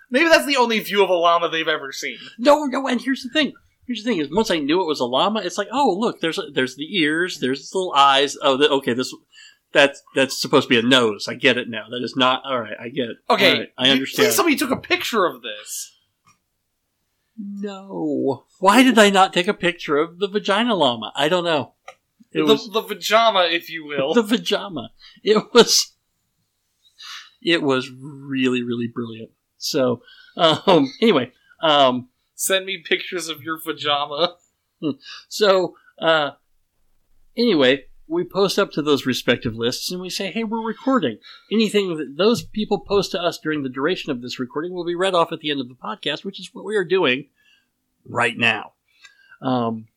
maybe 0.09 0.29
that's 0.29 0.45
the 0.45 0.57
only 0.57 0.79
view 0.79 1.03
of 1.03 1.09
a 1.09 1.13
llama 1.13 1.49
they've 1.49 1.67
ever 1.67 1.91
seen. 1.91 2.17
no, 2.37 2.65
no, 2.65 2.87
and 2.87 3.01
here's 3.01 3.23
the 3.23 3.29
thing. 3.29 3.53
Here's 3.85 4.03
the 4.03 4.11
thing: 4.11 4.19
is 4.19 4.29
once 4.29 4.51
I 4.51 4.59
knew 4.59 4.81
it 4.81 4.87
was 4.87 4.99
a 4.99 5.05
llama, 5.05 5.41
it's 5.41 5.57
like, 5.57 5.69
oh, 5.71 5.95
look, 5.97 6.19
there's 6.19 6.39
there's 6.53 6.75
the 6.75 6.97
ears, 6.97 7.39
there's 7.39 7.61
its 7.61 7.73
little 7.73 7.93
eyes. 7.93 8.35
Oh, 8.41 8.57
the, 8.57 8.69
okay, 8.69 8.93
this 8.93 9.13
that's 9.71 10.01
that's 10.15 10.39
supposed 10.39 10.67
to 10.67 10.69
be 10.69 10.79
a 10.79 10.89
nose. 10.89 11.27
I 11.27 11.35
get 11.35 11.57
it 11.57 11.69
now. 11.69 11.85
That 11.89 12.03
is 12.03 12.15
not 12.15 12.43
all 12.45 12.59
right. 12.59 12.75
I 12.79 12.89
get 12.89 13.09
it. 13.09 13.17
Okay, 13.29 13.59
right, 13.59 13.69
I 13.77 13.89
understand. 13.89 14.27
Please, 14.27 14.35
somebody 14.35 14.55
took 14.55 14.71
a 14.71 14.77
picture 14.77 15.25
of 15.25 15.41
this. 15.41 15.93
No, 17.39 18.45
why 18.59 18.83
did 18.83 18.97
I 18.97 19.09
not 19.09 19.33
take 19.33 19.47
a 19.47 19.53
picture 19.53 19.97
of 19.97 20.19
the 20.19 20.27
vagina 20.27 20.73
llama? 20.73 21.11
I 21.15 21.29
don't 21.29 21.43
know. 21.43 21.73
It 22.31 22.39
the, 22.39 22.45
was 22.45 22.69
the 22.71 22.81
vajama, 22.81 23.47
if 23.51 23.69
you 23.69 23.85
will. 23.85 24.13
the 24.13 24.23
vajama. 24.23 24.89
It 25.23 25.53
was. 25.53 25.93
It 27.41 27.61
was 27.61 27.89
really, 27.89 28.63
really 28.63 28.87
brilliant. 28.87 29.31
So, 29.57 30.01
um, 30.35 30.91
anyway, 31.01 31.31
um, 31.61 32.09
Send 32.39 32.67
me 32.67 32.77
pictures 32.77 33.29
of 33.29 33.41
your 33.41 33.59
pajama. 33.59 34.35
So, 35.27 35.75
uh, 35.99 36.31
anyway, 37.35 37.85
we 38.07 38.23
post 38.23 38.59
up 38.59 38.69
to 38.73 38.83
those 38.83 39.07
respective 39.07 39.55
lists 39.55 39.91
and 39.91 39.99
we 39.99 40.11
say, 40.11 40.29
hey, 40.29 40.43
we're 40.43 40.63
recording. 40.63 41.17
Anything 41.51 41.97
that 41.97 42.13
those 42.15 42.43
people 42.43 42.81
post 42.81 43.11
to 43.13 43.19
us 43.19 43.39
during 43.39 43.63
the 43.63 43.69
duration 43.69 44.11
of 44.11 44.21
this 44.21 44.37
recording 44.37 44.71
will 44.71 44.85
be 44.85 44.93
read 44.93 45.15
off 45.15 45.31
at 45.31 45.39
the 45.39 45.49
end 45.49 45.59
of 45.59 45.67
the 45.67 45.73
podcast, 45.73 46.23
which 46.23 46.39
is 46.39 46.51
what 46.53 46.63
we 46.63 46.75
are 46.75 46.85
doing 46.85 47.29
right 48.05 48.37
now. 48.37 48.73
Um, 49.41 49.87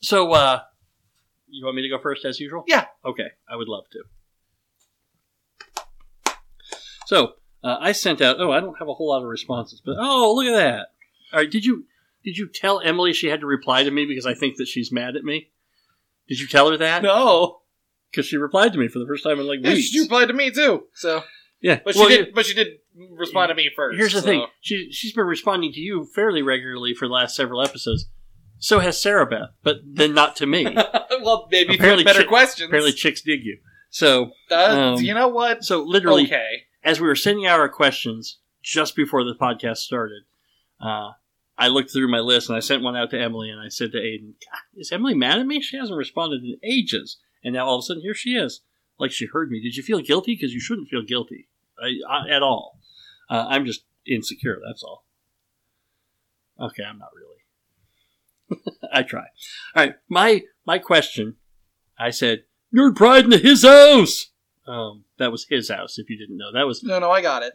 so, 0.00 0.30
uh, 0.32 0.60
you 1.48 1.64
want 1.64 1.74
me 1.74 1.82
to 1.82 1.88
go 1.88 2.00
first 2.00 2.24
as 2.24 2.38
usual? 2.38 2.62
Yeah. 2.68 2.84
Okay, 3.04 3.30
I 3.48 3.56
would 3.56 3.68
love 3.68 3.90
to. 3.90 4.04
So, 7.10 7.32
uh, 7.64 7.76
I 7.80 7.90
sent 7.90 8.20
out, 8.20 8.36
oh, 8.38 8.52
I 8.52 8.60
don't 8.60 8.78
have 8.78 8.86
a 8.86 8.94
whole 8.94 9.08
lot 9.08 9.20
of 9.22 9.28
responses, 9.28 9.82
but 9.84 9.96
oh, 9.98 10.32
look 10.36 10.46
at 10.46 10.56
that. 10.56 10.86
All 11.32 11.40
right, 11.40 11.50
did 11.50 11.64
you 11.64 11.84
did 12.24 12.36
you 12.38 12.48
tell 12.48 12.78
Emily 12.80 13.12
she 13.12 13.26
had 13.26 13.40
to 13.40 13.46
reply 13.46 13.82
to 13.82 13.90
me 13.90 14.06
because 14.06 14.26
I 14.26 14.34
think 14.34 14.58
that 14.58 14.68
she's 14.68 14.92
mad 14.92 15.16
at 15.16 15.24
me? 15.24 15.50
Did 16.28 16.38
you 16.38 16.46
tell 16.46 16.70
her 16.70 16.76
that? 16.76 17.02
No, 17.02 17.62
Because 18.12 18.26
she 18.26 18.36
replied 18.36 18.72
to 18.74 18.78
me 18.78 18.86
for 18.86 19.00
the 19.00 19.06
first 19.08 19.24
time 19.24 19.40
in 19.40 19.48
like 19.48 19.58
yeah, 19.60 19.72
weeks. 19.72 19.88
she 19.88 19.98
replied 20.02 20.28
to 20.28 20.34
me 20.34 20.52
too. 20.52 20.84
So, 20.94 21.24
yeah, 21.60 21.80
but 21.84 21.94
she 21.94 22.00
Well, 22.00 22.08
did. 22.08 22.32
But 22.32 22.46
she 22.46 22.54
did 22.54 22.68
respond 23.18 23.48
to 23.48 23.56
me 23.56 23.70
first. 23.74 23.98
Here's 23.98 24.12
the 24.12 24.20
so. 24.20 24.26
thing: 24.26 24.46
she 24.60 24.92
she's 24.92 25.12
been 25.12 25.26
responding 25.26 25.72
to 25.72 25.80
you 25.80 26.04
fairly 26.14 26.42
regularly 26.42 26.94
for 26.94 27.08
the 27.08 27.14
last 27.14 27.34
several 27.34 27.60
episodes. 27.60 28.06
So 28.60 28.78
has 28.78 29.02
Sarah 29.02 29.26
Beth, 29.26 29.50
but 29.64 29.78
then 29.84 30.14
not 30.14 30.36
to 30.36 30.46
me. 30.46 30.64
well, 31.22 31.48
maybe 31.50 31.74
Apparently 31.74 32.04
better 32.04 32.22
chi- 32.22 32.28
questions. 32.28 32.68
Apparently, 32.68 32.92
chicks 32.92 33.20
dig 33.22 33.42
you. 33.44 33.58
So, 33.88 34.30
Uh, 34.48 34.94
um, 34.94 35.00
you 35.02 35.14
know 35.14 35.26
what? 35.28 35.64
so 35.64 35.82
literally, 35.82 36.24
Okay. 36.26 36.62
As 36.82 37.00
we 37.00 37.06
were 37.06 37.16
sending 37.16 37.46
out 37.46 37.60
our 37.60 37.68
questions 37.68 38.38
just 38.62 38.96
before 38.96 39.24
the 39.24 39.34
podcast 39.34 39.78
started, 39.78 40.22
uh, 40.80 41.10
I 41.58 41.68
looked 41.68 41.92
through 41.92 42.10
my 42.10 42.20
list 42.20 42.48
and 42.48 42.56
I 42.56 42.60
sent 42.60 42.82
one 42.82 42.96
out 42.96 43.10
to 43.10 43.20
Emily 43.20 43.50
and 43.50 43.60
I 43.60 43.68
said 43.68 43.92
to 43.92 43.98
Aiden, 43.98 44.34
"Is 44.74 44.92
Emily 44.92 45.14
mad 45.14 45.38
at 45.38 45.46
me? 45.46 45.60
She 45.60 45.76
hasn't 45.76 45.98
responded 45.98 46.42
in 46.42 46.58
ages." 46.62 47.18
And 47.44 47.54
now 47.54 47.66
all 47.66 47.76
of 47.76 47.80
a 47.80 47.82
sudden, 47.82 48.02
here 48.02 48.14
she 48.14 48.30
is, 48.34 48.62
like 48.98 49.12
she 49.12 49.26
heard 49.26 49.50
me. 49.50 49.60
Did 49.60 49.76
you 49.76 49.82
feel 49.82 50.00
guilty? 50.00 50.34
Because 50.34 50.54
you 50.54 50.60
shouldn't 50.60 50.88
feel 50.88 51.02
guilty 51.02 51.48
I, 51.78 51.98
I, 52.08 52.34
at 52.34 52.42
all. 52.42 52.80
Uh, 53.28 53.46
I'm 53.48 53.66
just 53.66 53.84
insecure. 54.06 54.58
That's 54.66 54.82
all. 54.82 55.04
Okay, 56.58 56.82
I'm 56.82 56.98
not 56.98 57.10
really. 57.14 58.62
I 58.92 59.02
try. 59.02 59.26
All 59.76 59.84
right, 59.84 59.94
my 60.08 60.42
my 60.66 60.78
question. 60.78 61.36
I 61.98 62.10
said, 62.10 62.44
"Nerd 62.74 62.96
pride 62.96 63.26
in 63.26 63.32
his 63.32 63.64
house." 63.64 64.29
Um, 64.70 65.04
that 65.18 65.32
was 65.32 65.46
his 65.48 65.68
house. 65.70 65.98
If 65.98 66.08
you 66.10 66.16
didn't 66.18 66.36
know, 66.36 66.52
that 66.52 66.66
was 66.66 66.82
No, 66.82 66.98
no, 66.98 67.10
I 67.10 67.22
got 67.22 67.42
it. 67.42 67.54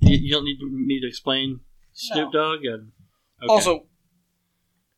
you, 0.00 0.16
you 0.18 0.32
don't 0.32 0.44
need 0.44 0.58
me 0.60 1.00
to 1.00 1.06
explain 1.06 1.60
Snoop 1.92 2.32
Dogg 2.32 2.64
and 2.64 2.92
okay. 3.42 3.48
Also, 3.48 3.86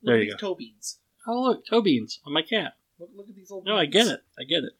There 0.02 0.20
you 0.20 0.32
go. 0.32 0.36
toe 0.36 0.54
beans. 0.54 0.98
Oh, 1.28 1.40
look, 1.42 1.66
toe 1.66 1.82
beans 1.82 2.20
on 2.26 2.32
my 2.32 2.42
cat. 2.42 2.72
Look, 2.98 3.10
look 3.14 3.28
at 3.28 3.34
these 3.34 3.50
old. 3.50 3.64
No, 3.64 3.76
I 3.76 3.86
get 3.86 4.06
it. 4.08 4.20
I 4.38 4.44
get 4.44 4.64
it. 4.64 4.72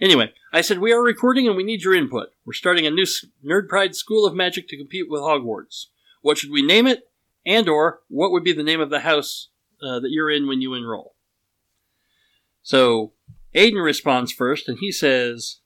Anyway, 0.00 0.32
I 0.52 0.62
said 0.62 0.78
we 0.78 0.92
are 0.92 1.02
recording 1.02 1.46
and 1.46 1.56
we 1.56 1.62
need 1.62 1.82
your 1.82 1.94
input. 1.94 2.28
We're 2.44 2.52
starting 2.54 2.86
a 2.86 2.90
new 2.90 3.06
Nerd 3.44 3.68
Pride 3.68 3.94
School 3.94 4.26
of 4.26 4.34
Magic 4.34 4.68
to 4.68 4.76
compete 4.76 5.06
with 5.08 5.20
Hogwarts. 5.20 5.86
What 6.22 6.38
should 6.38 6.50
we 6.50 6.62
name 6.62 6.86
it? 6.86 7.10
And 7.46 7.68
or 7.68 8.00
what 8.08 8.32
would 8.32 8.44
be 8.44 8.52
the 8.52 8.64
name 8.64 8.80
of 8.80 8.90
the 8.90 9.00
house 9.00 9.48
uh, 9.82 10.00
that 10.00 10.10
you're 10.10 10.30
in 10.30 10.48
when 10.48 10.60
you 10.60 10.74
enroll? 10.74 11.14
So 12.62 13.12
Aiden 13.54 13.82
responds 13.82 14.32
first, 14.32 14.68
and 14.68 14.78
he 14.80 14.90
says 14.92 15.60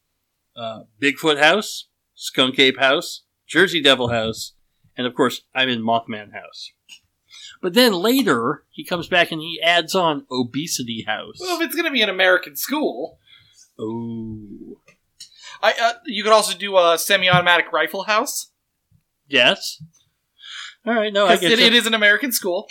uh, 0.57 0.83
Bigfoot 1.01 1.39
House, 1.39 1.89
Skunk 2.15 2.59
Ape 2.59 2.79
House, 2.79 3.23
Jersey 3.47 3.83
Devil 3.83 4.09
House, 4.09 4.55
and 4.97 5.07
of 5.07 5.15
course 5.15 5.43
I'm 5.55 5.69
in 5.69 5.83
Mothman 5.83 6.33
House. 6.33 6.73
But 7.61 7.75
then 7.75 7.93
later 7.93 8.65
he 8.71 8.85
comes 8.85 9.09
back 9.09 9.31
and 9.33 9.41
he 9.41 9.61
adds 9.63 9.95
on 9.95 10.27
Obesity 10.31 11.05
House. 11.07 11.37
Well, 11.41 11.61
if 11.61 11.67
it's 11.67 11.77
gonna 11.77 11.91
be 11.91 12.03
an 12.03 12.09
American 12.11 12.57
school, 12.57 13.19
Oh. 13.79 14.79
I 15.63 15.73
uh, 15.81 15.93
you 16.07 16.23
could 16.23 16.33
also 16.33 16.57
do 16.57 16.77
a 16.77 16.99
semi-automatic 16.99 17.73
rifle 17.73 18.05
house 18.05 18.53
Yes. 19.33 19.83
All 20.87 20.95
right. 20.95 21.13
No, 21.13 21.27
I 21.27 21.37
get 21.37 21.53
it, 21.53 21.59
you. 21.59 21.67
it 21.67 21.75
is 21.75 21.87
an 21.87 21.95
American 21.95 22.33
school. 22.33 22.69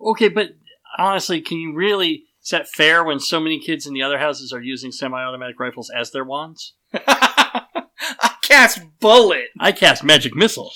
Okay, 0.00 0.28
but 0.28 0.50
honestly, 0.96 1.40
can 1.40 1.58
you 1.58 1.74
really? 1.74 2.24
Is 2.42 2.50
that 2.50 2.68
fair 2.68 3.04
when 3.04 3.20
so 3.20 3.38
many 3.38 3.60
kids 3.60 3.86
in 3.86 3.94
the 3.94 4.02
other 4.02 4.18
houses 4.18 4.52
are 4.52 4.60
using 4.60 4.90
semi-automatic 4.90 5.60
rifles 5.60 5.90
as 5.90 6.10
their 6.10 6.24
wands? 6.24 6.74
I 6.92 8.34
cast 8.42 8.80
bullet. 8.98 9.48
I 9.60 9.70
cast 9.70 10.02
magic 10.02 10.34
missile. 10.34 10.72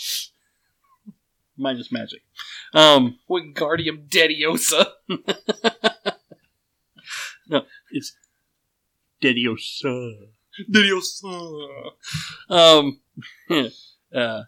Minus 1.57 1.91
magic. 1.91 2.23
Um, 2.73 3.19
Wingardium 3.29 4.09
Dediosa. 4.09 4.87
no, 7.49 7.63
it's 7.91 8.15
Dediosa. 9.21 10.29
Dediosa. 10.71 11.91
Um, 12.49 13.01
uh, 14.15 14.43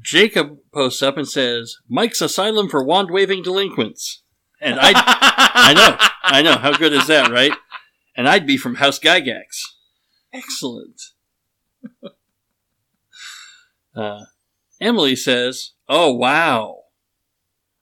Jacob 0.00 0.58
posts 0.72 1.02
up 1.02 1.16
and 1.16 1.28
says, 1.28 1.76
"Mike's 1.88 2.22
asylum 2.22 2.68
for 2.68 2.82
wand 2.82 3.10
waving 3.10 3.42
delinquents," 3.42 4.19
and 4.60 4.78
I, 4.80 4.92
I 4.94 5.74
know, 5.74 5.96
I 6.22 6.42
know. 6.42 6.56
How 6.56 6.72
good 6.76 6.92
is 6.92 7.06
that, 7.06 7.30
right? 7.30 7.52
And 8.16 8.28
I'd 8.28 8.46
be 8.46 8.56
from 8.56 8.76
House 8.76 8.98
Gygax. 8.98 9.62
Excellent. 10.32 11.00
Uh, 13.94 14.24
Emily 14.80 15.16
says, 15.16 15.72
"Oh 15.88 16.12
wow! 16.12 16.82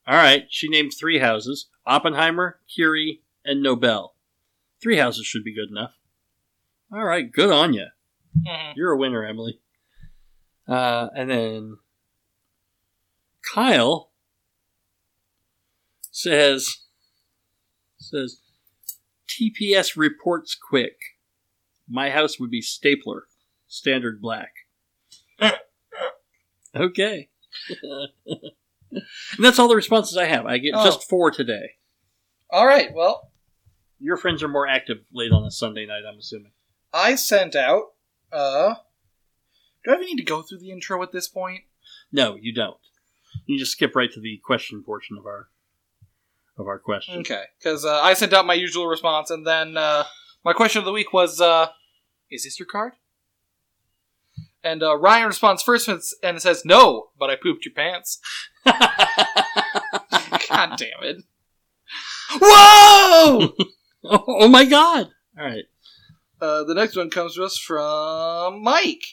All 0.06 0.16
right." 0.16 0.46
She 0.48 0.68
named 0.68 0.92
three 0.98 1.18
houses: 1.18 1.68
Oppenheimer, 1.86 2.60
Curie, 2.74 3.20
and 3.44 3.62
Nobel. 3.62 4.14
Three 4.82 4.96
houses 4.96 5.26
should 5.26 5.44
be 5.44 5.55
good 5.55 5.70
enough. 5.70 5.92
All 6.92 7.05
right, 7.05 7.30
good 7.30 7.50
on 7.50 7.74
you. 7.74 7.88
Mhm. 8.46 8.72
You're 8.76 8.92
a 8.92 8.96
winner, 8.96 9.24
Emily. 9.24 9.60
Uh, 10.66 11.09
and 11.14 11.30
then 11.30 11.76
Kyle 13.55 14.10
says 16.18 16.78
says 17.98 18.40
TPS 19.28 19.96
reports 19.96 20.56
quick. 20.56 20.96
My 21.88 22.10
house 22.10 22.40
would 22.40 22.50
be 22.50 22.60
stapler, 22.60 23.24
standard 23.68 24.20
black. 24.20 24.50
okay. 26.74 27.28
and 27.80 29.00
that's 29.38 29.58
all 29.58 29.68
the 29.68 29.76
responses 29.76 30.16
I 30.16 30.24
have. 30.26 30.44
I 30.44 30.58
get 30.58 30.74
Oh. 30.74 30.84
just 30.84 31.08
four 31.08 31.30
today. 31.30 31.76
All 32.50 32.66
right. 32.66 32.92
Well, 32.92 33.30
Your 34.00 34.16
friends 34.16 34.42
are 34.42 34.48
more 34.48 34.66
active 34.66 34.98
late 35.12 35.32
on 35.32 35.44
a 35.44 35.50
Sunday 35.50 35.86
night, 35.86 36.02
I'm 36.10 36.18
assuming. 36.18 36.52
I 36.92 37.14
sent 37.14 37.54
out. 37.56 37.92
Uh, 38.32 38.74
do 39.84 39.90
I 39.90 39.94
even 39.94 40.06
need 40.06 40.16
to 40.18 40.22
go 40.24 40.42
through 40.42 40.58
the 40.58 40.70
intro 40.70 41.02
at 41.02 41.12
this 41.12 41.28
point? 41.28 41.62
No, 42.12 42.36
you 42.40 42.52
don't. 42.54 42.76
You 43.46 43.58
just 43.58 43.72
skip 43.72 43.94
right 43.96 44.10
to 44.12 44.20
the 44.20 44.40
question 44.44 44.82
portion 44.84 45.16
of 45.18 45.26
our 45.26 45.48
of 46.59 46.66
our 46.66 46.78
question. 46.78 47.20
Okay, 47.20 47.43
because 47.59 47.85
uh, 47.85 48.01
I 48.02 48.14
sent 48.14 48.32
out 48.32 48.47
my 48.47 48.55
usual 48.55 48.86
response, 48.86 49.30
and 49.30 49.47
then 49.47 49.76
uh, 49.76 50.05
my 50.44 50.52
question 50.52 50.80
of 50.80 50.85
the 50.85 50.93
week 50.93 51.12
was, 51.12 51.40
uh, 51.40 51.68
"Is 52.30 52.44
this 52.44 52.59
your 52.59 52.66
card?" 52.66 52.94
And 54.64 54.82
uh, 54.82 54.97
Ryan 54.97 55.28
responds 55.28 55.62
first 55.62 55.89
and 55.89 55.98
s- 55.98 56.43
says, 56.43 56.64
"No, 56.64 57.10
but 57.18 57.30
I 57.30 57.36
pooped 57.36 57.64
your 57.64 57.74
pants." 57.74 58.18
God 58.64 58.76
damn 60.76 61.02
it! 61.02 61.16
Whoa! 62.40 63.52
oh, 64.05 64.05
oh 64.05 64.48
my 64.48 64.64
god! 64.64 65.10
All 65.39 65.44
right. 65.44 65.64
uh, 66.40 66.64
the 66.64 66.74
next 66.74 66.97
one 66.97 67.10
comes 67.10 67.36
to 67.36 67.44
us 67.44 67.56
from 67.59 68.62
Mike. 68.62 69.05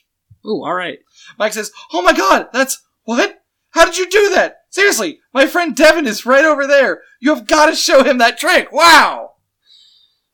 Oh, 0.43 0.63
all 0.65 0.73
right. 0.73 0.99
Mike 1.37 1.53
says, 1.53 1.71
"Oh 1.93 2.01
my 2.01 2.13
god, 2.13 2.47
that's 2.51 2.81
what? 3.03 3.41
How 3.71 3.85
did 3.85 3.97
you 3.97 4.09
do 4.09 4.31
that? 4.35 4.61
Seriously, 4.75 5.21
my 5.33 5.45
friend 5.47 5.73
Devin 5.73 6.05
is 6.05 6.25
right 6.25 6.43
over 6.43 6.67
there. 6.67 7.01
You 7.21 7.33
have 7.33 7.47
got 7.47 7.67
to 7.67 7.75
show 7.77 8.03
him 8.03 8.17
that 8.17 8.37
trick. 8.37 8.73
Wow!" 8.73 9.35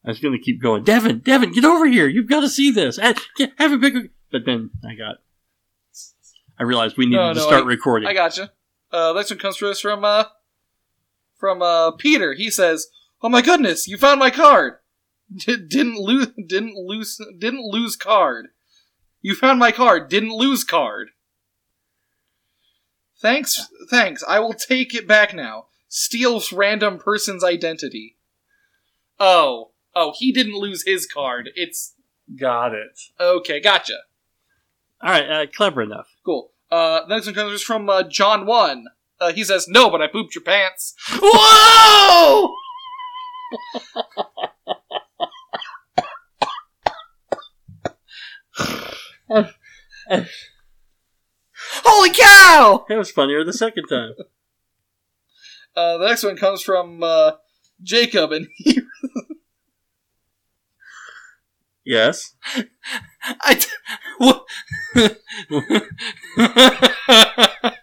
I 0.03 0.09
was 0.09 0.19
going 0.19 0.33
to 0.33 0.43
keep 0.43 0.59
going. 0.59 0.83
Devin, 0.83 1.19
Devin, 1.19 1.51
get 1.53 1.63
over 1.63 1.85
here. 1.85 2.07
You've 2.07 2.27
got 2.27 2.39
to 2.39 2.49
see 2.49 2.71
this. 2.71 2.97
Eh, 2.97 3.13
Have 3.59 3.71
a 3.71 3.77
big. 3.77 4.09
But 4.31 4.45
then 4.47 4.71
I 4.83 4.95
got. 4.95 5.17
I 6.59 6.63
realized 6.63 6.97
we 6.97 7.05
needed 7.05 7.17
No, 7.21 7.33
to 7.35 7.39
start 7.39 7.65
I- 7.65 7.67
recording. 7.67 8.09
I 8.09 8.13
gotcha. 8.15 8.51
Uh, 8.91 9.13
next 9.15 9.29
one 9.29 9.37
comes 9.37 9.57
to 9.57 9.69
us 9.69 9.79
from 9.79 10.03
uh, 10.03 10.23
from 11.39 11.61
uh, 11.61 11.91
Peter. 11.91 12.33
He 12.33 12.49
says, 12.49 12.87
"Oh 13.21 13.29
my 13.29 13.43
goodness, 13.43 13.87
you 13.87 13.95
found 13.97 14.19
my 14.19 14.31
card. 14.31 14.77
D- 15.31 15.55
didn't 15.55 15.97
lose, 15.99 16.29
didn't 16.47 16.73
lose, 16.75 17.21
didn't 17.37 17.63
lose 17.71 17.95
card. 17.95 18.47
You 19.21 19.35
found 19.35 19.59
my 19.59 19.71
card. 19.71 20.09
Didn't 20.09 20.33
lose 20.35 20.63
card. 20.63 21.09
Thanks, 23.21 23.67
thanks. 23.89 24.23
I 24.27 24.39
will 24.39 24.53
take 24.53 24.95
it 24.95 25.07
back 25.07 25.33
now. 25.33 25.67
Steals 25.87 26.51
random 26.51 26.97
person's 26.97 27.43
identity. 27.43 28.17
Oh, 29.19 29.71
oh, 29.93 30.13
he 30.17 30.31
didn't 30.31 30.55
lose 30.55 30.83
his 30.85 31.05
card. 31.05 31.51
It's 31.55 31.93
got 32.39 32.73
it. 32.73 32.99
okay. 33.19 33.59
Gotcha. 33.59 33.97
All 35.03 35.11
right. 35.11 35.29
Uh, 35.29 35.45
clever 35.53 35.83
enough. 35.83 36.07
Cool. 36.25 36.51
Uh, 36.71 37.01
next 37.07 37.25
one 37.27 37.35
comes 37.35 37.61
from 37.61 37.89
uh, 37.89 38.03
John 38.03 38.45
One. 38.45 38.85
Uh, 39.19 39.31
he 39.33 39.43
says, 39.43 39.67
"No, 39.67 39.89
but 39.91 40.01
I 40.01 40.07
pooped 40.07 40.33
your 40.33 40.43
pants." 40.43 40.95
Whoa! 41.21 42.55
Holy 51.83 52.11
cow! 52.11 52.85
It 52.89 52.95
was 52.97 53.11
funnier 53.11 53.43
the 53.43 53.53
second 53.53 53.87
time. 53.87 54.13
Uh, 55.75 55.97
the 55.97 56.07
next 56.07 56.23
one 56.23 56.35
comes 56.35 56.61
from 56.61 57.01
uh, 57.03 57.33
Jacob, 57.81 58.31
and 58.31 58.47
he, 58.57 58.81
Yes. 61.85 62.35
I, 63.41 63.55
t- 63.55 63.69
wha- 64.19 64.45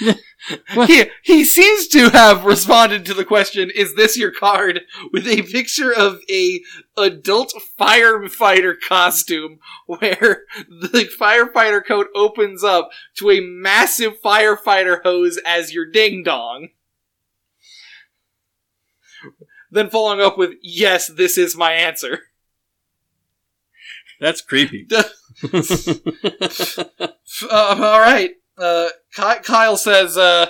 he, 0.86 1.04
he 1.22 1.44
seems 1.44 1.86
to 1.88 2.10
have 2.10 2.44
responded 2.44 3.04
to 3.06 3.14
the 3.14 3.24
question, 3.24 3.70
is 3.74 3.94
this 3.94 4.16
your 4.16 4.30
card? 4.30 4.82
With 5.12 5.26
a 5.26 5.42
picture 5.42 5.92
of 5.92 6.20
a 6.30 6.60
adult 6.96 7.52
firefighter 7.78 8.74
costume 8.86 9.58
where 9.86 10.44
the 10.68 11.08
firefighter 11.18 11.84
coat 11.84 12.08
opens 12.14 12.64
up 12.64 12.90
to 13.16 13.30
a 13.30 13.40
massive 13.40 14.20
firefighter 14.20 15.02
hose 15.02 15.38
as 15.44 15.74
your 15.74 15.86
ding 15.86 16.22
dong. 16.22 16.68
Then 19.70 19.90
following 19.90 20.20
up 20.20 20.36
with, 20.36 20.54
yes, 20.62 21.06
this 21.06 21.38
is 21.38 21.56
my 21.56 21.72
answer. 21.72 22.20
That's 24.20 24.40
creepy. 24.40 24.88
Uh, 27.50 27.76
all 27.80 28.00
right. 28.00 28.32
Uh, 28.60 28.88
Ky- 29.14 29.42
Kyle 29.42 29.76
says, 29.76 30.16
uh, 30.16 30.46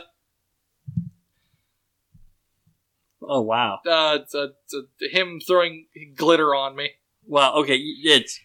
oh 3.23 3.41
wow. 3.43 3.79
uh, 3.87 4.19
it's, 4.21 4.35
uh, 4.35 4.49
it's, 4.65 4.75
uh, 4.75 4.81
him 5.13 5.39
throwing 5.47 5.87
glitter 6.17 6.55
on 6.55 6.77
me. 6.77 6.91
Well, 7.27 7.55
okay. 7.59 7.77
It's 7.77 8.41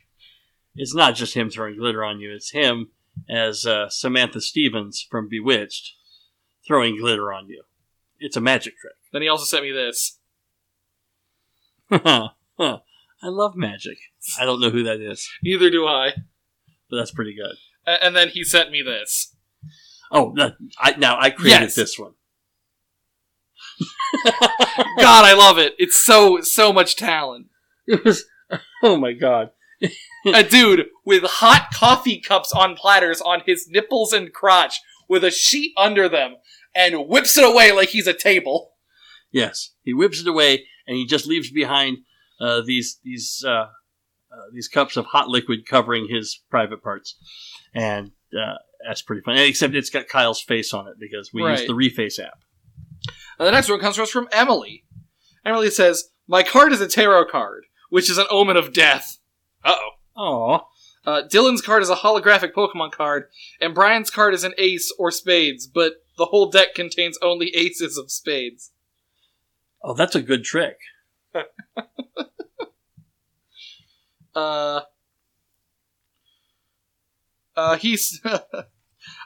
it's 0.75 0.93
not 0.93 1.15
just 1.15 1.33
him 1.33 1.49
throwing 1.49 1.77
glitter 1.77 2.03
on 2.03 2.19
you. 2.19 2.33
It's 2.33 2.51
him 2.51 2.89
as 3.29 3.65
uh, 3.65 3.89
Samantha 3.89 4.41
Stevens 4.41 5.05
from 5.09 5.29
Bewitched 5.29 5.93
throwing 6.67 6.97
glitter 6.99 7.31
on 7.33 7.47
you. 7.47 7.63
It's 8.19 8.35
a 8.37 8.41
magic 8.41 8.73
trick. 8.79 8.93
Then 9.11 9.21
he 9.21 9.27
also 9.27 9.45
sent 9.45 9.63
me 9.63 9.71
this. 9.71 10.19
I 11.89 12.29
I 12.59 13.27
love 13.27 13.55
magic. 13.55 13.97
I 14.39 14.45
don't 14.45 14.59
know 14.61 14.69
who 14.69 14.83
that 14.83 14.99
is, 14.99 15.27
Neither 15.43 15.69
do 15.69 15.87
I. 15.87 16.11
but 16.89 16.97
that's 16.97 17.11
pretty 17.11 17.35
good. 17.35 17.55
And 17.87 18.15
then 18.15 18.29
he 18.29 18.43
sent 18.43 18.71
me 18.71 18.81
this. 18.81 19.35
Oh, 20.11 20.33
that, 20.35 20.55
I, 20.79 20.95
now 20.97 21.17
I 21.19 21.29
created 21.29 21.61
Yes. 21.61 21.75
this 21.75 21.97
one. 21.99 22.13
God, 24.97 25.25
I 25.25 25.33
love 25.33 25.57
it. 25.57 25.75
It's 25.77 25.99
so 25.99 26.41
so 26.41 26.71
much 26.71 26.95
talent. 26.95 27.47
It 27.87 28.03
was. 28.03 28.23
Oh 28.83 28.97
my 28.97 29.13
god. 29.13 29.51
A 30.33 30.43
dude 30.43 30.85
with 31.05 31.23
hot 31.23 31.67
coffee 31.73 32.19
cups 32.19 32.51
on 32.53 32.75
platters 32.75 33.21
on 33.21 33.41
his 33.45 33.67
nipples 33.69 34.13
and 34.13 34.31
crotch 34.31 34.79
with 35.09 35.23
a 35.23 35.31
sheet 35.31 35.73
under 35.77 36.07
them 36.07 36.35
and 36.73 37.07
whips 37.07 37.37
it 37.37 37.43
away 37.43 37.71
like 37.71 37.89
he's 37.89 38.07
a 38.07 38.13
table. 38.13 38.71
Yes, 39.31 39.71
he 39.83 39.93
whips 39.93 40.21
it 40.21 40.27
away, 40.27 40.65
and 40.87 40.95
he 40.95 41.05
just 41.05 41.27
leaves 41.27 41.51
behind 41.51 41.97
uh, 42.39 42.61
these 42.65 42.99
these 43.03 43.43
uh, 43.45 43.49
uh, 44.31 44.45
these 44.53 44.67
cups 44.69 44.95
of 44.95 45.05
hot 45.07 45.27
liquid 45.27 45.65
covering 45.67 46.07
his 46.09 46.41
private 46.49 46.81
parts, 46.81 47.15
and 47.73 48.11
uh, 48.33 48.55
that's 48.87 49.01
pretty 49.01 49.21
funny. 49.21 49.47
Except 49.47 49.73
it's 49.75 49.89
got 49.89 50.07
Kyle's 50.07 50.41
face 50.41 50.73
on 50.73 50.87
it 50.87 50.95
because 50.99 51.31
we 51.33 51.41
use 51.43 51.65
the 51.67 51.73
Reface 51.73 52.19
app. 52.19 52.39
Uh, 53.39 53.45
the 53.45 53.51
next 53.51 53.69
one 53.69 53.79
comes 53.79 53.95
to 53.97 54.03
us 54.03 54.09
from 54.11 54.27
Emily. 54.31 54.83
Emily 55.45 55.69
says, 55.69 56.09
"My 56.27 56.43
card 56.43 56.71
is 56.71 56.81
a 56.81 56.87
tarot 56.87 57.25
card, 57.25 57.65
which 57.89 58.09
is 58.09 58.17
an 58.17 58.25
omen 58.29 58.57
of 58.57 58.73
death." 58.73 59.17
Uh 59.63 59.75
oh. 59.75 59.89
Oh, 60.17 60.67
Uh, 61.05 61.21
Dylan's 61.27 61.61
card 61.61 61.83
is 61.83 61.89
a 61.89 61.95
holographic 61.95 62.53
Pokemon 62.53 62.91
card, 62.91 63.25
and 63.59 63.75
Brian's 63.75 64.09
card 64.09 64.33
is 64.33 64.43
an 64.45 64.53
ace 64.57 64.91
or 64.97 65.11
spades, 65.11 65.67
but 65.67 65.95
the 66.17 66.25
whole 66.25 66.49
deck 66.49 66.73
contains 66.73 67.17
only 67.21 67.49
aces 67.55 67.97
of 67.97 68.09
spades. 68.09 68.71
oh, 69.83 69.93
that's 69.93 70.15
a 70.15 70.21
good 70.21 70.43
trick. 70.45 70.77
Uh, 74.33 74.81
uh, 77.55 77.77
he's. 77.77 78.21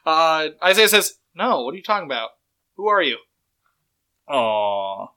uh, 0.06 0.50
Isaiah 0.64 0.88
says, 0.88 1.16
No, 1.36 1.64
what 1.64 1.74
are 1.74 1.78
you 1.78 1.84
talking 1.84 2.08
about? 2.08 2.30
Who 2.76 2.88
are 2.88 3.02
you? 3.02 3.18
Oh, 4.28 5.08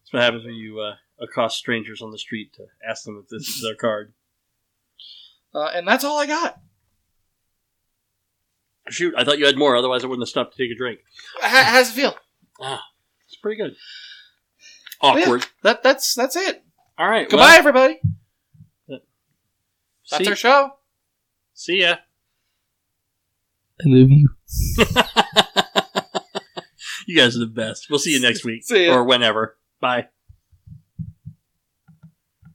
that's 0.00 0.12
what 0.12 0.22
happens 0.22 0.44
when 0.44 0.54
you 0.54 0.80
uh, 0.80 0.94
accost 1.20 1.58
strangers 1.58 2.00
on 2.02 2.10
the 2.10 2.18
street 2.18 2.52
to 2.54 2.64
ask 2.88 3.04
them 3.04 3.20
if 3.22 3.28
this 3.28 3.48
is 3.48 3.62
their 3.62 3.76
card. 3.76 4.12
Uh, 5.54 5.70
and 5.74 5.88
that's 5.88 6.04
all 6.04 6.18
I 6.18 6.26
got. 6.26 6.60
Shoot, 8.90 9.14
I 9.16 9.24
thought 9.24 9.38
you 9.38 9.46
had 9.46 9.56
more. 9.56 9.74
Otherwise, 9.74 10.04
I 10.04 10.06
wouldn't 10.06 10.20
have 10.22 10.28
stopped 10.28 10.54
to 10.54 10.62
take 10.62 10.70
a 10.70 10.76
drink. 10.76 10.98
How, 11.40 11.62
how's 11.64 11.88
it 11.88 11.92
feel? 11.92 12.14
It's 12.60 13.36
pretty 13.40 13.56
good. 13.56 13.74
Well, 15.02 15.18
yeah, 15.18 15.24
Awkward. 15.24 15.46
that 15.62 15.82
that's 15.82 16.14
that's 16.14 16.36
it. 16.36 16.62
All 16.98 17.08
right. 17.08 17.26
Goodbye, 17.28 17.46
well, 17.46 17.58
everybody. 17.58 18.00
That's 18.88 20.24
see, 20.24 20.28
our 20.28 20.36
show. 20.36 20.70
see 21.54 21.80
ya. 21.80 21.96
I 23.80 23.84
love 23.86 24.10
you. 24.10 24.30
You 27.08 27.16
guys 27.16 27.36
are 27.36 27.40
the 27.40 27.46
best. 27.46 27.86
We'll 27.88 28.00
see 28.00 28.10
you 28.10 28.20
next 28.20 28.44
week 28.44 28.64
See 28.66 28.86
ya. 28.86 28.94
or 28.96 29.04
whenever. 29.04 29.56
Bye. 29.80 30.08